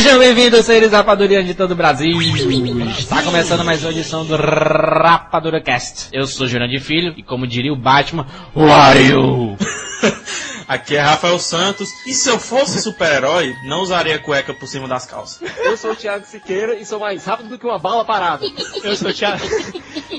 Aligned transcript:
Sejam 0.00 0.18
bem-vindos, 0.18 0.64
seres 0.64 0.92
rapadurianos 0.92 1.46
de 1.46 1.52
todo 1.52 1.72
o 1.72 1.74
Brasil. 1.74 2.18
Está 2.98 3.22
começando 3.22 3.62
mais 3.62 3.82
uma 3.82 3.90
edição 3.90 4.24
do 4.24 4.34
Rapadura 4.34 5.60
Cast. 5.60 6.08
Eu 6.10 6.26
sou 6.26 6.46
Jurandir 6.46 6.80
Filho 6.80 7.12
e 7.18 7.22
como 7.22 7.46
diria 7.46 7.70
o 7.70 7.76
Batman, 7.76 8.26
Wario! 8.56 9.58
Aqui 10.70 10.94
é 10.94 11.00
Rafael 11.00 11.36
Santos. 11.40 12.06
E 12.06 12.14
se 12.14 12.28
eu 12.28 12.38
fosse 12.38 12.80
super-herói, 12.80 13.56
não 13.64 13.80
usaria 13.80 14.20
cueca 14.20 14.54
por 14.54 14.68
cima 14.68 14.86
das 14.86 15.04
calças. 15.04 15.42
Eu 15.64 15.76
sou 15.76 15.90
o 15.90 15.96
Thiago 15.96 16.24
Siqueira 16.24 16.76
e 16.76 16.86
sou 16.86 17.00
mais 17.00 17.24
rápido 17.24 17.48
do 17.48 17.58
que 17.58 17.66
uma 17.66 17.76
bala 17.76 18.04
parada. 18.04 18.46
Eu 18.84 18.94
sou 18.94 19.10
o 19.10 19.12
Thiago, 19.12 19.42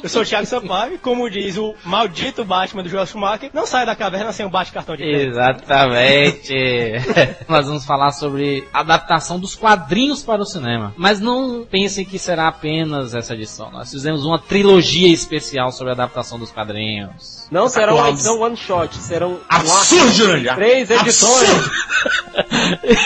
eu 0.04 0.10
sou 0.10 0.24
o 0.24 0.26
Thiago 0.26 0.46
Sampaio, 0.46 1.00
como 1.00 1.30
diz 1.30 1.56
o 1.56 1.74
maldito 1.86 2.44
Batman 2.44 2.84
do 2.84 2.90
Joel 2.90 3.06
Schumacher, 3.06 3.50
não 3.54 3.66
sai 3.66 3.86
da 3.86 3.95
caverna 3.95 4.34
sem 4.34 4.45
um 4.45 4.50
bate-cartão 4.50 4.98
de 4.98 5.04
crédito. 5.04 5.30
Exatamente. 5.30 6.54
Nós 7.48 7.68
vamos 7.68 7.86
falar 7.86 8.12
sobre 8.12 8.68
adaptação 8.73 9.40
dos 9.40 9.56
quadrinhos 9.56 10.22
para 10.22 10.42
o 10.42 10.45
cinema. 10.45 10.94
Mas 10.98 11.22
não 11.22 11.66
pensem 11.66 12.04
que 12.04 12.20
será 12.20 12.50
apenas 12.50 13.14
essa 13.16 13.36
edição. 13.36 13.72
Nós 13.72 13.90
fizemos 13.90 14.26
uma 14.26 14.38
trilogia 14.38 15.14
especial 15.14 15.72
sobre 15.72 15.92
a 15.92 15.94
adaptação 15.94 16.38
dos 16.38 16.52
quadrinhos. 16.52 17.48
Não 17.50 17.70
será 17.70 17.94
uma 17.94 18.09
edição 18.09 18.40
one 18.42 18.58
shot, 18.58 18.95
serão 18.98 19.40
Absurdo, 19.50 20.41
Três 20.55 20.90
edições. 20.90 21.70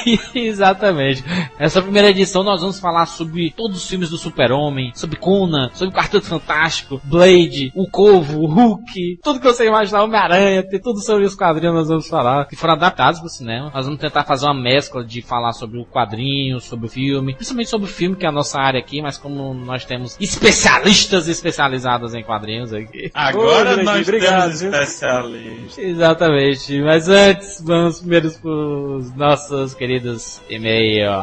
Exatamente. 0.34 1.24
Nessa 1.60 1.82
primeira 1.82 2.10
edição 2.10 2.44
nós 2.44 2.62
vamos 2.62 2.80
falar 2.80 3.06
sobre 3.06 3.52
todos 3.56 3.78
os 3.78 3.90
filmes 3.90 4.10
do 4.10 4.18
Super-Homem, 4.18 4.92
sobre 4.94 5.18
Conan, 5.18 5.70
sobre 5.74 5.94
o 5.94 5.98
Quarteto 5.98 6.26
Fantástico, 6.26 7.02
Blade, 7.04 7.72
o 7.76 7.90
Corvo, 7.90 8.40
o 8.40 8.48
Hulk, 8.48 9.20
tudo 9.24 9.40
que 9.40 9.46
você 9.46 9.68
imaginar, 9.68 10.04
Homem-Aranha, 10.04 10.64
tem 10.64 10.80
tudo 10.80 11.00
sobre 11.00 11.26
os 11.26 11.36
quadrinhos 11.36 11.76
nós 11.76 11.88
vamos 11.88 12.08
falar, 12.08 12.46
que 12.46 12.56
foram 12.56 12.74
adaptados 12.74 13.20
para 13.20 13.28
o 13.28 13.30
cinema. 13.30 13.72
Nós 13.74 13.86
vamos 13.86 14.00
tentar 14.00 14.24
fazer 14.24 14.46
uma 14.46 14.54
mescla 14.54 15.04
de 15.04 15.22
falar 15.22 15.54
sobre 15.54 15.80
o 15.80 15.86
quadrinho, 15.86 16.60
sobre 16.60 16.86
o 16.88 16.90
filme, 16.90 17.34
principalmente 17.34 17.70
sobre 17.70 17.88
o 17.88 17.92
filme, 17.92 18.16
que 18.16 18.26
é 18.26 18.30
a 18.30 18.32
nossa 18.32 18.60
área 18.60 18.80
aqui, 18.80 19.02
mas 19.02 19.18
como 19.18 19.54
nós 19.54 19.86
temos 19.86 20.18
especialistas 20.20 21.28
especializados 21.28 22.14
em 22.14 22.24
quadrinhos 22.24 22.74
aqui. 22.74 23.12
Agora 23.14 23.80
Ô, 23.80 23.84
nós 23.84 24.08
obrigado, 24.08 24.58
temos 24.58 24.62
especialistas. 24.62 25.78
Exatamente, 25.78 26.82
mas 26.82 27.10
antes 27.26 27.60
vamos 27.62 28.00
primeiro 28.00 28.32
para 28.32 28.52
os 28.52 29.16
nossos 29.16 29.74
queridos 29.74 30.40
e-mails. 30.48 31.16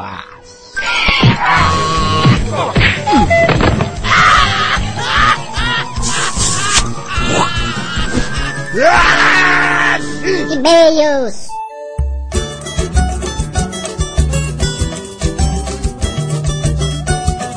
E-mails. 10.51 11.47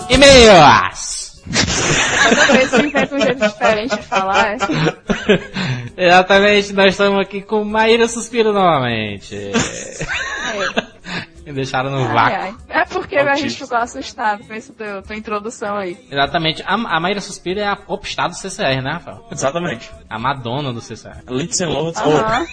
E-mails! 0.08 1.15
Toda 2.28 2.52
vez 2.52 2.70
você 2.70 2.86
inventa 2.86 3.14
um 3.14 3.20
jeito 3.20 3.48
diferente 3.48 3.96
de 3.96 4.02
falar. 4.02 4.54
é. 4.54 4.56
Exatamente, 6.06 6.72
nós 6.72 6.92
estamos 6.92 7.20
aqui 7.20 7.40
com 7.42 7.64
Maíra 7.64 8.06
Suspiro 8.06 8.52
novamente. 8.52 9.52
Me 11.46 11.52
deixaram 11.52 11.90
no 11.90 11.98
Ai, 12.08 12.12
vácuo. 12.12 12.36
ai. 12.40 12.54
É 12.68 12.84
porque 12.84 13.16
a 13.16 13.34
gente 13.36 13.56
ficou 13.56 13.78
assustado 13.78 14.44
com 14.44 14.52
essa 14.52 14.72
tua, 14.72 15.00
tua 15.00 15.14
introdução 15.16 15.76
aí. 15.76 15.96
Exatamente, 16.10 16.60
a, 16.66 16.74
a 16.74 16.98
Maíra 17.00 17.20
Suspiro 17.20 17.60
é 17.60 17.66
a 17.68 17.76
popstar 17.76 18.28
do 18.28 18.34
CCR, 18.34 18.82
né, 18.82 18.94
Rafael? 18.94 19.24
Exatamente. 19.30 19.88
A 20.10 20.18
Madonna 20.18 20.72
do 20.72 20.80
CCR. 20.80 21.22
Lindsay 21.28 21.64
Lohan. 21.66 21.92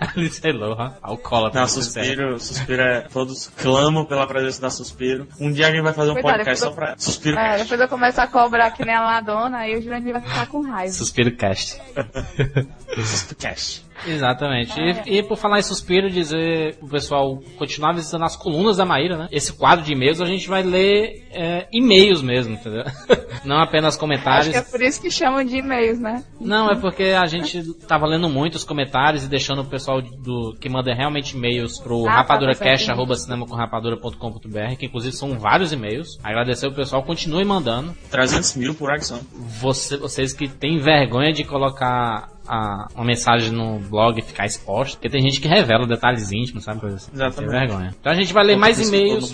A 0.00 0.12
Lindsay 0.16 0.52
Lohan, 0.52 0.92
alcoólatra 1.00 1.60
Não, 1.60 1.66
do 1.66 1.70
CCR. 1.70 2.04
Suspiro, 2.04 2.40
Suspiro 2.40 2.82
é. 2.82 3.00
Todos 3.02 3.46
clamam 3.56 4.04
pela 4.04 4.26
presença 4.26 4.60
da 4.60 4.70
Suspiro. 4.70 5.28
Um 5.38 5.52
dia 5.52 5.66
alguém 5.66 5.82
vai 5.82 5.92
fazer 5.92 6.10
um 6.10 6.14
Cuidado, 6.14 6.38
podcast 6.38 6.64
só 6.64 6.70
pra. 6.72 6.94
Suspiro. 6.98 7.38
É, 7.38 7.58
depois 7.58 7.80
eu 7.80 7.88
começo 7.88 8.20
a 8.20 8.26
cobrar 8.26 8.72
que 8.72 8.84
nem 8.84 8.94
a 8.94 9.02
Madonna, 9.02 9.58
aí 9.58 9.76
o 9.76 9.82
Jurandir 9.82 10.12
vai 10.12 10.22
ficar 10.22 10.46
com 10.48 10.62
raiva. 10.62 10.92
Suspiro 10.92 11.30
Cast. 11.36 11.80
Cash. 13.38 13.83
Exatamente. 14.06 14.72
E, 15.06 15.18
e 15.18 15.22
por 15.22 15.36
falar 15.36 15.58
em 15.58 15.62
suspiro, 15.62 16.10
dizer 16.10 16.76
o 16.80 16.88
pessoal 16.88 17.38
continuar 17.58 17.92
visitando 17.94 18.24
as 18.24 18.36
colunas 18.36 18.76
da 18.76 18.84
Maíra, 18.84 19.16
né? 19.16 19.28
Esse 19.30 19.52
quadro 19.52 19.84
de 19.84 19.92
e-mails 19.92 20.20
a 20.20 20.26
gente 20.26 20.48
vai 20.48 20.62
ler 20.62 21.26
é, 21.32 21.66
e-mails 21.72 22.22
mesmo, 22.22 22.54
entendeu? 22.54 22.84
Não 23.44 23.58
apenas 23.58 23.94
Acho 23.94 24.00
comentários. 24.00 24.48
que 24.48 24.56
é 24.56 24.62
por 24.62 24.80
isso 24.80 25.00
que 25.02 25.10
chamam 25.10 25.44
de 25.44 25.56
e-mails, 25.58 25.98
né? 26.00 26.24
Não, 26.40 26.70
é 26.70 26.76
porque 26.76 27.04
a 27.04 27.26
gente 27.26 27.74
tava 27.86 28.06
lendo 28.06 28.28
muitos 28.28 28.64
comentários 28.64 29.24
e 29.24 29.28
deixando 29.28 29.60
o 29.62 29.64
pessoal 29.66 30.00
do 30.00 30.56
que 30.60 30.68
manda 30.68 30.94
realmente 30.94 31.36
e-mails 31.36 31.78
pro 31.78 32.06
Ah, 32.06 32.10
tá, 32.10 32.16
rapaduracast, 32.18 32.90
arroba 32.90 33.14
cinemacomrapadura.com.br, 33.16 34.76
que 34.78 34.86
inclusive 34.86 35.14
são 35.14 35.38
vários 35.38 35.72
e-mails. 35.72 36.18
Agradecer 36.22 36.66
o 36.66 36.72
pessoal, 36.72 37.02
continue 37.02 37.44
mandando. 37.44 37.94
300 38.10 38.56
mil 38.56 38.74
por 38.74 38.92
edição. 38.94 39.20
Você- 39.60 39.96
vocês 39.96 40.32
que 40.32 40.48
têm 40.48 40.78
vergonha 40.78 41.32
de 41.32 41.44
colocar 41.44 42.28
a- 42.46 42.86
uma 42.94 43.04
mensagem 43.04 43.50
no 43.50 43.78
blog 43.78 44.20
ficar 44.22 44.46
exposta, 44.46 44.96
porque 44.96 45.08
tem 45.08 45.22
gente 45.22 45.40
que 45.40 45.48
revela 45.48 45.86
detalhes 45.86 46.30
íntimos, 46.32 46.64
sabe? 46.64 46.80
Coisa 46.80 46.96
assim. 46.96 47.10
Exatamente. 47.12 47.50
Tem 47.50 47.60
vergonha. 47.60 47.94
Então 48.00 48.12
a 48.12 48.14
gente 48.16 48.32
vai 48.32 48.44
ler 48.44 48.56
mais 48.56 48.78
e-mails. 48.88 49.32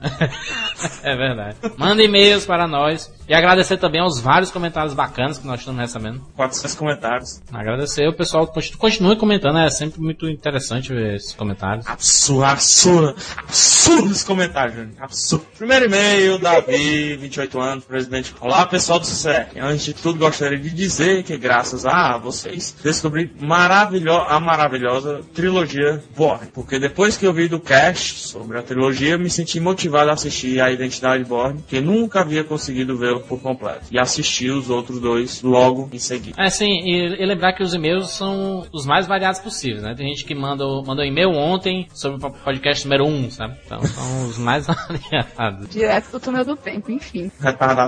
É 1.02 1.16
verdade. 1.16 1.56
Manda 1.76 2.02
e-mails 2.02 2.46
para 2.46 2.66
nós. 2.66 3.12
E 3.30 3.32
agradecer 3.32 3.76
também 3.76 4.00
aos 4.00 4.18
vários 4.18 4.50
comentários 4.50 4.92
bacanas 4.92 5.38
que 5.38 5.46
nós 5.46 5.60
estamos 5.60 5.80
recebendo. 5.80 6.20
400 6.34 6.74
comentários. 6.74 7.40
Agradecer 7.52 8.08
o 8.08 8.12
pessoal, 8.12 8.44
continu- 8.48 8.76
continue 8.76 9.14
comentando, 9.14 9.56
é 9.58 9.70
sempre 9.70 10.00
muito 10.00 10.28
interessante 10.28 10.92
ver 10.92 11.14
esses 11.14 11.32
comentários. 11.32 11.86
Absurdo, 11.86 12.44
absurdo, 12.44 13.14
absurdo 13.38 14.10
esse 14.10 14.26
comentário, 14.26 14.74
Júnior. 14.74 14.94
Absurdo. 14.98 15.46
Primeiro 15.56 15.84
e-mail, 15.84 16.40
Davi, 16.40 17.16
28 17.18 17.60
anos, 17.60 17.84
presidente. 17.84 18.34
Olá, 18.40 18.66
pessoal 18.66 18.98
do 18.98 19.06
CCR. 19.06 19.60
Antes 19.60 19.84
de 19.84 19.94
tudo, 19.94 20.18
gostaria 20.18 20.58
de 20.58 20.68
dizer 20.68 21.22
que, 21.22 21.36
graças 21.36 21.86
a 21.86 22.18
vocês, 22.18 22.74
descobri 22.82 23.30
maravilho 23.40 24.12
a 24.12 24.40
maravilhosa 24.40 25.20
trilogia 25.32 26.02
Borne. 26.16 26.48
Porque 26.52 26.80
depois 26.80 27.16
que 27.16 27.28
eu 27.28 27.32
vi 27.32 27.46
do 27.46 27.60
cast 27.60 28.26
sobre 28.26 28.58
a 28.58 28.62
trilogia, 28.62 29.16
me 29.16 29.30
senti 29.30 29.60
motivado 29.60 30.10
a 30.10 30.14
assistir 30.14 30.60
a 30.60 30.72
Identidade 30.72 31.22
Borne, 31.22 31.62
que 31.68 31.80
nunca 31.80 32.22
havia 32.22 32.42
conseguido 32.42 32.98
vê-lo 32.98 33.19
por 33.28 33.40
completo. 33.40 33.86
E 33.90 33.98
assisti 33.98 34.50
os 34.50 34.70
outros 34.70 35.00
dois 35.00 35.42
logo 35.42 35.88
em 35.92 35.98
seguida. 35.98 36.40
É, 36.40 36.48
sim, 36.50 36.80
e, 36.84 37.22
e 37.22 37.26
lembrar 37.26 37.52
que 37.52 37.62
os 37.62 37.74
e-mails 37.74 38.10
são 38.10 38.66
os 38.72 38.86
mais 38.86 39.06
variados 39.06 39.40
possíveis, 39.40 39.82
né? 39.82 39.94
Tem 39.94 40.08
gente 40.08 40.24
que 40.24 40.34
manda, 40.34 40.64
um 40.66 41.02
e-mail 41.02 41.30
ontem 41.30 41.86
sobre 41.94 42.24
o 42.24 42.30
podcast 42.30 42.84
número 42.84 43.06
1, 43.06 43.30
sabe? 43.30 43.56
Então 43.64 43.82
são 43.82 44.28
os 44.28 44.38
mais 44.38 44.66
variados. 44.68 45.68
Direto 45.68 46.12
do 46.12 46.20
túnel 46.20 46.44
do 46.44 46.56
tempo, 46.56 46.90
enfim. 46.90 47.30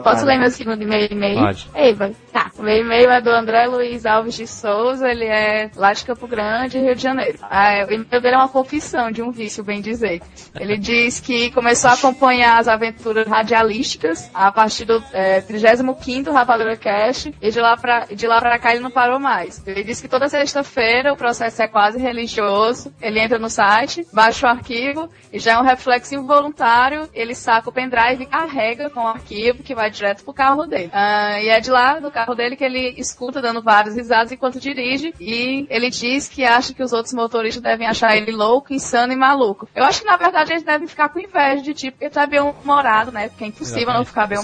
Posso 0.02 0.24
ler 0.24 0.38
meu 0.38 0.50
segundo 0.50 0.82
e-mail? 0.82 1.08
e-mail? 1.10 1.40
Pode. 1.40 1.68
Eva, 1.74 2.10
tá. 2.32 2.50
O 2.58 2.62
meu 2.62 2.76
e-mail 2.76 3.10
é 3.10 3.20
do 3.20 3.30
André 3.30 3.66
Luiz 3.66 4.04
Alves 4.06 4.34
de 4.34 4.46
Souza, 4.46 5.08
ele 5.08 5.24
é 5.24 5.70
lá 5.76 5.92
de 5.92 6.04
Campo 6.04 6.26
Grande, 6.26 6.78
Rio 6.78 6.94
de 6.94 7.02
Janeiro. 7.02 7.38
Ah, 7.42 7.86
o 7.88 7.92
e-mail 7.92 8.20
dele 8.20 8.34
é 8.34 8.38
uma 8.38 8.48
confissão 8.48 9.10
de 9.10 9.22
um 9.22 9.30
vício, 9.30 9.64
bem 9.64 9.80
dizer. 9.80 10.22
Ele 10.58 10.76
diz 10.76 11.20
que 11.20 11.50
começou 11.50 11.90
a 11.90 11.94
acompanhar 11.94 12.58
as 12.58 12.68
aventuras 12.68 13.26
radialísticas 13.26 14.30
a 14.34 14.50
partir 14.52 14.84
do 14.84 15.02
é, 15.22 15.40
35º 15.40 16.32
Rapadura 16.32 16.76
Cast 16.76 17.32
e 17.40 17.50
de 17.50 17.60
lá, 17.60 17.76
pra, 17.76 18.06
de 18.06 18.26
lá 18.26 18.40
pra 18.40 18.58
cá 18.58 18.72
ele 18.72 18.82
não 18.82 18.90
parou 18.90 19.18
mais. 19.18 19.62
Ele 19.66 19.84
diz 19.84 20.00
que 20.00 20.08
toda 20.08 20.28
sexta-feira 20.28 21.12
o 21.12 21.16
processo 21.16 21.62
é 21.62 21.68
quase 21.68 21.98
religioso, 21.98 22.92
ele 23.00 23.20
entra 23.20 23.38
no 23.38 23.48
site, 23.48 24.06
baixa 24.12 24.46
o 24.46 24.50
arquivo 24.50 25.08
e 25.32 25.38
já 25.38 25.52
é 25.52 25.58
um 25.58 25.62
reflexo 25.62 26.14
involuntário, 26.14 27.08
ele 27.14 27.34
saca 27.34 27.68
o 27.68 27.72
pendrive 27.72 28.22
e 28.22 28.26
carrega 28.26 28.90
com 28.90 29.00
o 29.00 29.06
arquivo 29.06 29.62
que 29.62 29.74
vai 29.74 29.90
direto 29.90 30.24
pro 30.24 30.34
carro 30.34 30.66
dele. 30.66 30.90
Ah, 30.92 31.40
e 31.40 31.48
é 31.48 31.60
de 31.60 31.70
lá, 31.70 31.98
do 31.98 32.10
carro 32.10 32.34
dele, 32.34 32.56
que 32.56 32.64
ele 32.64 32.94
escuta 32.98 33.40
dando 33.40 33.62
várias 33.62 33.94
risadas 33.94 34.32
enquanto 34.32 34.60
dirige 34.60 35.14
e 35.20 35.66
ele 35.70 35.90
diz 35.90 36.28
que 36.28 36.44
acha 36.44 36.74
que 36.74 36.82
os 36.82 36.92
outros 36.92 37.14
motoristas 37.14 37.62
devem 37.62 37.86
achar 37.86 38.16
ele 38.16 38.32
louco, 38.32 38.72
insano 38.72 39.12
e 39.12 39.16
maluco. 39.16 39.68
Eu 39.74 39.84
acho 39.84 40.00
que 40.00 40.06
na 40.06 40.16
verdade 40.16 40.52
eles 40.52 40.62
devem 40.62 40.88
ficar 40.88 41.08
com 41.08 41.20
inveja 41.20 41.62
de 41.62 41.74
ti, 41.74 41.90
porque 41.90 42.18
é 42.18 42.26
bem 42.26 42.40
humorado, 42.40 43.12
né? 43.12 43.28
Porque 43.28 43.44
é 43.44 43.46
impossível 43.46 43.82
Exatamente. 43.82 43.98
não 43.98 44.04
ficar 44.04 44.26
bem 44.26 44.38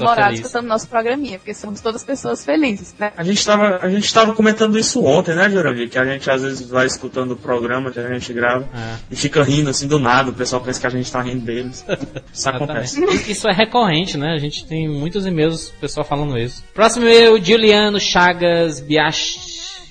sou 0.48 0.57
escutando 0.58 0.66
nosso 0.68 0.88
programinha, 0.88 1.38
porque 1.38 1.54
somos 1.54 1.80
todas 1.80 2.04
pessoas 2.04 2.44
felizes, 2.44 2.94
né? 2.98 3.12
A 3.16 3.22
gente 3.22 3.44
tava, 3.44 3.78
a 3.80 3.88
gente 3.88 4.12
tava 4.12 4.34
comentando 4.34 4.78
isso 4.78 5.04
ontem, 5.04 5.34
né, 5.34 5.48
Jurandir? 5.48 5.88
Que 5.88 5.98
a 5.98 6.04
gente 6.04 6.28
às 6.30 6.42
vezes 6.42 6.68
vai 6.68 6.86
escutando 6.86 7.32
o 7.32 7.36
programa 7.36 7.90
que 7.90 7.98
a 7.98 8.08
gente 8.12 8.32
grava 8.32 8.68
É. 8.74 8.96
e 9.10 9.16
fica 9.16 9.42
rindo 9.42 9.70
assim 9.70 9.86
do 9.86 9.98
nada, 9.98 10.30
o 10.30 10.34
pessoal 10.34 10.60
pensa 10.62 10.80
que 10.80 10.86
a 10.86 10.90
gente 10.90 11.10
tá 11.10 11.22
rindo 11.22 11.44
deles. 11.44 11.84
Isso 12.32 12.48
acontece. 12.48 13.04
Isso 13.30 13.48
é 13.48 13.52
recorrente, 13.52 14.16
né? 14.16 14.32
A 14.34 14.38
gente 14.38 14.66
tem 14.66 14.88
muitos 14.88 15.26
e-mails 15.26 15.68
do 15.68 15.80
pessoal 15.80 16.04
falando 16.04 16.38
isso. 16.38 16.64
Próximo 16.74 17.04
e-mail, 17.06 17.42
Juliano 17.42 17.98
Chagas 18.00 18.80
Biach... 18.80 19.47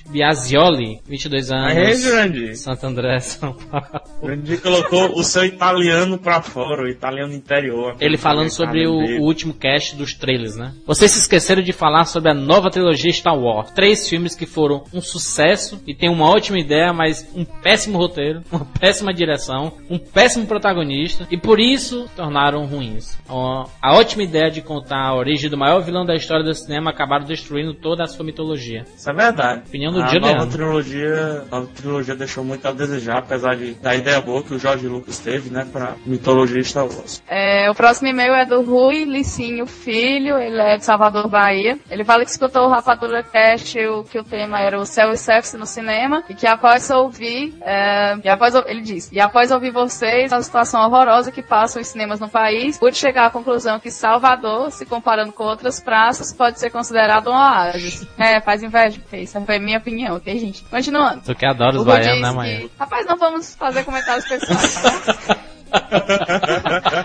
Biasioli, 0.10 1.00
22 1.08 1.52
anos. 1.52 1.78
Aí, 1.78 1.96
Jurandir. 1.96 2.58
Santo 2.58 2.86
André, 2.86 3.20
São 3.20 3.54
Paulo. 3.54 3.88
Jurandir 4.22 4.62
colocou 4.62 5.18
o 5.18 5.24
seu 5.24 5.46
italiano 5.46 6.18
pra 6.18 6.42
fora, 6.42 6.84
o 6.84 6.88
italiano 6.88 7.34
interior. 7.34 7.96
Ele 8.00 8.18
falando 8.18 8.50
sobre 8.50 8.88
o, 8.88 8.94
o 8.94 9.22
último 9.24 9.54
cast 9.54 9.96
dos 9.96 10.14
trailers, 10.14 10.56
né? 10.56 10.74
Vocês 10.86 11.12
se 11.12 11.20
esqueceram 11.20 11.62
de 11.62 11.74
falar 11.74 12.06
sobre 12.06 12.32
a 12.32 12.34
nova 12.34 12.70
trilogia 12.70 13.12
Star 13.12 13.38
Wars. 13.38 13.72
Três 13.72 14.08
filmes 14.08 14.36
que 14.36 14.46
foram 14.46 14.84
um 14.94 15.02
sucesso 15.02 15.82
e 15.86 15.94
tem 15.94 16.10
uma 16.10 16.30
ótima 16.30 16.60
ideia, 16.60 16.94
mas 16.94 17.28
um 17.36 17.44
péssimo 17.46 17.98
roteiro, 17.98 18.42
uma 18.52 18.66
péssima 18.80 19.14
direção, 19.14 19.74
um 19.90 19.98
péssimo 19.98 20.46
protagonista 20.46 21.28
e 21.30 21.38
por 21.38 21.60
isso 21.60 22.10
tornaram 22.16 22.66
ruins. 22.66 23.18
A 23.30 23.96
ótima 23.96 24.24
ideia 24.24 24.50
de 24.50 24.62
contar 24.62 25.08
a 25.08 25.16
origem 25.16 25.50
do 25.50 25.58
maior 25.58 25.82
vilão 25.82 26.06
da 26.06 26.16
história 26.16 26.44
do 26.44 26.54
cinema 26.54 26.92
acabaram 26.92 27.26
destruindo 27.26 27.74
toda 27.74 28.04
a 28.04 28.08
sua 28.08 28.26
mitologia. 28.26 28.86
Isso 28.96 29.10
é 29.10 29.14
verdade. 29.14 29.64
Opinião 29.68 29.97
do 29.98 30.26
a 30.26 30.34
nova 30.34 30.48
trilogia, 30.48 31.44
a 31.52 31.56
nova 31.56 31.70
trilogia 31.76 32.16
deixou 32.16 32.44
muito 32.44 32.68
a 32.68 32.72
desejar, 32.72 33.20
apesar 33.20 33.56
de, 33.56 33.74
da 33.76 33.96
ideia 33.96 34.22
boa 34.22 34.44
que 34.44 34.54
o 34.54 34.60
Jorge 34.60 34.88
Lucas 34.88 35.20
teve, 35.20 35.50
né, 35.50 35.68
pra 35.72 35.96
mitologia 36.06 36.64
Star 36.64 36.86
Wars. 36.86 37.22
É, 37.28 37.70
o 37.70 37.76
próximo 37.76 38.08
e-mail 38.08 38.34
é 38.34 38.46
do 38.46 38.62
Rui 38.62 39.06
Licinho 39.06 39.66
Filho, 39.66 40.38
ele 40.38 40.60
é 40.60 40.78
de 40.78 40.86
Salvador, 40.86 41.28
Bahia. 41.28 41.78
Ele 41.90 42.04
fala 42.04 42.24
que 42.24 42.32
escutou 42.32 42.64
o 42.64 42.70
Rapadura 42.70 43.24
Cast, 43.24 43.78
o, 43.80 44.04
que 44.04 44.20
o 44.20 44.24
tema 44.24 44.60
era 44.60 44.80
o 44.80 44.86
céu 44.86 45.12
e 45.12 45.18
sexo 45.18 45.58
no 45.58 45.66
cinema, 45.66 46.24
e 46.30 46.34
que 46.34 46.48
após 46.48 46.90
ouvir, 46.90 47.56
é, 47.62 48.18
e 48.24 48.30
após, 48.30 48.56
ele 48.56 48.82
diz, 48.82 49.12
e 49.12 49.20
após 49.20 49.52
ouvir 49.52 49.72
vocês, 49.72 50.32
a 50.32 50.42
situação 50.42 50.82
horrorosa 50.82 51.32
que 51.32 51.42
passam 51.42 51.82
os 51.82 51.88
cinemas 51.88 52.20
no 52.20 52.30
país, 52.30 52.78
pude 52.78 52.98
chegar 52.98 53.28
à 53.28 53.30
conclusão 53.30 53.80
que 53.80 53.92
Salvador, 53.92 54.72
se 54.72 54.86
comparando 54.86 55.32
com 55.32 55.44
outras 55.44 55.80
praças, 55.80 56.34
pode 56.34 56.60
ser 56.60 56.70
considerado 56.70 57.30
um 57.30 57.34
oásis. 57.34 58.08
É, 58.18 58.40
faz 58.42 58.64
inveja, 58.64 59.00
isso 59.14 59.42
foi 59.46 59.60
minha 59.60 59.80
opinião, 59.88 60.16
ok, 60.18 60.38
gente? 60.40 60.64
Continuando. 60.70 61.22
Tu 61.26 61.34
que 61.36 61.46
adora 61.46 61.78
os 61.78 61.86
baianos, 61.86 62.36
né, 62.36 62.58
que- 62.62 62.72
Rapaz, 62.78 63.06
não 63.06 63.18
vamos 63.18 63.56
fazer 63.56 63.84
comentários 63.84 64.28
pessoais, 64.28 64.82
tá? 64.82 65.38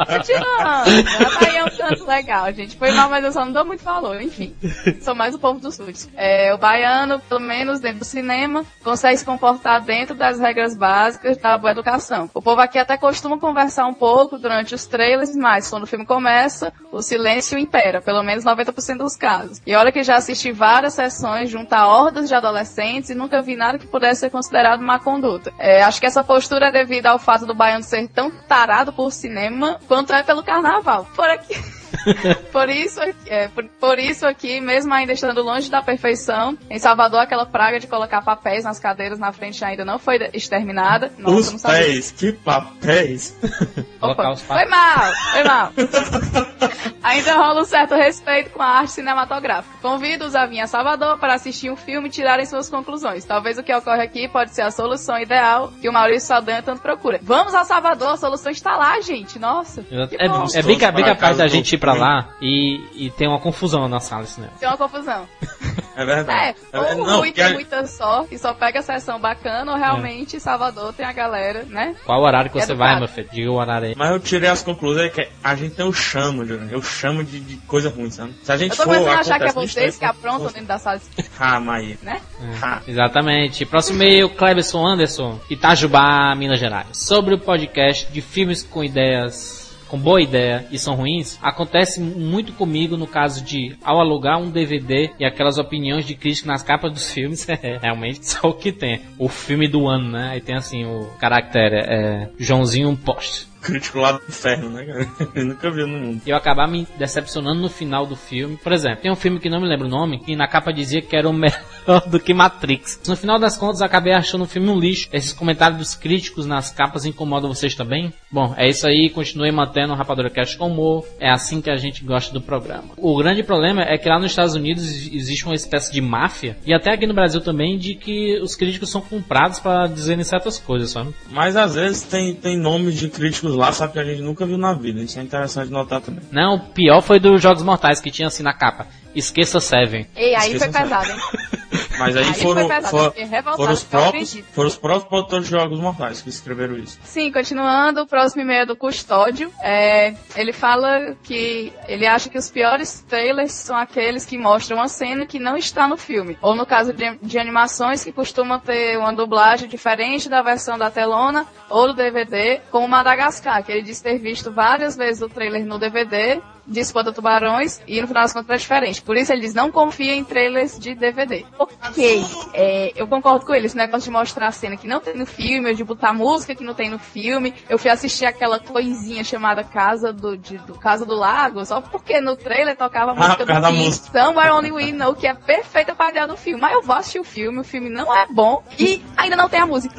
Continuando. 0.06 0.90
A 1.26 1.40
Bahia 1.40 1.60
é 1.60 1.64
um 1.64 1.70
canto 1.70 2.06
legal, 2.06 2.52
gente. 2.52 2.76
Foi 2.76 2.92
mal, 2.92 3.08
mas 3.08 3.24
eu 3.24 3.32
só 3.32 3.44
não 3.44 3.52
dou 3.52 3.64
muito 3.64 3.84
valor. 3.84 4.20
Enfim, 4.20 4.54
sou 5.00 5.14
mais 5.14 5.34
o 5.34 5.38
povo 5.38 5.60
do 5.60 5.70
sul. 5.70 5.86
É, 6.16 6.54
o 6.54 6.58
baiano, 6.58 7.20
pelo 7.20 7.40
menos 7.40 7.80
dentro 7.80 8.00
do 8.00 8.04
cinema, 8.04 8.64
consegue 8.82 9.18
se 9.18 9.24
comportar 9.24 9.80
dentro 9.80 10.14
das 10.14 10.38
regras 10.38 10.76
básicas 10.76 11.36
da 11.36 11.58
boa 11.58 11.72
educação. 11.72 12.30
O 12.32 12.42
povo 12.42 12.60
aqui 12.60 12.78
até 12.78 12.96
costuma 12.96 13.38
conversar 13.38 13.86
um 13.86 13.94
pouco 13.94 14.38
durante 14.38 14.74
os 14.74 14.86
trailers, 14.86 15.34
mas 15.36 15.68
quando 15.68 15.84
o 15.84 15.86
filme 15.86 16.06
começa, 16.06 16.72
o 16.90 17.02
silêncio 17.02 17.58
impera, 17.58 18.00
pelo 18.00 18.22
menos 18.22 18.44
90% 18.44 18.98
dos 18.98 19.16
casos. 19.16 19.60
E 19.66 19.74
olha 19.74 19.92
que 19.92 20.02
já 20.02 20.16
assisti 20.16 20.52
várias 20.52 20.94
sessões 20.94 21.50
junto 21.50 21.72
a 21.72 21.86
hordas 21.86 22.28
de 22.28 22.34
adolescentes 22.34 23.10
e 23.10 23.14
nunca 23.14 23.42
vi 23.42 23.56
nada 23.56 23.78
que 23.78 23.86
pudesse 23.86 24.20
ser 24.20 24.30
considerado 24.30 24.82
má 24.82 24.98
conduta. 24.98 25.52
É, 25.58 25.82
acho 25.82 26.00
que 26.00 26.06
essa 26.06 26.22
postura 26.22 26.68
é 26.68 26.72
devido 26.72 27.06
ao 27.06 27.18
fato 27.18 27.46
do 27.46 27.54
baiano 27.54 27.82
ser 27.82 28.08
tão 28.08 28.30
tarado 28.66 28.92
por 28.92 29.10
cinema 29.10 29.80
quanto 29.88 30.12
é 30.12 30.22
pelo 30.22 30.42
carnaval. 30.42 31.04
Por 31.16 31.28
aqui. 31.28 31.81
por, 32.52 32.68
isso, 32.68 33.00
é, 33.26 33.48
por, 33.48 33.64
por 33.80 33.98
isso 33.98 34.26
aqui, 34.26 34.60
mesmo 34.60 34.92
ainda 34.92 35.12
estando 35.12 35.42
longe 35.42 35.70
da 35.70 35.82
perfeição, 35.82 36.56
em 36.70 36.78
Salvador 36.78 37.20
aquela 37.20 37.46
praga 37.46 37.78
de 37.78 37.86
colocar 37.86 38.22
papéis 38.22 38.64
nas 38.64 38.78
cadeiras 38.78 39.18
na 39.18 39.32
frente 39.32 39.64
ainda 39.64 39.84
não 39.84 39.98
foi 39.98 40.18
exterminada. 40.32 41.12
Nossa, 41.18 41.56
Os 41.56 41.62
pés, 41.62 42.10
que 42.10 42.32
papéis. 42.32 43.36
Colocar 44.00 44.22
Opa, 44.22 44.32
os 44.32 44.42
foi 44.42 44.64
mal, 44.66 45.12
foi 45.32 45.44
mal. 45.44 45.72
Ainda 47.02 47.34
rola 47.36 47.62
um 47.62 47.64
certo 47.64 47.94
respeito 47.94 48.50
com 48.50 48.62
a 48.62 48.66
arte 48.66 48.92
cinematográfica. 48.92 49.76
Convido-os 49.82 50.34
a 50.36 50.46
vir 50.46 50.60
a 50.60 50.66
Salvador 50.66 51.18
para 51.18 51.34
assistir 51.34 51.70
um 51.70 51.76
filme 51.76 52.08
e 52.08 52.10
tirarem 52.10 52.46
suas 52.46 52.68
conclusões. 52.68 53.24
Talvez 53.24 53.58
o 53.58 53.62
que 53.62 53.74
ocorre 53.74 54.02
aqui 54.02 54.28
pode 54.28 54.54
ser 54.54 54.62
a 54.62 54.70
solução 54.70 55.18
ideal 55.18 55.72
que 55.80 55.88
o 55.88 55.92
Maurício 55.92 56.28
Saldanha 56.28 56.62
tanto 56.62 56.80
procura. 56.80 57.18
Vamos 57.22 57.54
a 57.54 57.64
Salvador, 57.64 58.10
a 58.10 58.16
solução 58.16 58.52
está 58.52 58.76
lá, 58.76 59.00
gente. 59.00 59.38
Nossa, 59.38 59.82
que 59.82 60.16
É, 60.16 60.28
bom. 60.28 60.46
é 60.54 60.62
bem, 60.62 60.78
bem 60.78 61.04
capaz 61.04 61.38
da 61.38 61.48
gente 61.48 61.72
ir 61.74 61.78
pra 61.82 61.92
filme. 61.92 62.08
lá 62.08 62.28
e, 62.40 62.80
e 62.94 63.10
ter 63.10 63.26
uma 63.28 63.38
confusão 63.38 63.86
na 63.88 64.00
sala 64.00 64.22
de 64.24 64.30
cinema. 64.30 64.52
Tem 64.58 64.68
uma 64.68 64.78
confusão. 64.78 65.26
É 65.94 66.06
verdade. 66.06 66.56
É, 66.72 66.78
ou 66.78 67.02
o 67.02 67.06
não, 67.06 67.32
tem 67.32 67.44
a- 67.44 67.50
muita 67.52 67.86
sorte 67.86 68.34
e 68.34 68.38
só 68.38 68.54
pega 68.54 68.78
a 68.78 68.82
sessão 68.82 69.20
bacana, 69.20 69.72
ou 69.72 69.78
realmente 69.78 70.40
Salvador 70.40 70.94
tem 70.94 71.04
a 71.04 71.12
galera, 71.12 71.64
né? 71.64 71.94
Qual 72.06 72.22
horário 72.22 72.50
que 72.50 72.58
você 72.58 72.72
Educado. 72.72 72.78
vai, 72.92 72.98
meu 72.98 73.08
filho? 73.08 73.28
Diga 73.30 73.50
o 73.50 73.56
horário 73.56 73.88
aí. 73.88 73.94
Mas 73.94 74.10
eu 74.10 74.18
tirei 74.18 74.48
as 74.48 74.62
conclusões 74.62 75.12
que 75.12 75.28
a 75.44 75.54
gente 75.54 75.74
tem 75.74 75.84
o 75.86 75.92
chamo, 75.92 76.46
Júnior. 76.46 76.72
Eu 76.72 76.82
chamo 76.82 77.22
de, 77.22 77.38
de 77.40 77.56
coisa 77.66 77.90
ruim, 77.90 78.10
sabe? 78.10 78.32
Se 78.42 78.50
a 78.50 78.56
gente 78.56 78.70
Eu 78.70 78.76
tô 78.78 78.82
for. 78.84 78.88
começando 78.94 79.16
a 79.16 79.20
achar 79.20 79.38
que 79.38 79.44
é 79.48 79.52
vocês 79.52 79.98
que 79.98 80.04
aprontam 80.06 80.46
dentro 80.46 80.64
da 80.68 80.78
sala 80.78 80.98
de 80.98 81.24
Ah, 81.38 81.60
Maia. 81.60 81.98
né? 82.02 82.22
Ah, 82.62 82.80
Exatamente. 82.88 83.66
Próximo 83.66 83.96
e-mail, 84.02 84.30
Cleberson 84.30 84.86
Anderson, 84.86 85.38
Itajubá, 85.50 86.34
Minas 86.34 86.58
Gerais. 86.58 86.86
Sobre 86.94 87.34
o 87.34 87.38
podcast 87.38 88.10
de 88.10 88.22
filmes 88.22 88.62
com 88.62 88.82
ideias 88.82 89.61
com 89.92 89.98
boa 89.98 90.22
ideia 90.22 90.64
e 90.70 90.78
são 90.78 90.94
ruins, 90.94 91.38
acontece 91.42 92.00
muito 92.00 92.54
comigo 92.54 92.96
no 92.96 93.06
caso 93.06 93.44
de, 93.44 93.76
ao 93.84 94.00
alugar 94.00 94.40
um 94.40 94.50
DVD 94.50 95.10
e 95.20 95.24
aquelas 95.26 95.58
opiniões 95.58 96.06
de 96.06 96.14
crítico 96.14 96.48
nas 96.48 96.62
capas 96.62 96.90
dos 96.90 97.12
filmes, 97.12 97.46
é 97.62 97.76
realmente 97.76 98.26
só 98.26 98.48
o 98.48 98.54
que 98.54 98.72
tem. 98.72 99.02
O 99.18 99.28
filme 99.28 99.68
do 99.68 99.86
ano, 99.86 100.12
né? 100.12 100.30
Aí 100.30 100.40
tem 100.40 100.56
assim 100.56 100.86
o 100.86 101.10
caractere, 101.18 101.76
é, 101.76 102.30
Joãozinho 102.38 102.96
Post. 102.96 103.51
Crítico 103.62 103.98
lá 103.98 104.12
do 104.12 104.22
inferno, 104.28 104.70
né, 104.70 104.84
cara? 104.84 105.08
Eu 105.34 105.44
nunca 105.46 105.70
vi 105.70 105.82
no 105.82 105.98
mundo. 105.98 106.22
e 106.26 106.30
eu 106.30 106.36
acabar 106.36 106.68
me 106.68 106.86
decepcionando 106.98 107.60
no 107.60 107.68
final 107.68 108.06
do 108.06 108.16
filme. 108.16 108.56
Por 108.56 108.72
exemplo, 108.72 109.02
tem 109.02 109.10
um 109.10 109.16
filme 109.16 109.38
que 109.38 109.48
não 109.48 109.60
me 109.60 109.68
lembro 109.68 109.86
o 109.86 109.90
nome, 109.90 110.18
que 110.18 110.36
na 110.36 110.46
capa 110.46 110.72
dizia 110.72 111.00
que 111.00 111.16
era 111.16 111.28
o 111.28 111.32
melhor 111.32 112.06
do 112.06 112.20
que 112.20 112.34
Matrix. 112.34 113.00
No 113.06 113.16
final 113.16 113.38
das 113.38 113.56
contas, 113.56 113.80
acabei 113.80 114.12
achando 114.12 114.44
o 114.44 114.46
filme 114.46 114.68
um 114.68 114.78
lixo. 114.78 115.08
Esses 115.12 115.32
comentários 115.32 115.78
dos 115.78 115.94
críticos 115.94 116.46
nas 116.46 116.70
capas 116.70 117.04
incomodam 117.04 117.52
vocês 117.52 117.74
também? 117.74 118.12
Bom, 118.30 118.54
é 118.56 118.68
isso 118.68 118.86
aí. 118.86 119.08
Continue 119.10 119.50
mantendo 119.52 119.92
o 119.92 119.96
Rapadura 119.96 120.30
Cast 120.30 120.56
com 120.56 120.68
humor. 120.68 121.06
É 121.18 121.30
assim 121.30 121.60
que 121.60 121.70
a 121.70 121.76
gente 121.76 122.04
gosta 122.04 122.32
do 122.32 122.40
programa. 122.40 122.90
O 122.96 123.16
grande 123.16 123.42
problema 123.42 123.82
é 123.82 123.96
que 123.96 124.08
lá 124.08 124.18
nos 124.18 124.30
Estados 124.32 124.54
Unidos 124.54 124.84
existe 125.12 125.44
uma 125.44 125.54
espécie 125.54 125.92
de 125.92 126.00
máfia, 126.00 126.56
e 126.66 126.74
até 126.74 126.92
aqui 126.92 127.06
no 127.06 127.14
Brasil 127.14 127.40
também, 127.40 127.78
de 127.78 127.94
que 127.94 128.40
os 128.40 128.54
críticos 128.54 128.90
são 128.90 129.00
comprados 129.00 129.60
para 129.60 129.86
dizerem 129.86 130.24
certas 130.24 130.58
coisas, 130.58 130.90
sabe? 130.90 131.14
Mas 131.30 131.56
às 131.56 131.74
vezes 131.74 132.02
tem, 132.02 132.34
tem 132.34 132.58
nomes 132.58 132.96
de 132.96 133.08
críticos 133.08 133.51
lá, 133.54 133.72
sabe, 133.72 133.92
que 133.92 133.98
a 133.98 134.04
gente 134.04 134.22
nunca 134.22 134.44
viu 134.44 134.58
na 134.58 134.72
vida. 134.72 135.00
Isso 135.00 135.18
é 135.18 135.22
interessante 135.22 135.70
notar 135.70 136.00
também. 136.00 136.22
Não, 136.30 136.56
o 136.56 136.60
pior 136.60 137.00
foi 137.00 137.18
dos 137.18 137.40
Jogos 137.40 137.62
Mortais, 137.62 138.00
que 138.00 138.10
tinha 138.10 138.28
assim 138.28 138.42
na 138.42 138.52
capa. 138.52 138.86
Esqueça 139.14 139.60
Seven. 139.60 140.06
Ei, 140.16 140.34
aí 140.34 140.52
Esqueçam 140.54 140.72
foi 140.72 140.82
pesado, 140.82 141.10
hein? 141.10 141.18
Mas 142.06 142.16
aí, 142.16 142.24
Aí 142.24 142.34
foram, 142.34 142.68
for- 142.68 143.12
revoltado, 143.16 143.56
foram, 143.56 143.72
os 143.72 143.82
eu 143.82 143.88
próprios, 143.88 144.38
foram 144.52 144.68
os 144.68 144.76
próprios 144.76 145.08
produtores 145.08 145.44
de 145.46 145.50
Jogos 145.50 145.80
Mortais 145.80 146.22
que 146.22 146.28
escreveram 146.28 146.76
isso. 146.76 146.98
Sim, 147.04 147.30
continuando, 147.30 148.02
o 148.02 148.06
próximo 148.06 148.42
e-mail 148.42 148.62
é 148.62 148.66
do 148.66 148.76
Custódio. 148.76 149.52
É, 149.62 150.14
ele 150.36 150.52
fala 150.52 151.16
que 151.22 151.72
ele 151.86 152.06
acha 152.06 152.28
que 152.28 152.38
os 152.38 152.50
piores 152.50 153.04
trailers 153.08 153.52
são 153.52 153.76
aqueles 153.76 154.24
que 154.24 154.36
mostram 154.36 154.78
uma 154.78 154.88
cena 154.88 155.26
que 155.26 155.38
não 155.38 155.56
está 155.56 155.86
no 155.86 155.96
filme. 155.96 156.36
Ou 156.42 156.54
no 156.54 156.66
caso 156.66 156.92
de, 156.92 157.16
de 157.22 157.38
animações 157.38 158.02
que 158.04 158.12
costumam 158.12 158.58
ter 158.58 158.98
uma 158.98 159.12
dublagem 159.12 159.68
diferente 159.68 160.28
da 160.28 160.42
versão 160.42 160.76
da 160.76 160.90
telona 160.90 161.46
ou 161.70 161.86
do 161.88 161.94
DVD, 161.94 162.60
como 162.70 162.86
Madagascar, 162.88 163.62
que 163.64 163.72
ele 163.72 163.82
diz 163.82 164.00
ter 164.00 164.18
visto 164.18 164.50
várias 164.52 164.96
vezes 164.96 165.22
o 165.22 165.28
trailer 165.28 165.64
no 165.64 165.78
DVD 165.78 166.40
de 166.64 166.78
Espanta 166.78 167.12
Tubarões 167.12 167.80
e 167.88 168.00
no 168.00 168.06
final 168.06 168.22
das 168.22 168.32
contas 168.32 168.50
é 168.50 168.56
diferente. 168.56 169.02
Por 169.02 169.16
isso 169.16 169.32
ele 169.32 169.40
diz, 169.40 169.52
não 169.52 169.70
confia 169.72 170.14
em 170.14 170.22
trailers 170.22 170.78
de 170.78 170.94
DVD. 170.94 171.44
Ok, 171.92 172.24
é, 172.54 172.92
eu 172.96 173.06
concordo 173.06 173.44
com 173.44 173.54
ele, 173.54 173.66
esse 173.66 173.76
negócio 173.76 174.04
de 174.04 174.10
mostrar 174.10 174.48
a 174.48 174.52
cena 174.52 174.76
que 174.76 174.86
não 174.88 175.00
tem 175.00 175.14
no 175.14 175.26
filme, 175.26 175.68
ou 175.68 175.74
de 175.74 175.84
botar 175.84 176.12
música 176.12 176.54
que 176.54 176.64
não 176.64 176.74
tem 176.74 176.88
no 176.90 176.98
filme. 176.98 177.54
Eu 177.68 177.78
fui 177.78 177.90
assistir 177.90 178.24
aquela 178.24 178.58
coisinha 178.58 179.22
chamada 179.22 179.62
Casa 179.62 180.12
do, 180.12 180.36
de- 180.36 180.58
do 180.58 180.74
Casa 180.74 181.04
do 181.04 181.14
Lago, 181.14 181.64
só 181.66 181.80
porque 181.80 182.20
no 182.20 182.34
trailer 182.36 182.76
tocava 182.76 183.10
a 183.12 183.14
Ah, 183.14 183.16
música 183.16 183.44
causa 183.46 183.60
do 183.60 183.62
da 183.62 183.70
Kiss, 183.70 183.84
música. 184.00 184.24
Somewhere 184.24 184.50
Only 184.52 184.72
We 184.72 184.92
Know, 184.92 185.14
que 185.14 185.26
é 185.26 185.34
perfeita 185.34 185.94
pra 185.94 186.10
ideia 186.10 186.26
do 186.26 186.36
filme. 186.36 186.60
Mas 186.60 186.72
eu 186.72 186.82
vou 186.82 186.96
assistir 186.96 187.20
o 187.20 187.24
filme, 187.24 187.60
o 187.60 187.64
filme 187.64 187.90
não 187.90 188.14
é 188.16 188.26
bom 188.32 188.62
e 188.78 189.02
ainda 189.16 189.36
não 189.36 189.48
tem 189.48 189.60
a 189.60 189.66
música. 189.66 189.94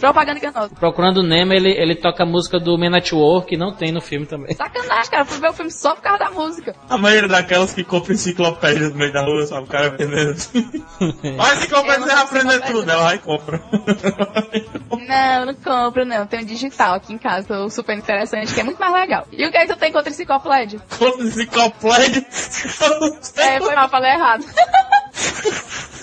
Propaganda 0.00 0.38
enganosa. 0.38 0.74
Procurando 0.74 1.18
o 1.18 1.22
Nemo, 1.22 1.52
ele, 1.52 1.70
ele 1.70 1.94
toca 1.94 2.22
a 2.22 2.26
música 2.26 2.58
do 2.58 2.76
Men 2.76 2.96
at 2.96 3.12
War, 3.12 3.42
que 3.44 3.56
não 3.56 3.72
tem 3.72 3.92
no 3.92 4.00
filme 4.00 4.26
também. 4.26 4.54
Sacanagem, 4.54 5.10
cara. 5.10 5.22
Eu 5.22 5.26
fui 5.26 5.40
ver 5.40 5.50
o 5.50 5.52
filme 5.52 5.70
só 5.70 5.94
por 5.94 6.02
causa 6.02 6.18
da 6.18 6.30
música. 6.30 6.74
A 6.88 6.98
maioria 6.98 7.28
daquelas 7.28 7.72
que 7.72 7.84
compra 7.84 8.12
enciclopédia 8.12 8.88
no 8.88 8.94
meio 8.96 9.12
da 9.12 9.22
rua, 9.24 9.46
sabe? 9.46 9.64
O 9.64 9.66
cara 9.66 9.90
vendendo 9.90 10.34
Olha 11.22 11.52
a 11.52 11.54
enciclopédia, 11.56 11.94
Eu 11.94 12.00
não 12.00 12.06
você 12.06 12.14
vai 12.14 12.22
aprender 12.22 12.48
enciclopédia. 12.58 12.74
tudo. 12.80 12.90
Ela 12.90 13.02
vai 13.04 13.14
e 13.16 13.18
compra. 13.18 13.62
Não, 15.08 15.46
não 15.46 15.54
compro, 15.54 16.04
não. 16.04 16.26
Tem 16.26 16.40
um 16.40 16.44
digital 16.44 16.94
aqui 16.94 17.12
em 17.12 17.18
casa, 17.18 17.58
o 17.60 17.70
super 17.70 17.96
interessante, 17.96 18.54
que 18.54 18.60
é 18.60 18.64
muito 18.64 18.78
mais 18.78 18.92
legal. 18.92 19.26
E 19.32 19.46
o 19.46 19.50
que 19.50 19.56
é 19.56 19.66
que 19.66 19.72
tu 19.74 19.78
tem 19.78 19.90
contra 19.92 20.10
enciclopédia? 20.10 20.80
Compra 20.98 21.24
enciclopédia. 21.24 22.26
É, 23.36 23.58
foi 23.58 23.74
mal, 23.74 23.88
falei 23.88 24.12
errado. 24.12 24.44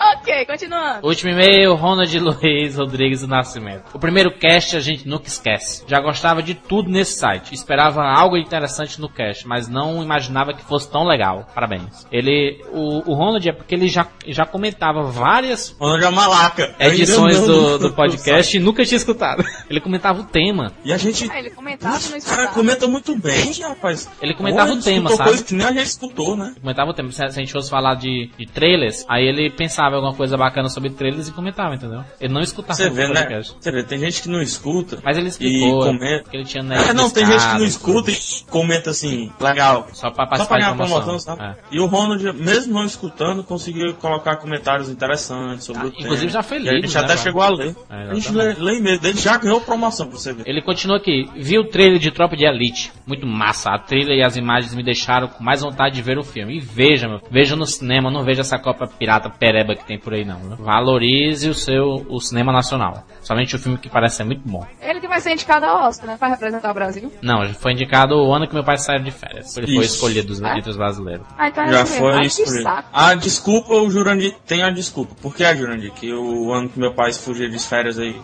ok, 0.00 0.46
continuando. 0.46 1.06
Último 1.06 1.30
e-mail, 1.32 1.74
Ronald 1.74 2.18
Luiz 2.18 2.76
Rodrigues 2.76 3.20
do 3.20 3.28
Nascimento. 3.28 3.84
O 3.94 3.98
primeiro 3.98 4.30
cast 4.38 4.76
a 4.76 4.80
gente 4.80 5.06
nunca 5.08 5.28
esquece. 5.28 5.84
Já 5.86 6.00
gostava 6.00 6.42
de 6.42 6.54
tudo 6.54 6.90
nesse 6.90 7.18
site. 7.18 7.54
Esperava 7.54 8.02
algo 8.02 8.36
interessante 8.36 9.00
no 9.00 9.08
cast, 9.08 9.46
mas 9.46 9.68
não 9.68 10.02
imaginava 10.02 10.52
que 10.52 10.62
fosse 10.64 10.90
tão 10.90 11.04
legal. 11.04 11.46
Parabéns. 11.54 12.06
Ele, 12.10 12.62
o, 12.72 13.10
o 13.10 13.14
Ronald 13.14 13.48
é 13.48 13.52
porque 13.52 13.74
ele 13.74 13.88
já, 13.88 14.06
já 14.26 14.46
comentava 14.46 15.02
várias 15.02 15.76
Ronald 15.78 16.04
é 16.04 16.10
malaca. 16.10 16.74
edições 16.80 17.40
não- 17.40 17.46
do, 17.46 17.78
do 17.78 17.92
podcast 17.94 18.56
e 18.56 18.60
nunca 18.60 18.84
tinha 18.84 18.96
escutado. 18.96 19.44
Ele 19.68 19.80
comentava 19.80 20.20
o 20.20 20.24
tema. 20.24 20.72
E 20.84 20.92
a 20.92 20.96
gente. 20.96 21.30
Ah, 21.30 21.38
ele 21.38 21.50
comentava 21.50 21.98
cara 22.26 22.48
comenta 22.48 22.86
muito 22.86 23.16
bem, 23.18 23.52
rapaz. 23.62 24.08
Ele 24.20 24.34
comentava 24.34 24.72
o 24.72 24.80
tema, 24.80 25.10
sabe? 25.10 25.30
Coisa 25.30 25.44
que 25.44 25.54
nem 25.54 25.66
a 25.66 25.72
gente 25.72 25.86
escutou, 25.86 26.36
né? 26.36 26.54
Comentava 26.60 26.90
o 26.90 26.94
tema. 26.94 27.10
Se 27.10 27.16
se 27.20 27.24
a 27.24 27.28
gente 27.28 27.52
fosse 27.52 27.70
falar 27.70 27.94
de, 27.94 28.30
de 28.38 28.46
trailers, 28.46 29.04
aí 29.08 29.24
ele 29.24 29.50
pensava 29.50 29.89
alguma 29.96 30.14
coisa 30.14 30.36
bacana 30.36 30.68
sobre 30.68 30.90
trailers 30.90 31.28
e 31.28 31.32
comentava, 31.32 31.74
entendeu? 31.74 32.02
Ele 32.20 32.32
não 32.32 32.40
escutava 32.40 32.74
Você 32.74 32.90
vê, 32.90 33.08
né? 33.08 33.42
Você 33.58 33.70
vê, 33.70 33.82
tem 33.82 33.98
gente 33.98 34.22
que 34.22 34.28
não 34.28 34.40
escuta. 34.42 34.98
Mas 35.04 35.16
ele 35.18 35.28
explicou 35.28 35.82
E 35.82 35.86
comenta. 35.86 36.30
que 36.30 36.36
ele 36.36 36.44
tinha 36.44 36.62
É, 36.74 36.92
não, 36.92 37.10
tem 37.10 37.26
gente 37.26 37.46
que 37.46 37.58
não 37.58 37.64
escuta. 37.64 38.10
e 38.10 38.16
comenta 38.48 38.90
assim, 38.90 39.30
legal. 39.40 39.88
Só 39.92 40.10
pra 40.10 40.24
Só 40.24 40.30
participar 40.30 40.46
pra 40.46 40.58
ganhar 40.58 40.70
de 40.72 40.76
promoção. 40.76 41.18
sabe? 41.18 41.42
É. 41.42 41.54
E 41.72 41.80
o 41.80 41.86
Ronald, 41.86 42.22
mesmo 42.34 42.74
não 42.74 42.84
escutando, 42.84 43.42
conseguiu 43.44 43.94
colocar 43.94 44.36
comentários 44.36 44.88
interessantes 44.88 45.64
sobre 45.64 45.82
Ah, 45.82 45.86
o 45.86 45.90
tema. 45.90 46.02
inclusive 46.04 46.32
já 46.32 46.42
foi 46.42 46.58
E 46.58 46.68
a 46.68 46.72
lido, 46.72 46.86
gente 46.86 46.94
né, 46.96 47.04
até 47.04 47.16
chegou 47.16 47.42
a 47.42 47.48
ler. 47.50 47.74
É, 47.88 48.10
a 48.10 48.14
gente 48.14 48.32
lê, 48.32 48.52
lê 48.54 48.78
e-mail 48.78 49.00
dele, 49.00 49.18
já 49.18 49.36
ganhou 49.36 49.60
promoção 49.60 50.06
pra 50.08 50.18
você 50.18 50.32
ver. 50.32 50.44
Ele 50.46 50.62
continua 50.62 50.96
aqui. 50.98 51.28
Vi 51.36 51.58
o 51.58 51.64
trailer 51.68 51.98
de 51.98 52.10
Tropa 52.10 52.36
de 52.36 52.44
Elite. 52.44 52.92
Muito 53.06 53.26
massa. 53.26 53.70
A 53.70 53.78
trilha 53.78 54.12
e 54.14 54.22
as 54.22 54.36
imagens 54.36 54.74
me 54.74 54.82
deixaram 54.82 55.28
com 55.28 55.42
mais 55.42 55.60
vontade 55.62 55.94
de 55.94 56.02
ver 56.02 56.18
o 56.18 56.22
filme. 56.24 56.56
E 56.56 56.60
veja, 56.60 57.08
meu. 57.08 57.20
Veja 57.30 57.56
no 57.56 57.66
cinema. 57.66 58.10
Não 58.10 58.24
veja 58.24 58.40
essa 58.42 58.58
Copa 58.58 58.86
Pirata 58.86 59.30
Pereba 59.30 59.74
que 59.80 59.86
tem 59.86 59.98
por 59.98 60.14
aí, 60.14 60.24
não. 60.24 60.38
Viu? 60.38 60.56
Valorize 60.56 61.48
o 61.48 61.54
seu 61.54 62.04
o 62.08 62.20
cinema 62.20 62.52
nacional. 62.52 63.04
Somente 63.22 63.54
o 63.54 63.58
filme 63.58 63.78
que 63.78 63.88
parece 63.88 64.16
ser 64.16 64.24
muito 64.24 64.42
bom. 64.48 64.66
Ele 64.80 65.00
que 65.00 65.08
vai 65.08 65.20
ser 65.20 65.32
indicado 65.32 65.66
ao 65.66 65.88
Oscar, 65.88 66.06
né? 66.10 66.16
Pra 66.18 66.28
representar 66.28 66.70
o 66.70 66.74
Brasil. 66.74 67.12
Não, 67.22 67.44
já 67.46 67.54
foi 67.54 67.72
indicado 67.72 68.14
o 68.16 68.32
ano 68.32 68.46
que 68.48 68.54
meu 68.54 68.64
pai 68.64 68.78
saiu 68.78 69.02
de 69.02 69.10
férias. 69.10 69.56
Ele 69.56 69.66
foi 69.74 69.84
Isso. 69.84 69.94
escolhido 69.96 70.28
dos 70.28 70.40
É? 70.42 70.56
entre 70.58 70.70
os 70.70 70.76
brasileiros. 70.76 71.26
Ah, 71.38 71.48
então 71.48 71.64
é 71.64 71.72
Já 71.72 71.86
foi 71.86 72.20
que 72.20 72.26
escolhido. 72.26 72.62
saco. 72.62 72.88
A 72.92 73.14
desculpa, 73.14 73.74
o 73.74 73.90
Jurandir 73.90 74.34
tem 74.46 74.62
a 74.62 74.70
desculpa. 74.70 75.14
Por 75.20 75.34
que 75.34 75.44
a 75.44 75.54
Jurandir? 75.54 75.92
Que 75.92 76.12
o 76.12 76.52
ano 76.52 76.68
que 76.68 76.78
meu 76.78 76.94
pai 76.94 77.12
fugiu 77.12 77.48
de 77.48 77.58
férias 77.58 77.98
aí. 77.98 78.16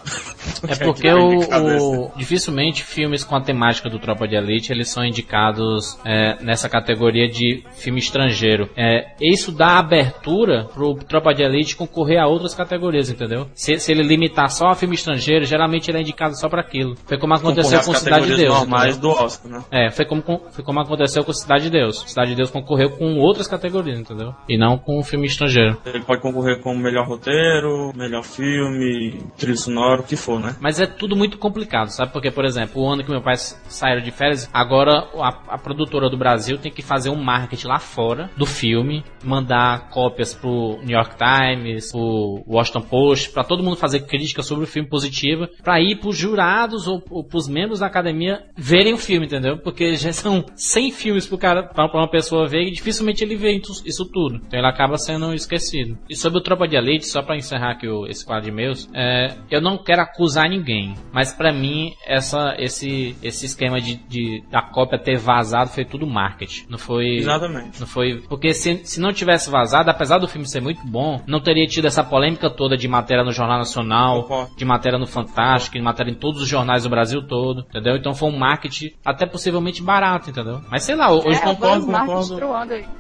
É 0.69 0.75
porque 0.85 1.11
o, 1.13 1.41
o- 1.41 2.13
dificilmente 2.17 2.83
filmes 2.83 3.23
com 3.25 3.37
a 3.37 3.41
temática 3.41 3.89
do 3.91 3.99
Tropa 3.99 4.27
de 4.27 4.35
Elite 4.37 4.73
eles 4.73 4.89
são 4.89 5.05
indicados 5.05 5.99
é, 6.05 6.43
nessa 6.43 6.69
categoria 6.69 7.29
de 7.29 7.63
filme 7.77 7.99
estrangeiro. 8.01 8.69
É, 8.77 9.13
isso 9.21 9.53
dá 9.53 9.79
abertura 9.79 10.65
pro 10.73 10.95
Tropa 10.95 11.35
de 11.35 11.43
Elite 11.47 11.77
concorrer 11.77 12.19
a 12.21 12.27
outras 12.27 12.55
categorias, 12.55 13.09
entendeu? 13.11 13.47
Se, 13.55 13.79
se 13.79 13.93
ele 13.93 14.03
limitar 14.03 14.51
só 14.51 14.69
a 14.69 14.75
filme 14.75 14.95
estrangeiro, 14.95 15.45
geralmente 15.45 15.91
ele 15.91 15.99
é 15.99 16.01
indicado 16.01 16.39
só 16.39 16.49
pra 16.49 16.61
aquilo. 16.61 16.95
Foi 17.07 17.19
como 17.19 17.35
aconteceu 17.35 17.81
com 17.83 17.95
Cidade 17.95 18.27
de 18.27 18.37
Deus. 18.37 18.55
normais 18.55 18.97
do 18.99 19.09
Oscar, 19.11 19.51
né? 19.53 19.65
É, 19.71 19.91
foi 19.91 20.05
como, 20.05 20.23
com- 20.23 20.41
foi 20.51 20.65
como 20.65 20.81
aconteceu 20.81 21.25
com 21.25 21.33
Cidade 21.33 21.65
de 21.65 21.71
Deus. 21.71 22.01
Cidade 22.07 22.31
de 22.31 22.37
Deus 22.37 22.51
concorreu 22.51 22.91
com 22.91 23.17
outras 23.19 23.47
categorias, 23.49 23.99
entendeu? 23.99 24.35
E 24.49 24.59
não 24.59 24.77
com 24.79 24.99
o 24.99 25.03
filme 25.03 25.27
estrangeiro. 25.27 25.77
Ele 25.87 26.05
pode 26.05 26.21
concorrer 26.21 26.61
com 26.61 26.75
melhor 26.77 27.07
roteiro, 27.07 27.93
melhor 27.97 28.23
filme, 28.23 29.21
trilho 29.37 29.57
sonoro, 29.57 30.03
o 30.03 30.05
que 30.05 30.17
for, 30.17 30.41
né? 30.41 30.57
Mas 30.61 30.81
é 30.81 30.87
tudo 30.87 31.17
muito 31.17 31.39
complicado, 31.39 31.89
sabe? 31.89 32.13
Porque, 32.13 32.31
por 32.31 32.45
exemplo, 32.45 32.83
o 32.83 32.89
ano 32.93 33.03
que 33.05 33.11
meu 33.11 33.23
pai 33.23 33.37
saiu 33.37 34.01
de 34.01 34.11
férias, 34.11 34.49
agora 34.53 35.07
a, 35.19 35.55
a 35.55 35.59
produtora 35.59 36.09
do 36.09 36.17
Brasil 36.17 36.59
tem 36.59 36.73
que 36.73 36.83
fazer 36.83 37.11
um 37.11 37.23
marketing 37.23 37.67
lá 37.69 37.79
fora 37.79 38.31
do 38.37 38.47
filme, 38.47 39.05
mandar 39.25 39.89
cópias 39.91 40.35
pro 40.35 40.79
New 40.83 40.97
York 40.97 41.17
Times, 41.17 41.27
pro 41.91 42.43
Washington 42.47 42.83
Post, 42.83 43.31
pra 43.31 43.45
todo 43.45 43.63
mundo 43.63 43.77
fazer 43.77 44.01
crítica 44.01 44.43
sobre 44.43 44.65
o 44.65 44.67
filme 44.67 44.89
positiva, 44.89 45.49
pra 45.63 45.81
ir 45.81 45.97
pros 45.97 46.17
jurados 46.17 46.87
ou, 46.87 47.03
ou 47.11 47.25
pros 47.25 47.49
membros 47.49 47.81
da 47.81 47.87
academia 47.87 48.45
verem 48.57 48.95
o 48.95 48.99
filme, 48.99 49.27
entendeu? 49.27 49.59
Porque 49.59 49.95
já 49.97 50.13
são 50.13 50.45
100 50.55 50.91
filmes 50.93 51.27
pro 51.27 51.39
cara, 51.39 51.63
pra, 51.63 51.87
uma 51.87 52.11
pessoa 52.11 52.47
ver 52.47 52.63
e 52.63 52.71
dificilmente 52.71 53.23
ele 53.23 53.37
vê 53.37 53.61
isso, 53.85 54.05
tudo. 54.13 54.37
Então 54.47 54.59
ele 54.59 54.69
acaba 54.69 54.97
sendo 54.97 55.33
esquecido. 55.35 55.99
E 56.09 56.17
sobre 56.17 56.39
o 56.39 56.43
Tropa 56.43 56.69
de 56.69 56.77
Elite, 56.77 57.07
só 57.07 57.23
pra 57.23 57.37
encerrar 57.37 57.73
aqui 57.73 57.89
o, 57.89 58.07
esse 58.07 58.25
quadro 58.25 58.45
de 58.45 58.51
e-mails, 58.51 58.89
é, 58.95 59.35
eu 59.51 59.61
não 59.61 59.79
quero 59.79 60.03
acusar 60.03 60.49
ninguém, 60.49 60.95
mas 61.13 61.33
pra 61.33 61.53
mim 61.53 61.93
essa, 62.07 62.55
esse, 62.59 63.17
esse 63.23 63.47
esquema 63.47 63.81
de, 63.81 63.97
de 64.09 64.43
da 64.51 64.63
cópia 64.63 64.99
ter 64.99 65.19
vazado 65.19 65.71
foi 65.71 65.85
tudo 65.85 66.07
marketing. 66.07 66.67
Não 66.69 66.79
foi. 66.79 67.17
Exatamente. 67.17 67.81
Não 67.81 67.87
foi. 67.87 68.23
Porque 68.29 68.53
se, 68.53 68.81
se 68.85 69.01
não 69.01 69.13
tivesse 69.13 69.51
vazado, 69.51 69.91
apesar 69.91 70.19
do 70.19 70.29
filme 70.29 70.47
ser 70.47 70.61
muito 70.61 70.87
bom, 70.87 71.23
não 71.27 71.41
teria 71.41 71.67
tido 71.67 71.87
essa 71.87 72.05
polêmica 72.05 72.49
toda 72.51 72.77
de 72.77 72.89
matéria 72.89 73.25
no 73.25 73.33
Jornal 73.33 73.59
Nacional, 73.59 74.49
de 74.57 74.65
matéria 74.65 74.99
no 74.99 75.07
Fantástico, 75.07 75.77
de 75.77 75.83
matéria 75.83 76.11
em 76.11 76.15
todos 76.15 76.43
os 76.43 76.49
jornais 76.49 76.85
do 76.85 76.89
Brasil 76.89 77.23
todo, 77.27 77.65
entendeu? 77.69 77.97
Então 77.97 78.15
foi 78.15 78.29
um 78.29 78.39
marketing 78.39 78.93
até 79.05 79.27
possivelmente 79.27 79.83
barato, 79.83 80.31
entendeu? 80.31 80.61
Mas 80.71 80.85
sei 80.85 80.95
lá, 80.95 81.11
hoje 81.13 81.39
é, 81.39 81.41
concordo, 81.41 81.87
concordo. 81.87 82.37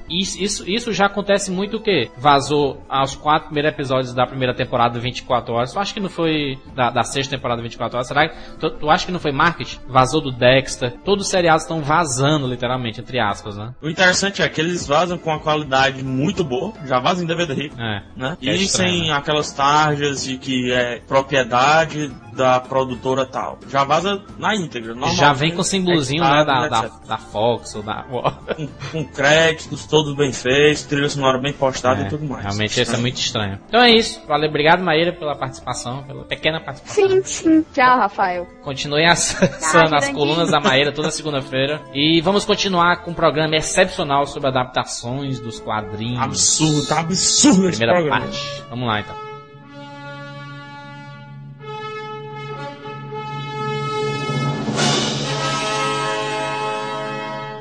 isso, 0.08 0.42
isso, 0.42 0.68
isso 0.68 0.92
já 0.92 1.06
acontece 1.06 1.50
muito 1.50 1.76
o 1.76 1.80
quê? 1.80 2.10
Vazou 2.16 2.82
aos 2.88 3.14
quatro 3.14 3.46
primeiros 3.46 3.72
episódios 3.72 4.14
da 4.14 4.26
primeira 4.26 4.54
temporada 4.54 4.94
do 4.94 5.00
24 5.00 5.54
horas. 5.54 5.72
Tu 5.72 5.78
acha 5.78 5.94
que 5.94 6.00
não 6.00 6.08
foi 6.08 6.58
da, 6.74 6.90
da 6.90 7.02
sexta 7.02 7.36
temporada 7.36 7.60
do 7.60 7.64
24 7.64 7.96
horas? 7.96 8.08
Será 8.08 8.28
que 8.28 8.36
tu, 8.58 8.70
tu 8.70 8.90
acha 8.90 9.06
que 9.06 9.12
não 9.12 9.20
foi 9.20 9.32
marketing? 9.32 9.78
Vazou 9.88 10.20
do 10.20 10.30
Dexter. 10.32 10.92
Todos 11.04 11.26
os 11.26 11.30
seriados 11.30 11.62
estão 11.62 11.80
vazando, 11.80 12.46
literalmente, 12.46 13.00
entre 13.00 13.18
aspas, 13.18 13.56
né? 13.56 13.74
O 13.82 13.88
interessante 13.88 14.42
é 14.42 14.48
que 14.48 14.60
eles 14.60 14.86
vazam 14.86 15.18
com 15.18 15.30
uma 15.30 15.40
qualidade 15.40 16.02
muito 16.04 16.44
boa, 16.44 16.72
já 16.84 16.98
vazam 16.98 17.24
em 17.24 17.26
DVD, 17.26 17.70
É. 17.78 18.02
né? 18.16 18.36
Que 18.40 18.48
é 18.48 18.54
e 18.54 18.68
sem 18.68 19.08
né? 19.08 19.12
aquelas 19.12 19.52
tarjas 19.52 20.24
de 20.24 20.38
que 20.38 20.72
é 20.72 21.00
propriedade 21.06 22.10
da 22.36 22.60
produtora 22.60 23.24
tal. 23.26 23.58
Já 23.68 23.82
vaza 23.82 24.22
na 24.38 24.54
íntegra. 24.54 24.94
Já 25.14 25.32
vem 25.32 25.52
com 25.52 25.62
o 25.62 25.64
símbolozinho, 25.64 26.22
né, 26.22 26.44
da, 26.44 26.60
editado, 26.60 26.70
da, 26.70 26.86
etc. 26.86 27.08
da 27.08 27.18
Fox 27.18 27.74
ou 27.74 27.82
da... 27.82 28.04
Com, 28.04 28.68
com 28.92 29.04
créditos, 29.04 29.86
todos 29.86 30.14
bem 30.14 30.32
feitos, 30.32 30.82
trilha 30.82 31.08
sonora 31.08 31.38
bem 31.38 31.52
postada 31.52 32.02
É, 32.02 32.06
e 32.06 32.08
tudo 32.08 32.26
mais. 32.26 32.44
Realmente 32.44 32.80
isso 32.80 32.94
é 32.94 32.98
muito 32.98 33.16
estranho. 33.16 33.58
Então 33.66 33.80
é 33.80 33.90
isso. 33.90 34.22
Valeu, 34.28 34.50
obrigado, 34.50 34.82
Maíra, 34.84 35.12
pela 35.12 35.34
participação, 35.34 36.02
pela 36.04 36.24
pequena 36.24 36.60
participação. 36.60 37.08
Sim, 37.08 37.22
sim. 37.24 37.64
Tchau, 37.72 37.98
Rafael. 37.98 38.46
Continue 38.62 39.04
acessando 39.08 39.94
as 39.94 40.10
colunas 40.10 40.50
da 40.50 40.60
Maíra 40.60 40.92
toda 40.92 41.10
segunda-feira. 41.12 41.80
E 41.94 42.20
vamos 42.20 42.44
continuar 42.44 43.02
com 43.02 43.12
um 43.12 43.14
programa 43.14 43.56
excepcional 43.56 44.26
sobre 44.26 44.48
adaptações 44.48 45.40
dos 45.40 45.58
quadrinhos. 45.58 46.20
Absurdo, 46.20 46.86
tá 46.86 47.00
absurdo 47.00 47.68
esse 47.68 47.78
Primeira 47.78 47.94
programa. 47.94 48.05
Parte. 48.08 48.64
Vamos 48.70 48.86
lá 48.86 49.00
então. 49.00 49.16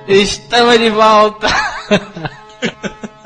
Estamos 0.07 0.77
de 0.77 0.89
volta! 0.91 1.47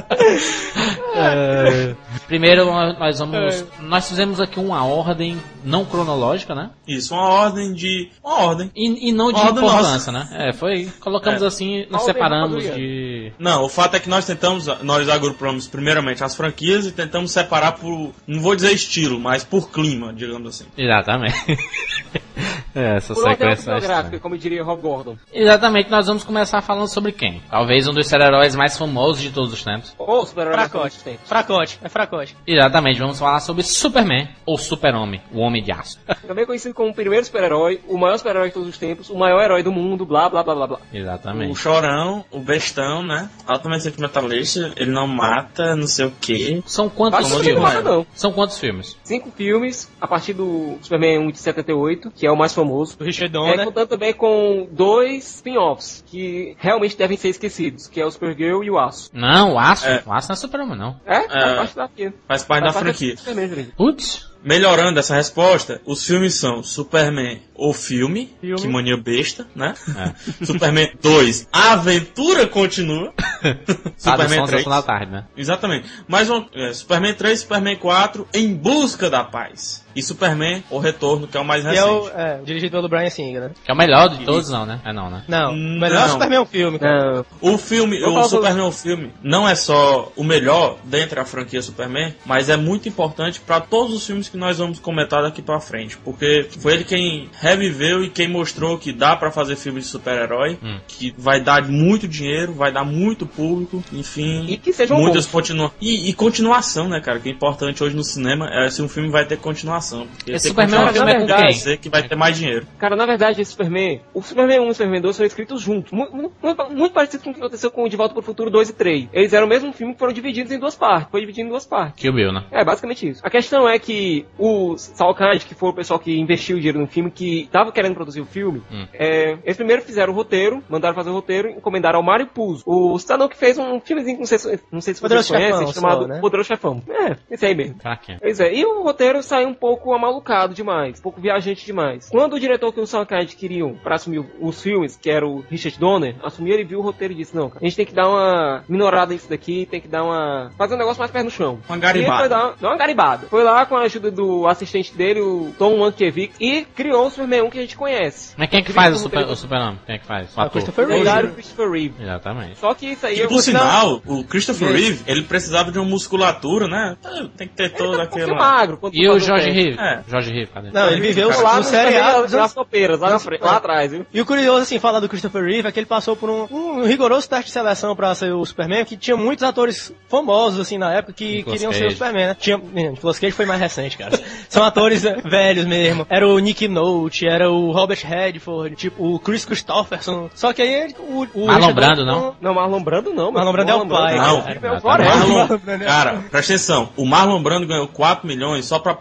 É, 1.16 1.96
Primeiro 2.30 2.64
nós 2.66 3.18
vamos. 3.20 3.66
Nós 3.82 4.08
fizemos 4.08 4.40
aqui 4.40 4.60
uma 4.60 4.86
ordem 4.86 5.36
não 5.64 5.84
cronológica, 5.84 6.54
né? 6.54 6.70
Isso, 6.88 7.14
uma 7.14 7.24
ordem 7.28 7.74
de. 7.74 8.10
Uma 8.24 8.40
ordem. 8.44 8.72
E, 8.76 9.10
e 9.10 9.12
não 9.12 9.32
de 9.34 9.40
Ordem 9.40 9.64
importância, 9.66 10.12
né? 10.12 10.30
É, 10.32 10.54
foi. 10.54 10.88
Colocamos 11.00 11.42
É. 11.42 11.48
assim, 11.48 11.86
nós 11.90 12.04
Ordem 12.04 12.14
separamos 12.14 12.64
de. 12.64 13.34
Não, 13.40 13.64
o 13.66 13.70
fato 13.70 13.96
é 13.96 14.00
que 14.00 14.08
nós 14.08 14.26
tentamos, 14.26 14.68
nós 14.84 15.10
agrupamos 15.10 15.68
primeiramente 15.68 16.24
as 16.24 16.36
franquias 16.36 16.86
e 16.86 16.92
tentamos 16.92 17.32
separar 17.32 17.74
por, 17.74 18.14
não 18.28 18.40
vou 18.42 18.56
dizer 18.56 18.72
estilo, 18.74 19.20
mas 19.20 19.44
por 19.44 19.72
clima, 19.72 20.14
digamos 20.14 20.48
assim. 20.50 20.66
Exatamente. 20.78 21.36
É, 22.76 22.98
Essa 22.98 23.14
Por 23.16 23.24
ordem 23.24 23.38
sequência. 23.38 23.72
é 23.72 23.78
estranha. 23.78 24.20
como 24.20 24.38
diria 24.38 24.64
Rob 24.64 24.82
Gordon. 24.82 25.18
Exatamente, 25.34 25.90
nós 25.90 26.06
vamos 26.06 26.24
começar 26.24 26.62
falando 26.62 26.88
sobre 26.88 27.12
quem? 27.12 27.42
Talvez 27.50 27.88
um 27.88 27.92
dos 27.94 28.06
super-heróis 28.06 28.56
mais 28.56 28.78
famosos 28.78 29.22
de 29.22 29.32
todos 29.32 29.52
os 29.52 29.64
tempos. 29.64 29.94
Ou 29.98 30.26
super-herói 30.26 30.54
Fracote. 30.56 31.00
tem. 31.04 31.18
Fracote, 31.26 31.80
é 31.84 31.90
fracote. 31.90 32.19
Exatamente, 32.46 33.00
vamos 33.00 33.20
falar 33.20 33.40
sobre 33.40 33.64
Superman, 33.64 34.28
ou 34.46 34.58
Super-Homem, 34.58 35.22
o 35.32 35.40
Homem 35.40 35.64
de 35.64 35.72
Aço. 35.72 36.00
Também 36.28 36.46
conhecido 36.46 36.74
como 36.74 36.90
o 36.90 36.94
primeiro 36.94 37.26
super-herói, 37.26 37.80
o 37.88 37.98
maior 37.98 38.18
super-herói 38.18 38.48
de 38.50 38.54
todos 38.54 38.70
os 38.70 38.78
tempos, 38.78 39.10
o 39.10 39.16
maior 39.18 39.42
herói 39.44 39.64
do 39.64 39.72
mundo, 39.72 40.06
blá 40.06 40.30
blá 40.30 40.44
blá 40.44 40.56
blá 40.56 40.68
blá. 40.68 40.78
O 40.92 40.96
Exatamente. 40.96 41.56
chorão, 41.60 42.26
o 42.32 42.40
bestão, 42.40 43.04
né? 43.04 43.30
Altamente 43.48 43.84
sentimentalista, 43.84 44.74
ele 44.76 44.92
não 44.92 45.08
mata, 45.08 45.76
não 45.76 45.88
sei 45.88 46.06
o 46.06 46.12
quê. 46.20 46.62
São 46.66 46.90
quantos 46.90 47.20
Acho 47.20 47.30
que 47.30 47.36
não 47.36 47.44
filmes? 47.44 47.62
mata, 47.64 47.82
não. 47.82 48.06
São 48.14 48.32
quantos 48.32 48.58
filmes? 48.60 48.98
Cinco 49.04 49.32
filmes, 49.32 49.92
a 50.00 50.08
partir 50.08 50.34
do 50.34 50.78
Superman 50.82 51.20
1 51.28 51.32
de 51.32 51.40
78, 51.40 52.12
que 52.12 52.26
é 52.26 52.32
o 52.32 52.36
mais 52.38 52.54
famoso. 52.54 52.98
Do 52.98 53.04
Richard 53.06 53.30
É, 53.36 53.40
Donner. 53.40 53.66
contando 53.66 53.88
também 53.88 54.14
com 54.14 54.68
dois 54.72 55.36
spin-offs, 55.36 56.04
que 56.08 56.56
realmente 56.60 56.98
devem 56.98 57.18
ser 57.18 57.30
esquecidos, 57.30 57.88
que 57.88 58.00
é 58.00 58.06
o 58.06 58.12
Supergirl 58.12 58.64
e 58.64 58.70
o 58.72 58.78
Aço. 58.78 59.10
Não, 59.14 59.54
o 59.54 59.60
Aço. 59.60 59.88
É. 59.88 60.04
O 60.06 60.12
Aço 60.14 60.30
não 60.30 60.34
é 60.34 60.38
Super-Homem, 60.38 60.78
não. 60.78 61.00
É? 61.06 61.22
Faz 61.30 61.72
É. 61.72 61.76
franquia. 62.12 62.24
Faz 62.28 62.44
parte 62.44 62.64
da 62.64 62.74
parte 62.74 63.16
franquia. 63.16 63.74
Putz, 63.78 64.30
melhorando 64.44 65.00
essa 65.00 65.16
resposta, 65.16 65.82
os 65.86 66.06
filmes 66.06 66.36
são 66.36 66.64
Superman, 66.64 67.42
o 67.56 67.74
filme, 67.74 68.34
Filme. 68.40 68.62
que 68.62 68.68
mania 68.68 68.98
besta, 68.98 69.48
né? 69.56 69.74
Superman 70.44 70.92
2, 71.02 71.48
a 71.52 71.74
aventura 71.74 72.48
continua. 72.48 73.14
Superman 73.98 74.30
som 74.30 74.42
da 74.42 74.48
3. 74.48 74.50
sessão 74.50 74.72
da 74.72 74.82
tarde, 74.82 75.12
né? 75.12 75.26
Exatamente. 75.36 75.90
Mais 76.08 76.30
um, 76.30 76.46
é, 76.54 76.74
Superman 76.74 77.14
3, 77.14 77.40
Superman 77.40 77.76
4, 77.76 78.28
Em 78.34 78.54
Busca 78.54 79.10
da 79.10 79.24
Paz. 79.24 79.86
E 79.96 80.04
Superman, 80.04 80.64
O 80.70 80.78
Retorno, 80.80 81.28
que 81.28 81.36
é 81.38 81.40
o 81.40 81.46
mais 81.46 81.64
Que 81.64 81.70
é 81.70 81.72
recente. 81.72 81.90
o. 81.90 82.10
É, 82.10 82.42
dirigido 82.44 82.72
pelo 82.72 82.88
Brian 82.88 83.10
Singer, 83.10 83.42
né? 83.42 83.52
Que 83.66 83.72
é 83.72 83.74
o 83.74 83.78
melhor 83.78 84.10
de 84.10 84.24
todos, 84.24 84.50
não, 84.50 84.66
né? 84.66 84.80
É 84.86 84.94
não, 84.94 85.10
né? 85.10 85.24
Não, 85.28 85.56
Não. 85.56 85.80
melhor 85.80 86.10
Superman 86.10 86.38
é 86.38 86.42
um 86.42 86.46
filme, 86.46 86.80
cara. 86.80 87.14
Não. 87.14 87.26
O 87.54 87.58
filme, 87.58 88.04
o 88.04 88.24
Superman 88.24 88.66
o 88.68 88.72
filme, 88.72 89.12
não 89.24 89.48
é 89.48 89.56
só 89.56 90.12
o 90.16 90.24
melhor 90.24 90.78
dentro 90.84 91.16
da 91.16 91.26
franquia 91.26 91.62
Superman, 91.62 92.14
mas 92.26 92.50
é 92.50 92.56
muito 92.58 92.88
importante 92.88 93.40
para 93.40 93.60
todos 93.60 93.94
os 93.96 94.06
filmes 94.06 94.30
que 94.30 94.38
nós 94.38 94.58
vamos 94.60 94.80
comentar 94.80 95.24
daqui 95.24 95.42
pra 95.42 95.60
frente, 95.60 95.98
porque 95.98 96.48
foi 96.60 96.74
ele 96.74 96.84
quem 96.84 97.30
reviveu 97.40 98.04
e 98.04 98.10
quem 98.10 98.28
mostrou 98.28 98.78
que 98.78 98.92
dá 98.94 99.16
pra 99.16 99.32
fazer 99.32 99.56
filmes 99.56 99.86
de 99.86 99.90
super-herói, 99.90 100.58
Hum. 100.64 100.80
que 100.88 101.14
vai 101.18 101.42
dar 101.42 101.68
muito 101.68 102.08
dinheiro, 102.08 102.54
vai 102.54 102.72
dar 102.72 102.84
muito 102.86 103.26
público, 103.26 103.84
enfim, 103.92 104.46
E 104.48 104.58
que 104.58 104.72
sejam 104.74 104.98
muitas 104.98 105.26
continua 105.26 105.72
e, 105.82 106.10
e 106.10 106.14
continuação, 106.14 106.88
né, 106.88 107.00
cara? 107.02 107.20
Que 107.20 107.30
é 107.30 107.32
importante 107.32 107.84
hoje 107.84 107.96
no 107.96 108.04
cinema 108.04 108.48
é 108.52 108.70
se 108.70 108.82
um 108.82 108.88
filme 108.90 109.10
vai 109.10 109.26
ter 109.26 109.38
continuação. 109.38 109.79
Porque 110.08 110.32
Esse 110.32 110.44
ter 110.44 110.50
Superman 110.50 110.86
continuação 110.86 111.08
é 111.10 111.20
com 111.20 111.26
quem? 111.44 111.48
dizer 111.54 111.78
que 111.78 111.90
vai 111.90 112.04
ter 112.08 112.16
mais 112.16 112.38
dinheiro. 112.38 112.66
Cara, 112.78 112.96
na 112.96 113.06
verdade, 113.06 113.42
esse 113.42 113.52
Superman, 113.52 114.02
o 114.14 114.22
Superman 114.22 114.60
1 114.62 114.66
e 114.66 114.70
o 114.70 114.74
Superman 114.74 115.02
2 115.02 115.16
foram 115.18 115.28
escritos 115.28 115.62
juntos. 115.62 115.92
Mu- 115.92 116.10
mu- 116.12 116.32
Muito, 116.42 116.70
muito 116.72 116.94
parecido 116.94 117.24
com 117.24 117.30
o 117.32 117.34
que 117.34 117.40
aconteceu 117.40 117.72
com 117.72 117.84
o 117.84 117.90
De 117.90 117.96
Volta 117.98 118.14
pro 118.14 118.24
Futuro 118.24 118.50
2 118.50 118.70
e 118.70 118.74
3. 118.74 119.10
Eles 119.14 119.34
eram 119.34 119.46
o 119.46 119.50
mesmo 119.50 119.72
filme 119.74 119.94
que 119.94 120.00
foram 120.00 120.14
divididos 120.14 120.52
em 120.52 120.60
duas 120.60 120.76
partes. 120.76 121.10
Foi 121.12 121.20
dividido 121.22 121.48
em 121.48 121.50
duas 121.50 121.66
partes. 121.66 122.00
Kill 122.02 122.14
Bill, 122.14 122.32
né? 122.32 122.44
É, 122.52 122.64
basicamente 122.64 123.08
isso. 123.10 123.22
A 123.26 123.30
questão 123.30 123.68
é 123.68 123.78
que 123.80 124.26
o 124.38 124.78
Salkand, 124.78 125.40
que 125.40 125.56
foi 125.56 125.70
o 125.70 125.74
pessoal 125.74 126.00
que 126.00 126.18
investiu 126.20 126.58
o 126.58 126.60
dinheiro 126.60 126.80
no 126.80 126.88
filme, 126.88 127.12
que 127.12 127.48
tava 127.52 127.72
querendo 127.72 127.94
produzir 127.96 128.22
o 128.22 128.26
filme, 128.26 128.62
Hum. 128.72 128.86
é, 128.94 129.38
eles 129.44 129.58
primeiro 129.58 129.82
fizeram 129.82 130.14
o 130.14 130.16
roteiro, 130.16 130.64
mandaram 130.70 130.96
fazer 130.96 131.10
o 131.10 131.14
roteiro 131.14 131.50
encomendaram 131.50 131.98
ao 132.00 132.04
Mario 132.04 132.28
Puzo. 132.28 132.64
O 132.66 132.98
que 133.30 133.36
fez 133.38 133.58
um 133.58 133.80
filmezinho, 133.80 134.20
não 134.20 134.26
sei 134.26 134.40
se, 134.40 134.60
não 134.72 134.82
sei 134.82 134.94
se 134.94 135.00
vocês 135.00 135.02
Poderoso 135.02 135.34
conhecem, 135.34 135.68
Chefão, 135.68 135.74
chamado 135.74 136.02
só, 136.02 136.08
né? 136.08 136.20
Poderoso 136.20 136.48
Chefão. 136.48 136.82
É, 136.90 137.16
esse 137.30 137.46
aí 137.46 137.56
mesmo. 137.56 137.76
Craquinho. 137.76 138.18
Pois 138.22 138.40
é, 138.40 138.54
e 138.54 138.66
o 138.66 138.82
roteiro 138.84 139.22
saiu 139.22 139.48
um 139.50 139.54
pouco 139.54 139.69
amalucado 139.94 140.54
demais, 140.54 141.00
um 141.00 141.02
pouco 141.04 141.20
viajante 141.22 141.66
demais. 141.66 142.10
Quando 142.10 142.34
o 142.36 142.40
diretor 142.40 142.72
que 142.74 142.80
o 142.80 142.88
Salkand 142.88 143.26
queriam 143.28 143.74
pra 143.76 143.96
assumir 143.96 144.24
os 144.40 144.62
filmes, 144.62 144.96
que 144.96 145.10
era 145.10 145.28
o 145.28 145.44
Richard 145.50 145.78
Donner, 145.80 146.16
assumiu, 146.24 146.54
ele 146.54 146.64
viu 146.64 146.80
o 146.80 146.82
roteiro 146.82 147.14
e 147.14 147.18
disse, 147.18 147.36
não, 147.36 147.50
cara, 147.50 147.60
a 147.62 147.66
gente 147.66 147.76
tem 147.76 147.86
que 147.86 147.94
dar 147.94 148.08
uma 148.10 148.64
minorada 148.68 149.14
nisso 149.14 149.30
daqui, 149.30 149.66
tem 149.70 149.82
que 149.82 149.88
dar 149.88 150.04
uma... 150.04 150.52
fazer 150.58 150.76
um 150.76 150.78
negócio 150.78 151.00
mais 151.00 151.12
pé 151.12 151.24
no 151.24 151.30
chão. 151.32 151.60
Uma 151.68 151.76
E 151.76 151.80
ele 151.80 151.82
garibada. 151.82 152.20
foi 152.20 152.30
dar, 152.30 152.56
dar 152.60 152.68
uma 152.70 152.78
garibada. 152.78 153.28
Foi 153.28 153.44
lá 153.44 153.66
com 153.66 153.76
a 153.76 153.82
ajuda 153.82 154.12
do 154.12 154.48
assistente 154.48 154.96
dele, 154.96 155.20
o 155.22 155.54
Tom 155.58 155.78
Mankiewicz, 155.78 156.36
e 156.40 156.66
criou 156.76 157.08
o 157.08 157.10
Superman 157.10 157.44
1 157.44 157.50
que 157.50 157.58
a 157.58 157.62
gente 157.62 157.78
conhece. 157.78 158.34
Mas 158.38 158.50
quem 158.50 158.60
é 158.60 158.64
que 158.64 158.72
faz 158.74 158.96
o, 158.96 159.00
super, 159.00 159.26
o 159.28 159.36
Super-Homem? 159.36 159.80
Quem 159.86 159.96
é 159.96 159.98
que 160.00 160.06
faz? 160.06 160.36
O 160.36 160.40
Ah, 160.40 160.44
ator. 160.44 160.52
Christopher 160.54 160.86
O 160.86 160.88
Reeve. 160.90 161.04
lendário 161.04 161.34
Christopher 161.34 161.72
Reeve. 161.72 161.94
Exatamente. 162.04 162.58
Só 162.60 162.74
que 162.74 162.88
isso 162.88 163.06
aí 163.06 163.18
E 163.18 163.20
eu 163.22 163.28
por 163.28 163.42
sinal, 163.42 164.02
o 164.06 164.24
Christopher 164.24 164.72
Reeve, 164.72 165.02
ele 165.08 165.24
precisava 165.24 165.72
de 165.72 165.78
uma 165.80 165.88
musculatura, 165.88 166.68
né? 166.68 166.98
Tem 167.38 167.48
que 167.48 167.56
ter 167.56 167.70
toda 167.70 167.98
pouquinho 168.08 168.26
aquela. 168.26 168.38
magro. 168.40 168.78
quando 168.78 168.96
E 168.96 169.08
o 169.10 169.20
Jorge 169.20 169.50
Reeve? 169.64 169.80
É. 169.80 170.02
Jorge 170.08 170.32
Reeve, 170.32 170.52
cadê? 170.52 170.72
Não, 170.72 170.88
ele 170.90 171.02
viveu 171.02 171.30
Lá 171.42 171.58
no. 171.58 171.64
Superman, 171.64 172.28
nas 172.32 172.54
topeiras, 172.54 173.00
lá, 173.00 173.10
na 173.12 173.20
frente, 173.20 173.42
lá 173.42 173.58
atrás, 173.58 173.92
viu? 173.92 174.06
E 174.14 174.22
o 174.22 174.26
curioso, 174.26 174.64
assim, 174.64 174.80
falar 174.80 175.00
do 175.00 175.10
Christopher 175.10 175.44
Reeve 175.44 175.68
é 175.68 175.72
que 175.72 175.80
ele 175.80 175.86
passou 175.86 176.16
por 176.16 176.30
um, 176.30 176.48
um 176.52 176.86
rigoroso 176.86 177.30
teste 177.30 177.46
de 177.46 177.52
seleção 177.52 177.96
pra 177.96 178.14
ser 178.16 178.34
o 178.34 178.44
Superman, 178.46 178.86
que 178.86 178.98
tinha 178.98 179.16
muitos 179.18 179.44
atores 179.44 179.94
famosos, 180.10 180.60
assim, 180.60 180.78
na 180.78 180.94
época, 180.94 181.14
que 181.14 181.38
Nicolas 181.38 181.54
queriam 181.60 181.72
ser 181.74 181.80
Cage. 181.84 181.94
o 181.94 181.98
Superman, 181.98 182.28
né? 182.28 182.36
Tinha, 182.40 182.58
Nicolas 182.58 183.20
Cage 183.20 183.34
foi 183.34 183.46
mais 183.46 183.60
recente, 183.60 183.98
cara. 183.98 184.20
São 184.50 184.64
atores 184.64 185.04
velhos 185.04 185.66
mesmo. 185.66 186.06
Era 186.10 186.28
o 186.28 186.38
Nick 186.40 186.68
Nolte, 186.68 187.28
era 187.28 187.50
o 187.50 187.72
Robert 187.72 188.00
Redford, 188.04 188.76
tipo, 188.76 189.16
o 189.16 189.20
Chris 189.20 189.46
Christopherson. 189.46 190.30
Só 190.34 190.54
que 190.54 190.62
aí 190.62 190.94
o... 191.00 191.28
o 191.34 191.46
Marlon 191.48 191.74
Brando, 191.74 192.06
não? 192.06 192.36
Não, 192.42 192.54
Marlon 192.54 192.82
Brando 192.84 193.14
não. 193.14 193.32
Marlon 193.32 193.52
Brando 193.52 193.72
é 193.72 193.76
o 193.76 193.88
pai, 193.88 194.16
Não. 194.18 194.40
Ele 194.50 194.60
é 194.62 194.72
o 194.72 194.76
Exatamente. 194.76 194.82
Floresta. 194.82 195.18
Marlon, 195.18 195.60
é- 195.68 195.78
cara, 195.86 196.24
presta 196.30 196.54
atenção. 196.54 196.90
O 196.96 197.06
Marlon 197.06 197.42
Brando 197.42 197.68
ganhou 197.68 197.88
4 197.88 198.28
milhões 198.28 198.66
só 198.66 198.80
pra, 198.80 198.94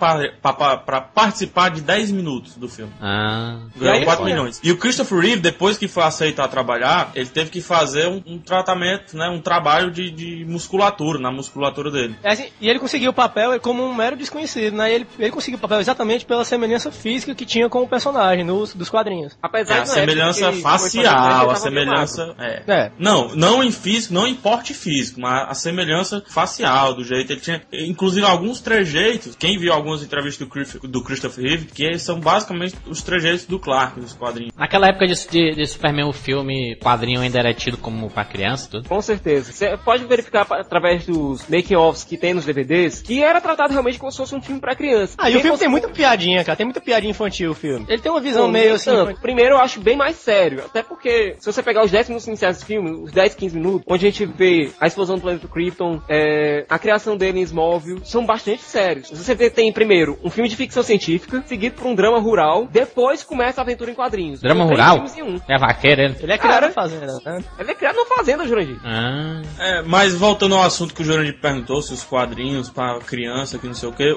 pa- 0.53 0.77
pa- 0.77 0.77
pa- 0.77 0.77
pra 0.77 1.01
participar 1.01 1.71
de 1.71 1.81
10 1.81 2.11
minutos 2.11 2.57
do 2.57 2.69
filme. 2.69 2.93
Ah. 3.01 3.59
Ganhou 3.77 3.95
aí, 3.97 4.05
4 4.05 4.23
foi. 4.25 4.33
milhões. 4.33 4.61
E 4.63 4.71
o 4.71 4.77
Christopher 4.77 5.19
Reeve, 5.19 5.41
depois 5.41 5.77
que 5.77 5.89
foi 5.89 6.03
aceitar 6.03 6.49
trabalhar, 6.49 7.11
ele 7.15 7.29
teve 7.29 7.51
que 7.51 7.61
fazer 7.61 8.07
um, 8.09 8.23
um 8.27 8.39
tratamento, 8.39 9.17
né? 9.17 9.29
Um 9.29 9.41
trabalho 9.41 9.91
de, 9.91 10.11
de 10.11 10.45
musculatura, 10.45 11.19
na 11.19 11.31
musculatura 11.31 11.91
dele. 11.91 12.17
É 12.23 12.33
assim, 12.33 12.49
e 12.61 12.69
ele 12.69 12.79
conseguiu 12.79 13.11
o 13.11 13.15
papel 13.15 13.59
como 13.61 13.85
um 13.85 13.95
mero 13.95 14.17
desconhecido, 14.17 14.77
né? 14.77 14.93
Ele, 14.93 15.07
ele 15.19 15.31
conseguiu 15.31 15.59
o 15.59 15.61
papel 15.61 15.81
exatamente 15.81 16.25
pela 16.25 16.45
semelhança 16.45 16.91
física 16.91 17.35
que 17.35 17.45
tinha 17.47 17.69
com 17.69 17.83
o 17.83 17.89
personagem 17.89 18.45
nos, 18.45 18.75
dos 18.75 18.89
quadrinhos. 18.91 19.37
Apesar 19.43 19.77
É, 19.77 19.81
a 19.81 19.87
semelhança 19.87 20.53
facial, 20.53 21.51
a 21.51 21.55
semelhança. 21.57 22.35
É. 22.39 22.63
É. 22.67 22.93
Não, 22.99 23.35
não 23.35 23.63
em 23.63 23.71
físico, 23.73 24.15
não 24.15 24.27
em 24.27 24.35
porte 24.35 24.75
físico, 24.75 25.21
mas 25.21 25.49
a 25.49 25.55
semelhança 25.55 26.23
facial 26.29 26.95
do 26.95 27.05
jeito. 27.05 27.33
Ele 27.33 27.41
tinha, 27.41 27.63
inclusive, 27.73 28.25
alguns 28.27 28.61
trejeitos. 28.61 29.35
Quem 29.37 29.59
viu 29.59 29.73
algumas 29.73 30.03
entrevistas 30.03 30.38
do, 30.39 30.47
Chris- 30.47 30.79
do 30.83 31.03
Christopher 31.03 31.45
Reeve, 31.45 31.67
que 31.67 31.99
são 31.99 32.21
basicamente 32.21 32.75
os 32.87 33.03
trejeitos 33.03 33.47
do 33.47 33.59
Clark 33.59 34.01
dos 34.01 34.13
quadrinhos. 34.13 34.53
Naquela 34.57 34.89
época 34.89 35.07
de, 35.07 35.15
de, 35.29 35.55
de 35.55 35.67
Superman, 35.67 36.09
o 36.09 36.13
filme, 36.13 36.77
quadrinho 36.77 37.21
ainda 37.21 37.39
era 37.39 37.53
tido 37.55 37.77
como 37.77 38.09
pra 38.11 38.25
criança 38.25 38.69
tudo. 38.71 38.89
Com 38.89 39.01
certeza. 39.03 39.53
Você 39.53 39.77
pode 39.79 40.05
verificar 40.05 40.47
através 40.51 41.07
dos 41.07 41.47
making-offs 41.49 42.05
que 42.05 42.17
tem 42.17 42.35
nos 42.35 42.45
DVDs 42.45 43.03
que 43.03 43.23
era 43.23 43.41
tratado 43.41 43.73
realmente 43.73 43.99
como 43.99 44.11
se 44.11 44.19
fosse 44.19 44.35
um 44.35 44.41
filme 44.43 44.61
pra 44.61 44.75
criança. 44.75 45.15
Ah, 45.19 45.29
e 45.31 45.35
o 45.35 45.41
filme 45.41 45.51
fosse- 45.51 45.61
tem 45.63 45.69
muita 45.71 45.89
piadinha, 45.89 46.45
cara. 46.45 46.57
Tem 46.57 46.67
muita 46.67 46.81
piadinha 46.81 47.11
infantil 47.11 47.51
o 47.51 47.55
filme. 47.55 47.87
Ele 47.89 48.01
tem 48.01 48.11
uma 48.11 48.21
visão 48.21 48.47
Pô, 48.47 48.53
meio 48.53 48.75
assim. 48.75 48.91
tanto. 48.91 49.21
Primeiro 49.21 49.55
eu 49.55 49.59
acho 49.59 49.81
bem 49.81 49.97
mais 49.97 50.17
sério. 50.17 50.63
Até 50.65 50.83
porque, 50.83 51.37
se 51.39 51.47
você 51.53 51.63
pegar 51.63 51.85
os 51.85 51.91
10 51.91 52.09
minutos 52.09 52.27
iniciais 52.27 52.59
do 52.59 52.65
filme, 52.67 52.91
os 52.91 53.13
10, 53.13 53.35
15 53.35 53.55
minutos, 53.57 53.85
onde 53.89 54.07
a 54.07 54.11
gente 54.11 54.25
vê 54.27 54.71
a 54.81 54.87
explosão 54.87 55.17
do 55.17 55.23
planeta 55.23 55.49
Krypton, 55.49 56.01
é, 56.09 56.65
a 56.69 56.79
criação 56.79 57.17
dele 57.17 57.41
em 57.41 57.43
Smallville, 57.43 58.01
são 58.05 58.25
bastante 58.25 58.63
sérios. 58.63 59.11
Você 59.11 59.35
vê- 59.35 59.51
tem, 59.51 59.73
primeiro, 59.73 60.19
um 60.29 60.31
filme 60.31 60.49
de 60.49 60.57
ficção 60.57 60.83
científica, 60.83 61.43
seguido 61.47 61.77
por 61.77 61.87
um 61.87 61.95
drama 61.95 62.19
rural, 62.19 62.69
depois 62.71 63.25
começa 63.25 63.61
a 63.61 63.63
aventura 63.63 63.91
em 63.91 63.95
quadrinhos. 63.95 64.41
Drama 64.41 64.65
rural? 64.65 65.05
um. 65.23 65.41
É 65.49 65.59
vaqueiro, 65.59 66.03
ele. 66.03 66.17
Ele 66.21 66.33
é 66.33 66.39
criado 66.39 66.55
Cara. 66.55 66.67
na 66.69 66.73
fazenda, 66.73 67.21
né? 67.25 67.45
Ele 67.59 67.71
é 67.71 67.75
criado 67.75 67.97
numa 67.97 68.07
fazenda, 68.07 68.47
Jurandir. 68.47 68.79
Ah. 68.85 69.43
É, 69.59 69.83
mas 69.83 70.15
voltando 70.15 70.55
ao 70.55 70.63
assunto 70.63 70.95
que 70.95 71.03
o 71.03 71.05
Jurandir 71.05 71.41
perguntou, 71.41 71.81
se 71.81 71.93
os 71.93 72.05
quadrinhos 72.05 72.69
para 72.69 72.99
criança, 73.01 73.59
que 73.59 73.67
não 73.67 73.75
sei 73.75 73.89
o 73.89 73.93
que, 73.93 74.13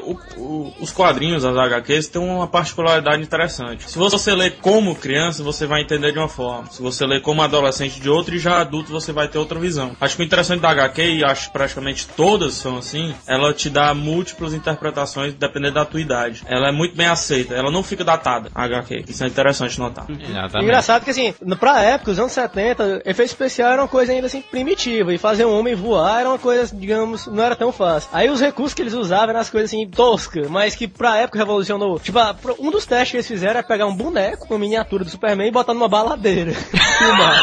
os 0.80 0.92
quadrinhos, 0.92 1.46
as 1.46 1.56
HQs, 1.56 2.10
têm 2.10 2.22
uma 2.22 2.48
particularidade 2.48 3.24
interessante. 3.24 3.90
Se 3.90 3.98
você 3.98 4.36
ler 4.36 4.58
como 4.58 4.96
criança, 4.96 5.44
você 5.44 5.66
vai 5.66 5.82
entender 5.82 6.12
de 6.12 6.20
uma 6.20 6.28
forma. 6.28 6.70
Se 6.70 6.82
você 6.82 7.06
ler 7.06 7.22
como 7.22 7.42
adolescente 7.42 8.00
de 8.00 8.10
outra 8.10 8.36
e 8.36 8.40
já 8.40 8.60
adulto, 8.60 8.92
você 8.92 9.14
vai 9.14 9.28
ter 9.28 9.38
outra 9.38 9.60
visão. 9.60 9.96
Acho 10.00 10.18
que 10.18 10.24
o 10.24 10.26
interessante 10.26 10.62
da 10.62 10.72
HQ, 10.72 11.02
e 11.02 11.24
acho 11.24 11.48
que 11.48 11.54
praticamente 11.54 12.08
todas 12.08 12.54
são 12.54 12.78
assim, 12.78 13.14
ela 13.26 13.54
te 13.54 13.70
dá 13.70 13.94
múltiplas 13.94 14.54
interpretações 14.54 15.34
dependendo 15.34 15.76
da 15.76 15.86
tua 15.86 16.01
Ela 16.48 16.70
é 16.70 16.72
muito 16.72 16.96
bem 16.96 17.08
aceita, 17.08 17.54
ela 17.54 17.72
não 17.72 17.84
fica 17.84 18.04
datada, 18.04 18.50
a 18.54 18.64
HQ. 18.64 19.06
Isso 19.08 19.24
é 19.24 19.28
interessante 19.28 19.80
notar. 19.80 20.06
Exatamente. 20.10 20.64
Engraçado 20.64 21.04
que 21.04 21.12
assim, 21.12 21.34
pra 21.60 21.82
época, 21.84 22.12
os 22.12 22.20
anos 22.20 22.32
70, 22.32 23.04
efeito 23.06 23.30
especial 23.30 23.72
era 23.72 23.82
uma 23.82 23.88
coisa 23.88 24.12
ainda 24.12 24.28
assim 24.28 24.42
primitiva. 24.42 25.14
E 25.14 25.18
fazer 25.18 25.46
um 25.46 25.58
homem 25.58 25.76
voar 25.76 26.22
era 26.22 26.30
uma 26.30 26.40
coisa, 26.40 26.76
digamos, 26.76 27.28
não 27.28 27.44
era 27.44 27.56
tão 27.56 27.72
fácil. 27.72 28.10
Aí 28.14 28.30
os 28.30 28.42
recursos 28.42 28.74
que 28.74 28.82
eles 28.82 28.94
usavam 28.94 29.30
eram 29.30 29.40
as 29.40 29.50
coisas 29.50 29.70
assim, 29.70 29.88
toscas, 29.90 30.50
mas 30.50 30.76
que 30.76 30.88
pra 30.88 31.18
época 31.18 31.40
revolucionou. 31.40 32.00
Tipo, 32.00 32.20
ah, 32.20 32.36
um 32.60 32.72
dos 32.72 32.86
testes 32.86 33.12
que 33.12 33.18
eles 33.18 33.28
fizeram 33.28 33.60
é 33.60 33.64
pegar 33.64 33.86
um 33.86 33.96
boneco, 33.96 34.48
uma 34.50 34.60
miniatura 34.60 35.04
do 35.04 35.10
Superman 35.10 35.48
e 35.48 35.52
botar 35.52 35.74
numa 35.74 35.90
baladeira. 35.90 36.52
Filmar. 37.02 37.42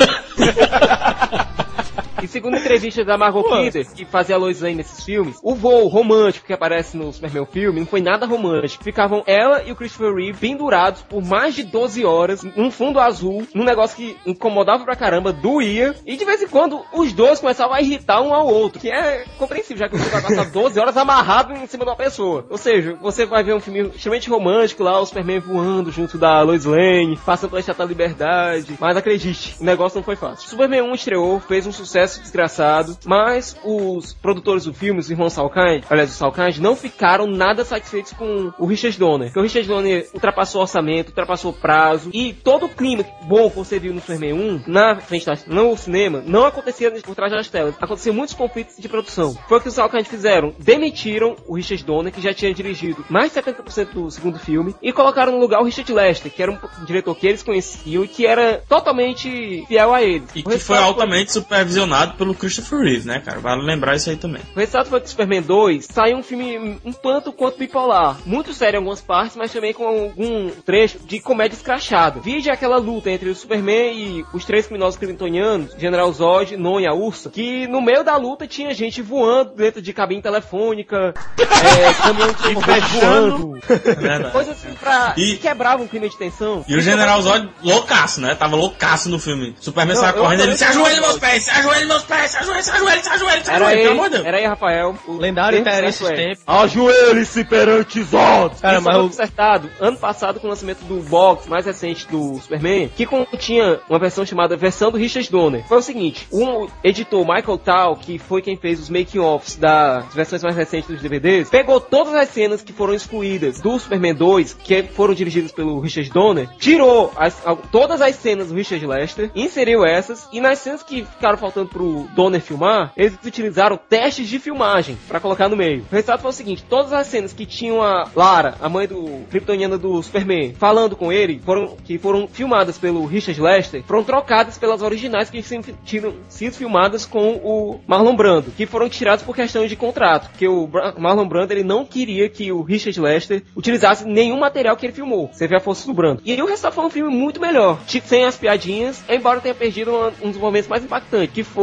E 2.22 2.26
segundo 2.26 2.54
a 2.54 2.58
entrevista 2.58 3.04
da 3.04 3.16
Margot. 3.16 3.44
Kidder, 3.44 3.86
que 3.92 4.04
fazia 4.04 4.34
a 4.34 4.38
Lois 4.38 4.60
Lane 4.60 4.76
nesses 4.76 5.04
filmes, 5.04 5.38
o 5.42 5.54
voo 5.54 5.86
romântico 5.86 6.46
que 6.46 6.52
aparece 6.52 6.96
no 6.96 7.12
Superman 7.12 7.46
filme 7.46 7.80
não 7.80 7.86
foi 7.86 8.00
nada 8.00 8.26
romântico. 8.26 8.82
Ficavam 8.82 9.22
ela 9.26 9.62
e 9.62 9.72
o 9.72 9.76
Christopher 9.76 10.14
Reeve 10.14 10.38
pendurados 10.38 11.02
por 11.02 11.24
mais 11.24 11.54
de 11.54 11.62
12 11.62 12.04
horas 12.04 12.42
num 12.42 12.70
fundo 12.70 12.98
azul, 12.98 13.46
num 13.54 13.64
negócio 13.64 13.96
que 13.96 14.16
incomodava 14.26 14.84
pra 14.84 14.96
caramba, 14.96 15.32
doía, 15.32 15.94
e 16.04 16.16
de 16.16 16.24
vez 16.24 16.42
em 16.42 16.48
quando 16.48 16.80
os 16.92 17.12
dois 17.12 17.40
começavam 17.40 17.74
a 17.74 17.80
irritar 17.80 18.20
um 18.20 18.34
ao 18.34 18.46
outro, 18.46 18.80
que 18.80 18.90
é 18.90 19.24
compreensível, 19.38 19.78
já 19.78 19.88
que 19.88 19.96
você 19.96 20.10
vai 20.10 20.22
passar 20.22 20.44
12 20.50 20.78
horas 20.80 20.96
amarrado 20.96 21.52
em 21.52 21.66
cima 21.66 21.84
de 21.84 21.90
uma 21.90 21.96
pessoa. 21.96 22.46
Ou 22.50 22.58
seja, 22.58 22.96
você 23.00 23.24
vai 23.24 23.44
ver 23.44 23.54
um 23.54 23.60
filme 23.60 23.88
extremamente 23.94 24.28
romântico 24.28 24.82
lá, 24.82 25.00
o 25.00 25.06
Superman 25.06 25.40
voando 25.40 25.90
junto 25.90 26.18
da 26.18 26.42
Lois 26.42 26.64
Lane, 26.64 27.18
passando 27.24 27.50
pela 27.50 27.60
Estátua 27.60 27.84
da 27.84 27.88
Liberdade, 27.88 28.76
mas 28.80 28.96
acredite, 28.96 29.56
o 29.60 29.64
negócio 29.64 29.96
não 29.96 30.02
foi 30.02 30.16
fácil. 30.16 30.48
Superman 30.48 30.82
1 30.82 30.94
estreou, 30.94 31.40
fez 31.40 31.66
um 31.66 31.72
sucesso 31.72 32.07
desgraçado, 32.16 32.96
mas 33.04 33.56
os 33.64 34.14
produtores 34.14 34.64
do 34.64 34.72
filme, 34.72 35.00
os 35.00 35.10
irmãos 35.10 35.32
Salkind, 35.32 35.84
aliás, 35.90 36.10
os 36.10 36.16
Salkind, 36.16 36.58
não 36.58 36.74
ficaram 36.74 37.26
nada 37.26 37.64
satisfeitos 37.64 38.12
com 38.12 38.52
o 38.58 38.66
Richard 38.66 38.98
Donner. 38.98 39.28
Porque 39.28 39.40
o 39.40 39.42
Richard 39.42 39.68
Donner 39.68 40.08
ultrapassou 40.14 40.60
o 40.60 40.62
orçamento, 40.62 41.08
ultrapassou 41.08 41.50
o 41.50 41.54
prazo, 41.54 42.10
e 42.12 42.32
todo 42.32 42.66
o 42.66 42.68
clima 42.68 43.04
bom 43.22 43.50
que 43.50 43.56
você 43.56 43.78
viu 43.78 43.92
no 43.92 44.00
Superman 44.00 44.32
1, 44.32 44.62
na 44.66 45.00
frente 45.00 45.26
da, 45.26 45.36
no 45.46 45.76
cinema, 45.76 46.22
não 46.26 46.44
acontecia 46.44 46.90
por 46.90 47.14
trás 47.14 47.32
das 47.32 47.48
telas. 47.48 47.74
Aconteciam 47.80 48.14
muitos 48.14 48.34
conflitos 48.34 48.76
de 48.78 48.88
produção. 48.88 49.36
Foi 49.48 49.58
o 49.58 49.60
que 49.60 49.68
os 49.68 49.74
Salkind 49.74 50.06
fizeram. 50.06 50.54
Demitiram 50.58 51.36
o 51.46 51.56
Richard 51.56 51.84
Donner, 51.84 52.12
que 52.12 52.20
já 52.20 52.32
tinha 52.32 52.52
dirigido 52.52 53.04
mais 53.08 53.32
de 53.32 53.40
70% 53.40 53.92
do 53.92 54.10
segundo 54.10 54.38
filme, 54.38 54.74
e 54.82 54.92
colocaram 54.92 55.32
no 55.32 55.38
lugar 55.38 55.60
o 55.60 55.64
Richard 55.64 55.92
Lester, 55.92 56.32
que 56.32 56.42
era 56.42 56.52
um 56.52 56.84
diretor 56.84 57.14
que 57.14 57.26
eles 57.26 57.42
conheciam 57.42 58.04
e 58.04 58.08
que 58.08 58.26
era 58.26 58.62
totalmente 58.68 59.64
fiel 59.66 59.94
a 59.94 60.02
eles. 60.02 60.30
E 60.34 60.42
que 60.42 60.58
foi 60.58 60.78
altamente 60.78 61.32
supervisionado 61.32 61.97
pelo 62.06 62.34
Christopher 62.34 62.80
Reeve, 62.80 63.06
né, 63.06 63.20
cara? 63.20 63.38
Vale 63.40 63.62
lembrar 63.62 63.96
isso 63.96 64.10
aí 64.10 64.16
também. 64.16 64.42
O 64.54 64.58
resultado 64.58 64.88
foi 64.88 65.00
que 65.00 65.10
Superman 65.10 65.42
2 65.42 65.86
saiu 65.90 66.16
um 66.18 66.22
filme 66.22 66.78
um 66.84 66.92
tanto 66.92 67.32
quanto 67.32 67.58
bipolar. 67.58 68.16
Muito 68.24 68.54
sério 68.54 68.76
em 68.76 68.78
algumas 68.78 69.00
partes, 69.00 69.36
mas 69.36 69.52
também 69.52 69.72
com 69.72 69.86
algum 69.86 70.50
trecho 70.64 70.98
de 71.04 71.20
comédia 71.20 71.56
escrachada. 71.56 72.20
Vide 72.20 72.50
aquela 72.50 72.76
luta 72.78 73.10
entre 73.10 73.28
o 73.28 73.34
Superman 73.34 73.92
e 73.94 74.24
os 74.32 74.44
três 74.44 74.66
criminosos 74.66 74.98
kryptonianos, 74.98 75.72
General 75.78 76.12
Zod, 76.12 76.56
Non 76.56 76.80
e 76.80 76.86
a 76.86 76.94
Ursa, 76.94 77.30
que 77.30 77.66
no 77.66 77.80
meio 77.80 78.02
da 78.04 78.16
luta 78.16 78.46
tinha 78.46 78.72
gente 78.74 79.02
voando 79.02 79.52
dentro 79.54 79.80
de 79.82 79.92
cabine 79.92 80.22
telefônica, 80.22 81.14
é, 81.38 81.94
caminhão 81.94 82.32
de 82.32 82.98
voando. 82.98 83.58
É. 84.08 84.30
Coisas 84.30 84.56
assim 84.56 84.74
pra... 84.74 85.14
E- 85.16 85.32
que 85.32 85.36
quebravam 85.38 85.84
o 85.86 85.88
clima 85.88 86.08
de 86.08 86.16
tensão. 86.16 86.64
E 86.68 86.74
o 86.76 86.80
General 86.80 87.20
Zod 87.20 87.48
loucaço, 87.62 88.20
né? 88.20 88.34
Tava 88.34 88.56
loucaço 88.56 89.08
no 89.08 89.18
filme. 89.18 89.54
Superman 89.60 89.94
Não, 89.94 90.02
sai 90.02 90.10
eu 90.12 90.22
correndo 90.22 90.40
e 90.40 90.42
ele 90.44 90.56
se 90.56 90.64
ajoelha 90.64 91.00
meus 91.00 91.18
pés, 91.18 91.44
se 91.44 91.50
ajoelha 91.50 91.77
meus 91.86 92.02
pés, 92.02 92.30
se 92.32 92.36
ajoelha, 92.38 92.62
se 92.62 92.70
ajoelha, 92.70 93.02
se 93.02 93.08
ajoelha, 93.10 93.44
se 93.44 93.50
Era 93.50 93.66
ajoelha, 93.66 93.76
pelo 93.82 93.88
aí, 93.92 93.98
amor 93.98 94.04
de 94.08 94.14
Deus. 94.16 94.26
era 94.26 94.36
aí, 94.38 94.46
Rafael. 94.46 94.94
O 95.06 95.12
Lendário 95.16 95.62
Terence 95.64 96.04
é, 96.06 96.32
Stamp. 96.32 96.38
Ajoelhe-se 96.46 97.44
perante 97.44 98.02
Zod! 98.02 98.56
Cara, 98.60 98.74
Isso 98.76 98.84
mas 98.84 98.94
foi 98.96 99.04
o- 99.04 99.08
consertado 99.08 99.70
ano 99.80 99.96
passado 99.96 100.40
com 100.40 100.46
o 100.46 100.50
lançamento 100.50 100.80
do 100.84 100.96
box 101.02 101.48
mais 101.48 101.64
recente 101.66 102.06
do 102.08 102.38
Superman, 102.40 102.88
que 102.96 103.06
continha 103.06 103.80
uma 103.88 103.98
versão 103.98 104.24
chamada 104.24 104.56
Versão 104.56 104.90
do 104.90 104.98
Richard 104.98 105.30
Donner. 105.30 105.64
Foi 105.66 105.78
o 105.78 105.82
seguinte, 105.82 106.26
o 106.30 106.68
editor 106.84 107.20
Michael 107.26 107.58
Tal, 107.58 107.96
que 107.96 108.18
foi 108.18 108.42
quem 108.42 108.56
fez 108.56 108.78
os 108.80 108.88
making-offs 108.90 109.56
das 109.56 110.14
versões 110.14 110.42
mais 110.42 110.56
recentes 110.56 110.88
dos 110.88 111.00
DVDs, 111.00 111.48
pegou 111.48 111.80
todas 111.80 112.14
as 112.14 112.28
cenas 112.28 112.62
que 112.62 112.72
foram 112.72 112.94
excluídas 112.94 113.60
do 113.60 113.78
Superman 113.78 114.14
2, 114.14 114.54
que 114.54 114.82
foram 114.84 115.14
dirigidas 115.14 115.52
pelo 115.52 115.80
Richard 115.80 116.10
Donner, 116.10 116.48
tirou 116.58 117.12
as- 117.16 117.42
todas 117.70 118.00
as 118.00 118.16
cenas 118.16 118.48
do 118.48 118.54
Richard 118.54 118.84
Lester, 118.86 119.30
inseriu 119.34 119.84
essas, 119.84 120.28
e 120.32 120.40
nas 120.40 120.58
cenas 120.58 120.82
que 120.82 121.04
ficaram 121.04 121.38
faltando 121.38 121.67
pro 121.68 122.08
Donner 122.14 122.40
filmar, 122.40 122.92
eles 122.96 123.18
utilizaram 123.24 123.76
testes 123.76 124.28
de 124.28 124.38
filmagem 124.38 124.98
pra 125.06 125.20
colocar 125.20 125.48
no 125.48 125.56
meio. 125.56 125.84
O 125.90 125.94
resultado 125.94 126.20
foi 126.20 126.30
o 126.30 126.34
seguinte, 126.34 126.64
todas 126.68 126.92
as 126.92 127.06
cenas 127.06 127.32
que 127.32 127.46
tinham 127.46 127.82
a 127.82 128.08
Lara, 128.14 128.56
a 128.60 128.68
mãe 128.68 128.86
do 128.86 129.24
Kryptoniana 129.30 129.78
do 129.78 130.02
Superman, 130.02 130.54
falando 130.54 130.96
com 130.96 131.12
ele, 131.12 131.40
foram, 131.44 131.76
que 131.84 131.98
foram 131.98 132.26
filmadas 132.26 132.78
pelo 132.78 133.04
Richard 133.06 133.40
Lester, 133.40 133.82
foram 133.84 134.04
trocadas 134.04 134.58
pelas 134.58 134.82
originais 134.82 135.30
que 135.30 135.42
tinham 135.84 136.14
sido 136.28 136.54
filmadas 136.54 137.04
com 137.04 137.34
o 137.36 137.80
Marlon 137.86 138.16
Brando, 138.16 138.50
que 138.50 138.66
foram 138.66 138.88
tiradas 138.88 139.22
por 139.22 139.36
questão 139.36 139.66
de 139.66 139.76
contrato, 139.76 140.30
porque 140.30 140.48
o 140.48 140.68
Marlon 140.98 141.28
Brando 141.28 141.52
ele 141.52 141.64
não 141.64 141.84
queria 141.84 142.28
que 142.28 142.50
o 142.50 142.62
Richard 142.62 142.98
Lester 143.00 143.42
utilizasse 143.56 144.06
nenhum 144.06 144.38
material 144.38 144.76
que 144.76 144.86
ele 144.86 144.92
filmou. 144.92 145.30
Você 145.32 145.46
vê 145.46 145.56
a 145.56 145.60
força 145.60 145.86
do 145.86 145.94
Brando. 145.94 146.22
E 146.24 146.32
aí 146.32 146.42
o 146.42 146.46
resultado 146.46 146.74
foi 146.74 146.84
um 146.84 146.90
filme 146.90 147.14
muito 147.14 147.40
melhor, 147.40 147.78
tipo, 147.86 148.08
sem 148.08 148.24
as 148.24 148.36
piadinhas, 148.36 149.02
embora 149.08 149.40
tenha 149.40 149.54
perdido 149.54 149.92
um 150.22 150.30
dos 150.30 150.40
momentos 150.40 150.68
mais 150.68 150.84
impactantes, 150.84 151.34
que 151.34 151.42
foi 151.42 151.57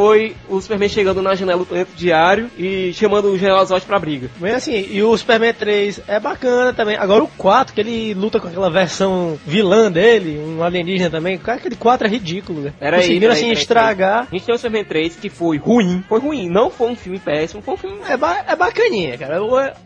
o 0.50 0.62
Superman 0.62 0.90
chegando 0.90 1.22
na 1.22 1.36
janela 1.36 1.60
do 1.60 1.66
planeta 1.66 1.92
diário 1.96 2.50
e 2.58 2.92
chamando 2.94 3.30
o 3.30 3.38
General 3.38 3.66
Zod 3.66 3.86
pra 3.86 4.00
briga. 4.00 4.30
Bem 4.38 4.54
assim, 4.54 4.88
e 4.92 5.02
o 5.02 5.18
Superman 5.18 5.54
3 5.54 6.02
é 6.08 6.20
bacana 6.20 6.74
também. 6.74 6.98
Agora 6.98 7.24
o 7.24 7.28
4, 7.28 7.74
que 7.74 7.82
ele 7.82 8.14
luta 8.14 8.40
com 8.40 8.48
aquela 8.48 8.70
versão 8.70 9.40
vilã 9.46 9.92
dele, 9.92 10.40
um 10.40 10.62
alienígena 10.64 11.10
também. 11.10 11.38
Cara, 11.38 11.60
aquele 11.60 11.76
4 11.76 12.08
é 12.08 12.10
ridículo, 12.10 12.62
velho. 12.64 12.76
Pera 12.78 12.98
aí, 12.98 13.04
Conseguiram 13.04 13.34
aí, 13.34 13.40
assim 13.40 13.52
estragar. 13.52 14.28
A 14.30 14.36
gente 14.36 14.46
tem 14.46 14.56
o 14.56 14.58
Superman 14.58 14.84
3 14.84 15.16
que 15.16 15.30
foi 15.30 15.58
ruim. 15.58 16.04
Foi 16.10 16.20
ruim. 16.20 16.50
Não 16.50 16.70
foi 16.70 16.90
um 16.90 16.96
filme 16.96 17.20
péssimo, 17.20 17.62
foi 17.62 17.76
um 17.76 17.78
filme. 17.78 17.98
É, 18.08 18.18
ba 18.18 18.44
é 18.48 18.56
bacaninha, 18.56 19.18
cara. 19.18 19.40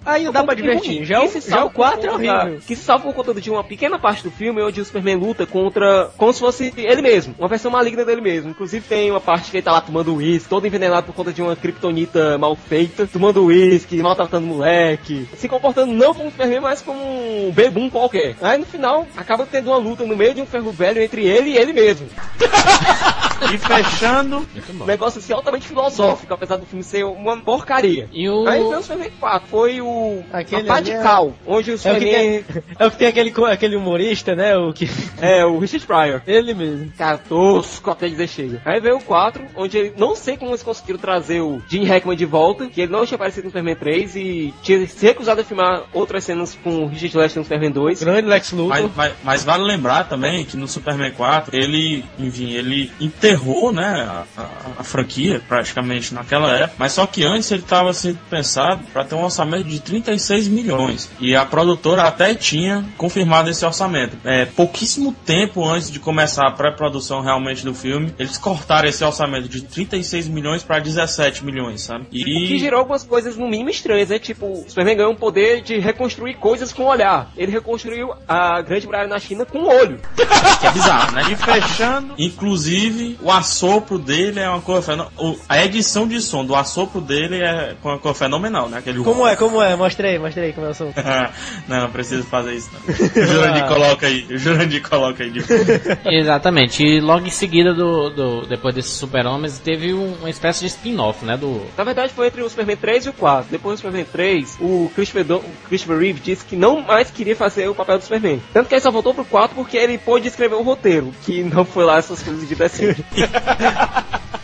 Aí 0.05 0.29
dá 0.31 0.43
pra 0.43 0.55
divertir. 0.55 0.97
ruim. 0.97 1.05
Já, 1.05 1.23
o, 1.23 1.29
já 1.41 1.63
o 1.63 1.69
4 1.69 2.07
é 2.07 2.11
horrível. 2.11 2.59
Que 2.65 2.75
se 2.75 2.83
salva 2.83 3.03
por 3.05 3.13
conta 3.13 3.39
de 3.39 3.49
uma 3.51 3.63
pequena 3.63 3.99
parte 3.99 4.23
do 4.23 4.31
filme 4.31 4.61
onde 4.61 4.81
o 4.81 4.85
Superman 4.85 5.17
luta 5.17 5.45
contra. 5.45 6.09
como 6.17 6.33
se 6.33 6.39
fosse 6.39 6.73
ele 6.75 7.01
mesmo. 7.01 7.35
Uma 7.37 7.47
versão 7.47 7.69
maligna 7.71 8.03
dele 8.03 8.21
mesmo. 8.21 8.49
Inclusive 8.49 8.85
tem 8.87 9.11
uma 9.11 9.21
parte 9.21 9.51
que 9.51 9.57
ele 9.57 9.63
tá 9.63 9.71
lá 9.71 9.81
tomando 9.81 9.98
uísque, 10.07 10.49
todo 10.49 10.65
envenenado 10.65 11.07
por 11.07 11.15
conta 11.15 11.31
de 11.33 11.41
uma 11.41 11.55
kryptonita 11.55 12.37
mal 12.37 12.55
feita, 12.55 13.07
tomando 13.07 13.45
uísque, 13.45 13.97
maltratando 13.97 14.45
o 14.45 14.49
moleque. 14.49 15.27
Se 15.37 15.47
comportando 15.47 15.93
não 15.93 16.13
como 16.13 16.27
um 16.27 16.31
Superman, 16.31 16.61
mas 16.61 16.81
como 16.81 16.99
um 17.01 17.51
bebum 17.51 17.89
qualquer. 17.89 18.35
Aí 18.41 18.57
no 18.57 18.65
final 18.65 19.07
acaba 19.15 19.45
tendo 19.45 19.67
uma 19.69 19.77
luta 19.77 20.05
no 20.05 20.15
meio 20.15 20.33
de 20.33 20.41
um 20.41 20.45
ferro 20.45 20.71
velho 20.71 21.01
entre 21.01 21.25
ele 21.25 21.51
e 21.51 21.57
ele 21.57 21.73
mesmo. 21.73 22.07
E 23.41 23.57
fechando, 23.57 24.45
Um 24.69 24.85
negócio 24.85 25.19
assim 25.19 25.31
altamente 25.31 25.67
filosófico, 25.67 26.33
apesar 26.33 26.57
do 26.57 26.65
filme 26.65 26.83
ser 26.83 27.05
uma 27.05 27.37
porcaria. 27.37 28.07
E 28.11 28.29
o. 28.29 28.45
Aí 28.47 28.59
veio 28.59 28.77
o 28.77 28.81
Superman 28.81 29.11
4, 29.19 29.47
foi 29.47 29.81
o 29.81 30.21
Aquele 30.31 30.63
a 30.63 30.65
pá 30.65 30.81
de 30.81 30.91
ali 30.91 30.99
é- 30.99 31.03
cal, 31.03 31.33
onde 31.47 31.71
o 31.71 31.73
É 31.73 31.75
o 31.75 31.77
que 31.77 31.77
Superman 31.77 32.43
tem, 32.43 32.45
é 32.77 32.85
o 32.85 32.91
que 32.91 32.97
tem 32.97 33.07
aquele, 33.07 33.33
aquele 33.45 33.75
humorista, 33.75 34.35
né? 34.35 34.57
O 34.57 34.73
que. 34.73 34.89
é, 35.21 35.45
o 35.45 35.57
Richard 35.57 35.85
Pryor. 35.85 36.21
Ele 36.27 36.53
mesmo. 36.53 36.91
Cara, 36.97 37.17
tosco 37.17 37.89
até 37.89 38.07
dizer 38.09 38.27
chega. 38.27 38.61
Aí 38.65 38.79
veio 38.81 38.97
o 38.97 39.03
4, 39.03 39.45
onde 39.55 39.77
ele, 39.77 39.88
não 39.97 40.15
sei 40.15 40.37
como 40.37 40.51
eles 40.51 40.63
conseguiram 40.63 40.99
trazer 40.99 41.41
o 41.41 41.61
Gene 41.67 41.85
Hackman 41.85 42.15
de 42.17 42.25
volta, 42.25 42.67
que 42.67 42.81
ele 42.81 42.91
não 42.91 43.05
tinha 43.05 43.15
aparecido 43.15 43.45
no 43.45 43.49
Superman 43.49 43.75
3 43.75 44.15
e 44.15 44.53
tinha 44.61 44.85
se 44.87 45.05
recusado 45.05 45.41
a 45.41 45.43
filmar 45.43 45.83
outras 45.93 46.23
cenas 46.23 46.57
com 46.63 46.83
o 46.83 46.87
Richard 46.87 47.17
Lester 47.17 47.39
no 47.39 47.43
Superman 47.45 47.71
2. 47.71 48.03
Grande 48.03 48.27
Lex 48.27 48.51
Luthor. 48.51 48.67
mas, 48.69 48.91
mas- 48.95 49.13
mas 49.23 49.43
vale 49.43 49.63
lembrar 49.63 50.05
também 50.07 50.43
que 50.45 50.55
no 50.57 50.67
Superman 50.67 51.11
4 51.11 51.55
ele, 51.55 52.03
enfim, 52.17 52.51
ele 52.51 52.91
enterrou, 52.99 53.71
né, 53.71 54.07
a, 54.37 54.41
a- 54.41 54.49
a 54.79 54.83
franquia 54.83 55.41
praticamente 55.47 56.13
naquela 56.13 56.51
época, 56.53 56.73
mas 56.77 56.93
só 56.93 57.05
que 57.05 57.23
antes 57.23 57.51
ele 57.51 57.61
estava 57.61 57.93
sendo 57.93 58.19
pensado 58.29 58.83
para 58.93 59.03
ter 59.03 59.15
um 59.15 59.23
orçamento 59.23 59.67
de 59.67 59.79
36 59.79 60.47
milhões 60.47 61.09
e 61.19 61.35
a 61.35 61.45
produtora 61.45 62.03
até 62.03 62.33
tinha 62.33 62.85
confirmado 62.97 63.49
esse 63.49 63.65
orçamento. 63.65 64.17
É, 64.23 64.45
pouquíssimo 64.45 65.13
tempo 65.25 65.63
antes 65.65 65.89
de 65.91 65.99
começar 65.99 66.47
a 66.47 66.51
pré-produção 66.51 67.21
realmente 67.21 67.63
do 67.63 67.73
filme, 67.73 68.13
eles 68.17 68.37
cortaram 68.37 68.87
esse 68.87 69.03
orçamento 69.03 69.47
de 69.49 69.61
36 69.61 69.78
milhões 70.27 70.63
para 70.63 70.79
17 70.79 71.43
milhões, 71.45 71.81
sabe? 71.81 72.05
O 72.05 72.09
que 72.09 72.55
E 72.55 72.59
gerou 72.59 72.79
algumas 72.79 73.03
coisas 73.03 73.35
no 73.37 73.47
mínimo 73.47 73.69
estranhas, 73.69 74.09
né? 74.09 74.19
Tipo, 74.19 74.45
o 74.47 74.65
Superman 74.67 74.97
ganhou 74.97 75.11
um 75.11 75.15
poder 75.15 75.61
de 75.61 75.77
reconstruir 75.79 76.35
coisas 76.35 76.71
com 76.73 76.83
o 76.83 76.87
olhar. 76.87 77.31
Ele 77.37 77.51
reconstruiu 77.51 78.13
a 78.27 78.61
Grande 78.61 78.85
Muralha 78.85 79.07
na 79.07 79.19
China 79.19 79.45
com 79.45 79.59
o 79.59 79.67
olho. 79.67 79.99
que 80.15 80.67
é 80.67 80.71
bizarro, 80.71 81.11
né? 81.13 81.21
E 81.31 81.35
fechando, 81.35 82.13
inclusive, 82.17 83.17
o 83.21 83.31
assopro 83.31 83.97
dele 83.97 84.39
é 84.39 84.49
uma 84.49 84.61
coisa 84.61 84.81
fenomenal. 84.81 85.35
A 85.47 85.63
edição 85.63 86.07
de 86.07 86.19
som 86.21 86.45
do 86.45 86.55
assopro 86.55 87.01
dele 87.01 87.41
é 87.41 87.75
uma 87.83 87.97
coisa 87.99 88.17
fenomenal, 88.17 88.69
né? 88.69 88.77
Aquele 88.79 88.99
Como 89.03 89.27
é, 89.27 89.35
como 89.35 89.61
é? 89.61 89.75
Mostrei, 89.75 90.17
mostrei 90.17 90.53
como 90.53 90.67
é 90.67 90.69
o 90.69 90.73
som. 90.73 90.91
não, 91.67 91.81
não 91.81 91.91
preciso 91.91 92.23
fazer 92.23 92.53
isso, 92.53 92.69
não. 92.73 93.23
O 93.23 93.27
Jurandir 93.27 93.65
coloca 93.67 94.07
aí, 94.07 94.25
o 94.29 94.37
Jurandir 94.37 94.81
coloca 94.87 95.23
aí. 95.23 95.29
De... 95.31 95.39
Exatamente. 96.05 96.83
E 96.83 96.99
logo 96.99 97.25
em 97.25 97.29
seguida, 97.29 97.73
do, 97.73 98.09
do- 98.09 98.45
depois 98.47 98.73
desses 98.75 98.91
super-homens, 98.93 99.59
teve 99.69 99.93
um- 99.93 100.13
uma 100.19 100.29
espécie 100.29 100.61
de 100.61 100.65
spin-off, 100.67 101.23
né? 101.23 101.37
Do. 101.37 101.61
Na 101.77 101.83
verdade, 101.83 102.11
foi 102.13 102.27
entre 102.27 102.41
o 102.41 102.49
Superman 102.49 102.75
3 102.77 103.05
e 103.05 103.09
o 103.09 103.13
4. 103.13 103.47
Depois 103.51 103.75
do 103.75 103.77
Superman 103.83 104.05
3, 104.11 104.57
o 104.59 104.91
Christopher, 104.95 105.23
Don- 105.23 105.37
o 105.37 105.67
Christopher 105.67 105.99
Reeve 105.99 106.19
disse 106.19 106.43
que 106.45 106.55
não 106.55 106.81
mais 106.81 107.11
queria 107.11 107.35
fazer 107.35 107.67
o 107.69 107.75
papel 107.75 107.97
do 107.99 108.03
Superman. 108.03 108.41
Tanto 108.51 108.67
que 108.67 108.73
ele 108.73 108.81
só 108.81 108.89
voltou 108.89 109.13
pro 109.13 109.25
4 109.25 109.55
porque 109.55 109.77
ele 109.77 109.97
pôde 109.97 110.27
escrever 110.27 110.55
o 110.55 110.63
roteiro, 110.63 111.11
que 111.23 111.43
não 111.53 111.63
foi 111.65 111.83
lá 111.85 111.97
essas 111.97 112.21
coisas 112.23 112.47
de 112.47 112.55
desenho. 112.55 112.95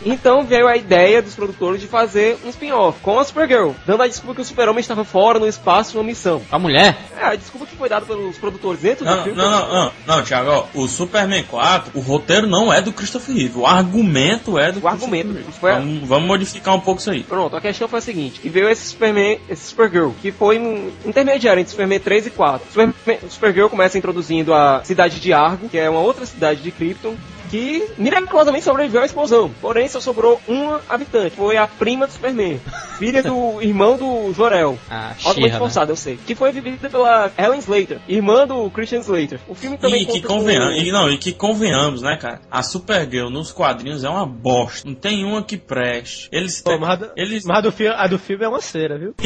Então 0.08 0.44
veio 0.44 0.68
a 0.68 0.76
ideia 0.76 1.20
dos 1.20 1.34
produtores 1.34 1.80
de 1.80 1.88
fazer 1.88 2.38
um 2.44 2.48
spin-off 2.50 3.00
com 3.02 3.18
a 3.18 3.24
Supergirl, 3.24 3.72
dando 3.84 4.04
a 4.04 4.06
desculpa 4.06 4.36
que 4.36 4.40
o 4.40 4.44
Super-Homem 4.44 4.78
estava 4.80 5.04
fora 5.04 5.40
no 5.40 5.48
espaço 5.48 5.96
em 5.96 5.98
uma 5.98 6.04
missão. 6.06 6.40
A 6.52 6.60
mulher? 6.60 6.96
É, 7.18 7.24
a 7.24 7.34
desculpa 7.34 7.66
que 7.66 7.74
foi 7.74 7.88
dada 7.88 8.06
pelos 8.06 8.38
produtores 8.38 8.80
dentro 8.80 9.04
do 9.04 9.10
Não, 9.10 9.24
filme. 9.24 9.36
não, 9.36 9.50
não, 9.50 9.68
não, 9.74 9.92
não, 10.06 10.22
Thiago, 10.22 10.48
ó, 10.50 10.66
o 10.74 10.86
Superman 10.86 11.42
4, 11.42 11.90
o 11.92 12.00
roteiro 12.00 12.46
não 12.46 12.72
é 12.72 12.80
do 12.80 12.92
Christopher 12.92 13.34
Reeve, 13.34 13.58
o 13.58 13.66
argumento 13.66 14.56
é 14.56 14.70
do 14.70 14.80
O 14.84 14.86
argumento, 14.86 14.94
Christopher 15.10 15.15
Isso 15.22 15.60
foi 15.60 15.72
Vamos, 15.72 16.08
vamos 16.08 16.28
modificar 16.28 16.74
um 16.74 16.80
pouco 16.80 17.00
isso 17.00 17.10
aí. 17.10 17.22
Pronto, 17.22 17.56
a 17.56 17.60
questão 17.60 17.88
foi 17.88 17.98
a 17.98 18.02
seguinte, 18.02 18.40
que 18.40 18.48
veio 18.48 18.68
esse 18.68 18.86
Superman, 18.86 19.38
esse 19.48 19.68
Supergirl, 19.68 20.10
que 20.20 20.32
foi 20.32 20.58
um 20.58 20.90
intermediário 21.04 21.60
entre 21.60 21.70
Superman 21.70 22.00
3 22.00 22.26
e 22.26 22.30
4. 22.30 22.68
Superman, 22.68 23.18
o 23.22 23.30
Supergirl 23.30 23.68
começa 23.68 23.98
introduzindo 23.98 24.52
a 24.52 24.82
cidade 24.84 25.20
de 25.20 25.32
Argo, 25.32 25.68
que 25.68 25.78
é 25.78 25.88
uma 25.88 26.00
outra 26.00 26.26
cidade 26.26 26.60
de 26.62 26.70
Krypton, 26.70 27.14
que 27.50 27.86
miraculosamente 27.98 28.64
sobreviveu 28.64 29.02
à 29.02 29.06
explosão. 29.06 29.50
Porém, 29.60 29.88
só 29.88 30.00
sobrou 30.00 30.40
uma 30.46 30.80
habitante. 30.88 31.36
Foi 31.36 31.56
a 31.56 31.66
prima 31.66 32.06
do 32.06 32.12
Superman, 32.12 32.60
filha 32.98 33.22
do 33.22 33.60
irmão 33.62 33.96
do 33.96 34.32
Jorel. 34.34 34.78
Ah, 34.90 35.10
Altamente 35.24 35.34
She-Ra, 35.34 35.48
né? 35.52 35.58
forçada, 35.58 35.92
eu 35.92 35.96
sei. 35.96 36.18
Que 36.26 36.34
foi 36.34 36.52
vivida 36.52 36.88
pela 36.90 37.30
Helen 37.38 37.58
Slater, 37.60 38.00
irmã 38.08 38.46
do 38.46 38.68
Christian 38.70 39.00
Slater. 39.00 39.40
O 39.48 39.54
filme 39.54 39.76
também 39.78 40.02
E 40.02 40.06
que 40.06 40.12
conta 40.20 40.28
com- 40.28 40.34
convenhamos, 40.40 40.76
e 40.82 40.92
não, 40.92 41.10
e 41.10 41.18
que 41.18 41.32
convenhamos, 41.32 42.02
né, 42.02 42.16
cara? 42.16 42.40
A 42.50 42.62
Supergirl 42.62 43.30
nos 43.30 43.52
quadrinhos 43.52 44.04
é 44.04 44.08
uma 44.08 44.26
bosta. 44.26 44.86
Não 44.88 44.94
tem 44.94 45.24
uma 45.24 45.42
que 45.42 45.56
preste. 45.56 46.28
Eles 46.32 46.60
Pô, 46.60 46.70
têm. 46.70 46.80
mas 46.80 46.90
a 46.90 46.96
do- 46.96 47.10
Eles. 47.16 47.44
Mas 47.44 47.58
a 47.58 47.60
do, 47.60 47.72
fi- 47.72 47.86
a 47.88 48.06
do 48.06 48.18
filme 48.18 48.44
é 48.44 48.48
uma 48.48 48.60
cera, 48.60 48.98
viu? 48.98 49.14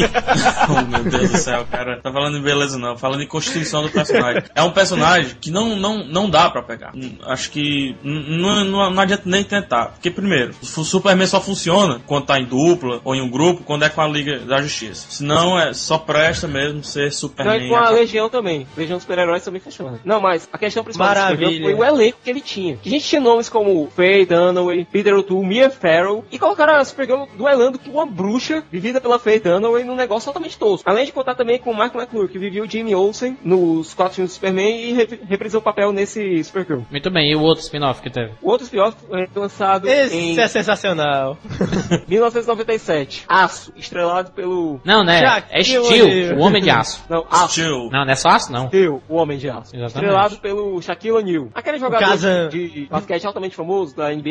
oh, 0.69 0.87
meu 0.91 1.05
Deus 1.05 1.31
do 1.31 1.37
céu, 1.39 1.67
cara. 1.71 2.01
Tá 2.03 2.13
falando 2.13 2.39
em 2.39 2.43
beleza, 2.43 2.79
não. 2.79 2.97
Falando 2.97 3.23
em 3.23 3.27
constituição 3.27 3.83
do 3.83 3.89
personagem. 3.91 4.43
É 4.55 4.63
um 4.63 4.71
personagem 4.73 5.37
que 5.41 5.51
não, 5.51 5.77
não, 5.77 6.05
não 6.07 6.29
dá 6.31 6.51
pra 6.51 6.63
pegar. 6.63 6.93
Hum, 6.95 7.17
Acho 7.27 7.51
que 7.51 7.97
não, 8.11 8.65
não, 8.65 8.91
não 8.91 9.03
adianta 9.03 9.23
nem 9.27 9.45
tentar. 9.45 9.87
Porque, 9.87 10.11
primeiro, 10.11 10.55
o 10.63 10.85
Superman 10.85 11.27
só 11.27 11.41
funciona 11.41 12.01
quando 12.07 12.27
tá 12.27 12.39
em 12.39 12.45
dupla 12.45 13.01
ou 13.05 13.15
em 13.15 13.21
um 13.21 13.31
grupo, 13.31 13.63
quando 13.65 13.85
é 13.85 13.89
com 13.89 14.01
a 14.01 14.09
Liga 14.09 14.41
da 14.41 14.61
Justiça. 14.63 15.07
Senão, 15.11 15.59
é 15.59 15.73
só 15.73 15.99
presta 15.99 16.47
mesmo 16.47 16.83
ser 16.83 17.01
Não, 17.01 17.07
e 17.07 17.13
Superman. 17.13 17.69
com 17.69 17.77
a 17.77 17.91
Legião 17.91 18.29
também. 18.29 18.67
Legião 18.77 18.97
dos 18.97 19.05
Super-Heróis 19.05 19.45
também 19.45 19.61
funciona. 19.61 20.01
Não, 20.05 20.21
mas 20.21 20.49
a 20.53 20.59
questão 20.59 20.85
principal 20.85 21.09
do 21.09 21.15
Maravilha. 21.15 21.65
Foi 21.65 21.75
o 21.75 21.85
elenco 21.85 22.19
que 22.23 22.31
ele 22.31 22.41
tinha. 22.41 22.79
A 22.85 22.89
gente 22.89 23.05
tinha 23.05 23.21
nomes 23.21 23.49
como 23.49 23.89
Faye 23.95 24.27
Dunaway, 24.27 24.87
Peter 24.91 25.15
O'Toole, 25.15 25.47
Mia 25.47 25.71
Farrow, 25.71 26.25
e 26.31 26.39
colocaram 26.39 26.75
a 26.75 26.85
Supergirl 26.85 27.25
duelando 27.37 27.79
com 27.79 27.91
uma 27.91 28.07
bruxa 28.07 28.63
vivida 28.71 29.01
pela 29.01 29.19
Faye 29.19 29.41
Dunaway 29.41 29.85
num 29.85 29.97
negócio 29.97 30.27
totalmente 30.27 30.59
tosco. 30.59 30.89
Além 30.89 31.07
de 31.07 31.13
contar 31.13 31.35
também 31.35 31.59
com 31.59 31.71
o 31.71 31.75
Mark 31.75 31.95
McClure, 31.95 32.29
que 32.29 32.39
vivia 32.39 32.63
o 32.63 32.71
Jimmy 32.71 32.95
Olsen 32.95 33.37
nos 33.43 33.95
quatro 33.95 34.17
filmes 34.17 34.33
do 34.33 34.35
Superman 34.35 34.81
e 34.81 34.93
re 34.93 35.21
reprisou 35.29 35.61
o 35.61 35.65
papel 35.65 35.93
nesse 35.93 36.43
Supergirl. 36.45 36.81
Muito 36.91 37.11
bem, 37.11 37.33
e 37.33 37.37
o 37.37 37.41
outro 37.41 37.63
spin-off 37.63 38.00
que 38.01 38.11
teve? 38.11 38.33
O 38.43 38.51
outro 38.51 38.65
spin-off 38.65 38.97
foi 39.07 39.29
lançado 39.35 39.89
Esse 39.89 40.17
em 40.17 40.39
é 40.39 40.49
sensacional. 40.49 41.39
1997. 42.09 43.25
Aço, 43.29 43.73
estrelado 43.77 44.31
pelo... 44.33 44.81
Não, 44.85 45.05
né? 45.05 45.45
É 45.51 45.63
Steel, 45.63 46.37
o 46.37 46.41
Homem 46.41 46.63
de 46.63 46.71
Aço. 46.71 47.05
Não, 47.09 47.27
Aço. 47.31 47.53
Steel. 47.53 47.91
Não, 47.91 48.05
não 48.05 48.13
é 48.13 48.15
só 48.15 48.31
aço, 48.31 48.53
não. 48.53 48.69
Steel, 48.69 49.03
o 49.09 49.17
Homem 49.17 49.39
de 49.39 49.49
Aço. 49.49 49.75
Exatamente. 49.75 49.87
Estrelado 49.87 50.37
pelo 50.39 50.81
Shaquille 50.83 51.13
O'Neal. 51.13 51.49
Aquele 51.55 51.79
jogador 51.79 52.07
Kazan. 52.07 52.49
de 52.49 52.89
basquete 52.91 53.27
altamente 53.27 53.57
famoso 53.57 53.97
da 53.97 54.11
NBA. 54.11 54.31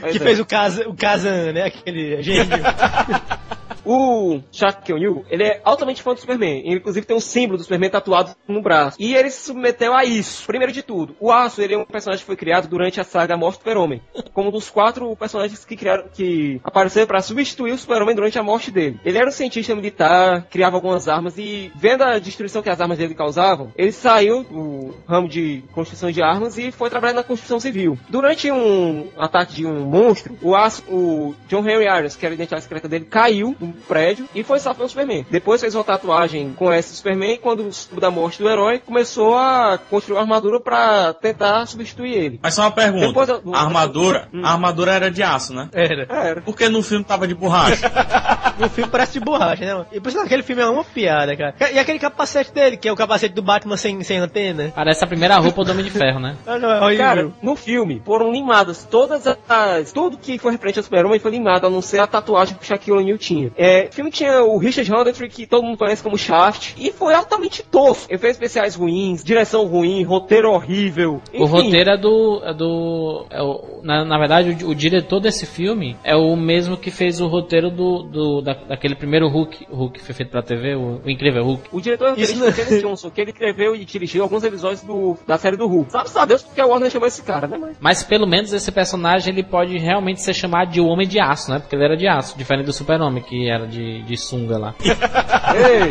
Que 0.10 0.16
é. 0.16 0.20
fez 0.20 0.40
o, 0.40 0.44
Kazan, 0.44 0.88
o 0.88 0.94
Kazan, 0.94 1.52
né? 1.52 1.64
Aquele 1.64 2.22
gênio. 2.22 2.46
O 3.84 4.40
Shaquille 4.52 5.08
O'Neal, 5.08 5.24
ele 5.30 5.44
é 5.44 5.60
altamente 5.64 6.02
fã 6.02 6.14
do 6.14 6.20
Superman. 6.20 6.62
Inclusive, 6.64 7.06
tem 7.06 7.16
um 7.16 7.20
símbolo 7.20 7.58
do 7.58 7.62
Superman 7.62 7.90
tatuado 7.90 8.34
no 8.46 8.62
braço. 8.62 8.96
E 9.00 9.14
ele 9.14 9.30
se 9.30 9.46
submeteu 9.46 9.94
a 9.94 10.04
isso. 10.04 10.46
Primeiro 10.46 10.72
de 10.72 10.82
tudo, 10.82 11.14
o 11.20 11.32
Aço, 11.32 11.60
ele 11.62 11.74
é 11.74 11.78
um 11.78 11.84
personagem 11.84 12.20
que 12.22 12.26
foi 12.26 12.36
criado 12.36 12.68
durante 12.68 13.00
a 13.00 13.04
saga 13.04 13.36
Morte 13.36 13.56
do 13.56 13.58
Super-Homem. 13.58 14.02
Como 14.32 14.48
um 14.48 14.52
dos 14.52 14.70
quatro 14.70 15.14
personagens 15.16 15.64
que 15.64 15.76
criaram, 15.76 16.04
que 16.12 16.60
apareceram 16.64 17.06
para 17.06 17.20
substituir 17.20 17.72
o 17.72 17.78
Super-Homem 17.78 18.14
durante 18.14 18.38
a 18.38 18.42
morte 18.42 18.70
dele. 18.70 19.00
Ele 19.04 19.18
era 19.18 19.28
um 19.28 19.32
cientista 19.32 19.74
militar, 19.74 20.46
criava 20.50 20.76
algumas 20.76 21.08
armas 21.08 21.38
e, 21.38 21.72
vendo 21.74 22.02
a 22.02 22.18
destruição 22.18 22.62
que 22.62 22.70
as 22.70 22.80
armas 22.80 22.98
dele 22.98 23.14
causavam, 23.14 23.72
ele 23.76 23.92
saiu 23.92 24.44
do 24.44 24.94
ramo 25.06 25.28
de 25.28 25.62
construção 25.72 26.10
de 26.10 26.22
armas 26.22 26.58
e 26.58 26.70
foi 26.70 26.90
trabalhar 26.90 27.14
na 27.14 27.22
construção 27.22 27.60
civil. 27.60 27.98
Durante 28.08 28.50
um 28.50 29.08
ataque 29.16 29.54
de 29.54 29.66
um 29.66 29.84
monstro, 29.84 30.36
o, 30.42 30.54
Aço, 30.54 30.82
o 30.88 31.34
John 31.48 31.68
Henry 31.68 31.84
Irons, 31.84 32.16
que 32.16 32.24
era 32.24 32.34
a 32.34 32.36
identidade 32.36 32.62
secreta 32.62 32.88
dele, 32.88 33.04
caiu 33.04 33.56
prédio 33.88 34.28
e 34.34 34.42
foi 34.42 34.58
salvo 34.58 34.78
pelo 34.78 34.88
Superman. 34.88 35.26
Depois 35.30 35.60
fez 35.60 35.74
uma 35.74 35.84
tatuagem 35.84 36.52
com 36.56 36.72
esse 36.72 36.94
Superman 36.96 37.32
e 37.34 37.38
quando 37.38 37.68
da 37.92 38.10
morte 38.10 38.38
do 38.42 38.48
herói, 38.48 38.78
começou 38.78 39.36
a 39.36 39.78
construir 39.90 40.16
uma 40.16 40.22
armadura 40.22 40.60
para 40.60 41.12
tentar 41.14 41.66
substituir 41.66 42.12
ele. 42.14 42.40
Mas 42.42 42.54
só 42.54 42.62
uma 42.62 42.70
pergunta. 42.70 43.40
A 43.52 43.62
armadura, 43.62 44.28
Hum. 44.32 44.42
a 44.44 44.52
armadura 44.52 44.92
era 44.92 45.10
de 45.10 45.22
aço, 45.22 45.52
né? 45.54 45.68
Era. 45.72 46.06
Era. 46.08 46.40
Por 46.40 46.56
que 46.56 46.68
no 46.68 46.82
filme 46.82 47.04
tava 47.04 47.26
de 47.26 47.34
borracha? 47.34 47.90
No 48.60 48.68
filme 48.68 48.90
parece 48.90 49.14
de 49.14 49.20
borracha, 49.20 49.64
né? 49.64 49.72
mano? 49.72 49.86
E 49.90 49.98
por 50.00 50.10
isso 50.10 50.20
aquele 50.20 50.42
filme 50.42 50.60
é 50.60 50.66
uma 50.66 50.84
piada, 50.84 51.34
cara. 51.34 51.54
E 51.72 51.78
aquele 51.78 51.98
capacete 51.98 52.52
dele, 52.52 52.76
que 52.76 52.86
é 52.86 52.92
o 52.92 52.96
capacete 52.96 53.34
do 53.34 53.40
Batman 53.40 53.76
sem, 53.78 54.02
sem 54.02 54.18
antena. 54.18 54.70
Parece 54.74 55.02
a 55.02 55.06
primeira 55.06 55.36
roupa 55.38 55.64
do 55.64 55.70
Homem 55.70 55.82
de 55.84 55.90
Ferro, 55.90 56.20
né? 56.20 56.36
Ah, 56.46 56.58
não, 56.58 56.88
é. 56.90 56.96
Cara, 56.96 57.30
no 57.40 57.56
filme 57.56 58.02
foram 58.04 58.30
limadas 58.30 58.84
todas 58.90 59.24
as. 59.48 59.92
Tudo 59.92 60.18
que 60.18 60.38
foi 60.38 60.52
referente 60.52 60.78
ao 60.78 60.82
Super-Homem 60.82 61.18
foi 61.18 61.30
limado, 61.30 61.66
a 61.66 61.70
não 61.70 61.80
ser 61.80 62.00
a 62.00 62.06
tatuagem 62.06 62.54
que 62.56 62.62
o 62.64 62.66
Shaquille 62.66 62.98
O'Neal 62.98 63.16
tinha. 63.16 63.50
É, 63.62 63.88
o 63.90 63.92
filme 63.94 64.10
tinha 64.10 64.42
o 64.42 64.56
Richard 64.56 64.90
Roddenberry, 64.90 65.28
que 65.28 65.46
todo 65.46 65.62
mundo 65.62 65.76
conhece 65.76 66.02
como 66.02 66.16
Shaft, 66.16 66.74
e 66.78 66.90
foi 66.92 67.12
altamente 67.14 67.62
tosco. 67.62 68.06
Efeitos 68.12 68.36
especiais 68.40 68.74
ruins, 68.74 69.22
direção 69.22 69.66
ruim, 69.66 70.02
roteiro 70.02 70.50
horrível. 70.50 71.20
O 71.34 71.44
enfim. 71.44 71.44
roteiro 71.44 71.90
é 71.90 71.98
do. 71.98 72.40
É 72.42 72.54
do 72.54 73.26
é 73.30 73.42
o- 73.42 73.80
na, 73.82 74.04
na 74.04 74.18
verdade, 74.18 74.64
o, 74.64 74.70
o 74.70 74.74
diretor 74.74 75.20
desse 75.20 75.44
filme 75.44 75.96
é 76.02 76.16
o 76.16 76.34
mesmo 76.36 76.76
que 76.76 76.90
fez 76.90 77.20
o 77.20 77.26
roteiro 77.26 77.70
do, 77.70 78.02
do 78.04 78.40
da- 78.40 78.54
daquele 78.54 78.94
primeiro 78.94 79.28
Hulk, 79.28 79.66
Hulk 79.70 79.98
que 79.98 80.04
foi 80.04 80.14
feito 80.14 80.30
pra 80.30 80.42
TV, 80.42 80.74
o, 80.74 81.00
o 81.04 81.10
Incrível 81.10 81.44
Hulk. 81.44 81.68
O 81.72 81.80
diretor 81.80 82.18
Isso 82.18 82.32
Isso 82.32 82.52
foi 82.52 82.52
Kenneth 82.64 82.80
Johnson, 82.80 83.10
que 83.10 83.20
ele 83.20 83.30
escreveu 83.30 83.74
e 83.76 83.84
dirigiu 83.84 84.22
alguns 84.22 84.42
episódios 84.44 84.82
do, 84.82 85.16
da 85.26 85.36
série 85.36 85.56
do 85.56 85.66
Hulk. 85.66 85.92
Sabe, 85.92 86.08
sabe 86.10 86.28
Deus 86.28 86.42
porque 86.42 86.60
a 86.60 86.66
Warner 86.66 86.90
chamou 86.90 87.08
esse 87.08 87.22
cara, 87.22 87.46
né? 87.46 87.58
Mas... 87.60 87.76
Mas 87.80 88.02
pelo 88.02 88.26
menos 88.26 88.52
esse 88.52 88.70
personagem 88.72 89.32
ele 89.34 89.42
pode 89.42 89.76
realmente 89.78 90.22
ser 90.22 90.32
chamado 90.34 90.70
de 90.70 90.80
Homem 90.80 91.06
de 91.06 91.18
Aço, 91.20 91.50
né? 91.50 91.58
Porque 91.58 91.74
ele 91.76 91.84
era 91.84 91.96
de 91.96 92.06
aço, 92.06 92.38
diferente 92.38 92.66
do 92.66 92.72
Super-Homem, 92.72 93.22
que 93.22 93.49
era 93.50 93.66
de, 93.66 94.02
de 94.02 94.16
sunga 94.16 94.56
lá. 94.58 94.74
Ei, 94.84 95.88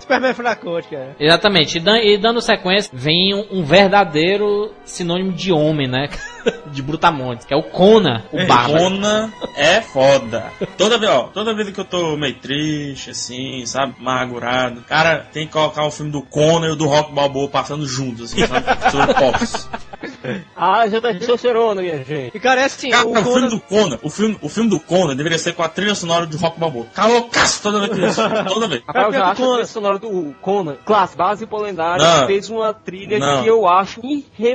Superman 0.00 0.34
fracote, 0.34 0.88
cara. 0.88 1.16
Exatamente. 1.18 1.78
E, 1.78 1.80
dan- 1.80 2.00
e 2.00 2.16
dando 2.18 2.40
sequência, 2.40 2.90
vem 2.92 3.34
um, 3.34 3.46
um 3.60 3.64
verdadeiro 3.64 4.72
sinônimo 4.84 5.32
de 5.32 5.52
homem, 5.52 5.86
né? 5.88 6.08
de 6.72 6.82
Brutamontes, 6.82 7.46
que 7.46 7.54
é 7.54 7.56
o 7.56 7.62
Conan, 7.62 8.22
o 8.32 8.46
Bárbaro. 8.46 8.78
Conan 8.84 9.32
é 9.56 9.80
foda. 9.80 10.52
Toda 10.76 10.98
vez, 10.98 11.10
ó, 11.10 11.22
toda 11.32 11.54
vez 11.54 11.70
que 11.70 11.80
eu 11.80 11.84
tô 11.84 12.16
meio 12.16 12.34
triste, 12.34 13.10
assim, 13.10 13.64
sabe, 13.66 13.94
amargurado, 13.98 14.82
cara, 14.82 15.26
tem 15.32 15.46
que 15.46 15.52
colocar 15.52 15.84
o 15.86 15.90
filme 15.90 16.12
do 16.12 16.20
Conan 16.22 16.68
e 16.68 16.70
o 16.72 16.76
do 16.76 16.86
Rock 16.86 17.12
Balboa 17.12 17.48
passando 17.48 17.86
juntos, 17.86 18.32
assim, 18.32 18.46
sabe? 18.46 18.64
Sobre 18.90 19.14
pops. 19.14 19.68
ah, 20.56 20.86
já 20.88 21.00
tá 21.00 21.14
testosterona, 21.14 21.80
minha 21.80 22.04
gente. 22.04 22.36
E 22.36 22.40
cara, 22.40 22.60
é 22.62 22.64
assim, 22.64 22.90
Cara, 22.90 23.06
o 23.06 23.12
o 23.12 23.22
filme 23.24 23.48
do 23.48 23.60
Conan, 23.60 23.98
o 24.02 24.10
filme, 24.10 24.38
o 24.42 24.48
filme 24.48 24.68
do 24.70 24.80
Conan 24.80 25.16
deveria 25.16 25.38
ser 25.38 25.54
com 25.54 25.62
a 25.62 25.68
trilha 25.68 25.94
sonora 25.94 26.26
de 26.26 26.36
Rock 26.36 26.58
Balboa. 26.60 26.86
Calocaço 26.94 27.62
toda 27.62 27.86
vez 27.88 28.16
eu 28.18 28.24
toda 28.46 28.68
vez. 28.68 28.82
Rafael 28.86 29.10
É 29.10 29.12
já 29.12 29.18
porque 29.18 29.18
acha 29.18 29.26
o 29.26 29.32
a 29.32 29.34
Conan- 29.34 29.52
trilha 29.54 29.66
sonora 29.66 29.98
do 29.98 30.34
Conan, 30.40 30.76
classe, 30.84 31.16
base 31.16 31.46
polendária, 31.46 32.04
Não. 32.20 32.26
fez 32.26 32.48
uma 32.50 32.72
trilha 32.72 33.18
Não. 33.18 33.42
que 33.42 33.48
eu 33.48 33.66
acho 33.68 34.00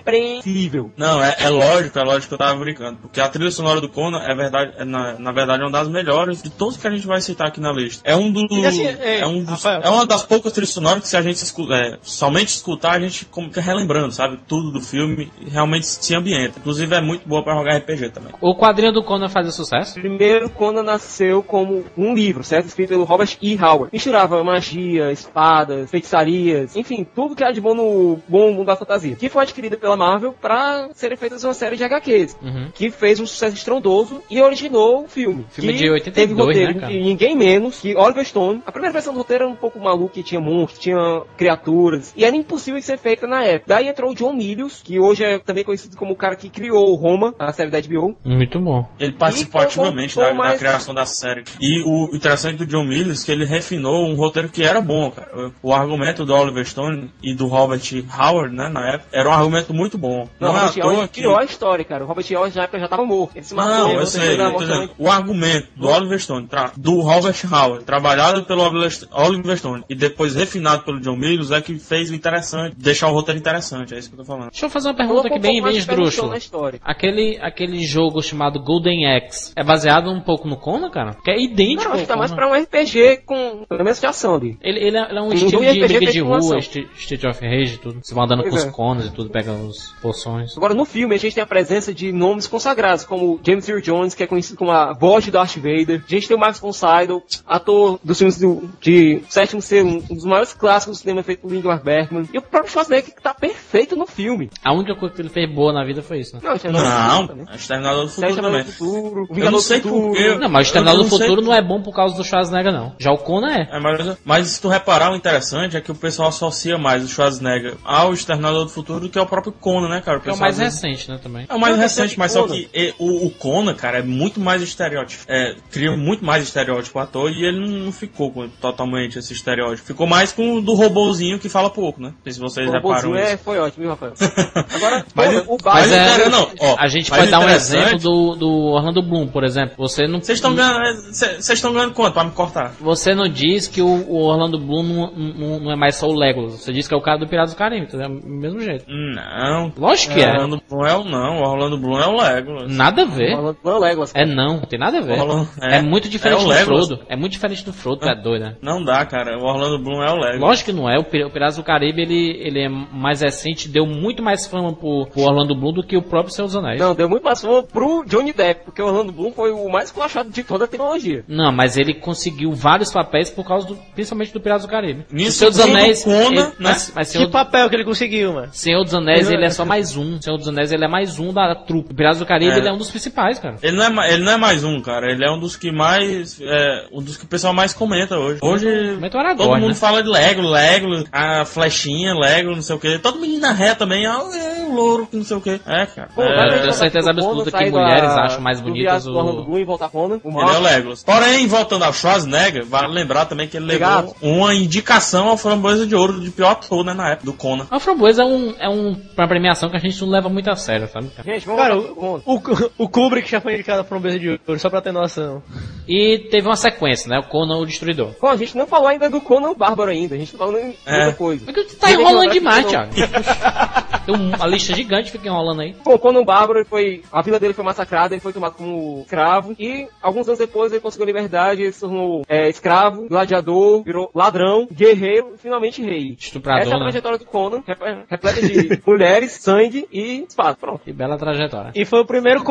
irrepreensível. 0.04 0.92
Não, 0.98 1.24
é, 1.24 1.36
é 1.40 1.50
lógico, 1.50 1.98
é 2.00 2.04
lógico 2.04 2.28
que 2.30 2.34
eu 2.34 2.38
tava 2.38 2.60
brincando. 2.60 2.98
Porque 3.02 3.20
a 3.22 3.28
trilha 3.28 3.52
sonora 3.52 3.82
do 3.82 3.90
Conan 3.90 4.20
é 4.22 4.36
verdade, 4.36 4.74
é 4.78 4.86
na, 4.86 5.18
na 5.20 5.32
verdade 5.32 5.62
é 5.62 5.66
uma 5.66 5.72
das 5.72 5.88
melhores 5.88 6.42
de 6.42 6.50
todos 6.50 6.78
que 6.78 6.88
a 6.88 6.92
gente 6.92 7.06
vai 7.06 7.22
citar 7.22 7.48
aqui 7.48 7.60
na 7.60 7.72
lista. 7.72 8.02
É 8.10 8.16
um 8.16 8.32
do. 8.32 8.46
Assim, 8.66 8.86
é, 8.86 9.20
é, 9.20 9.28
um 9.28 9.40
dos- 9.40 9.50
Rafael. 9.50 9.82
é 9.84 9.90
uma 9.90 10.06
das 10.06 10.24
poucas 10.24 10.52
trilhas 10.54 10.72
sonoras 10.74 11.02
que 11.02 11.08
se 11.08 11.18
a 11.18 11.22
gente 11.22 11.38
escu- 11.38 11.72
é, 11.74 11.98
somente 12.02 12.50
escutar, 12.50 12.92
a 12.94 13.00
gente 13.00 13.26
como 13.26 13.50
que 13.50 13.60
relembrando, 13.60 14.12
sabe? 14.12 14.40
Tudo 14.48 14.72
do 14.72 14.82
filme 14.82 15.32
realmente 15.48 15.86
se 15.86 16.16
ambienta. 16.16 16.60
Inclusive 16.60 16.96
é 16.96 17.02
muito 17.02 17.28
boa 17.28 17.44
pra 17.44 17.54
jogar 17.56 17.78
RPG 17.78 18.10
também. 18.10 18.34
O 18.42 18.56
quadrinho 18.56 18.92
do 18.94 19.04
Conan 19.04 19.30
fazia 19.30 19.52
sucesso? 19.52 19.94
Primeiro, 19.96 20.50
Conan 20.50 20.84
nasceu 20.84 21.44
como 21.44 21.84
um 21.98 22.14
livro, 22.14 22.29
certo? 22.44 22.68
Escrito 22.68 22.90
pelo 22.90 23.04
Robert 23.04 23.38
E. 23.42 23.56
Howard. 23.56 23.90
Misturava 23.92 24.44
magia, 24.44 25.12
espadas, 25.12 25.90
feitiçarias, 25.90 26.76
enfim, 26.76 27.06
tudo 27.16 27.36
que 27.36 27.44
há 27.44 27.52
de 27.52 27.62
bom 27.62 27.74
no 27.74 28.20
bom 28.28 28.52
mundo 28.52 28.66
da 28.66 28.76
fantasia. 28.76 29.16
Que 29.16 29.30
foi 29.30 29.44
adquirida 29.44 29.78
pela 29.78 29.96
Marvel 29.98 30.34
para 30.34 30.90
serem 30.94 31.18
feitas 31.18 31.44
uma 31.44 31.54
série 31.54 31.76
de 31.76 31.84
HQs. 31.84 32.38
Uhum. 32.42 32.70
Que 32.74 32.90
fez 32.92 33.20
um 33.20 33.26
sucesso 33.26 33.56
estrondoso 33.56 34.22
e 34.30 34.42
originou 34.42 35.04
o 35.04 35.08
filme. 35.08 35.46
Filme 35.50 35.74
que 35.74 35.80
de 35.80 35.90
82, 35.90 36.14
teve 36.16 36.34
roteiro 36.42 36.74
né, 36.76 36.80
cara? 36.82 36.94
de 36.94 37.00
ninguém 37.00 37.36
menos 37.36 37.80
que 37.80 37.96
Oliver 37.96 38.26
Stone. 38.26 38.62
A 38.66 38.72
primeira 38.72 38.94
versão 38.94 39.14
do 39.14 39.18
roteiro 39.20 39.44
era 39.46 39.52
um 39.52 39.56
pouco 39.56 39.80
maluco, 39.80 40.10
que 40.14 40.24
tinha 40.24 40.40
monstros, 40.42 40.80
tinha 40.80 41.22
criaturas. 41.38 42.14
E 42.16 42.24
era 42.26 42.36
impossível 42.36 42.80
de 42.80 42.86
ser 42.86 42.98
feita 42.98 43.26
na 43.28 43.44
época. 43.44 43.66
Daí 43.68 43.88
entrou 43.88 44.12
o 44.12 44.16
John 44.16 44.34
Milius, 44.34 44.82
que 44.84 45.00
hoje 45.00 45.24
é 45.24 45.40
também 45.40 45.64
conhecido 45.64 45.96
como 45.98 46.14
o 46.14 46.16
cara 46.16 46.36
que 46.36 46.50
criou 46.50 46.92
o 46.92 46.96
Roma, 46.96 47.34
a 47.40 47.52
série 47.52 47.70
da 47.70 47.80
HBO. 47.82 48.16
Muito 48.24 48.60
bom. 48.60 48.88
Ele 49.00 49.12
participou 49.14 49.62
ativamente 49.62 50.16
da, 50.16 50.22
foi 50.24 50.32
da 50.32 50.38
mais- 50.38 50.60
criação 50.60 50.94
da 50.94 51.06
série. 51.06 51.44
E 51.60 51.84
o 51.86 52.16
interessante 52.20 52.58
do 52.58 52.66
John 52.66 52.84
Milius 52.86 53.24
é 53.24 53.26
que 53.26 53.32
ele 53.32 53.46
refinou 53.46 54.06
um 54.08 54.16
roteiro 54.16 54.50
que 54.50 54.64
era 54.64 54.82
bom, 54.82 55.12
cara. 55.12 55.52
O 55.62 55.74
argumento 55.74 56.26
do 56.26 56.34
Oliver 56.34 56.66
Stone 56.66 57.12
e 57.24 57.34
do 57.34 57.48
Robert 57.48 57.82
Howard, 58.18 58.56
né, 58.56 58.70
na 58.70 58.94
época, 58.94 59.10
era 59.12 59.30
um 59.30 59.34
argumento 59.34 59.74
muito 59.74 59.98
bom. 59.98 60.28
Não, 60.40 60.54
Não, 60.54 60.66
o 60.66 60.80
é 60.80 60.84
Howard 60.84 61.08
que... 61.10 61.22
criou 61.22 61.38
a 61.38 61.44
história, 61.44 61.84
cara. 61.86 62.04
O 62.04 62.08
Robert 62.08 62.26
Howard 62.32 62.56
na 62.56 62.64
época 62.64 62.80
já 62.80 62.88
tava 62.88 63.06
morto. 63.06 63.36
Ele 63.36 63.46
se 63.46 63.54
matou. 63.56 63.74
Não, 63.74 63.92
ele 63.92 64.02
eu 64.02 64.06
sei, 64.06 64.40
eu 64.40 64.58
dizendo, 64.58 64.92
o 64.98 65.10
argumento 65.10 65.68
do 65.76 65.88
Oliver 65.88 66.20
Stone, 66.20 66.48
tra- 66.48 66.72
do 66.76 67.00
Robert 67.02 67.36
Howard, 67.52 67.86
trabalhado 67.86 68.44
pelo 68.44 68.62
Oliver 68.64 68.92
Oliver 69.12 69.58
Stone 69.58 69.84
e 69.90 69.96
depois 69.96 70.36
refinado 70.36 70.84
pelo 70.84 71.00
John 71.00 71.16
Milius, 71.16 71.52
é 71.52 71.62
que 71.62 71.80
fez 71.80 72.10
o 72.10 72.16
interessante, 72.16 72.76
deixar 72.78 73.08
o 73.08 73.14
roteiro 73.14 73.40
interessante, 73.40 73.94
é 73.94 74.00
isso 74.00 74.10
que 74.10 74.16
eu 74.16 74.20
tô 74.20 74.26
falando. 74.26 74.50
Deixa 74.52 74.66
eu 74.66 74.70
fazer 74.70 74.90
uma 74.90 74.96
pergunta 74.96 75.28
aqui 75.28 75.40
bem, 75.40 75.62
bem 75.62 75.78
história. 75.78 76.80
Aquele, 76.84 77.38
aquele 77.42 77.84
jogo 77.86 78.22
chamado 78.22 78.62
Golden 78.62 79.06
Axe 79.16 79.54
é 79.56 79.64
baseado 79.64 80.10
um 80.10 80.22
pouco 80.22 80.48
no 80.48 80.58
Conan, 80.58 80.90
cara? 80.90 81.16
Que 81.24 81.32
é 81.32 81.42
idêntico 81.42 81.90
Não, 81.90 82.00
tá 82.10 82.18
mais 82.18 82.32
pra 82.32 82.48
um 82.48 82.54
RPG 82.54 83.24
com 83.26 83.66
elementos 83.72 84.00
de 84.00 84.06
ação 84.06 84.36
ali. 84.36 84.58
Ele, 84.62 84.80
ele, 84.80 84.98
é, 84.98 85.10
ele 85.10 85.20
é 85.20 85.22
um 85.22 85.34
estilo 85.34 85.62
de 85.62 85.84
RPG 85.84 86.12
de 86.12 86.20
rua, 86.22 86.40
Street 86.60 87.24
of 87.26 87.46
Rage 87.46 87.76
e 87.76 87.78
tudo. 87.78 88.00
Você 88.04 88.14
vai 88.14 88.26
andando 88.26 88.44
com 88.44 88.50
Pois 88.50 88.64
os 88.64 88.70
é. 88.70 88.72
conas 88.72 89.06
e 89.08 89.12
tudo, 89.12 89.30
pega 89.30 89.52
os 89.52 89.94
poções. 90.02 90.58
Agora, 90.58 90.74
no 90.74 90.86
filme, 90.86 91.16
a 91.16 91.18
gente 91.18 91.34
tem 91.36 91.44
a 91.44 91.48
presença 91.48 91.94
de 91.94 92.12
nomes 92.12 92.48
consagrados, 92.48 93.06
como 93.06 93.40
James 93.46 93.68
Earl 93.68 93.82
Jones, 93.82 94.14
que 94.14 94.24
é 94.24 94.28
conhecido 94.28 94.58
como 94.58 94.72
a 94.72 94.94
voz 94.94 95.24
de 95.24 95.32
Darth 95.32 95.56
Vader. 95.56 96.04
A 96.06 96.10
gente 96.10 96.28
tem 96.28 96.36
o 96.36 96.40
Max 96.40 96.60
von 96.60 96.74
Sydow, 96.74 97.24
ator 97.46 98.00
dos 98.04 98.18
filmes 98.18 98.40
do, 98.40 98.70
de 98.82 99.22
Sétimo 99.30 99.62
Selo, 99.62 100.04
um 100.10 100.16
dos 100.16 100.26
maiores 100.26 100.54
clássicos 100.54 100.98
do 100.98 101.02
cinema 101.02 101.24
feito 101.24 101.42
por 101.42 101.54
Ingmar 101.54 101.84
Bergman. 101.84 102.28
E 102.34 102.38
o 102.38 102.42
próprio 102.42 102.72
Schwarzenegger, 102.72 103.16
que 103.16 103.22
tá 103.22 103.34
perfeito 103.34 103.96
no 103.96 104.06
filme. 104.06 104.50
A 104.64 104.74
única 104.74 104.96
coisa 104.96 105.14
que 105.16 105.22
ele 105.22 105.30
fez 105.30 105.50
boa 105.54 105.72
na 105.72 105.86
vida 105.86 106.02
foi 106.02 106.20
isso, 106.20 106.36
né? 106.36 106.42
Não, 106.44 106.52
é 106.52 106.72
Não, 106.72 107.46
é 107.52 107.56
Exterminador 107.56 108.04
do 108.06 108.10
Futuro 108.10 108.30
Exterminador 108.30 108.60
também. 108.60 108.64
do 108.64 108.72
Futuro, 108.72 109.00
o 109.00 109.24
Eu 109.24 109.28
não 109.28 109.36
Vingador 109.36 109.62
sei 109.62 109.80
do 109.80 109.90
Futuro. 109.90 110.40
Não, 110.40 110.50
mas 110.50 110.68
o 110.68 110.70
Exterminador 110.70 111.04
do 111.04 111.10
não 111.10 111.18
Futuro 111.20 111.42
não 111.42 111.54
é 111.54 111.62
bom 111.62 111.82
por 111.82 111.94
causa 112.00 112.16
do 112.16 112.24
Schwarzenegger, 112.24 112.72
não. 112.72 112.94
Já 113.00 113.12
o 113.12 113.18
Conan 113.18 113.52
é. 113.52 113.70
É, 113.72 113.80
mas, 113.80 114.18
mas 114.26 114.48
se 114.48 114.62
tu 114.62 114.68
reparar, 114.68 115.12
o 115.12 115.16
interessante 115.16 115.78
é 115.78 115.82
que 115.82 115.92
o 115.92 115.96
pessoal 115.96 116.30
associa 116.30 116.78
mais 116.78 117.04
o 117.04 117.08
Schwarzenegger 117.08 117.76
ao 117.84 118.14
Exterminador 118.14 118.64
do 118.66 118.70
Futuro 118.70 119.00
do 119.02 119.10
que 119.10 119.20
ao 119.20 119.26
próprio 119.26 119.52
Conan, 119.54 119.90
né, 119.90 120.02
cara? 120.02 120.18
O 120.18 120.22
Que 120.22 120.30
é 120.30 120.34
o 120.34 120.38
mais 120.38 120.58
recente, 120.58 121.10
né, 121.10 121.20
também. 121.22 121.46
É 121.50 121.54
o 121.54 121.60
mais 121.60 121.76
Não, 121.76 121.82
recente, 121.82 122.10
tem 122.10 122.18
mas 122.20 122.32
só 122.32 122.48
que 122.48 122.70
e, 122.74 122.94
o, 123.00 123.26
o 123.28 123.30
Conan, 123.32 123.74
cara, 123.74 124.00
é 124.00 124.02
muito 124.04 124.40
mais 124.40 124.62
estereótipo. 124.62 125.24
É, 125.28 125.56
cria 125.72 125.96
muito 125.96 126.24
mais 126.26 126.44
estereótipo 126.44 126.98
o 126.98 127.02
ator 127.02 127.32
e 127.32 127.44
ele 127.46 127.60
não 127.84 127.92
ficou 127.92 128.32
com 128.32 128.48
totalmente 128.50 129.20
esse 129.20 129.34
estereótipo. 129.34 129.86
Ficou 129.88 130.08
mais 130.08 130.32
com 130.32 130.56
o 130.56 130.62
do 130.62 130.74
robozinho 130.74 131.40
que 131.40 131.50
fala 131.50 131.70
pouco, 131.70 132.02
né? 132.02 132.10
Não 132.10 132.24
sei 132.24 132.34
se 132.34 132.40
vocês 132.40 132.68
O 132.68 132.72
reparam 132.72 132.96
robôzinho 132.96 133.18
isso. 133.24 133.34
é, 133.34 133.38
foi 133.38 133.60
ótimo, 133.60 133.82
viu, 133.84 133.90
Rafael? 133.92 134.14
Agora, 134.74 135.06
Mas- 135.14 135.30
porra, 135.34 135.44
o 135.48 135.58
mas 135.64 135.90
Batman... 135.92 135.96
é- 135.96 136.22
é, 136.26 136.30
não, 136.30 136.50
ó, 136.60 136.76
a 136.80 136.88
gente 136.88 137.10
pode 137.10 137.30
dar 137.32 137.40
um 137.40 137.50
exemplo 137.50 137.98
do, 138.00 138.36
do 138.36 138.50
Orlando 138.74 139.02
Bloom, 139.02 139.28
por 139.28 139.44
exemplo. 139.44 139.76
Você 139.78 140.08
não, 140.08 140.20
Vocês 140.22 140.38
estão 140.38 140.54
ganhando, 140.56 141.02
vocês 141.14 141.50
estão 141.50 141.74
ganhando 141.80 141.94
quanto 141.96 142.14
pra 142.14 142.24
me 142.24 142.32
cortar? 142.32 142.74
você 142.80 143.14
não 143.16 143.28
diz 143.28 143.68
que 143.68 143.82
o, 143.82 143.88
o 143.88 144.24
Orlando 144.24 144.60
Bloom 144.60 144.84
não, 144.84 145.12
não, 145.12 145.60
não 145.60 145.72
é 145.72 145.76
mais 145.76 145.96
só 145.96 146.08
o 146.08 146.14
Legolas. 146.14 146.54
Você 146.54 146.72
diz 146.74 146.88
que 146.88 146.94
é 146.94 146.98
o 146.98 147.02
cara 147.02 147.18
do 147.20 147.28
Piratas 147.28 147.54
do 147.54 147.58
Caribe, 147.58 147.86
entendeu? 147.86 148.10
Do 148.10 148.28
mesmo 148.28 148.60
jeito. 148.60 148.86
Não. 148.88 149.72
Lógico 149.78 150.14
que 150.14 150.20
O 150.20 150.24
é. 150.24 150.32
Orlando 150.32 150.62
Bloom 150.70 150.86
é 150.86 150.96
o 150.96 151.04
não, 151.04 151.38
o 151.40 151.42
Orlando 151.44 151.78
Bloom 151.78 152.00
é 152.00 152.08
o 152.08 152.16
Legolas. 152.22 152.72
Nada 152.76 153.02
a 153.04 153.06
ver. 153.06 153.36
Orlando 153.36 153.58
Bloom 153.64 153.74
é 153.74 153.78
o 153.78 153.82
Legolas. 153.82 154.12
É 154.16 154.26
não, 154.26 154.54
não 154.58 154.62
tem 154.62 154.80
nada 154.80 154.98
a 155.00 155.02
ver. 155.02 155.20
Orlando- 155.20 155.50
É, 155.62 155.78
é. 155.78 155.82
muito 155.82 156.10
diferente 156.10 156.38
É 156.40 156.42
o 156.42 156.44
do 156.44 156.50
Legolas. 156.50 156.88
Frodo. 156.88 157.04
É 157.10 157.16
muito 157.16 157.32
diferente 157.32 157.66
do 157.66 157.74
Frodo, 157.74 158.02
tá 158.02 158.14
doido, 158.14 158.44
né? 158.44 158.56
Não 158.62 158.84
dá, 158.84 159.06
cara. 159.06 159.38
O 159.38 159.44
Orlando 159.44 159.80
Bloom 159.80 160.04
é 160.04 160.10
o 160.12 160.16
Legolas. 160.16 160.40
Lógico 160.40 160.72
que 160.72 160.76
não 160.76 160.90
é. 160.90 160.98
O 160.98 161.04
Pir- 161.04 161.26
o 161.26 161.30
Piratas 161.32 161.58
do 161.58 161.64
Caribe, 161.64 162.02
ele, 162.02 162.38
ele 162.42 162.60
é 162.66 162.70
mais 162.70 163.22
recente, 163.22 163.68
deu 163.70 163.86
muito 163.86 164.22
mais 164.24 164.46
fama 164.48 164.74
pro, 164.74 165.08
pro 165.12 165.22
Orlando 165.22 165.56
Bloom 165.56 165.74
do 165.74 165.84
que 165.84 165.98
o 165.98 166.02
próprio 166.02 166.34
Senhor 166.34 166.48
dos 166.48 166.56
Anéis. 166.56 166.80
Não, 166.80 166.94
deu 166.96 167.10
muito 167.10 167.24
mais 167.24 167.42
fama 167.42 167.64
pro 167.64 168.04
Johnny 168.06 168.34
Depp, 168.34 168.66
porque 168.66 168.82
o 168.82 168.86
Orlando 168.86 169.12
Bloom 169.12 169.32
foi 169.32 169.52
o 169.52 169.70
mais 169.70 169.92
colachado 169.92 170.30
de 170.30 170.44
toda 170.44 170.66
a 170.66 170.68
tecnologia. 170.68 171.24
Não, 171.28 171.52
mas 171.52 171.69
ele 171.78 171.94
conseguiu 171.94 172.52
vários 172.54 172.92
papéis 172.92 173.30
por 173.30 173.46
causa 173.48 173.68
do, 173.68 173.76
principalmente 173.94 174.32
do 174.34 174.40
Piratas 174.40 174.64
do 174.66 174.70
Caribe. 174.70 175.06
Nisso 175.12 175.30
o 175.30 175.32
Senhor 175.34 175.52
dos 175.52 175.60
Anéis, 175.60 176.04
Conan, 176.04 176.26
ele- 176.26 176.36
né? 176.36 176.52
mas, 176.60 176.92
mas 176.96 177.08
Que 177.12 177.18
Senhor, 177.18 177.30
papel 177.32 177.70
que 177.70 177.76
ele 177.76 177.84
conseguiu, 177.86 178.34
mano? 178.34 178.50
Senhor 178.52 178.84
dos 178.84 178.94
Anéis, 178.94 179.30
ele 179.30 179.46
é 179.46 179.50
só 179.50 179.64
mais 179.66 179.96
um. 179.96 180.22
Senhor 180.22 180.38
dos 180.38 180.48
Anéis, 180.48 180.72
ele 180.72 180.86
é 180.86 180.88
mais 180.88 181.20
um 181.20 181.34
da 181.34 181.56
trupe. 181.56 181.92
O 181.92 181.96
Piratas 181.96 182.20
do 182.20 182.26
Caribe, 182.26 182.52
É. 182.54 182.58
ele 182.58 182.68
é 182.68 182.72
um 182.72 182.78
dos 182.78 182.90
principais, 182.90 183.40
cara. 183.40 183.56
Ele 183.62 183.76
não, 183.78 184.02
é, 184.04 184.14
ele 184.14 184.24
não 184.24 184.32
é 184.34 184.38
mais 184.38 184.64
um, 184.64 184.80
cara. 184.82 185.12
Ele 185.12 185.24
é 185.26 185.32
um 185.32 185.40
dos 185.40 185.56
que 185.56 185.72
mais. 185.72 186.40
É, 186.42 186.86
um 186.92 187.02
dos 187.02 187.18
que 187.18 187.26
o 187.26 187.28
pessoal 187.28 187.54
mais 187.54 187.74
comenta 187.74 188.18
hoje. 188.18 188.40
Hoje. 188.42 188.66
Comenta 188.96 189.18
o 189.18 189.20
Aragorn, 189.20 189.50
todo 189.52 189.60
mundo 189.62 189.70
né? 189.70 189.76
fala 189.76 190.02
de 190.04 190.10
Lego, 190.10 190.42
Lego, 190.42 191.04
a 191.12 191.46
flechinha, 191.46 192.14
Lego, 192.14 192.52
não 192.56 192.62
sei 192.62 192.76
o 192.76 192.80
que. 192.80 192.98
Todo 193.00 193.20
menino 193.20 193.42
na 193.42 193.52
ré 193.52 193.74
também, 193.76 194.06
ah, 194.06 194.20
é 194.34 194.66
o 194.66 194.74
louro, 194.74 195.08
que 195.08 195.18
não 195.18 195.24
sei 195.24 195.38
o 195.38 195.42
que. 195.42 195.60
É, 195.66 195.86
cara. 195.86 196.10
Pô, 196.16 196.22
É, 196.24 196.56
eu 196.58 196.62
tenho 196.62 196.74
certeza 196.74 197.12
do 197.14 197.20
absoluta 197.22 197.52
que 197.52 197.58
sair 197.58 197.72
da- 197.72 197.80
mulheres 197.80 198.10
acham 198.12 198.42
mais 198.42 198.60
do 198.60 198.68
bonitas 198.70 199.04
do 199.06 199.12
o- 199.14 199.18
Orlando 199.18 199.44
Bloom 199.46 199.60
e 199.60 199.64
voltar 199.66 199.90
Conan, 199.90 200.20
o 200.24 200.42
Ele 200.42 200.50
é 200.52 200.58
o. 200.58 200.62
Legolas. 200.62 201.04
Porém, 201.04 201.48
voltando 201.60 201.84
ao 201.84 201.94
Schwarzenegger, 201.94 202.66
vale 202.66 202.88
lembrar 202.94 203.26
também 203.26 203.48
que 203.48 203.58
ele 203.58 203.66
Obrigado. 203.66 204.14
levou 204.22 204.38
uma 204.40 204.54
indicação 204.56 205.28
ao 205.30 205.38
Framboesa 205.38 205.86
de 205.86 205.96
Ouro 205.96 206.20
de 206.20 206.30
pior 206.32 206.52
ator, 206.52 206.84
né, 206.84 206.94
na 206.94 207.12
época, 207.12 207.26
do 207.26 207.34
Conan. 207.34 207.68
A 207.70 207.80
Framboesa 207.80 208.24
é, 208.24 208.26
um, 208.26 208.54
é 208.60 208.70
um, 208.70 208.96
uma 209.18 209.28
premiação 209.28 209.70
que 209.70 209.78
a 209.78 209.80
gente 209.80 210.00
não 210.02 210.10
leva 210.10 210.30
muito 210.30 210.50
a 210.50 210.56
sério, 210.56 210.88
sabe? 210.92 211.10
cara? 211.10 211.32
Gente, 211.32 211.46
vamos 211.46 211.62
Cara, 211.62 211.78
o, 211.78 212.22
o, 212.26 212.42
o 212.78 212.90
Kubrick 212.90 213.30
já 213.30 213.40
foi 213.42 213.54
indicado 213.54 213.86
um 213.92 214.00
beijo 214.00 214.20
de 214.20 214.30
ouro, 214.48 214.60
só 214.60 214.70
pra 214.70 214.82
ter 214.82 214.92
noção. 214.92 215.42
E 215.88 216.28
teve 216.32 216.48
uma 216.48 216.56
sequência, 216.56 217.10
né? 217.10 217.20
O 217.20 217.24
Conan 217.24 217.58
o 217.58 217.66
Destruidor. 217.66 218.12
Bom, 218.22 218.28
a 218.28 218.38
gente 218.38 218.56
não 218.58 218.66
falou 218.68 218.88
ainda 218.88 219.10
do 219.10 219.20
Conan 219.20 219.54
Bárbaro 219.54 219.92
ainda, 219.92 220.16
a 220.16 220.18
gente 220.18 220.32
tá 220.32 220.38
falando 220.38 220.58
em 220.60 220.76
É. 220.86 220.98
outra 221.00 221.14
coisa. 221.14 221.44
Mas 221.46 221.56
que 221.56 221.76
tá 221.76 221.92
enrolando 221.92 222.32
demais, 222.32 222.66
Thiago. 222.66 222.92
Tem 224.06 224.16
um- 224.16 224.36
uma 224.36 224.48
lista 224.48 224.74
gigante 224.76 225.12
fica 225.12 225.28
enrolando 225.28 225.62
aí. 225.62 225.76
Bom, 225.84 225.98
Conan 225.98 226.24
Bárbaro 226.24 226.60
ele 226.60 226.66
foi. 226.68 227.04
A 227.12 227.22
vila 227.22 227.40
dele 227.40 227.54
foi 227.54 227.64
massacrada, 227.64 228.14
ele 228.14 228.22
foi 228.22 228.32
tomado 228.34 228.54
como 228.54 229.02
escravo. 229.04 229.56
E 229.60 229.88
alguns 230.02 230.28
anos 230.28 230.40
depois 230.40 230.72
ele 230.72 230.82
conseguiu 230.82 231.06
liberdade, 231.06 231.49
ele 231.54 231.72
se 231.72 231.80
tornou 231.82 232.24
é, 232.28 232.50
escravo, 232.50 233.08
gladiador, 233.08 233.84
virou 233.84 234.10
ladrão, 234.14 234.68
guerreiro 234.72 235.34
e 235.36 235.38
finalmente 235.38 235.82
rei. 235.82 236.16
Estuprador, 236.18 236.62
Essa 236.62 236.72
é 236.72 236.76
a 236.76 236.78
né? 236.80 236.84
trajetória 236.86 237.18
do 237.18 237.26
Conan, 237.26 237.64
rep- 237.66 238.06
repleta 238.10 238.42
de 238.42 238.82
mulheres, 238.86 239.32
sangue 239.32 239.88
e 239.92 240.26
espada. 240.28 240.58
Pronto. 240.60 240.82
Que 240.84 240.92
bela 240.94 241.18
trajetória. 241.18 241.72
E 241.76 241.86
foi 241.86 242.00
o 242.02 242.06
primeiro, 242.06 242.44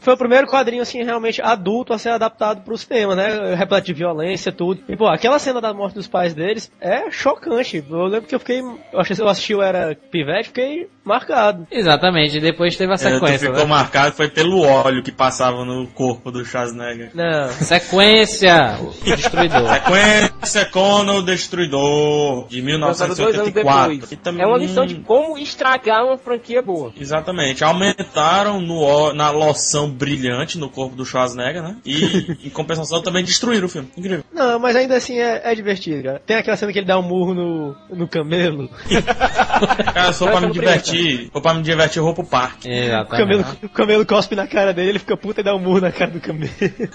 foi 0.00 0.14
o 0.14 0.16
primeiro 0.16 0.46
quadrinho, 0.46 0.82
assim, 0.82 1.02
realmente 1.02 1.40
adulto 1.42 1.92
a 1.92 1.98
ser 1.98 2.10
adaptado 2.10 2.62
pro 2.62 2.76
cinema, 2.76 3.14
né? 3.14 3.54
Repleto 3.54 3.86
de 3.86 3.92
violência, 3.94 4.50
tudo. 4.52 4.82
E, 4.88 4.96
pô, 4.96 5.06
aquela 5.08 5.38
cena 5.38 5.60
da 5.60 5.72
morte 5.72 5.94
dos 5.94 6.08
pais 6.08 6.34
deles 6.34 6.70
é 6.80 7.10
chocante. 7.10 7.84
Eu 7.88 8.04
lembro 8.04 8.28
que 8.28 8.34
eu 8.34 8.38
fiquei, 8.40 8.60
eu 8.60 9.00
acho 9.00 9.14
que 9.14 9.20
eu 9.22 9.28
assisti, 9.28 9.52
eu 9.52 9.62
era 9.62 9.94
pivete, 10.10 10.48
fiquei 10.48 10.88
marcado. 11.04 11.66
Exatamente, 11.70 12.38
e 12.38 12.40
depois 12.40 12.76
teve 12.76 12.92
a 12.92 12.94
É, 12.94 12.98
sequência, 12.98 13.48
ficou 13.48 13.64
né? 13.64 13.64
marcado, 13.64 14.14
foi 14.14 14.28
pelo 14.28 14.60
óleo 14.62 15.02
que 15.02 15.10
passava 15.12 15.64
no 15.64 15.86
corpo 15.88 16.30
do 16.30 16.44
Schwarzenegger. 16.44 17.10
Não. 17.14 17.48
Sequência, 17.48 18.41
o 18.80 19.14
Destruidor. 19.16 19.68
Sequência 19.68 20.64
Conan 20.66 21.14
o 21.14 21.22
Destruidor, 21.22 22.48
de 22.48 22.60
Lançado 22.60 23.14
dois 23.14 23.20
anos 23.38 23.52
1984. 23.52 23.92
depois. 23.92 24.08
que 24.08 24.16
também- 24.16 24.42
É 24.42 24.46
uma 24.46 24.58
lição 24.58 24.86
de 24.86 24.96
como 24.96 25.36
estragar 25.38 26.04
uma 26.04 26.18
franquia 26.18 26.62
boa. 26.62 26.92
Exatamente. 26.98 27.62
Aumentaram 27.64 28.60
no, 28.60 29.12
na 29.12 29.30
loção 29.30 29.90
brilhante 29.90 30.58
no 30.58 30.68
corpo 30.68 30.96
do 30.96 31.04
Schwarzenegger, 31.04 31.62
né? 31.62 31.76
E, 31.84 32.36
em 32.44 32.50
compensação, 32.50 33.02
também 33.02 33.24
destruíram 33.24 33.66
o 33.66 33.68
filme. 33.68 33.88
Incrível. 33.96 34.24
Não, 34.32 34.58
mas 34.58 34.74
ainda 34.76 34.96
assim 34.96 35.18
é, 35.18 35.40
é 35.44 35.54
divertido, 35.54 36.02
cara. 36.04 36.22
Tem 36.24 36.36
aquela 36.36 36.56
cena 36.56 36.72
que 36.72 36.78
ele 36.78 36.86
dá 36.86 36.98
um 36.98 37.02
murro 37.02 37.34
no, 37.34 37.76
no 37.90 38.08
camelo. 38.08 38.68
Cara, 39.94 40.12
só 40.12 40.26
pra 40.30 40.40
me 40.40 40.50
divertir, 40.52 41.30
for 41.32 41.40
pra 41.40 41.54
me 41.54 41.62
divertir, 41.62 41.98
eu 41.98 42.04
vou 42.04 42.14
pro 42.14 42.24
parque. 42.24 42.68
O 42.68 43.06
camelo, 43.06 43.40
Exatamente. 43.40 43.66
o 43.66 43.68
camelo 43.68 44.06
cospe 44.06 44.34
na 44.34 44.46
cara 44.46 44.72
dele, 44.72 44.90
ele 44.90 44.98
fica 44.98 45.16
puta 45.16 45.40
e 45.40 45.44
dá 45.44 45.54
um 45.54 45.58
murro 45.60 45.80
na 45.80 45.92
cara 45.92 46.10
do 46.10 46.20
camelo. 46.20 46.50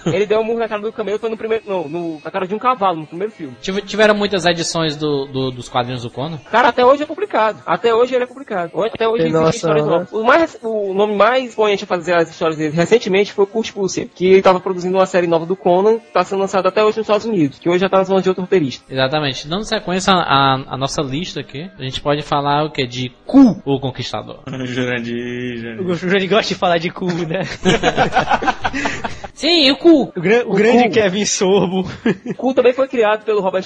Ele 0.06 0.26
deu 0.26 0.40
um 0.40 0.44
murro 0.44 0.58
na 0.58 0.68
cara 0.68 0.82
do 0.82 0.92
camelo, 0.92 1.18
foi 1.18 1.30
no 1.30 1.36
primeiro. 1.38 1.64
Não, 1.66 1.88
no, 1.88 2.20
na 2.24 2.30
cara 2.30 2.46
de 2.46 2.54
um 2.54 2.58
cavalo, 2.58 3.00
no 3.00 3.06
primeiro 3.06 3.32
filme. 3.32 3.54
Tive- 3.60 3.80
Tiveram 3.82 4.14
muitas 4.14 4.44
edições 4.44 4.96
do, 4.96 5.26
do- 5.26 5.50
dos 5.50 5.68
quadrinhos 5.68 6.02
do 6.02 6.10
Conan. 6.10 6.38
Cara, 6.50 6.68
até 6.68 6.84
hoje 6.84 7.02
é 7.02 7.06
publicado. 7.06 7.60
Até 7.66 7.94
hoje 7.94 8.14
ele 8.14 8.24
é 8.24 8.26
publicado. 8.26 8.72
Hoje- 8.74 8.90
Até 8.94 9.08
hoje 9.08 9.22
Tem 9.24 9.32
existem 9.32 9.50
histórias 9.56 9.86
né? 9.86 9.90
novas. 9.92 10.12
O, 10.12 10.24
mais, 10.24 10.58
o 10.62 10.92
nome 10.94 11.14
mais 11.16 11.48
expoente 11.50 11.84
a 11.84 11.86
fazer 11.86 12.14
as 12.14 12.28
histórias 12.30 12.58
dele 12.58 12.74
recentemente 12.76 13.32
foi 13.32 13.44
o 13.44 13.46
Kurt 13.46 13.72
Busiek, 13.72 14.10
que 14.14 14.26
estava 14.34 14.60
produzindo 14.60 14.96
uma 14.98 15.06
série 15.06 15.26
nova 15.26 15.46
do 15.46 15.56
Conan, 15.56 15.98
que 15.98 16.08
está 16.08 16.24
sendo 16.24 16.40
lançada 16.40 16.68
até 16.68 16.82
hoje 16.82 16.98
nos 16.98 17.04
Estados 17.06 17.24
Unidos, 17.26 17.58
que 17.58 17.68
hoje 17.68 17.78
já 17.80 17.86
está 17.86 17.98
nas 17.98 18.08
mãos 18.08 18.22
de 18.22 18.28
outro 18.28 18.42
roteirista. 18.42 18.84
Exatamente. 18.92 19.46
Dando 19.48 19.64
sequência 19.64 20.12
à, 20.12 20.54
à 20.74 20.76
nossa 20.76 21.00
lista 21.02 21.40
aqui, 21.40 21.70
a 21.78 21.82
gente 21.82 22.00
pode 22.00 22.22
falar 22.22 22.64
o 22.64 22.70
que? 22.70 22.86
De 22.86 23.10
Ku, 23.24 23.60
o 23.64 23.78
Conquistador. 23.78 24.40
Jurandir, 24.66 25.56
Jurandir. 25.58 25.86
O 25.86 25.94
Jurandir 25.94 26.28
gosta 26.28 26.48
de 26.48 26.58
falar 26.58 26.78
de 26.78 26.90
cu, 26.90 27.06
né? 27.06 27.42
Sim, 29.34 29.70
o 29.70 29.76
Ku. 29.76 30.12
O, 30.16 30.20
gran- 30.20 30.44
o 30.46 30.54
grande 30.54 30.84
cu. 30.88 30.90
Kevin 30.94 31.24
Sorbo. 31.28 31.88
O 32.26 32.34
Ku 32.34 32.54
também 32.54 32.72
foi 32.72 32.88
criado 32.88 33.24
pelo 33.24 33.40
Robert. 33.40 33.64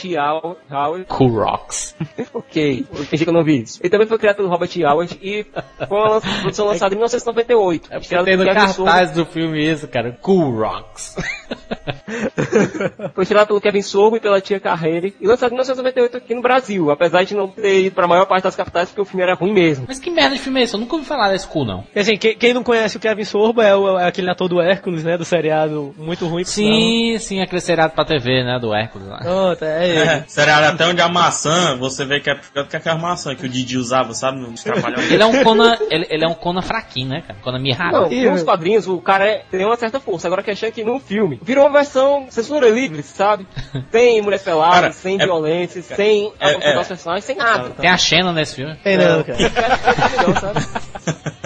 Howard. 0.70 1.04
Ku 1.06 1.26
Rocks. 1.28 1.94
ok, 2.34 2.84
fingi 3.08 3.24
que 3.24 3.30
eu 3.30 3.34
não 3.34 3.44
vi 3.44 3.62
isso. 3.62 3.78
Ele 3.82 3.90
também 3.90 4.06
foi 4.06 4.18
criado 4.18 4.36
pelo 4.36 4.48
Robert. 4.48 4.70
Howard 4.84 5.18
e 5.22 5.44
foi 5.88 5.98
uma 5.98 6.08
lan- 6.08 6.20
produção 6.40 6.66
lançada 6.66 6.94
em 6.94 6.96
1998. 6.98 7.88
É 7.90 7.98
porque 7.98 8.22
tem 8.24 8.36
no 8.36 8.44
Kevin 8.44 8.68
Sorbo. 8.68 8.84
cartaz 8.84 9.10
do 9.12 9.24
filme 9.26 9.64
isso, 9.72 9.88
cara. 9.88 10.18
Ku 10.20 10.50
Rocks. 10.50 11.16
Foi 13.14 13.24
tirado 13.26 13.48
pelo 13.48 13.60
Kevin 13.60 13.82
Sorbo 13.82 14.16
e 14.16 14.20
pela 14.20 14.40
tia 14.40 14.60
Carreira 14.60 15.08
e 15.20 15.26
lançado 15.26 15.50
em 15.50 15.54
1998 15.54 16.16
aqui 16.16 16.34
no 16.34 16.42
Brasil, 16.42 16.90
apesar 16.90 17.24
de 17.24 17.34
não 17.34 17.48
ter 17.48 17.86
ido 17.86 17.94
para 17.94 18.04
a 18.04 18.08
maior 18.08 18.26
parte 18.26 18.44
das 18.44 18.54
capitais 18.56 18.88
porque 18.88 19.00
o 19.00 19.04
filme 19.04 19.22
era 19.22 19.34
ruim 19.34 19.52
mesmo. 19.52 19.84
Mas 19.88 19.98
que 19.98 20.10
merda 20.10 20.36
de 20.36 20.40
filme 20.42 20.60
é 20.60 20.64
esse? 20.64 20.74
Eu 20.74 20.80
nunca 20.80 20.94
ouvi 20.94 21.06
falar 21.06 21.30
desse 21.30 21.46
Ku, 21.46 21.64
não. 21.64 21.84
E 21.94 21.98
assim, 21.98 22.16
quem, 22.16 22.36
quem 22.36 22.54
não 22.54 22.62
conhece 22.62 22.96
o 22.96 23.00
Kevin 23.00 23.24
Sorbo 23.24 23.60
é, 23.62 23.74
o- 23.76 23.98
é 23.98 24.06
aquele 24.06 24.30
ator 24.30 24.48
do 24.48 24.60
Hércules, 24.60 25.04
né? 25.04 25.16
Do 25.16 25.24
seriado 25.24 25.94
muito 25.98 26.26
ruim. 26.26 26.42
por 26.44 26.48
Sim, 26.50 27.16
sim, 27.18 27.40
aquele 27.52 27.60
seriado 27.60 27.92
pra 27.92 28.04
TV, 28.04 28.42
né, 28.42 28.58
do 28.58 28.74
Hércules 28.74 29.06
lá. 29.08 29.20
é. 29.60 29.96
É, 29.96 30.24
seriado 30.26 30.66
até 30.66 30.86
onde 30.86 31.00
a 31.02 31.08
maçã, 31.08 31.76
você 31.76 32.04
vê 32.04 32.20
que 32.20 32.30
é 32.30 32.34
pior 32.34 32.64
do 32.64 32.68
que 32.70 32.76
aquela 32.76 32.96
maçã 32.98 33.34
que 33.34 33.44
o 33.44 33.48
Didi 33.48 33.76
usava, 33.76 34.14
sabe? 34.14 34.40
Nos 34.40 34.62
trapalhões. 34.62 35.10
Ele 35.10 35.22
é 35.22 35.26
um 35.26 35.44
Conan, 35.44 35.76
ele, 35.90 36.06
ele 36.08 36.24
é 36.24 36.28
um 36.28 36.34
Conan 36.34 36.62
fraquinho, 36.62 37.10
né, 37.10 37.22
cara? 37.26 37.38
Conan 37.42 37.58
mirrado. 37.58 37.92
Não, 37.92 38.12
Ih, 38.12 38.30
nos 38.30 38.42
quadrinhos 38.42 38.88
o 38.88 38.98
cara 39.00 39.26
é- 39.26 39.42
tem 39.50 39.64
uma 39.64 39.76
certa 39.76 40.00
força. 40.00 40.26
Agora 40.28 40.40
a 40.40 40.44
questão 40.44 40.68
é 40.68 40.72
que 40.72 40.82
no 40.82 40.98
filme 40.98 41.38
virou 41.42 41.66
uma 41.66 41.72
versão 41.72 42.26
censura 42.30 42.68
livre, 42.70 43.02
sabe? 43.02 43.46
Sem 43.92 44.22
mulheres 44.22 44.44
peladas, 44.44 44.74
Cara, 44.80 44.92
sem 44.92 45.20
é- 45.20 45.24
violência, 45.24 45.82
sem 45.82 46.32
é- 46.40 46.70
é- 46.70 46.74
personagens, 46.74 47.24
sem 47.24 47.36
nada. 47.36 47.70
Tem 47.70 47.90
a 47.90 47.98
Xena 47.98 48.32
nesse 48.32 48.56
filme. 48.56 48.74
Tem 48.82 48.96
não, 48.96 49.22
cara. 49.22 49.38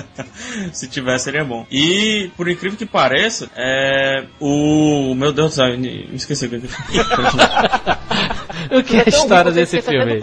Se 0.73 0.87
tivesse, 0.89 1.25
seria 1.25 1.45
bom. 1.45 1.67
E, 1.71 2.31
por 2.37 2.49
incrível 2.49 2.79
que 2.79 2.87
pareça, 2.87 3.51
é. 3.57 4.27
O. 4.41 5.15
Meu 5.15 5.33
Deus 5.33 5.53
do 5.53 5.55
céu, 5.55 5.79
me 5.79 6.15
esqueci 6.15 6.49
que 6.49 6.57
eu 6.57 6.63
O 8.71 8.83
que 8.83 8.97
é 8.97 9.01
a 9.01 9.03
Então, 9.07 9.21
história 9.21 9.53
desse 9.53 9.81
filme? 9.83 10.21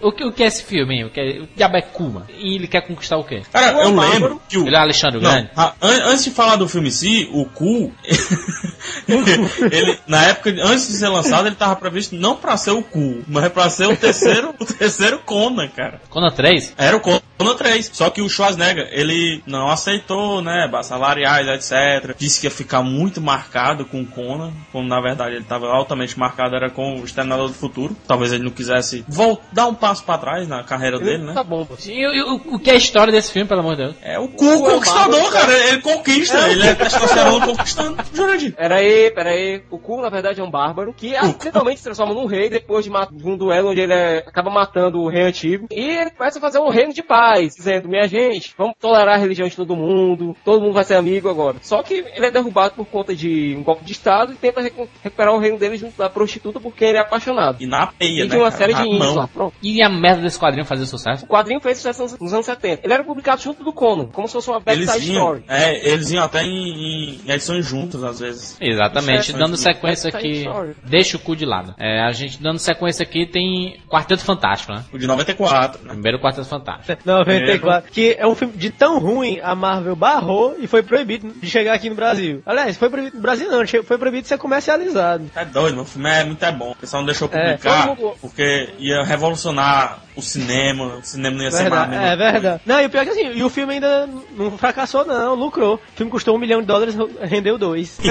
O 0.00 0.12
que, 0.12 0.24
o 0.24 0.32
que 0.32 0.42
é 0.42 0.46
esse 0.46 0.62
filme? 0.64 0.94
hein? 0.96 1.04
O 1.04 1.10
que 1.10 1.20
é, 1.20 1.40
o 1.42 1.48
diabo 1.56 1.76
é 1.76 1.82
Kuma? 1.82 2.26
E 2.38 2.54
ele 2.56 2.66
quer 2.68 2.80
conquistar 2.82 3.16
o 3.16 3.24
quê? 3.24 3.42
Cara, 3.52 3.76
O 3.78 3.80
eu 3.82 3.92
Bárbaro- 3.92 4.12
lembro 4.12 4.42
que 4.48 4.58
o. 4.58 4.66
Ele 4.66 4.76
é 4.76 4.78
Alexandre 4.78 5.20
Não, 5.20 5.30
Grande? 5.30 5.50
a- 5.56 5.72
an- 5.82 6.04
antes 6.10 6.24
de 6.24 6.30
falar 6.30 6.56
do 6.56 6.68
filme 6.68 6.88
em 6.88 6.92
si, 6.92 7.28
o 7.32 7.44
Cu, 7.46 7.92
ele, 9.70 9.98
na 10.06 10.24
época, 10.24 10.50
antes 10.62 10.88
de 10.88 10.94
ser 10.96 11.08
lançado, 11.08 11.46
ele 11.46 11.56
tava 11.56 11.76
previsto 11.76 12.14
não 12.14 12.36
pra 12.36 12.56
ser 12.56 12.70
o 12.70 12.82
Cu, 12.82 13.24
mas 13.28 13.48
pra 13.50 13.68
ser 13.70 13.86
o 13.86 13.96
terceiro, 13.96 14.54
o 14.58 14.64
terceiro 14.64 15.18
Conan, 15.20 15.68
cara. 15.68 16.00
Conan 16.08 16.30
3? 16.30 16.74
Era 16.76 16.96
o 16.96 17.00
Conan 17.00 17.20
3. 17.56 17.90
Só 17.92 18.10
que 18.10 18.20
o 18.22 18.28
Schwarzenegger, 18.28 18.88
ele 18.92 19.42
não 19.46 19.68
aceitou, 19.70 20.40
né, 20.42 20.68
salariais, 20.82 21.46
etc. 21.48 22.14
Disse 22.18 22.40
que 22.40 22.46
ia 22.46 22.50
ficar 22.50 22.82
muito 22.82 23.20
marcado 23.20 23.84
com 23.84 24.00
o 24.02 24.06
Conan, 24.06 24.52
quando 24.72 24.88
na 24.88 25.00
verdade 25.00 25.34
ele 25.34 25.42
estava 25.42 25.66
altamente 25.68 26.18
marcado, 26.18 26.54
era 26.54 26.70
com 26.70 27.00
o 27.00 27.04
Exterminador 27.04 27.48
do 27.48 27.54
Futuro. 27.56 27.96
Talvez 28.06 28.32
ele 28.32 28.44
não 28.44 28.50
quisesse 28.50 29.04
dar 29.52 29.66
um 29.66 29.74
passo 29.74 30.04
pra 30.04 30.18
trás 30.18 30.46
na 30.48 30.62
carreira 30.62 30.98
dele, 30.98 31.24
né? 31.24 31.32
Tá 31.34 31.42
bom. 31.44 31.66
E, 31.86 31.90
e 32.00 32.22
o, 32.22 32.54
o 32.54 32.58
que 32.58 32.70
é 32.70 32.74
a 32.74 32.76
história 32.76 33.12
desse 33.12 33.32
filme, 33.32 33.48
pelo 33.48 33.60
amor 33.60 33.76
de 33.76 33.82
Deus? 33.84 33.96
É 34.02 34.18
o 34.18 34.28
Cu 34.28 34.62
conquistador, 34.62 35.30
cara. 35.32 35.52
Ele 35.68 35.80
conquista, 35.80 36.48
ele 36.50 36.66
é 36.66 36.74
testosterona 36.74 37.46
conquistando. 37.46 37.96
Jurandir. 38.12 38.54
Pera 38.54 38.76
aí, 38.76 39.10
pera 39.10 39.30
aí. 39.30 39.62
O 39.70 39.78
Ku, 39.78 40.00
na 40.00 40.08
verdade, 40.08 40.40
é 40.40 40.44
um 40.44 40.50
bárbaro 40.50 40.92
que 40.92 41.14
acidentalmente 41.16 41.78
se 41.78 41.84
transforma 41.84 42.14
num 42.14 42.26
rei 42.26 42.48
depois 42.48 42.84
de, 42.84 42.90
de 43.12 43.28
um 43.28 43.36
duelo 43.36 43.70
onde 43.70 43.80
ele 43.80 43.92
é- 43.92 44.18
acaba 44.26 44.50
matando 44.50 45.00
o 45.00 45.08
rei 45.08 45.22
antigo. 45.22 45.66
E 45.70 45.80
ele 45.98 46.10
começa 46.10 46.38
a 46.38 46.40
fazer 46.40 46.58
um 46.58 46.68
reino 46.68 46.92
de 46.92 47.02
paz, 47.02 47.54
dizendo, 47.54 47.88
minha 47.88 48.06
gente, 48.08 48.54
vamos 48.56 48.74
tolerar 48.80 49.14
a 49.16 49.18
religião 49.18 49.48
de 49.48 49.56
todo 49.56 49.76
mundo, 49.76 50.36
todo 50.44 50.60
mundo 50.60 50.74
vai 50.74 50.84
ser 50.84 50.94
amigo 50.96 51.28
agora. 51.28 51.56
Só 51.62 51.82
que 51.82 51.94
ele 52.14 52.26
é 52.26 52.30
derrubado 52.30 52.74
por 52.74 52.86
conta 52.86 53.14
de 53.14 53.54
um 53.58 53.62
golpe 53.62 53.84
de 53.84 53.92
Estado 53.92 54.32
e 54.32 54.36
tenta 54.36 54.60
recu- 54.60 54.88
recuperar 55.02 55.34
o 55.34 55.38
reino 55.38 55.58
dele 55.58 55.76
junto 55.76 55.96
da 55.96 56.08
prostituta 56.10 56.60
porque 56.60 56.84
ele 56.84 56.98
é 56.98 57.00
apaixonado. 57.00 57.45
E 57.58 57.66
na 57.66 57.86
peia, 57.86 58.20
E 58.20 58.22
né? 58.24 58.26
de 58.26 58.36
uma 58.36 58.50
cara? 58.50 58.56
série 58.56 58.74
de 58.74 58.82
índios 58.88 59.14
lá. 59.14 59.28
Pronto. 59.28 59.54
E 59.62 59.82
a 59.82 59.88
merda 59.88 60.22
desse 60.22 60.38
quadrinho 60.38 60.64
fazer 60.64 60.86
sucesso? 60.86 61.24
O 61.24 61.28
quadrinho 61.28 61.60
fez 61.60 61.76
sucesso 61.78 62.02
nos- 62.02 62.18
nos 62.18 62.32
anos 62.32 62.46
70. 62.46 62.80
Ele 62.84 62.92
era 62.92 63.04
publicado 63.04 63.40
junto 63.42 63.62
do 63.64 63.72
Conan, 63.72 64.06
como 64.06 64.26
se 64.26 64.32
fosse 64.34 64.48
uma 64.50 64.62
Eles 64.66 64.86
backside 64.86 65.12
iam, 65.12 65.22
story. 65.36 65.44
é, 65.48 65.88
eles 65.92 66.10
iam 66.10 66.24
até 66.24 66.42
em, 66.42 67.20
em 67.26 67.30
edições 67.30 67.64
juntas, 67.66 68.02
às 68.02 68.20
vezes. 68.20 68.56
Exatamente, 68.60 69.34
é- 69.34 69.38
dando 69.38 69.56
sequência 69.56 70.08
aqui. 70.08 70.42
Story. 70.42 70.74
Deixa 70.84 71.16
o 71.16 71.20
cu 71.20 71.36
de 71.36 71.44
lado. 71.44 71.74
É, 71.78 72.00
a 72.02 72.12
gente 72.12 72.42
dando 72.42 72.58
sequência 72.58 73.02
aqui 73.02 73.26
tem 73.26 73.78
Quarteto 73.88 74.22
Fantástico, 74.24 74.72
né? 74.72 74.84
O 74.92 74.98
de 74.98 75.06
94, 75.06 75.82
né? 75.84 75.90
Primeiro 75.92 76.18
Quarteto 76.20 76.46
Fantástico. 76.46 77.00
94. 77.04 77.90
Que 77.90 78.16
é 78.18 78.26
um 78.26 78.34
filme 78.34 78.54
de 78.56 78.70
tão 78.70 78.98
ruim, 78.98 79.38
a 79.42 79.54
Marvel 79.54 79.96
barrou 79.96 80.56
e 80.58 80.66
foi 80.66 80.82
proibido 80.82 81.28
de 81.40 81.48
chegar 81.48 81.74
aqui 81.74 81.88
no 81.88 81.96
Brasil. 81.96 82.42
Aliás, 82.46 82.76
foi 82.76 82.88
proibido 82.90 83.16
no 83.16 83.22
Brasil 83.22 83.50
não, 83.50 83.66
foi 83.66 83.98
proibido 83.98 84.22
de 84.22 84.28
ser 84.28 84.38
comercializado. 84.38 85.30
É 85.34 85.44
doido, 85.44 85.74
meu 85.76 85.84
filme 85.84 86.08
é 86.10 86.24
muito 86.24 86.44
é 86.44 86.52
bom. 86.52 86.72
O 86.72 86.76
pessoal 86.76 87.02
não 87.02 87.06
deixou 87.06 87.28
publicar 87.40 87.86
mundo- 87.88 88.16
porque 88.20 88.74
ia 88.78 89.02
revolucionar 89.02 89.98
o 90.16 90.22
cinema. 90.22 90.96
O 90.96 91.02
cinema 91.02 91.36
não 91.36 91.44
ia 91.44 91.50
ser 91.50 91.68
mais 91.68 91.90
Verdade, 91.90 92.06
é 92.06 92.32
verdade. 92.32 92.62
Não, 92.64 92.80
e 92.80 92.86
o 92.86 92.90
pior 92.90 93.02
é 93.02 93.04
que 93.04 93.10
assim, 93.10 93.32
e 93.34 93.44
o 93.44 93.50
filme 93.50 93.74
ainda 93.74 94.08
não 94.36 94.56
fracassou 94.56 95.04
não, 95.04 95.34
lucrou. 95.34 95.74
O 95.74 95.96
filme 95.96 96.10
custou 96.10 96.34
um 96.34 96.38
milhão 96.38 96.60
de 96.60 96.66
dólares, 96.66 96.96
rendeu 97.22 97.58
dois. 97.58 97.98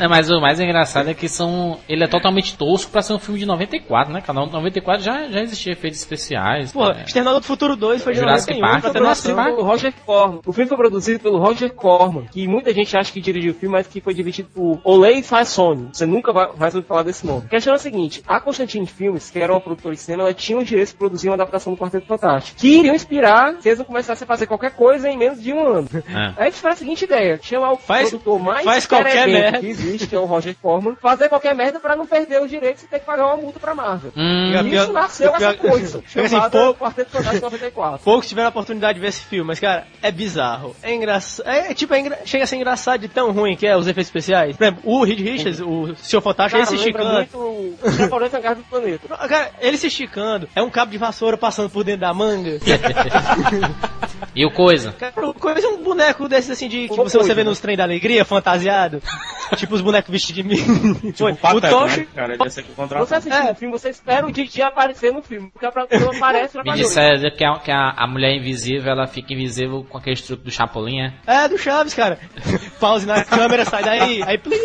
É, 0.00 0.08
mas 0.08 0.30
o 0.30 0.40
mais 0.40 0.60
engraçado 0.60 1.08
é 1.08 1.14
que 1.14 1.28
são. 1.28 1.78
Ele 1.88 2.04
é 2.04 2.06
totalmente 2.06 2.56
tosco 2.56 2.90
pra 2.90 3.02
ser 3.02 3.12
um 3.14 3.18
filme 3.18 3.38
de 3.38 3.46
94, 3.46 4.12
né? 4.12 4.20
Canal 4.20 4.46
94 4.46 5.02
já, 5.02 5.28
já 5.28 5.40
existia 5.40 5.72
efeitos 5.72 5.98
especiais. 5.98 6.72
Porra, 6.72 6.94
né? 6.94 7.04
Exterminador 7.06 7.40
do 7.40 7.46
Futuro 7.46 7.76
2 7.76 8.02
foi 8.02 8.12
de 8.12 8.20
Jurassic 8.20 8.58
91, 8.58 8.60
Park 8.60 8.80
pra 8.82 8.90
ter 8.90 8.98
foi 8.98 9.08
noção. 9.08 9.30
Jurassic 9.30 9.56
pelo 9.56 9.66
Roger 9.66 9.94
Corman. 10.04 10.40
O 10.44 10.52
filme 10.52 10.68
foi 10.68 10.76
produzido 10.76 11.20
pelo 11.20 11.38
Roger 11.38 11.72
Corman, 11.72 12.26
que 12.26 12.46
muita 12.46 12.72
gente 12.74 12.96
acha 12.96 13.12
que 13.12 13.20
dirigiu 13.20 13.52
o 13.52 13.54
filme, 13.54 13.74
mas 13.74 13.86
que 13.86 14.00
foi 14.00 14.14
dirigido 14.14 14.48
por 14.54 14.80
Olay 14.84 15.22
Fassoni. 15.22 15.88
Você 15.92 16.06
nunca 16.06 16.32
vai, 16.32 16.48
vai 16.54 16.68
ouvir 16.68 16.86
falar 16.86 17.02
desse 17.02 17.26
nome. 17.26 17.44
A 17.46 17.48
questão 17.48 17.72
é 17.72 17.76
a 17.76 17.78
seguinte, 17.78 18.22
a 18.26 18.40
Constantine 18.40 18.86
Filmes, 18.86 19.30
que 19.30 19.38
era 19.38 19.52
uma 19.52 19.59
produtora 19.60 19.94
de 19.94 20.00
cinema, 20.00 20.22
ela 20.24 20.34
tinha 20.34 20.58
os 20.58 20.66
direitos 20.66 20.92
de 20.92 20.98
produzir 20.98 21.28
uma 21.28 21.34
adaptação 21.34 21.72
do 21.72 21.78
Quarteto 21.78 22.06
Fantástico, 22.06 22.58
que 22.58 22.78
iriam 22.78 22.94
inspirar 22.94 23.54
se 23.60 23.68
eles 23.68 23.78
não 23.78 23.84
começassem 23.86 24.24
a 24.24 24.26
fazer 24.28 24.46
qualquer 24.46 24.70
coisa 24.72 25.08
em 25.08 25.16
menos 25.16 25.42
de 25.42 25.52
um 25.52 25.66
ano. 25.66 25.88
É. 25.94 26.16
Aí 26.16 26.34
a 26.38 26.44
gente 26.44 26.60
faz 26.60 26.74
a 26.76 26.78
seguinte 26.78 27.04
ideia, 27.04 27.38
chamar 27.42 27.72
o 27.72 27.76
Faz- 27.76 28.08
produtor 28.10 28.38
mais 28.40 28.64
faz 28.64 28.86
qualquer 28.86 29.26
merda. 29.26 29.58
que 29.60 29.66
existe, 29.66 30.06
que 30.06 30.14
é 30.14 30.18
o 30.18 30.24
Roger 30.24 30.54
Corman, 30.60 30.96
fazer 31.00 31.28
qualquer 31.28 31.54
merda 31.54 31.78
pra 31.80 31.96
não 31.96 32.06
perder 32.06 32.40
os 32.42 32.48
direitos 32.50 32.82
e 32.82 32.86
ter 32.86 32.98
que 33.00 33.06
pagar 33.06 33.26
uma 33.26 33.36
multa 33.36 33.58
pra 33.60 33.74
Marvel. 33.74 34.12
Hum, 34.16 34.52
E 34.64 34.74
isso 34.74 34.92
nasceu 34.92 35.32
o 35.32 35.36
essa 35.36 35.54
coisa, 35.54 35.98
Assim, 36.06 36.28
chamada 36.28 36.50
pô- 36.50 36.74
Quarteto 36.74 37.10
Fantástico 37.10 37.44
94. 37.44 38.00
Poucos 38.04 38.28
tiveram 38.28 38.46
a 38.48 38.50
oportunidade 38.50 38.94
de 38.94 39.00
ver 39.00 39.08
esse 39.08 39.22
filme, 39.24 39.46
mas, 39.48 39.60
cara, 39.60 39.86
é 40.02 40.10
bizarro. 40.10 40.74
É 40.82 40.94
engraçado. 40.94 41.46
É, 41.48 41.70
é 41.70 41.74
tipo, 41.74 41.94
é 41.94 42.00
engra- 42.00 42.18
chega 42.24 42.44
a 42.44 42.46
ser 42.46 42.56
engraçado 42.56 43.00
de 43.00 43.08
tão 43.08 43.32
ruim 43.32 43.56
que 43.56 43.66
é 43.66 43.76
os 43.76 43.86
efeitos 43.86 44.08
especiais. 44.08 44.56
Por 44.56 44.64
exemplo, 44.64 44.82
o 44.84 45.04
Reed 45.04 45.20
Richards, 45.20 45.60
o 45.60 45.94
Sr. 45.96 46.20
Fantástico, 46.20 46.58
ele 46.58 46.66
se 46.66 46.76
lembra 46.76 47.02
esticando. 47.02 47.14
muito 47.14 47.38
o 47.38 47.76
do 47.90 48.08
Planeta. 48.08 49.18
Cara, 49.28 49.49
ele 49.58 49.76
se 49.76 49.86
esticando, 49.88 50.48
é 50.54 50.62
um 50.62 50.70
cabo 50.70 50.90
de 50.90 50.98
vassoura 50.98 51.36
passando 51.36 51.70
por 51.70 51.84
dentro 51.84 52.02
da 52.02 52.14
manga. 52.14 52.58
E 54.34 54.44
o 54.46 54.50
Coisa? 54.50 54.92
Cara, 54.92 55.12
coisa 55.32 55.66
é 55.66 55.70
um 55.70 55.82
boneco 55.82 56.28
desses 56.28 56.50
assim 56.50 56.68
de 56.68 56.86
que 56.88 56.94
Uma 56.94 57.04
você, 57.04 57.18
coisa, 57.18 57.34
vê 57.34 57.42
né? 57.42 57.50
nos 57.50 57.58
trem 57.58 57.76
da 57.76 57.82
alegria, 57.84 58.24
fantasiado. 58.24 59.02
tipo 59.56 59.74
os 59.74 59.80
bonecos 59.80 60.10
vestidos 60.10 60.36
de 60.36 60.42
mim. 60.48 60.94
Tipo, 61.12 61.16
Foi. 61.18 61.32
o 61.32 61.34
o 61.34 61.36
Pateta, 61.38 61.68
Tocha. 61.70 61.96
né, 61.96 62.06
cara? 62.14 62.34
Ele 62.34 62.44
ia 62.44 62.50
ser 62.50 62.62
contratado. 62.62 63.06
Você 63.06 63.14
assistindo 63.16 63.48
É. 63.48 63.52
o 63.52 63.54
filme, 63.56 63.72
você 63.78 63.88
espera 63.90 64.26
o 64.26 64.30
Didi 64.32 64.62
aparecer 64.62 65.12
no 65.12 65.20
filme, 65.22 65.50
porque 65.50 65.66
a 65.66 65.72
pessoa 65.72 66.14
aparece 66.16 66.52
pra 66.52 66.62
Me 66.62 66.78
disseram 66.78 67.30
que, 67.36 67.44
a, 67.44 67.58
que 67.58 67.70
a, 67.72 67.90
a 67.96 68.06
mulher 68.06 68.32
invisível, 68.36 68.92
ela 68.92 69.06
fica 69.08 69.32
invisível 69.32 69.84
com 69.88 69.98
aquele 69.98 70.16
truque 70.16 70.44
do 70.44 70.50
Chapolin, 70.50 71.00
é? 71.00 71.12
É, 71.26 71.48
do 71.48 71.58
Chaves, 71.58 71.94
cara. 71.94 72.18
Pause 72.78 73.06
na 73.06 73.24
câmera, 73.24 73.64
sai 73.64 73.82
daí. 73.82 74.22
Aí, 74.22 74.38
plim. 74.38 74.56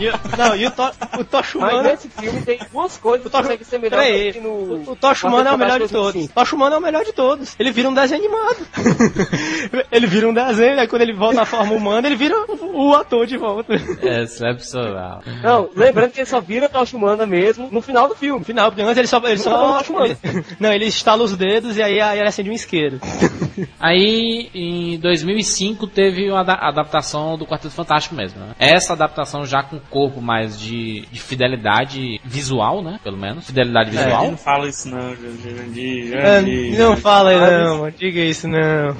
E 0.00 0.08
o- 0.08 0.36
não, 0.36 0.56
e 0.56 0.66
o, 0.66 0.70
to, 0.70 0.82
o 0.82 1.26
Mas 1.32 1.54
Humano... 1.54 1.82
nesse 1.82 2.08
filme 2.08 2.42
tem 2.42 2.58
duas 2.72 2.96
coisas 2.96 3.24
que 3.26 3.30
conseguem 3.36 3.64
ser 3.64 3.78
melhor 3.78 4.00
Peraí, 4.00 4.32
que 4.32 4.40
no... 4.40 4.48
o, 4.50 4.90
o 4.92 4.96
Tocha 4.96 5.26
Humano 5.28 5.48
é 5.48 5.52
o 5.52 5.58
melhor 5.58 5.80
de 5.80 5.88
todos. 5.88 6.23
O 6.24 6.34
Tocha 6.34 6.56
é 6.56 6.76
o 6.76 6.80
melhor 6.80 7.04
de 7.04 7.12
todos. 7.12 7.54
Ele 7.58 7.70
vira 7.70 7.88
um 7.88 7.94
desenho 7.94 8.20
animado. 8.20 8.66
ele 9.90 10.06
vira 10.06 10.28
um 10.28 10.34
desenho, 10.34 10.78
aí 10.80 10.88
quando 10.88 11.02
ele 11.02 11.12
volta 11.12 11.42
à 11.42 11.44
forma 11.44 11.72
humana, 11.72 12.06
ele 12.06 12.16
vira 12.16 12.34
o, 12.48 12.88
o 12.88 12.94
ator 12.94 13.26
de 13.26 13.36
volta. 13.36 13.74
É 14.02 14.22
excepcional. 14.22 15.22
Não, 15.42 15.68
lembrando 15.74 16.12
que 16.12 16.20
ele 16.20 16.26
só 16.26 16.40
vira 16.40 16.68
Tocha 16.68 16.96
Humana 16.96 17.26
mesmo 17.26 17.68
no 17.70 17.80
final 17.80 18.08
do 18.08 18.14
filme. 18.14 18.40
No 18.40 18.44
final, 18.44 18.70
porque 18.70 18.82
antes 18.82 18.98
ele 18.98 19.08
só. 19.08 19.18
Ele 19.24 19.38
só 19.38 19.80
Humana. 19.88 20.16
não, 20.58 20.72
ele 20.72 20.86
estala 20.86 21.22
os 21.22 21.36
dedos 21.36 21.76
e 21.76 21.82
aí, 21.82 22.00
aí 22.00 22.18
ele 22.18 22.28
acende 22.28 22.50
um 22.50 22.54
isqueiro. 22.54 23.00
Aí, 23.80 24.50
em 24.54 24.98
2005, 24.98 25.86
teve 25.86 26.30
uma 26.30 26.40
ada- 26.40 26.58
adaptação 26.60 27.36
do 27.36 27.46
Quarteto 27.46 27.74
Fantástico 27.74 28.14
mesmo, 28.14 28.40
né? 28.40 28.54
Essa 28.58 28.92
adaptação 28.92 29.44
já 29.44 29.62
com 29.62 29.78
corpo 29.78 30.20
mais 30.20 30.58
de, 30.58 31.06
de 31.10 31.20
fidelidade 31.20 32.20
visual, 32.24 32.82
né? 32.82 32.98
Pelo 33.02 33.16
menos. 33.16 33.46
Fidelidade 33.46 33.90
Jurandir, 33.90 34.10
visual. 34.10 34.30
Não 34.30 34.36
fala 34.38 34.68
isso 34.68 34.88
não, 34.88 35.14
Jurandir. 35.14 36.13
Ah. 36.18 36.78
Não 36.78 36.96
fala 36.96 37.30
aí 37.30 37.38
não, 37.40 37.78
mano. 37.80 37.94
diga 37.98 38.20
isso 38.20 38.46
não. 38.48 38.96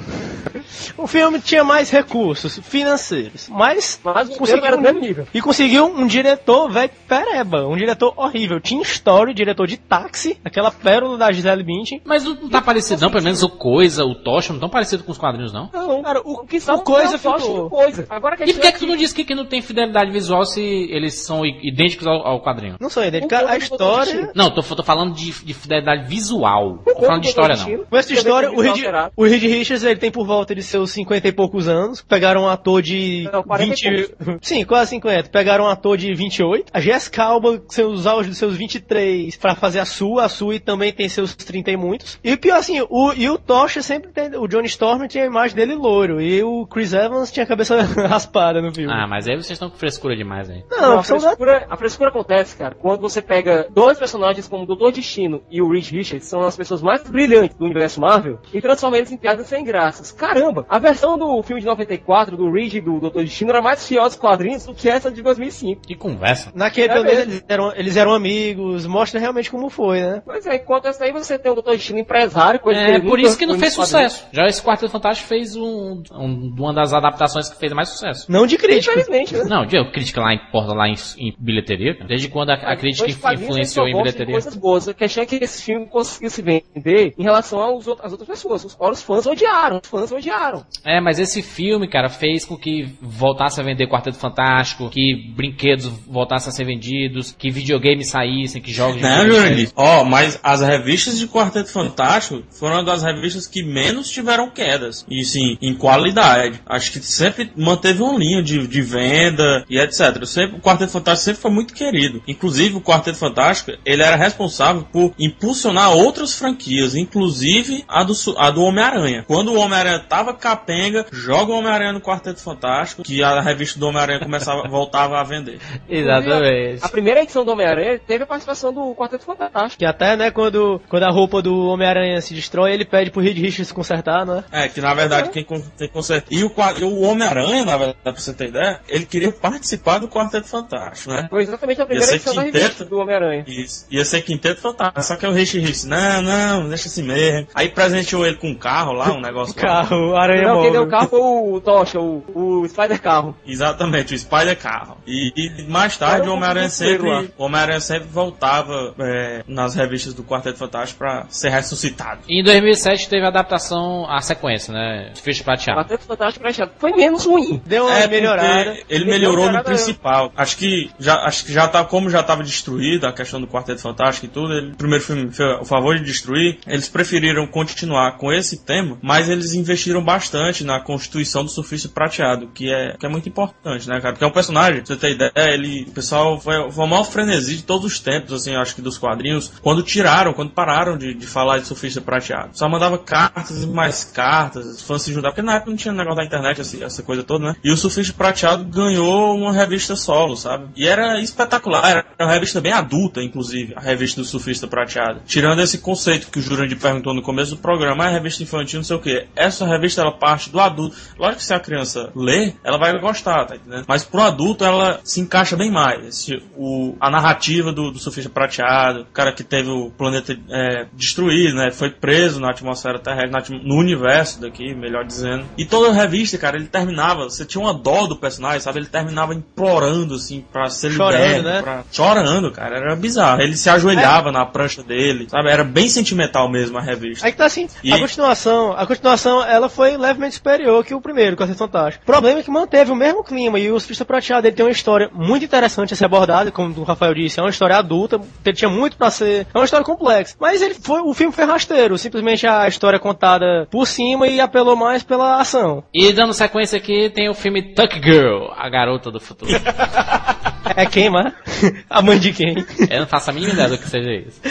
O 0.97 1.07
filme 1.07 1.39
tinha 1.39 1.63
mais 1.63 1.89
recursos 1.89 2.59
financeiros, 2.63 3.47
mas 3.49 3.99
Mas 4.03 4.29
o 4.29 4.37
conseguiu 4.37 4.65
era 4.65 4.77
um, 4.77 4.99
nível. 4.99 5.27
e 5.33 5.41
conseguiu 5.41 5.85
um 5.85 6.05
diretor 6.07 6.69
velho 6.69 6.91
pereba, 7.07 7.67
um 7.67 7.75
diretor 7.75 8.13
horrível. 8.15 8.59
Tim 8.59 8.81
Story, 8.81 9.33
diretor 9.33 9.67
de 9.67 9.77
Táxi, 9.77 10.37
aquela 10.43 10.71
pérola 10.71 11.17
da 11.17 11.31
Gisele 11.31 11.63
Bündchen. 11.63 12.01
Mas 12.05 12.23
não 12.23 12.35
não 12.35 12.49
tá 12.49 12.61
parecido 12.61 13.01
não, 13.01 13.09
pelo 13.11 13.23
menos 13.23 13.41
o 13.43 13.49
Coisa, 13.49 14.03
o 14.05 14.15
Tocha, 14.15 14.53
não 14.53 14.59
tão 14.59 14.69
parecido 14.69 15.03
com 15.03 15.11
os 15.11 15.17
quadrinhos 15.17 15.51
não. 15.51 15.69
Não, 15.73 16.01
Cara, 16.03 16.21
o, 16.23 16.45
que 16.45 16.57
o 16.57 16.61
são 16.61 16.79
coisa 16.79 17.13
é 17.13 17.17
o 17.17 17.19
Tocha 17.19 17.45
ficou. 17.45 17.69
coisa. 17.69 18.05
Agora 18.09 18.37
que 18.37 18.43
a 18.43 18.45
E 18.45 18.53
por 18.53 18.59
que, 18.61 18.67
gente 18.67 18.73
que 18.73 18.79
tu 18.79 18.87
não 18.87 18.95
disse 18.95 19.15
que, 19.15 19.23
que 19.23 19.35
não 19.35 19.45
tem 19.45 19.61
fidelidade 19.61 20.11
visual 20.11 20.45
se 20.45 20.61
eles 20.61 21.15
são 21.25 21.45
idênticos 21.45 22.05
ao, 22.07 22.25
ao 22.25 22.41
quadrinho? 22.43 22.75
Não 22.79 22.89
sou 22.89 23.03
idêntico. 23.03 23.27
O 23.27 23.29
Cara, 23.29 23.51
a 23.51 23.57
história. 23.57 24.31
Não, 24.35 24.51
tô, 24.51 24.61
tô 24.61 24.83
falando 24.83 25.13
de, 25.15 25.31
de 25.31 25.53
fidelidade 25.53 26.07
visual. 26.07 26.79
Tô 26.85 27.04
falando 27.05 27.21
de 27.21 27.27
história 27.29 27.55
não. 27.55 27.85
Com 27.85 27.97
essa 27.97 28.13
história, 28.13 28.51
o 28.51 28.61
Reed, 28.61 28.83
o 29.15 29.23
Reed 29.25 29.41
Richards 29.43 29.83
ele 29.83 29.99
tem 29.99 30.11
por 30.11 30.25
volta 30.25 30.53
de 30.55 30.63
seus 30.63 30.91
50 30.91 31.27
e 31.27 31.31
poucos 31.31 31.67
anos. 31.67 32.01
Pegaram 32.01 32.43
um 32.43 32.47
ator 32.49 32.81
de 32.81 33.29
Não, 33.31 33.43
40 33.43 33.73
e 33.73 33.91
20. 33.91 34.15
Sim, 34.41 34.65
quase 34.65 34.91
50. 34.91 35.29
Pegaram 35.29 35.65
um 35.65 35.67
ator 35.69 35.97
de 35.97 36.13
28. 36.13 36.71
A 36.73 36.79
Jessica 36.79 37.23
Alba, 37.23 37.61
seus 37.69 38.05
auge 38.05 38.29
dos 38.29 38.37
seus 38.37 38.55
23, 38.55 39.35
pra 39.37 39.55
fazer 39.55 39.79
a 39.79 39.85
sua. 39.85 40.25
A 40.25 40.29
sua 40.29 40.59
também 40.59 40.91
tem 40.93 41.07
seus 41.09 41.35
30 41.35 41.71
e 41.71 41.77
muitos. 41.77 42.19
E 42.23 42.33
o 42.33 42.37
pior 42.37 42.57
assim, 42.57 42.81
o, 42.89 43.13
e 43.13 43.29
o 43.29 43.37
Tocha 43.37 43.81
sempre 43.81 44.11
tem. 44.11 44.35
O 44.37 44.47
Johnny 44.47 44.67
Storm 44.67 45.05
tinha 45.07 45.23
a 45.23 45.27
imagem 45.27 45.55
dele 45.55 45.75
loiro. 45.75 46.21
E 46.21 46.43
o 46.43 46.65
Chris 46.67 46.93
Evans 46.93 47.31
tinha 47.31 47.43
a 47.43 47.47
cabeça 47.47 47.81
raspada 48.07 48.61
no 48.61 48.73
filme. 48.73 48.91
Ah, 48.91 49.07
mas 49.07 49.27
aí 49.27 49.35
vocês 49.35 49.51
estão 49.51 49.69
com 49.69 49.77
frescura 49.77 50.15
demais 50.15 50.49
aí. 50.49 50.63
não, 50.69 50.99
a, 50.99 51.03
são 51.03 51.17
da- 51.17 51.23
frescura, 51.27 51.65
a 51.69 51.77
frescura 51.77 52.09
acontece, 52.09 52.55
cara, 52.55 52.75
quando 52.75 53.01
você 53.01 53.21
pega 53.21 53.67
dois 53.71 53.97
personagens 53.97 54.47
como 54.47 54.63
o 54.63 54.65
Doutor 54.65 54.91
Destino 54.91 55.41
e 55.49 55.61
o 55.61 55.69
Reed 55.71 55.89
Richards, 55.91 56.27
são 56.27 56.41
as 56.41 56.55
pessoas 56.55 56.81
mais 56.81 56.94
brilhantes 57.03 57.55
do 57.57 57.65
universo 57.65 57.99
Marvel, 58.01 58.39
e 58.53 58.61
transforma 58.61 58.97
eles 58.97 59.11
em 59.11 59.17
piadas 59.17 59.47
sem 59.47 59.63
graças. 59.63 60.11
Caramba, 60.11 60.65
a 60.69 60.79
versão 60.79 61.17
do 61.17 61.41
filme 61.43 61.61
de 61.61 61.67
94, 61.67 62.35
do 62.37 62.51
Reed 62.51 62.73
e 62.75 62.81
do 62.81 62.99
Doutor 62.99 63.23
Destino, 63.23 63.51
era 63.51 63.61
mais 63.61 63.87
fiel 63.87 64.03
aos 64.03 64.15
quadrinhos 64.15 64.65
do 64.65 64.73
que 64.73 64.89
essa 64.89 65.11
de 65.11 65.21
2005. 65.21 65.81
Que 65.81 65.95
conversa. 65.95 66.51
Naquele, 66.55 66.87
É 66.89 66.93
pelo 66.93 67.05
menos, 67.05 67.19
eles 67.23 67.43
eram, 67.47 67.73
eles 67.75 67.97
eram 67.97 68.13
amigos, 68.13 68.85
mostra 68.85 69.19
realmente 69.19 69.49
como 69.51 69.69
foi, 69.69 69.99
né? 70.01 70.21
Pois 70.25 70.45
é, 70.45 70.55
enquanto 70.55 70.85
essa 70.87 71.03
aí 71.05 71.11
você 71.11 71.37
tem 71.39 71.51
o 71.51 71.55
Doutor 71.55 71.71
Destino 71.75 71.99
empresário, 71.99 72.59
coisa 72.59 72.79
É, 72.79 72.99
por 72.99 73.19
isso 73.19 73.37
que 73.37 73.45
não 73.45 73.57
fez 73.59 73.75
quadrinhos. 73.75 74.13
sucesso. 74.13 74.27
Já 74.31 74.45
esse 74.47 74.61
Quarteto 74.61 74.91
Fantástico 74.91 75.27
fez 75.29 75.55
um, 75.55 76.01
um- 76.13 76.53
uma 76.57 76.73
das 76.73 76.93
adaptações 76.93 77.49
que 77.49 77.57
fez 77.57 77.71
mais 77.73 77.89
sucesso. 77.89 78.31
Não 78.31 78.45
de 78.45 78.57
crítica. 78.57 78.91
Infelizmente, 78.91 79.35
né? 79.35 79.43
Não, 79.47 79.65
de 79.65 79.91
crítica 79.91 80.21
lá 80.21 80.33
importa 80.33 80.73
lá 80.73 80.87
em, 80.87 80.95
em 81.17 81.33
bilheteria. 81.37 81.95
Desde 82.07 82.27
quando 82.29 82.49
a, 82.51 82.53
a 82.55 82.75
crítica 82.75 83.09
influenciou 83.09 83.87
em 83.87 83.95
bilheteria. 83.97 84.31
coisas 84.33 84.55
boas. 84.55 84.87
A 84.87 84.93
questão 84.93 85.23
é 85.23 85.25
que 85.25 85.35
esse 85.35 85.61
filme 85.63 85.85
conseguiu 85.87 86.29
se 86.29 86.41
vender 86.85 87.13
em 87.17 87.23
relação 87.23 87.59
aos 87.59 87.87
às 87.87 88.11
outras 88.11 88.27
pessoas. 88.27 88.63
Os, 88.63 88.75
ora, 88.79 88.93
os 88.93 89.01
fãs 89.01 89.25
odiaram, 89.25 89.81
os 89.83 89.89
fãs 89.89 90.11
odiaram. 90.11 90.65
É, 90.83 91.01
mas 91.01 91.19
esse 91.19 91.41
filme, 91.41 91.87
cara, 91.87 92.09
fez 92.09 92.45
com 92.45 92.55
que 92.55 92.87
voltasse 93.01 93.59
a 93.59 93.63
vender 93.63 93.87
Quarteto 93.87 94.17
Fantástico, 94.17 94.89
que 94.89 95.33
brinquedos 95.35 95.87
voltassem 96.07 96.49
a 96.49 96.51
ser 96.51 96.65
vendidos, 96.65 97.35
que 97.37 97.49
videogames 97.49 98.09
saíssem, 98.09 98.61
que 98.61 98.71
jogos 98.71 98.97
de 98.97 99.01
Não, 99.01 99.23
videogame 99.23 99.45
Jurandir. 99.45 99.71
Ó, 99.75 100.03
mas 100.03 100.39
as 100.43 100.61
revistas 100.61 101.17
de 101.17 101.27
Quarteto 101.27 101.71
Fantástico 101.71 102.43
foram 102.51 102.83
das 102.83 103.03
revistas 103.03 103.47
que 103.47 103.63
menos 103.63 104.09
tiveram 104.09 104.49
quedas. 104.49 105.05
E 105.09 105.23
sim, 105.23 105.57
em 105.61 105.73
qualidade. 105.73 106.61
Acho 106.65 106.91
que 106.91 106.99
sempre 106.99 107.51
manteve 107.55 108.01
uma 108.01 108.17
linha 108.17 108.43
de, 108.43 108.67
de 108.67 108.81
venda 108.81 109.65
e 109.69 109.79
etc. 109.79 110.25
Sempre, 110.25 110.57
o 110.57 110.61
Quarteto 110.61 110.91
Fantástico 110.91 111.25
sempre 111.25 111.41
foi 111.41 111.51
muito 111.51 111.73
querido. 111.73 112.21
Inclusive, 112.27 112.75
o 112.75 112.81
Quarteto 112.81 113.17
Fantástico, 113.17 113.71
ele 113.85 114.03
era 114.03 114.15
responsável 114.15 114.83
por 114.91 115.13
impulsionar 115.19 115.91
outras 115.91 116.33
franquias, 116.33 116.74
inclusive 116.95 117.85
a 117.87 118.03
do, 118.03 118.13
a 118.37 118.51
do 118.51 118.63
Homem-Aranha. 118.63 119.23
Quando 119.27 119.53
o 119.53 119.57
Homem-Aranha 119.59 119.99
tava 119.99 120.33
capenga, 120.33 121.05
joga 121.11 121.51
o 121.51 121.57
Homem-Aranha 121.57 121.93
no 121.93 122.01
Quarteto 122.01 122.41
Fantástico, 122.41 123.03
que 123.03 123.23
a 123.23 123.39
revista 123.39 123.79
do 123.79 123.87
Homem-Aranha 123.87 124.19
começava, 124.19 124.67
voltava 124.69 125.19
a 125.19 125.23
vender. 125.23 125.59
Exatamente. 125.87 126.83
A 126.83 126.89
primeira 126.89 127.21
edição 127.21 127.45
do 127.45 127.51
Homem-Aranha 127.51 127.99
teve 128.05 128.23
a 128.23 128.27
participação 128.27 128.73
do 128.73 128.93
Quarteto 128.95 129.25
Fantástico. 129.25 129.79
Que 129.79 129.85
até, 129.85 130.15
né, 130.15 130.31
quando, 130.31 130.81
quando 130.89 131.03
a 131.03 131.11
roupa 131.11 131.41
do 131.41 131.67
Homem-Aranha 131.67 132.19
se 132.21 132.33
destrói, 132.33 132.73
ele 132.73 132.85
pede 132.85 133.11
pro 133.11 133.21
Reed 133.21 133.37
Richards 133.37 133.71
consertar, 133.71 134.25
né? 134.25 134.43
É, 134.51 134.67
que 134.67 134.81
na 134.81 134.93
verdade 134.93 135.29
quem 135.29 135.43
con- 135.43 135.61
tem 135.77 135.87
conserto. 135.89 136.27
E 136.31 136.43
o, 136.43 136.51
e 136.79 136.83
o 136.83 137.01
Homem-Aranha, 137.01 137.65
na 137.65 137.77
verdade, 137.77 137.97
pra 138.03 138.11
você 138.13 138.33
ter 138.33 138.49
ideia, 138.49 138.79
ele 138.87 139.05
queria 139.05 139.31
participar 139.31 139.99
do 139.99 140.07
Quarteto 140.07 140.47
Fantástico, 140.47 141.11
né? 141.11 141.27
Foi 141.29 141.43
exatamente 141.43 141.81
a 141.81 141.85
primeira 141.85 142.11
edição 142.13 142.35
da 142.35 142.43
quinteto. 142.43 142.63
revista 142.63 142.85
do 142.85 142.97
Homem-Aranha. 142.97 143.43
Isso. 143.47 143.85
Ia 143.89 144.03
ser 144.05 144.21
quinteto 144.21 144.61
fantástico. 144.61 145.03
Só 145.03 145.15
que 145.15 145.25
o 145.25 145.31
Rich 145.31 145.61
disse, 145.61 145.87
não, 145.87 146.21
não, 146.21 146.63
deixa 146.69 146.87
assim 146.87 147.03
mesmo. 147.03 147.47
Aí 147.53 147.69
presenteou 147.69 148.25
ele 148.25 148.35
com 148.37 148.49
um 148.49 148.55
carro 148.55 148.93
lá, 148.93 149.11
um 149.11 149.21
negócio 149.21 149.55
lá. 149.57 149.61
Carro, 149.61 150.15
aranha 150.15 150.43
Não, 150.47 150.61
quem 150.61 150.71
deu 150.71 150.83
o 150.83 150.87
carro 150.89 151.07
foi 151.09 151.19
o 151.19 151.61
Tocha, 151.61 151.99
o, 151.99 152.23
o 152.33 152.67
Spider 152.67 153.01
Carro. 153.01 153.35
Exatamente, 153.45 154.13
o 154.13 154.19
Spider 154.19 154.57
Carro. 154.57 154.97
E, 155.07 155.31
e 155.35 155.63
mais 155.69 155.97
tarde 155.97 156.27
o 156.27 156.33
Homem-Aranha 156.33 156.65
lá. 156.65 156.69
sempre, 156.69 157.09
o 157.37 157.43
Homem-Aranha 157.43 157.79
sempre 157.79 158.07
voltava 158.09 158.93
é, 158.99 159.43
nas 159.47 159.75
revistas 159.75 160.13
do 160.13 160.23
Quarteto 160.23 160.57
Fantástico 160.57 160.99
pra 160.99 161.25
ser 161.29 161.49
ressuscitado. 161.49 162.21
E 162.27 162.39
em 162.41 162.43
2007 162.43 163.09
teve 163.09 163.25
a 163.25 163.29
adaptação, 163.29 164.05
a 164.09 164.19
sequência, 164.21 164.73
né? 164.73 165.11
Ficha 165.15 165.41
O 165.41 165.45
prateado. 165.45 165.79
Quarteto 165.81 166.03
Fantástico 166.05 166.43
prateado. 166.43 166.71
Foi 166.77 166.91
menos 166.93 167.25
ruim. 167.25 167.61
Deu 167.65 167.85
uma 167.85 167.97
É, 167.97 168.07
melhorada. 168.07 168.77
ele 168.89 169.05
melhorou 169.05 169.51
no 169.51 169.63
principal. 169.63 170.31
Acho 170.35 170.57
que 170.57 170.89
já, 170.99 171.15
acho 171.23 171.45
que 171.45 171.53
já 171.53 171.67
tá, 171.67 171.83
como 171.83 172.09
já 172.09 172.19
estava 172.21 172.43
destruído 172.43 173.05
a 173.07 173.13
questão 173.13 173.39
do 173.39 173.47
Quarteto 173.47 173.81
Fantástico 173.81 174.25
e 174.25 174.29
tudo, 174.29 174.53
ele, 174.53 174.71
o 174.71 174.75
primeiro 174.75 175.03
filme 175.03 175.31
fez 175.31 175.59
o 175.61 175.65
favor 175.65 175.95
de 175.97 176.03
destruir. 176.03 176.54
Eles 176.67 176.89
preferiram 176.89 177.47
continuar 177.47 178.17
com 178.17 178.31
esse 178.31 178.57
tema, 178.57 178.97
mas 179.01 179.29
eles 179.29 179.53
investiram 179.53 180.03
bastante 180.03 180.63
na 180.63 180.79
constituição 180.79 181.43
do 181.43 181.49
surfista 181.49 181.89
prateado, 181.89 182.47
que 182.47 182.71
é, 182.71 182.95
que 182.97 183.05
é 183.05 183.09
muito 183.09 183.29
importante, 183.29 183.87
né, 183.87 183.99
cara? 183.99 184.13
Porque 184.13 184.23
é 184.23 184.27
um 184.27 184.31
personagem, 184.31 184.81
pra 184.81 184.87
você 184.87 184.95
ter 184.95 185.11
ideia, 185.11 185.31
ele, 185.35 185.85
o 185.87 185.91
pessoal 185.91 186.39
foi, 186.39 186.71
foi 186.71 186.85
o 186.85 186.87
maior 186.87 187.03
frenesi 187.03 187.57
de 187.57 187.63
todos 187.63 187.85
os 187.85 187.99
tempos, 187.99 188.33
assim, 188.33 188.55
acho 188.55 188.75
que 188.75 188.81
dos 188.81 188.97
quadrinhos, 188.97 189.51
quando 189.61 189.83
tiraram, 189.83 190.33
quando 190.33 190.51
pararam 190.51 190.97
de, 190.97 191.13
de 191.13 191.25
falar 191.25 191.59
de 191.59 191.67
surfista 191.67 192.01
prateado. 192.01 192.49
Só 192.53 192.67
mandava 192.69 192.97
cartas 192.97 193.63
e 193.63 193.67
mais 193.67 194.03
cartas, 194.03 194.65
os 194.65 194.81
fãs 194.81 195.01
se 195.01 195.11
juntavam, 195.11 195.31
porque 195.31 195.41
na 195.41 195.55
época 195.55 195.71
não 195.71 195.77
tinha 195.77 195.93
negócio 195.93 196.17
da 196.17 196.25
internet, 196.25 196.61
assim, 196.61 196.83
essa 196.83 197.03
coisa 197.03 197.23
toda, 197.23 197.45
né? 197.45 197.55
E 197.63 197.71
o 197.71 197.77
surfista 197.77 198.13
prateado 198.13 198.63
ganhou 198.65 199.35
uma 199.35 199.53
revista 199.53 199.95
solo, 199.95 200.35
sabe? 200.35 200.67
E 200.75 200.87
era 200.87 201.19
espetacular, 201.19 201.89
era 201.89 202.05
uma 202.19 202.31
revista 202.31 202.61
bem 202.61 202.71
adulta, 202.71 203.21
inclusive, 203.21 203.73
a 203.75 203.81
revista 203.81 204.21
do 204.21 204.27
surfista 204.27 204.67
prateado. 204.67 205.21
Tirando 205.25 205.61
esse 205.61 205.79
conceito 205.79 206.27
que 206.35 206.39
o 206.39 206.41
Jurandir 206.41 206.77
perguntou 206.77 207.13
no 207.13 207.21
começo 207.21 207.55
do 207.55 207.61
programa, 207.61 208.03
ah, 208.05 208.09
revista 208.09 208.43
infantil, 208.43 208.79
não 208.79 208.83
sei 208.83 208.95
o 208.97 208.99
que. 208.99 209.25
Essa 209.35 209.65
revista, 209.65 210.01
ela 210.01 210.11
parte 210.11 210.49
do 210.49 210.59
adulto. 210.59 210.95
Lógico 211.17 211.37
que 211.39 211.45
se 211.45 211.53
a 211.53 211.59
criança 211.61 212.11
lê, 212.13 212.53
ela 212.61 212.77
vai 212.77 212.97
gostar, 212.99 213.45
tá 213.45 213.55
entendendo? 213.55 213.85
Mas 213.87 214.03
pro 214.03 214.21
adulto, 214.21 214.65
ela 214.65 214.99
se 215.03 215.21
encaixa 215.21 215.55
bem 215.55 215.71
mais. 215.71 216.27
O, 216.57 216.95
a 216.99 217.09
narrativa 217.09 217.71
do, 217.71 217.89
do 217.89 217.99
surfista 217.99 218.29
prateado, 218.29 219.01
o 219.01 219.05
cara 219.05 219.31
que 219.31 219.43
teve 219.43 219.69
o 219.69 219.89
planeta 219.91 220.37
é, 220.49 220.87
destruído, 220.93 221.55
né? 221.55 221.71
Foi 221.71 221.89
preso 221.89 222.39
na 222.41 222.49
atmosfera 222.51 222.99
terrestre, 222.99 223.61
no 223.63 223.75
universo 223.75 224.41
daqui, 224.41 224.75
melhor 224.75 225.05
dizendo. 225.05 225.45
E 225.57 225.63
toda 225.65 225.89
a 225.89 225.93
revista, 225.93 226.37
cara, 226.37 226.57
ele 226.57 226.67
terminava, 226.67 227.23
você 227.23 227.45
tinha 227.45 227.61
uma 227.63 227.73
dó 227.73 228.07
do 228.07 228.17
personagem, 228.17 228.59
sabe? 228.59 228.79
Ele 228.79 228.87
terminava 228.87 229.33
implorando, 229.33 230.15
assim, 230.15 230.43
pra 230.51 230.69
ser 230.69 230.91
Chorando, 230.91 231.17
liberto. 231.37 231.43
né? 231.43 231.61
pra- 231.61 231.83
Chorando, 231.91 232.51
cara, 232.51 232.77
era 232.77 232.95
bizarro. 232.95 233.41
Ele 233.41 233.55
se 233.55 233.69
ajoelhava 233.69 234.31
na 234.31 234.45
prancha 234.45 234.83
dele, 234.83 235.27
sabe? 235.29 235.49
Era 235.49 235.63
bem 235.63 235.87
sentimental 235.87 236.24
mesmo 236.49 236.77
a 236.77 236.81
revista. 236.81 237.25
Aí 237.25 237.31
que 237.31 237.37
tá 237.37 237.45
assim, 237.45 237.67
E- 237.83 237.91
a 237.93 237.99
continuação, 237.99 238.71
a 238.71 238.85
continuação, 238.85 239.43
ela 239.43 239.69
foi 239.69 239.97
levemente 239.97 240.35
superior 240.35 240.83
que 240.85 240.93
o 240.93 241.01
primeiro, 241.01 241.35
Quarteto 241.35 241.57
Fantástico. 241.59 242.03
O 242.03 242.05
problema 242.05 242.39
é 242.39 242.43
que 242.43 242.51
manteve 242.51 242.91
o 242.91 242.95
mesmo 242.95 243.23
clima 243.23 243.59
e 243.59 243.71
o 243.71 243.79
Surfista 243.79 244.05
Prateado, 244.05 244.47
ele 244.47 244.55
tem 244.55 244.65
uma 244.65 244.71
história 244.71 245.09
muito 245.13 245.45
interessante 245.45 245.93
a 245.93 245.97
ser 245.97 246.05
abordada, 246.05 246.51
como 246.51 246.73
o 246.79 246.83
Rafael 246.83 247.13
disse, 247.13 247.39
é 247.39 247.43
uma 247.43 247.49
história 247.49 247.77
adulta, 247.77 248.19
ele 248.45 248.55
tinha 248.55 248.69
muito 248.69 248.97
pra 248.97 249.09
ser, 249.11 249.47
é 249.53 249.57
uma 249.57 249.65
história 249.65 249.85
complexa. 249.85 250.35
Mas 250.39 250.61
ele 250.61 250.73
foi, 250.75 251.01
o 251.01 251.13
filme 251.13 251.33
foi 251.33 251.45
rasteiro, 251.45 251.97
simplesmente 251.97 252.45
a 252.47 252.67
história 252.67 252.99
contada 252.99 253.67
por 253.71 253.85
cima 253.87 254.27
e 254.27 254.39
apelou 254.39 254.75
mais 254.75 255.03
pela 255.03 255.39
ação. 255.39 255.83
E 255.93 256.11
dando 256.13 256.33
sequência 256.33 256.77
aqui, 256.77 257.09
tem 257.09 257.29
o 257.29 257.33
filme 257.33 257.73
Tuck 257.73 257.95
Girl, 258.03 258.47
a 258.55 258.69
garota 258.69 259.11
do 259.11 259.19
futuro. 259.19 259.51
É 260.75 260.85
quem, 260.85 261.09
mas? 261.11 261.31
A 261.89 262.01
mãe 262.01 262.17
de 262.17 262.33
quem? 262.33 262.55
Eu 262.89 263.01
não 263.01 263.07
faço 263.07 263.29
a 263.29 263.33
mínima 263.33 263.53
ideia 263.53 263.69
do 263.69 263.77
que 263.77 263.87
seja 263.87 264.11
isso. 264.11 264.41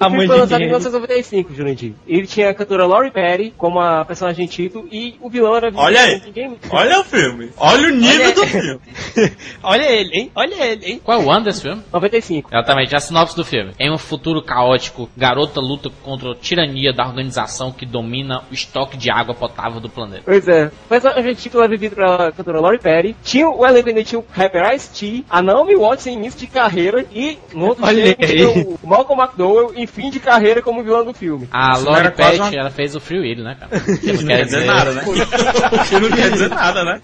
A 0.00 0.08
O 0.08 0.10
mãe 0.10 0.26
de 0.26 0.32
quem? 0.56 0.68
1995, 1.02 1.54
Jurandir. 1.54 1.92
Ele 2.06 2.26
tinha 2.26 2.50
a 2.50 2.54
cantora 2.54 2.86
Laurie 2.86 3.10
Perry 3.10 3.52
como 3.56 3.80
a 3.80 4.04
personagem 4.04 4.46
título 4.46 4.88
e 4.90 5.16
o 5.20 5.28
vilão 5.28 5.56
era 5.56 5.70
Olha 5.74 6.00
aí. 6.00 6.22
Ninguém... 6.24 6.56
Olha 6.70 7.00
o 7.00 7.04
filme. 7.04 7.50
Olha 7.56 7.88
o 7.88 7.90
nível 7.90 8.24
Olha- 8.26 8.34
do 8.34 8.46
filme. 8.46 8.80
Olha 9.62 9.84
ele, 9.84 10.10
hein? 10.16 10.30
Olha 10.34 10.64
ele, 10.64 10.86
hein? 10.86 11.00
Qual 11.04 11.20
é 11.20 11.24
o 11.24 11.30
ano 11.30 11.44
desse 11.44 11.62
filme? 11.62 11.82
95. 11.92 12.48
Exatamente, 12.52 12.96
a 12.96 13.00
sinopse 13.00 13.36
do 13.36 13.44
filme. 13.44 13.72
Em 13.78 13.90
um 13.92 13.98
futuro 13.98 14.42
caótico, 14.42 15.08
garota 15.16 15.60
luta 15.60 15.90
contra 16.02 16.32
a 16.32 16.34
tirania 16.34 16.92
da 16.92 17.06
organização 17.06 17.72
que 17.72 17.84
domina 17.86 18.42
o 18.50 18.54
estoque 18.54 18.96
de 18.96 19.10
água 19.10 19.34
potável 19.34 19.80
do 19.80 19.88
planeta. 19.88 20.22
Pois 20.24 20.46
é. 20.48 20.70
Mas 20.88 21.04
a 21.04 21.20
gente 21.20 21.42
título 21.42 21.64
é 21.64 21.68
vivido 21.68 21.96
pela 21.96 22.30
cantora 22.32 22.60
Laurie 22.60 22.78
Perry. 22.80 23.16
Tinha 23.22 23.48
o 23.48 23.66
elenco 23.66 23.88
ainda 23.88 24.04
tinha 24.04 24.18
o 24.18 24.24
Rapper 24.30 24.74
Ice-T, 24.74 25.24
a 25.28 25.42
Naomi 25.42 25.74
Watts 25.76 26.06
em 26.06 26.14
início 26.14 26.38
de 26.38 26.46
carreira 26.46 27.04
e 27.12 27.38
no 27.52 27.66
outro 27.66 27.84
Olha 27.84 28.14
tinha 28.14 28.48
o 28.50 28.78
Malcolm 28.84 29.22
McDowell 29.22 29.72
em 29.74 29.86
fim 29.86 30.10
de 30.10 30.20
carreira 30.20 30.62
como 30.62 30.82
vilão 30.82 30.91
do 31.04 31.14
filme. 31.14 31.48
A 31.50 31.72
Isso 31.72 31.84
quase 31.86 32.10
Pett, 32.10 32.38
uma- 32.40 32.54
ela 32.54 32.70
fez 32.70 32.94
o 32.94 33.00
Free 33.00 33.18
Willy, 33.20 33.42
né, 33.42 33.56
cara? 33.58 33.80
Que 33.98 34.12
Não 34.12 34.24
quer 34.26 34.44
dizer 34.44 34.64
nada, 34.66 34.92
né? 34.92 35.02
que 35.88 36.00
não 36.00 36.10
quer 36.10 36.30
dizer 36.30 36.48
nada, 36.50 36.84
né? 36.84 37.00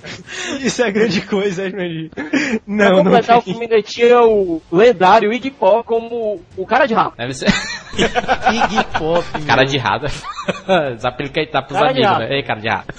Isso 0.61 0.82
é 0.82 0.91
grande 0.91 1.20
coisa, 1.22 1.64
hein, 1.64 1.70
Jurandir? 1.70 2.11
Pra 2.11 2.24
Não, 2.66 2.91
não 2.97 3.05
completar 3.05 3.39
o 3.39 3.43
tem. 3.43 3.55
filme 3.55 3.66
ainda 3.72 3.82
tinha 3.82 4.20
o 4.22 4.61
lendário 4.70 5.32
Iggy 5.32 5.51
Pop 5.51 5.86
como 5.86 6.41
o 6.57 6.66
cara 6.66 6.86
de 6.86 6.95
rato. 6.95 7.16
Deve 7.16 7.32
ser 7.32 7.47
Iggy 7.95 8.84
Pop, 8.99 9.24
cara 9.47 9.62
meu. 9.62 9.70
de 9.70 9.78
rato. 9.78 10.07
Desaplica 10.95 11.41
aí, 11.41 11.47
tá 11.47 11.61
pros 11.62 11.78
Cara 11.78 11.93
de 11.93 12.03
amigos, 12.05 12.28
né? 12.28 12.36
Ei, 12.36 12.43
cara 12.43 12.61
de 12.61 12.68
rato. 12.68 12.95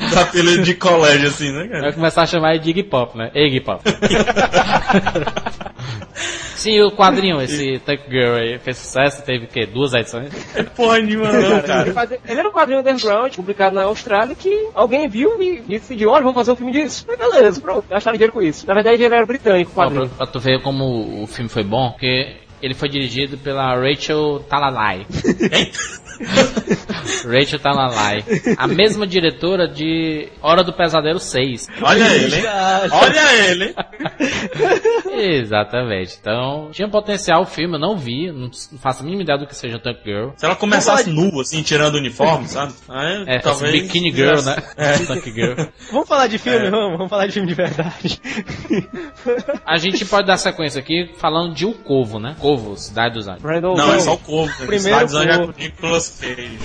Os 0.00 0.16
apelidos 0.16 0.64
de 0.66 0.74
colégio, 0.74 1.28
assim, 1.28 1.52
né, 1.52 1.66
cara? 1.68 1.80
Vai 1.82 1.92
começar 1.92 2.22
a 2.22 2.26
chamar 2.26 2.50
ele 2.54 2.60
de 2.60 2.70
Iggy 2.70 2.82
Pop, 2.84 3.16
né? 3.16 3.30
Iggy 3.34 3.60
Pop. 3.60 3.82
Sim, 6.56 6.80
o 6.80 6.90
quadrinho, 6.92 7.40
esse 7.42 7.78
Tuck 7.80 8.04
Girl 8.08 8.36
aí, 8.36 8.58
fez 8.58 8.78
sucesso, 8.78 9.22
teve 9.22 9.44
o 9.44 9.48
quê? 9.48 9.66
Duas 9.66 9.92
edições? 9.92 10.32
É 10.56 10.62
porra 10.62 10.98
nenhuma, 10.98 11.30
não, 11.30 11.38
Ele, 11.58 11.60
cara. 11.62 12.18
ele 12.26 12.40
era 12.40 12.48
um 12.48 12.52
quadrinho 12.52 12.80
underground, 12.80 13.34
publicado 13.34 13.74
na 13.74 13.82
Austrália, 13.82 14.34
que 14.34 14.68
alguém 14.74 15.06
viu 15.06 15.42
e 15.42 15.60
decidiu, 15.60 16.08
olha, 16.10 16.22
vamos 16.22 16.36
fazer 16.36 16.52
um 16.52 16.56
filme 16.56 16.72
disso. 16.72 17.04
Aí, 17.10 17.16
beleza, 17.18 17.60
pronto, 17.60 17.84
gastaram 17.90 18.16
dinheiro 18.16 18.32
com 18.32 18.40
isso. 18.40 18.66
Na 18.66 18.72
verdade, 18.72 19.02
ele 19.02 19.14
era 19.14 19.26
britânico, 19.26 19.70
o 19.70 19.74
Ó, 19.74 19.74
pra, 19.74 19.84
quadrinho. 19.90 20.08
pra 20.16 20.26
tu 20.26 20.40
ver 20.40 20.62
como 20.62 21.22
o 21.22 21.26
filme 21.26 21.50
foi 21.50 21.64
bom, 21.64 21.90
porque 21.90 22.34
ele 22.62 22.74
foi 22.74 22.88
dirigido 22.88 23.36
pela 23.38 23.74
Rachel 23.74 24.44
Talalay. 24.48 25.06
Rachel 27.26 27.58
Talalay. 27.58 28.24
A 28.58 28.66
mesma 28.66 29.06
diretora 29.06 29.66
de 29.68 30.28
Hora 30.42 30.62
do 30.62 30.72
Pesadelo 30.72 31.18
6. 31.18 31.68
Olha 31.82 32.14
ele, 32.14 32.36
hein? 32.36 32.42
Olha 32.92 33.44
ele? 33.50 33.74
Exatamente. 35.40 36.16
Então, 36.20 36.68
tinha 36.72 36.88
potencial 36.88 37.42
o 37.42 37.46
filme, 37.46 37.74
eu 37.76 37.80
não 37.80 37.96
vi, 37.96 38.30
não 38.32 38.50
faço 38.78 39.00
a 39.02 39.04
mínima 39.04 39.22
ideia 39.22 39.38
do 39.38 39.46
que 39.46 39.54
seja 39.56 39.78
Tank 39.78 39.98
Girl. 40.04 40.30
Se 40.36 40.44
ela 40.44 40.56
começasse 40.56 41.08
nua, 41.10 41.42
assim, 41.42 41.62
tirando 41.62 41.94
o 41.94 41.98
uniforme, 41.98 42.46
sabe? 42.48 42.72
Aí, 42.88 43.24
É, 43.26 43.38
talvez... 43.38 43.72
Bikini 43.72 44.12
Girl, 44.12 44.40
né? 44.42 44.56
É. 44.76 44.98
Tank 45.06 45.24
Girl. 45.32 45.54
Vamos 45.92 46.08
falar 46.08 46.26
de 46.26 46.38
filme, 46.38 46.66
É. 46.66 46.70
vamos, 46.70 46.96
vamos 46.96 47.10
falar 47.10 47.26
de 47.26 47.32
filme 47.32 47.48
de 47.48 47.54
verdade. 47.54 48.20
A 49.66 49.76
gente 49.78 50.04
pode 50.04 50.26
dar 50.26 50.36
sequência 50.36 50.80
aqui 50.80 51.10
falando 51.18 51.54
de 51.54 51.64
O 51.66 51.72
Corvo, 51.72 52.18
né? 52.18 52.36
Corvo, 52.38 52.76
Cidade 52.76 53.14
dos 53.14 53.28
Anjos. 53.28 53.42
Não, 53.42 53.94
é 53.94 54.00
só 54.00 54.14
o 54.14 54.18
corvo. 54.18 54.48
né? 54.60 54.66
Primeiro 54.66 55.08
Cidades 55.08 55.14
Anjos 55.14 55.36
é 55.36 55.38
com 55.52 55.52
Nicolas 55.58 56.03
Cage. 56.10 56.58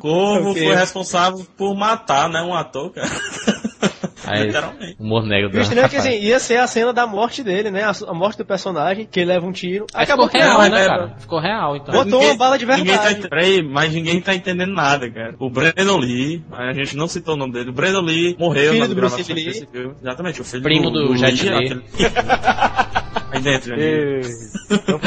Corvo 0.00 0.50
Ok. 0.50 0.64
foi 0.66 0.74
responsável 0.74 1.46
por 1.56 1.74
matar, 1.76 2.28
né, 2.28 2.40
um 2.42 2.54
ator, 2.54 2.90
cara. 2.92 3.08
Aí, 4.26 4.44
Literalmente. 4.46 4.96
humor 4.98 5.24
negro 5.26 5.48
O 5.48 5.52
do 5.52 5.60
estranho 5.60 5.84
é 5.84 5.88
que 5.88 5.96
assim, 5.96 6.18
ia 6.20 6.38
ser 6.38 6.58
a 6.58 6.66
cena 6.66 6.92
da 6.92 7.06
morte 7.06 7.42
dele, 7.42 7.70
né? 7.70 7.82
A, 7.84 7.92
a 8.08 8.14
morte 8.14 8.38
do 8.38 8.44
personagem, 8.44 9.06
que 9.10 9.20
ele 9.20 9.32
leva 9.32 9.46
um 9.46 9.52
tiro. 9.52 9.86
Aí 9.94 10.04
Acabou 10.04 10.26
ficou 10.26 10.40
que 10.40 10.46
real, 10.46 10.60
né, 10.70 10.84
é, 10.84 10.86
cara? 10.86 11.14
Ficou 11.18 11.40
real, 11.40 11.76
então. 11.76 11.94
Botou 11.94 12.22
uma 12.22 12.36
bala 12.36 12.58
de 12.58 12.66
Ninguém 12.66 12.84
verdade. 12.84 13.22
tá, 13.22 13.28
peraí, 13.28 13.62
mas 13.62 13.92
ninguém 13.92 14.20
tá 14.20 14.34
entendendo 14.34 14.72
nada, 14.72 15.10
cara. 15.10 15.34
O 15.38 15.50
Brandon 15.50 15.98
Lee, 15.98 16.42
a 16.52 16.72
gente 16.72 16.96
não 16.96 17.08
citou 17.08 17.34
o 17.34 17.36
nome 17.36 17.52
dele, 17.52 17.70
o 17.70 17.72
Brandon 17.72 18.02
Lee 18.02 18.36
morreu 18.38 18.72
Filho 18.72 18.80
na 18.82 18.86
do 18.88 18.94
gravação 18.94 19.34
Lee. 19.34 19.44
desse 19.44 19.66
filme. 19.66 19.94
Exatamente, 20.00 20.40
o 20.40 20.44
filho 20.44 20.62
Primo 20.62 20.90
do 20.90 21.16
Jet 21.16 21.48
Li. 21.48 21.82
Aí 23.30 23.40
dentro, 23.40 23.70
Jandir. 23.70 24.22
Não, 24.68 24.82
não. 24.86 25.00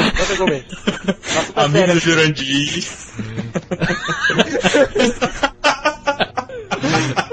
Nossa, 1.34 1.52
tá 1.52 1.64
Amigo 1.64 1.92
do 1.92 2.00
Jurandir. 2.00 2.84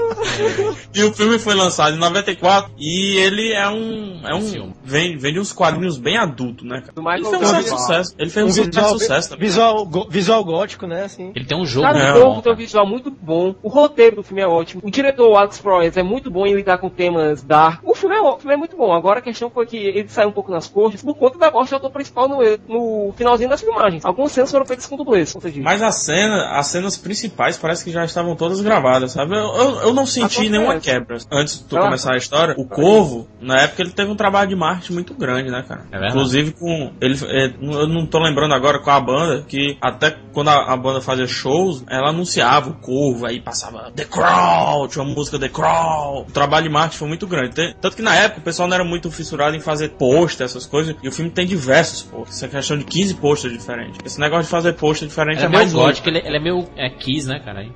E 0.94 1.02
o 1.04 1.12
filme 1.12 1.38
foi 1.38 1.54
lançado 1.54 1.94
em 1.94 1.98
94 1.98 2.70
e 2.78 3.16
ele 3.18 3.52
é 3.52 3.68
um. 3.68 4.20
É 4.24 4.34
um 4.34 4.40
Filme. 4.42 4.74
vem, 4.84 5.16
vem 5.16 5.32
de 5.32 5.40
uns 5.40 5.52
quadrinhos 5.52 5.98
bem 5.98 6.16
adultos, 6.16 6.66
né, 6.66 6.82
cara? 6.82 7.16
Ele 7.16 7.24
fez 7.24 7.42
um 7.42 7.46
certo 7.46 7.68
sucesso. 7.68 8.14
Ele 8.18 8.30
fez 8.30 8.46
um, 8.46 8.48
Um 8.48 8.52
certo 8.52 8.66
visual, 8.74 8.98
sucesso 8.98 9.28
também. 9.30 9.46
visual, 9.48 9.86
go- 9.86 10.06
visual 10.08 10.44
gótico, 10.44 10.86
né? 10.86 11.04
Assim. 11.04 11.32
Ele 11.34 11.44
tem 11.44 11.58
um 11.58 11.64
jogo 11.66 11.86
Cara, 11.86 11.98
É, 11.98 12.12
o 12.12 12.16
jogo 12.20 12.42
tem 12.42 12.52
um 12.52 12.56
visual 12.56 12.86
muito 12.86 13.10
bom. 13.10 13.54
O 13.62 13.68
roteiro 13.68 14.16
do 14.16 14.22
filme 14.22 14.42
é 14.42 14.46
ótimo. 14.46 14.82
O 14.84 14.90
diretor, 14.90 15.34
Alex 15.36 15.58
Proyas, 15.60 15.96
é 15.96 16.02
muito 16.02 16.30
bom 16.30 16.46
em 16.46 16.54
lidar 16.54 16.78
com 16.78 16.88
temas 16.88 17.42
dark. 17.42 17.80
O 17.84 17.94
filme 17.94 18.14
é, 18.16 18.20
o 18.20 18.38
filme 18.38 18.54
é 18.54 18.56
muito 18.56 18.76
bom. 18.76 18.92
Agora 18.92 19.18
a 19.18 19.22
questão 19.22 19.50
foi 19.50 19.66
que 19.66 19.76
ele 19.76 20.08
saiu 20.08 20.28
um 20.28 20.32
pouco 20.32 20.50
nas 20.50 20.66
coxas 20.68 21.02
por 21.02 21.14
conta 21.14 21.38
da 21.38 21.50
morte 21.50 21.70
do 21.70 21.76
ator 21.76 21.90
principal 21.90 22.28
no, 22.28 22.38
no 22.68 23.12
finalzinho 23.16 23.48
das 23.48 23.60
filmagens. 23.60 24.04
Algumas 24.04 24.32
cenas 24.32 24.50
foram 24.50 24.66
feitas 24.66 24.86
com 24.86 24.96
dublês. 24.96 25.34
Mas 25.62 25.82
a 25.82 25.90
cena, 25.92 26.58
as 26.58 26.66
cenas 26.66 26.96
principais 26.96 27.56
parece 27.56 27.84
que 27.84 27.90
já 27.90 28.04
estavam 28.04 28.34
todas 28.36 28.60
gravadas, 28.60 29.12
sabe? 29.12 29.34
Eu, 29.34 29.40
eu, 29.54 29.70
eu 29.82 29.92
não 29.92 30.06
senti 30.06 30.31
Acontece. 30.40 30.50
nenhuma 30.50 30.80
quebra. 30.80 31.18
Antes 31.32 31.58
de 31.58 31.64
tu 31.64 31.76
Ah. 31.76 31.82
começar 31.82 32.14
a 32.14 32.16
história, 32.16 32.54
o 32.58 32.64
Corvo, 32.66 33.28
na 33.40 33.60
época, 33.60 33.82
ele 33.82 33.90
teve 33.90 34.10
um 34.10 34.16
trabalho 34.16 34.48
de 34.48 34.56
marketing 34.56 34.92
muito 34.94 35.14
grande, 35.14 35.50
né, 35.50 35.64
cara? 35.66 35.82
É. 35.92 36.08
Inclusive 36.08 36.52
com. 36.52 36.92
Ele, 37.00 37.18
é, 37.26 37.46
eu 37.60 37.86
não 37.88 38.06
tô 38.06 38.18
lembrando 38.18 38.54
agora 38.54 38.78
com 38.78 38.90
a 38.90 39.00
banda, 39.00 39.44
que 39.46 39.76
até 39.80 40.16
quando 40.32 40.48
a, 40.48 40.72
a 40.72 40.76
banda 40.76 41.00
fazia 41.00 41.26
shows, 41.26 41.84
ela 41.88 42.10
anunciava 42.10 42.70
o 42.70 42.74
Corvo, 42.74 43.26
aí 43.26 43.40
passava 43.40 43.90
The 43.94 44.04
Crawl, 44.04 44.88
tinha 44.88 45.04
uma 45.04 45.14
música 45.14 45.38
The 45.38 45.48
Crawl. 45.48 46.22
O 46.28 46.32
trabalho 46.32 46.64
de 46.64 46.70
marketing 46.70 46.98
foi 46.98 47.08
muito 47.08 47.26
grande. 47.26 47.74
Tanto 47.80 47.96
que 47.96 48.02
na 48.02 48.14
época 48.14 48.40
o 48.40 48.42
pessoal 48.42 48.68
não 48.68 48.74
era 48.74 48.84
muito 48.84 49.10
fissurado 49.10 49.56
em 49.56 49.60
fazer 49.60 49.90
pôster, 49.90 50.44
essas 50.44 50.66
coisas, 50.66 50.94
e 51.02 51.08
o 51.08 51.12
filme 51.12 51.30
tem 51.30 51.46
diversos 51.46 52.02
posters. 52.02 52.36
Isso 52.36 52.44
é 52.44 52.48
questão 52.48 52.78
de 52.78 52.84
15 52.84 53.14
posters 53.14 53.52
diferentes. 53.52 53.98
Esse 54.04 54.18
negócio 54.20 54.44
de 54.44 54.50
fazer 54.50 54.72
pôster 54.74 55.08
diferente 55.08 55.38
Ele 55.38 55.44
é 55.44 55.46
é 55.46 55.48
meio 55.48 55.60
mais 55.62 55.72
gótico, 55.72 56.08
ele, 56.08 56.18
ele 56.24 56.36
é 56.36 56.40
meio 56.40 56.66
é, 56.76 56.88
Kiss, 56.90 57.28
né, 57.28 57.40
cara? 57.44 57.60
Aí. 57.62 57.70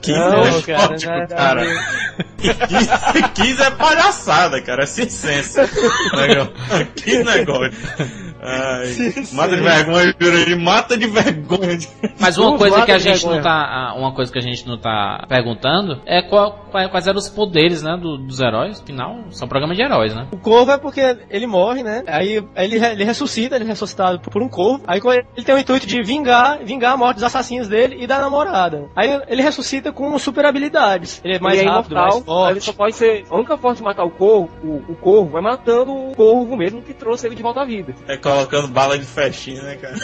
15 0.00 0.18
Não, 0.18 0.44
é 0.44 0.62
cara, 0.62 0.88
gótico, 0.88 1.12
é- 1.12 1.26
cara. 1.26 1.63
15, 2.38 3.28
15 3.34 3.62
é 3.62 3.70
palhaçada, 3.70 4.60
cara. 4.60 4.84
É. 5.58 6.16
Legal. 6.16 6.48
15 6.96 7.24
não 7.24 7.32
Ai, 8.42 8.86
mata 9.32 9.56
de 9.56 9.62
vergonha, 9.62 10.14
Jurandir. 10.20 10.58
Mata 10.60 10.96
de 10.98 11.06
vergonha. 11.06 11.78
Mas 12.20 12.36
uma 12.38 12.58
coisa 12.58 12.84
que 12.84 12.92
a 12.92 12.98
gente 12.98 13.26
não 13.26 13.42
tá. 13.42 13.94
Uma 13.96 14.12
coisa 14.14 14.32
que 14.32 14.38
a 14.38 14.42
gente 14.42 14.66
não 14.66 14.78
tá 14.78 15.24
perguntando 15.28 16.00
é 16.06 16.22
qual- 16.22 16.66
quais 16.90 17.06
eram 17.06 17.18
os 17.18 17.28
poderes, 17.28 17.82
né, 17.82 17.96
do- 17.96 18.18
dos 18.18 18.40
heróis. 18.40 18.80
Afinal, 18.82 19.16
são 19.30 19.48
programa 19.48 19.74
de 19.74 19.82
heróis, 19.82 20.14
né? 20.14 20.26
O 20.32 20.36
corvo 20.36 20.70
é 20.72 20.78
porque 20.78 21.16
ele 21.30 21.46
morre, 21.46 21.82
né? 21.82 22.02
Aí 22.06 22.44
ele, 22.56 22.76
ele 22.84 23.04
ressuscita, 23.04 23.56
ele 23.56 23.64
é 23.64 23.68
ressuscitado 23.68 24.18
por 24.20 24.42
um 24.42 24.48
corvo. 24.48 24.82
Aí 24.86 25.00
ele 25.36 25.44
tem 25.46 25.54
o 25.54 25.58
intuito 25.58 25.86
de 25.86 26.02
vingar, 26.02 26.58
vingar 26.64 26.92
a 26.92 26.96
morte 26.96 27.14
dos 27.16 27.24
assassinos 27.24 27.68
dele 27.68 27.96
e 28.00 28.06
da 28.06 28.18
namorada. 28.18 28.88
Aí 28.94 29.20
ele 29.28 29.42
ressuscita 29.42 29.90
com 29.92 30.18
super 30.18 30.44
habilidades. 30.44 31.20
Ele 31.24 31.36
é 31.36 31.38
mais 31.38 31.58
ele 31.58 31.68
é 31.68 31.70
rápido, 31.72 31.92
imortal, 31.92 32.12
mais 32.14 32.24
forte. 32.24 32.50
Ele 32.52 32.60
só 32.60 32.72
pode 32.72 32.96
ser. 32.96 33.24
A 33.30 33.36
única 33.36 33.56
forma 33.56 33.76
de 33.76 33.82
matar 33.82 34.04
o 34.04 34.10
corvo, 34.10 34.50
o, 34.62 34.92
o 34.92 34.96
corvo, 34.96 35.38
é 35.38 35.40
matando 35.40 35.92
o 35.92 36.14
corvo 36.14 36.56
mesmo 36.56 36.82
que 36.82 36.92
trouxe 36.92 37.26
ele 37.26 37.34
de 37.34 37.42
volta 37.42 37.60
à 37.62 37.64
vida. 37.64 37.94
É 38.08 38.16
colocando 38.34 38.68
bala 38.68 38.98
de 38.98 39.04
festinha, 39.04 39.62
né, 39.62 39.76
cara? 39.76 39.96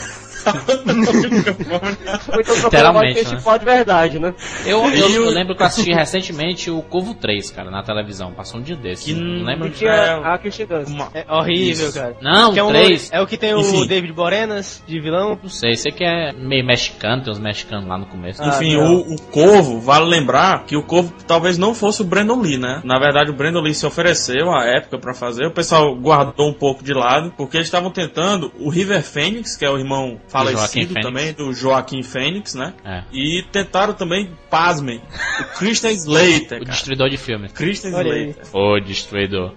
Ou 2.33 2.41
então 2.41 2.55
Literalmente, 2.65 3.19
esse 3.21 3.31
né? 3.33 3.37
tipo 3.39 3.59
de 3.59 3.65
verdade, 3.65 4.19
né? 4.19 4.35
Eu, 4.65 4.85
eu, 4.91 5.09
eu 5.11 5.31
lembro 5.31 5.55
que 5.57 5.63
eu 5.63 5.67
assisti 5.67 5.93
recentemente 5.93 6.71
o 6.71 6.83
Corvo 6.83 7.15
3, 7.15 7.51
cara, 7.51 7.71
na 7.71 7.83
televisão. 7.83 8.33
Passou 8.33 8.61
um 8.61 8.63
dia 8.63 8.77
desse. 8.77 9.07
Que 9.07 9.15
não 9.21 9.45
lembro. 9.45 9.69
E 9.69 9.71
tinha 9.71 9.91
É, 9.91 10.11
a 10.35 10.39
Kirsten 10.39 10.67
Dunst. 10.67 10.91
uma- 10.91 11.09
É 11.15 11.25
horrível, 11.31 11.89
Isso. 11.89 11.99
cara. 11.99 12.17
Não, 12.21 12.53
Que 12.53 12.59
é, 12.59 12.65
um, 12.65 12.69
3. 12.69 13.11
é 13.13 13.21
o 13.21 13.27
que 13.27 13.37
tem 13.37 13.55
o 13.55 13.61
Enfim. 13.61 13.87
David 13.87 14.13
Borenas 14.13 14.83
de 14.87 15.01
vilão. 15.01 15.39
Não 15.43 15.49
sei, 15.51 15.75
sei 15.77 15.93
que 15.93 16.05
é 16.05 16.33
meio 16.33 16.65
mexicano, 16.65 17.23
tem 17.23 17.33
uns 17.33 17.39
mexicanos 17.39 17.87
lá 17.89 17.99
no 17.99 18.07
começo. 18.07 18.43
Enfim, 18.43 18.77
Ah, 18.77 18.85
não. 18.85 18.95
o, 18.97 19.15
o 19.15 19.23
Corvo, 19.23 19.81
vale 19.81 20.07
lembrar 20.07 20.65
que 20.65 20.77
o 20.77 20.83
Corvo 20.83 21.13
talvez 21.27 21.59
não 21.59 21.75
fosse 21.75 22.03
o 22.03 22.05
Brandon 22.05 22.41
Lee, 22.41 22.59
né? 22.59 22.81
Na 22.85 22.99
verdade, 22.99 23.31
o 23.31 23.35
Brandon 23.35 23.61
Lee 23.61 23.75
se 23.75 23.87
ofereceu 23.87 24.51
à 24.53 24.65
época 24.67 24.99
pra 24.99 25.15
fazer, 25.15 25.47
o 25.47 25.51
pessoal 25.53 25.95
guardou 25.97 26.49
um 26.49 26.55
pouco 26.55 26.83
de 26.85 26.93
lado, 26.93 27.33
porque 27.37 27.57
eles 27.57 27.67
estavam 27.67 27.91
tentando 27.91 28.53
o 28.59 28.69
River 28.71 29.03
Phoenix, 29.03 29.57
que 29.57 29.65
é 29.65 29.71
o 29.71 29.79
irmão 29.79 30.21
falecido 30.31 30.95
Fênix. 30.95 31.07
também, 31.07 31.33
do 31.33 31.53
Joaquim 31.53 32.03
Fênix, 32.03 32.55
né? 32.55 32.73
É. 32.85 33.03
E 33.13 33.43
tentaram 33.53 33.93
também, 33.95 34.31
pasmem, 34.49 35.01
o 35.41 35.59
Christian 35.59 35.91
Slater, 35.93 36.63
O 36.63 36.65
cara. 36.65 36.65
destruidor 36.65 37.09
de 37.11 37.17
filmes. 37.17 37.53
Christian 37.53 37.93
Olha 37.95 38.13
aí. 38.13 38.31
Slater, 38.31 38.57
O 38.57 38.81
destruidor. 38.81 39.55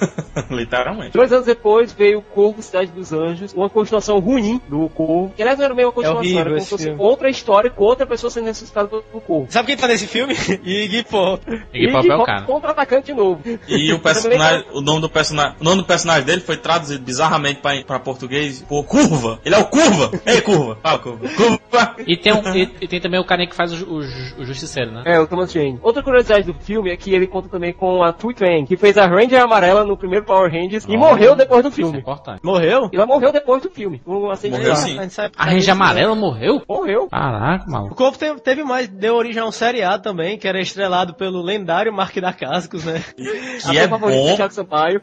literalmente. 0.50 1.12
Dois 1.12 1.32
anos 1.32 1.46
depois 1.46 1.92
veio 1.92 2.18
o 2.18 2.22
Corvo 2.22 2.62
Cidade 2.62 2.90
dos 2.92 3.12
Anjos, 3.12 3.52
uma 3.52 3.68
continuação 3.68 4.18
ruim 4.18 4.60
do 4.68 4.88
Corvo. 4.90 5.32
Que 5.34 5.42
aliás 5.42 5.58
não 5.58 5.64
era 5.64 5.74
meio 5.74 5.88
uma 5.88 5.94
continuação, 5.94 6.20
horrível 6.20 6.40
era 6.40 6.50
como 6.50 6.58
esse 6.58 6.66
se 6.66 6.70
fosse 6.70 6.84
filme. 6.84 7.02
outra 7.02 7.30
história 7.30 7.70
com 7.70 7.84
outra 7.84 8.06
pessoa 8.06 8.30
sendo 8.30 8.46
ressuscitada 8.46 8.88
do, 8.88 9.04
do 9.12 9.20
Corvo. 9.20 9.46
Sabe 9.50 9.66
quem 9.66 9.76
tá 9.76 9.88
nesse 9.88 10.06
filme? 10.06 10.34
Iggy 10.64 11.04
Pop. 11.04 11.42
Iggy 11.72 11.92
Pop 11.92 12.10
é 12.10 12.16
o 12.16 12.24
cara. 12.24 12.42
Contra-atacante 12.42 13.06
de 13.06 13.14
novo. 13.14 13.40
E 13.68 13.92
o 13.92 13.98
personagem, 14.00 14.64
o 14.72 14.80
nome 14.80 15.00
do 15.00 15.08
personagem, 15.08 15.56
o 15.60 15.64
nome 15.64 15.82
do 15.82 15.86
personagem 15.86 16.24
dele 16.24 16.40
foi 16.40 16.56
traduzido 16.56 17.02
bizarramente 17.04 17.60
pra, 17.60 17.82
pra 17.82 17.98
português 17.98 18.62
por 18.62 18.84
Curva. 18.84 19.40
Ele 19.44 19.54
é 19.54 19.58
o 19.58 19.64
Curva. 19.66 20.10
Ei, 20.26 20.40
Curva. 20.40 20.78
Fala, 20.82 20.98
Curva. 20.98 21.28
Curva. 21.28 21.96
E 22.06 22.16
tem, 22.16 22.32
um, 22.32 22.54
e, 22.54 22.70
e 22.80 22.88
tem 22.88 23.00
também 23.00 23.20
o 23.20 23.24
carinha 23.24 23.48
que 23.48 23.56
faz 23.56 23.72
o, 23.72 23.86
o, 23.86 23.98
o 23.98 24.44
Justiceiro, 24.44 24.90
né? 24.92 25.02
É, 25.06 25.18
o 25.18 25.26
Thomas 25.26 25.52
Jane. 25.52 25.78
Outra 25.82 26.02
curiosidade 26.02 26.46
do 26.46 26.54
filme 26.54 26.90
é 26.90 26.96
que 26.96 27.14
ele 27.14 27.26
conta 27.26 27.48
também 27.48 27.72
com 27.72 28.02
a 28.02 28.12
Tui 28.12 28.34
Tang, 28.34 28.66
que 28.66 28.76
fez 28.76 28.96
a 28.98 29.06
Ranger 29.06 29.42
Amarela 29.42 29.84
no 29.86 29.96
primeiro 29.96 30.24
Power 30.24 30.50
Rangers 30.50 30.84
e 30.88 30.94
Oh. 30.96 30.98
morreu 30.98 31.34
depois 31.36 31.62
do 31.62 31.68
Isso 31.68 31.80
é 31.80 31.84
filme. 31.84 31.98
importante. 31.98 32.40
Morreu? 32.44 32.88
Ela 32.92 33.06
morreu 33.06 33.32
depois 33.32 33.62
do 33.62 33.70
filme. 33.70 34.00
Um 34.06 34.30
acidente 34.30 34.60
Morreu 34.60 34.76
sim. 34.76 34.98
A 34.98 35.02
gente 35.02 35.14
sabe- 35.14 35.34
A 35.36 35.44
Ranger 35.44 35.72
Amarela 35.72 36.14
morreu? 36.14 36.62
Morreu. 36.68 37.08
Caraca, 37.08 37.64
O 37.66 37.70
maluco. 37.70 37.94
Corvo 37.94 38.18
teve, 38.18 38.40
teve 38.40 38.64
mais, 38.64 38.88
deu 38.88 39.14
origem 39.14 39.42
a 39.42 39.46
um 39.46 39.52
seriado 39.52 40.02
também, 40.02 40.38
que 40.38 40.46
era 40.48 40.60
estrelado 40.60 41.14
pelo 41.14 41.42
lendário 41.42 41.92
Mark 41.92 42.14
da 42.20 42.32
Cascos, 42.32 42.84
né? 42.84 43.02
Que 43.16 43.78
é 43.78 43.86
do 43.86 43.98
bom. 43.98 44.36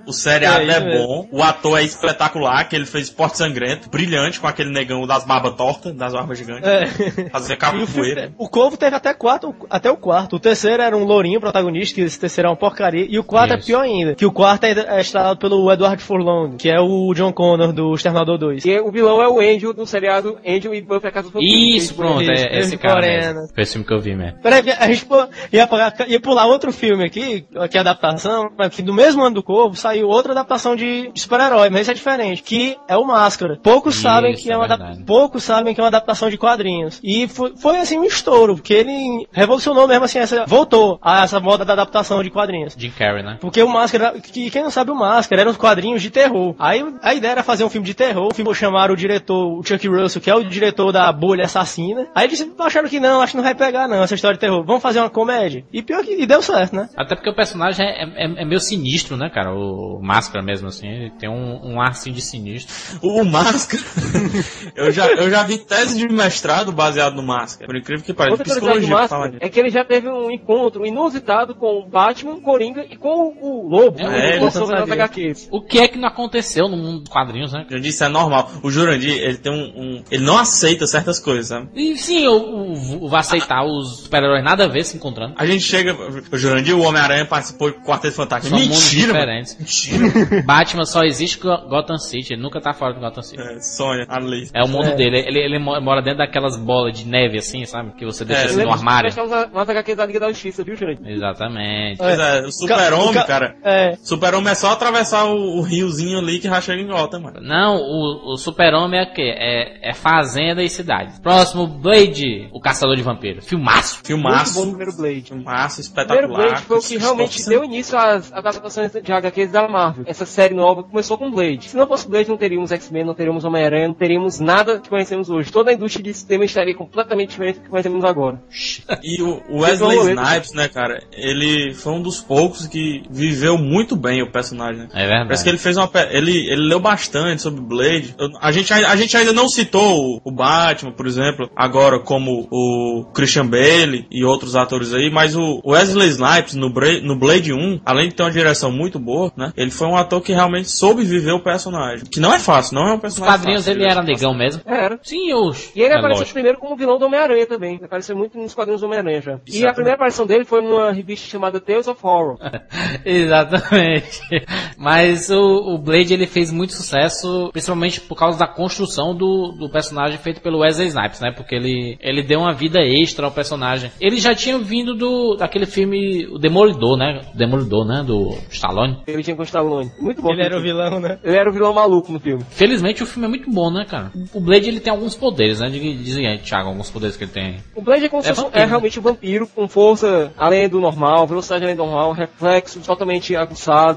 O 0.08 0.14
seriado 0.14 0.60
É, 0.62 0.76
é, 0.76 0.80
mesmo. 0.80 1.08
bom. 1.08 1.28
O 1.32 1.44
ator 1.44 1.80
é 1.80 1.84
espetacular, 1.84 2.68
que 2.68 2.76
ele 2.76 2.86
fez 2.86 3.06
Esporte 3.06 3.38
Sangrento. 3.38 3.90
Brilhante, 3.90 4.40
com 4.40 4.48
aquele 4.48 4.70
negão 4.72 5.06
das 5.06 5.26
barbas 5.26 5.56
tortas, 5.56 5.94
das 5.94 6.14
barbas 6.14 6.38
gigantes. 6.38 6.68
É. 6.68 7.30
Fazer 7.30 7.54
E 7.54 7.56
o, 7.56 7.60
capoeira. 7.60 8.34
o 8.38 8.50
Corvo 8.50 8.78
teve 8.78 8.96
até 8.96 9.14
quatro, 9.14 9.56
até 9.70 9.90
o 9.92 9.98
quarto. 9.98 10.36
O 10.36 10.40
terceiro 10.40 10.82
era 10.82 10.96
um 10.96 11.04
lourinho 11.04 11.40
protagonista, 11.40 11.96
que 11.96 12.02
esse 12.02 12.20
terceiro 12.20 12.48
é 12.48 12.52
uma 12.52 12.58
porcaria. 12.58 13.06
E 13.10 13.18
o 13.20 13.24
quarto 13.24 13.54
Isso. 13.56 13.64
é 13.64 13.66
pior 13.66 13.82
ainda, 13.82 14.16
que 14.16 14.26
o 14.26 14.32
quarto 14.32 14.64
é, 14.66 14.73
é 14.82 15.02
estrelado 15.02 15.40
pelo 15.40 15.72
Edward 15.72 16.02
Furlong, 16.02 16.58
que 16.58 16.70
é 16.70 16.80
o 16.80 17.14
John 17.14 17.32
Connor 17.32 17.72
do 17.74 17.94
Exterminador 17.94 18.38
2. 18.38 18.66
E 18.66 18.80
o 18.80 18.92
vilão 18.92 19.22
é 19.22 19.28
o 19.28 19.40
Angel 19.40 19.74
do 19.74 19.86
seriado 19.86 20.38
Angel 20.46 20.74
e 20.74 20.82
Buffy 20.82 21.08
a 21.08 21.12
Casa 21.12 21.30
do. 21.30 21.40
Isso, 21.42 21.96
pronto, 21.96 22.22
Isso, 22.22 22.32
é 22.32 22.60
esse 22.60 22.78
cara 22.78 23.02
mesmo. 23.02 23.48
Foi 23.54 23.64
esse 23.64 23.74
filme 23.74 23.88
que 23.88 23.94
eu 23.94 24.00
vi 24.00 24.16
mesmo. 24.16 24.40
Peraí, 24.42 24.64
a 24.72 24.88
gente 24.88 25.06
pô- 25.06 25.28
ia, 25.52 25.68
pagar- 25.68 26.10
ia 26.10 26.20
pular 26.20 26.46
outro 26.48 26.72
filme 26.72 27.06
aqui, 27.06 27.46
que 27.70 27.78
é 27.78 27.80
adaptação, 27.82 28.50
mas 28.58 28.74
que 28.76 28.82
do 28.82 28.94
mesmo 28.94 29.24
ano 29.24 29.36
do 29.36 29.44
Corvo 29.44 29.76
saiu 29.76 30.08
outra 30.08 30.32
adaptação 30.32 30.76
de, 30.76 31.12
de 31.12 31.20
super-herói, 31.22 31.70
mas 31.70 31.82
esse 31.82 31.92
é 31.92 31.94
diferente, 31.94 32.42
que 32.44 32.78
é 32.88 32.98
o 32.98 33.06
Máscara. 33.06 33.58
Poucos 33.62 33.94
Isso, 33.96 34.04
sabem 34.04 34.34
que 34.36 34.50
é, 34.50 34.54
é 34.54 34.58
uma 34.58 34.96
poucos 35.06 35.44
sabem 35.44 35.74
que 35.74 35.80
é 35.82 35.84
uma 35.84 35.90
adaptação 35.90 36.30
de 36.30 36.38
quadrinhos. 36.38 37.00
E 37.04 37.28
foi, 37.28 37.54
foi, 37.58 37.78
assim 37.78 37.98
um 38.00 38.04
estouro, 38.04 38.56
porque 38.56 38.74
ele 38.74 39.28
revolucionou 39.32 39.88
mesmo 39.88 40.06
assim, 40.06 40.20
essa, 40.20 40.46
voltou 40.46 41.00
a 41.02 41.24
essa 41.24 41.40
moda 41.40 41.64
da 41.66 41.74
adaptação 41.74 42.24
de 42.24 42.30
quadrinhos. 42.30 42.76
Jim 42.78 42.92
Carrey, 42.92 43.24
né? 43.24 43.38
Porque 43.40 43.62
o 43.62 43.68
Máscara, 43.70 44.14
que 44.20 44.50
quem 44.50 44.63
não 44.64 44.72
sabe 44.72 44.92
o 44.92 44.96
Máscara, 44.96 45.42
eram 45.42 45.52
os 45.52 45.58
quadrinhos 45.58 46.02
de 46.02 46.10
terror. 46.10 46.56
Aí 46.58 46.84
a 47.02 47.14
ideia 47.14 47.34
era 47.34 47.44
fazer 47.44 47.64
um 47.64 47.70
filme 47.70 47.86
de 47.86 47.94
terror, 47.94 48.30
o 48.32 48.34
filme 48.34 48.54
chamaram 48.56 48.94
o 48.94 48.98
diretor, 48.98 49.60
o 49.60 49.64
Chuck 49.64 49.88
Russell, 49.88 50.22
que 50.22 50.30
é 50.30 50.36
o 50.36 50.44
diretor 50.44 50.92
da 50.92 51.12
Bolha 51.12 51.46
Assassina. 51.46 52.08
Aí 52.16 52.28
eles 52.28 52.48
acharam 52.60 52.88
que 52.88 53.00
não, 53.00 53.22
acho 53.22 53.32
que 53.32 53.38
não 53.38 53.44
vai 53.44 53.56
pegar 53.56 53.88
não, 53.88 54.04
essa 54.04 54.16
história 54.16 54.36
de 54.36 54.42
terror. 54.42 54.64
Vamos 54.66 54.82
fazer 54.82 55.00
uma 55.00 55.10
comédia. 55.10 55.66
E 55.72 55.82
pior 55.82 56.04
que 56.04 56.14
e 56.14 56.26
deu 56.26 56.42
certo, 56.42 56.76
né? 56.76 56.90
Até 56.96 57.16
porque 57.16 57.30
o 57.30 57.36
personagem 57.36 57.86
é, 57.86 58.04
é- 58.04 58.42
é 58.44 58.46
meio 58.46 58.60
sinistro, 58.60 59.18
né, 59.18 59.30
cara? 59.30 59.54
O 59.54 60.00
Máscara 60.02 60.44
mesmo, 60.44 60.68
assim. 60.68 60.88
Ele 60.88 61.12
tem 61.12 61.30
um, 61.30 61.74
um 61.74 61.82
ar 61.82 61.90
assim 61.90 62.12
de 62.12 62.22
sinistro. 62.22 63.00
O 63.02 63.24
Máscara. 63.24 63.84
eu, 64.76 64.92
já, 64.92 65.08
eu 65.08 65.30
já 65.30 65.44
vi 65.44 65.58
tese 65.58 65.98
de 65.98 66.08
mestrado 66.14 66.72
baseado 66.72 67.16
no 67.16 67.24
Máscara. 67.24 67.66
Por 67.66 67.76
incrível 67.76 68.06
que 68.06 68.14
pareça. 68.14 68.44
Psicologia 68.44 68.90
Máscara 68.90 69.38
é 69.40 69.50
que 69.50 69.60
ele 69.60 69.70
já 69.70 69.84
teve 69.84 70.08
um 70.10 70.32
encontro 70.32 70.86
inusitado 70.86 71.56
com 71.56 71.80
o 71.80 71.86
Batman, 71.88 72.40
Coringa 72.42 72.86
e 72.90 72.96
com 72.96 73.34
o 73.42 73.68
Lobo. 73.68 74.00
É, 74.00 74.08
né? 74.08 74.38
é, 74.38 74.40
Eu. 74.60 74.94
HQs. 74.94 75.48
O 75.52 75.62
que 75.62 75.80
é 75.80 75.88
que 75.88 75.98
não 75.98 76.08
aconteceu 76.08 76.68
no 76.68 76.78
mundo 76.78 77.00
dos 77.02 77.10
quadrinhos, 77.10 77.52
né? 77.54 77.66
Eu 77.70 77.80
disse, 77.80 78.04
é 78.04 78.08
normal. 78.10 78.50
O 78.62 78.70
Jurandir, 78.70 79.14
ele 79.18 79.38
tem 79.38 79.52
um, 79.52 79.82
um- 79.82 80.04
Ele 80.12 80.24
não 80.24 80.38
aceita 80.38 80.86
certas 80.88 81.20
coisas, 81.20 81.48
sabe? 81.48 81.70
E 81.76 81.96
sim, 81.98 82.28
o 82.28 83.08
vai 83.08 83.20
aceitar 83.22 83.64
os 83.66 84.04
super-heróis 84.04 84.44
nada 84.44 84.66
a 84.66 84.68
ver 84.68 84.84
se 84.84 84.96
encontrando. 84.98 85.34
A 85.38 85.46
gente 85.46 85.64
chega. 85.64 85.96
O 86.32 86.38
Jurandir, 86.38 86.76
o 86.76 86.82
Homem-Aranha, 86.82 87.26
participou 87.26 87.72
do 87.72 87.80
Quarteto 87.82 88.16
Fantástico. 88.16 88.50
São 88.56 88.60
mundos 88.66 88.84
Mentira! 88.94 89.08
diferentes. 89.14 89.58
Mentira! 89.60 90.44
Batman 90.46 90.86
só 90.86 91.04
existe 91.04 91.38
com 91.38 91.50
Gotham 91.68 91.98
City, 91.98 92.34
ele 92.34 92.42
nunca 92.42 92.60
tá 92.62 92.74
fora 92.74 92.94
de 92.94 93.00
Gotham 93.00 93.22
City. 93.22 93.42
é, 93.42 93.60
Sônia, 93.60 94.06
a 94.10 94.20
Liz. 94.20 94.52
É 94.54 94.64
o 94.64 94.68
mundo 94.68 94.88
É. 94.90 94.96
dele, 94.96 95.18
ele, 95.28 95.40
ele 95.40 95.60
mo- 95.60 95.80
mora 95.82 96.02
dentro 96.02 96.20
daquelas 96.20 96.58
bolas 96.58 96.98
de 96.98 97.08
neve 97.08 97.38
assim, 97.38 97.66
sabe? 97.66 97.92
Que 97.98 98.06
você 98.06 98.24
deixa 98.26 98.44
É, 98.44 98.46
assim 98.46 98.60
eu 98.62 98.66
no 98.68 98.74
armário. 98.74 99.14
prestar 99.14 99.48
umas- 99.54 99.70
HQs 99.70 99.98
da 99.98 100.06
Liga 100.06 100.20
da 100.20 100.30
Justiça, 100.30 100.64
viu, 100.64 100.76
Jurandir? 100.76 101.08
Exatamente. 101.10 101.98
Pois 101.98 102.20
é, 102.20 102.42
o 102.42 102.52
Super-Homem, 102.52 103.14
Ca- 103.14 103.24
cara. 103.24 103.56
É. 103.64 103.96
Super-Homem 104.04 104.43
é 104.50 104.56
só 104.56 104.72
atravessar 104.72 105.26
o, 105.26 105.58
o 105.58 105.62
riozinho 105.62 106.20
ali 106.20 106.40
que 106.40 106.48
já 106.48 106.60
chega 106.62 106.82
em 106.82 106.88
Gotham, 106.88 107.22
mano. 107.22 107.40
Não, 107.42 107.78
o, 107.78 108.34
o 108.34 108.38
super-homem 108.38 109.00
é 109.00 109.04
o 109.04 109.14
quê? 109.14 109.34
É, 109.36 109.90
é 109.90 109.94
fazenda 109.94 110.64
e 110.64 110.70
cidade. 110.70 111.20
Próximo, 111.22 111.68
Blade, 111.68 112.50
o 112.52 112.60
caçador 112.60 112.96
de 112.96 113.04
vampiros. 113.04 113.46
Filmaço. 113.46 113.96
Muito 113.96 114.22
bom 114.22 114.30
Filmaço. 114.30 114.62
primeiro 114.62 114.94
Blade. 114.96 115.22
Filmaço 115.24 115.82
O 115.82 115.94
primeiro 115.94 116.24
espetacular. 116.24 116.48
Blade 116.48 116.62
foi 116.64 116.78
o 116.78 116.82
que 116.82 116.98
realmente 116.98 117.46
deu 117.48 117.64
início 117.64 117.98
às 117.98 118.32
adaptações 118.34 118.92
de 118.92 119.12
HQs 119.12 119.52
da 119.52 119.68
Marvel. 119.68 120.04
Essa 120.08 120.26
série 120.26 120.54
nova 120.54 120.84
começou 120.84 121.18
com 121.18 121.30
Blade. 121.32 121.70
Se 121.70 121.78
não 121.78 121.88
fosse 121.88 122.08
Blade, 122.10 122.30
não 122.30 122.38
teríamos 122.38 122.72
X-Men, 122.72 123.06
não 123.06 123.14
teríamos 123.14 123.44
Homem-Aranha, 123.44 123.88
não 123.88 123.96
teríamos 123.96 124.40
nada 124.40 124.80
que 124.80 124.90
conhecemos 124.90 125.30
hoje. 125.30 125.52
Toda 125.52 125.72
a 125.72 125.74
indústria 125.74 126.04
de 126.04 126.14
cinema 126.14 126.46
estaria 126.46 126.76
completamente 126.76 127.30
diferente 127.30 127.60
do 127.60 127.64
que 127.64 127.70
conhecemos 127.70 128.04
agora. 128.04 128.42
E 129.04 129.22
o 129.22 129.34
o 129.50 129.60
Wesley 129.60 129.98
Snipes, 129.98 130.54
né, 130.54 130.68
cara, 130.68 131.04
ele 131.12 131.74
foi 131.74 131.94
um 131.94 132.02
dos 132.02 132.20
poucos 132.22 132.68
que 132.68 133.04
viveu 133.10 133.58
muito 133.58 133.96
bem 133.96 134.22
o 134.22 134.32
personagem. 134.34 134.82
né? 134.84 134.90
É 134.94 135.00
verdade. 135.08 135.26
Parece 135.28 135.44
que 135.44 135.50
ele 135.50 135.58
fez 135.58 135.78
uma. 135.78 135.90
Ele, 136.12 136.32
ele 136.52 136.68
leu 136.68 136.80
bastante 136.80 137.42
sobre 137.42 137.62
Blade. 137.62 138.16
Eu- 138.20 138.30
a, 138.42 138.52
gente, 138.52 138.74
ai- 138.74 138.84
a 138.86 138.96
gente 138.96 139.16
ainda 139.16 139.32
não 139.32 139.48
citou 139.48 139.96
o, 139.98 140.22
o 140.24 140.32
Batman, 140.32 140.92
por 140.92 141.06
exemplo, 141.08 141.50
agora 141.56 142.00
como 142.00 142.48
o 142.52 143.06
Christian 143.14 143.46
Bale 143.48 144.06
e 144.12 144.24
outros 144.26 144.56
atores 144.56 144.94
aí, 144.94 145.10
mas 145.12 145.36
o 145.36 145.62
Wesley 145.66 146.10
Snipes 146.10 146.56
no, 146.56 146.70
Bra- 146.72 147.00
no 147.02 147.16
Blade 147.18 147.54
1, 147.54 147.82
além 147.86 148.10
de 148.10 148.16
ter 148.16 148.24
uma 148.24 148.32
direção 148.32 148.72
muito 148.72 149.00
boa, 149.00 149.32
né? 149.38 149.54
Ele 149.56 149.72
foi 149.72 149.88
um 149.88 149.96
ator 149.96 150.22
que 150.22 150.34
realmente 150.34 150.70
soube 150.72 151.04
viver 151.04 151.32
o 151.32 151.40
personagem. 151.40 152.06
Que 152.12 152.20
não 152.20 152.34
é 152.34 152.40
fácil, 152.40 152.76
não 152.76 152.88
é 152.88 152.92
um 152.92 152.96
Os 152.96 153.02
personagem 153.02 153.38
quadrinhos 153.38 153.66
fácil. 153.66 153.80
ele 153.82 153.90
era 153.92 154.02
negão 154.04 154.34
mesmo. 154.34 154.62
Era. 154.66 155.00
Sim, 155.04 155.34
os. 155.34 155.72
E 155.76 155.82
ele 155.82 155.94
é 155.94 155.98
apareceu 155.98 156.20
lógico. 156.20 156.34
primeiro 156.34 156.58
como 156.58 156.76
vilão 156.76 156.98
do 156.98 157.06
Homem-Aranha 157.06 157.46
também. 157.46 157.76
Ele 157.76 157.86
apareceu 157.86 158.16
muito 158.18 158.38
nos 158.38 158.54
quadrinhos 158.54 158.82
do 158.82 158.88
Homem-Aranha 158.88 159.22
já. 159.22 159.32
E 159.32 159.36
a 159.36 159.38
Exatamente. 159.38 159.76
primeira 159.76 159.96
aparição 159.96 160.26
dele 160.26 160.46
foi 160.46 160.62
numa 160.62 160.92
revista 160.92 161.30
chamada 161.30 161.60
Tales 161.60 161.88
of 161.88 162.00
Horror. 162.04 162.38
Exatamente. 163.06 164.22
Mas 164.78 165.30
o, 165.30 165.40
o 165.74 165.78
Blade 165.78 166.14
ele 166.14 166.28
fez 166.28 166.52
muito 166.52 166.74
sucesso, 166.74 167.50
principalmente 167.52 168.02
por 168.02 168.16
causa 168.16 168.38
da 168.38 168.48
construção 168.48 169.16
do, 169.16 169.54
do 169.58 169.70
personagem 169.70 170.18
feito 170.18 170.42
pelo 170.42 170.60
Wesley 170.60 170.88
Snipes, 170.88 171.20
né? 171.20 171.32
Porque 171.32 171.56
ele, 171.56 171.98
ele 172.02 172.22
deu 172.24 172.40
uma 172.40 172.54
vida 172.54 172.80
extra 172.82 173.26
ao 173.26 173.32
personagem. 173.32 173.92
Ele 174.00 174.18
já 174.18 174.34
tinha 174.36 174.58
vindo 174.60 174.96
do 174.96 175.36
daquele 175.36 175.66
filme 175.66 176.26
O 176.28 176.38
Demolidor, 176.38 176.98
né? 176.98 177.22
O 177.34 177.38
Demolidor, 177.38 177.86
né? 177.86 178.04
Do 178.06 178.36
Stallone. 178.50 178.98
Ele 179.08 179.24
tinha 179.24 179.36
com 179.36 179.42
o 179.42 179.46
Stallone. 179.46 179.92
Muito 180.00 180.22
bom. 180.22 180.32
Ele 180.32 180.44
era 180.44 180.58
o 180.58 180.62
vilão, 180.62 181.00
né? 181.00 181.20
Ele 181.24 181.36
era 181.38 181.50
o 181.50 181.54
vilão 181.54 181.74
maluco 181.74 182.12
no 182.12 182.20
filme. 182.20 182.44
Felizmente 182.50 183.04
o 183.04 183.06
filme 183.06 183.26
é 183.26 183.30
muito 183.30 183.50
bom, 183.50 183.72
né, 183.72 183.86
cara? 183.90 184.12
O 184.34 184.40
Blade 184.42 184.68
ele 184.70 184.80
tem 184.80 184.92
alguns 184.92 185.16
poderes, 185.16 185.60
né? 185.60 185.70
Diz- 185.70 186.04
Dizem 186.04 186.28
aí, 186.28 186.40
Thiago, 186.40 186.70
alguns 186.70 186.90
poderes 186.92 187.16
que 187.18 187.24
ele 187.24 187.32
tem. 187.32 187.58
O 187.76 187.82
Blade 187.82 188.06
é 188.06 188.10
como 188.10 188.24
É 188.24 188.34
vampiro, 188.34 188.52
é 188.62 188.66
realmente 188.66 189.00
um 189.00 189.02
vampiro 189.02 189.48
com 189.48 189.68
força 189.68 190.32
além 190.38 190.68
do 190.68 190.80
normal, 190.80 191.26
velocidade 191.28 191.64
além 191.64 191.76
do 191.76 191.84
normal, 191.86 192.12
reflexos 192.12 192.86
totalmente 192.86 193.36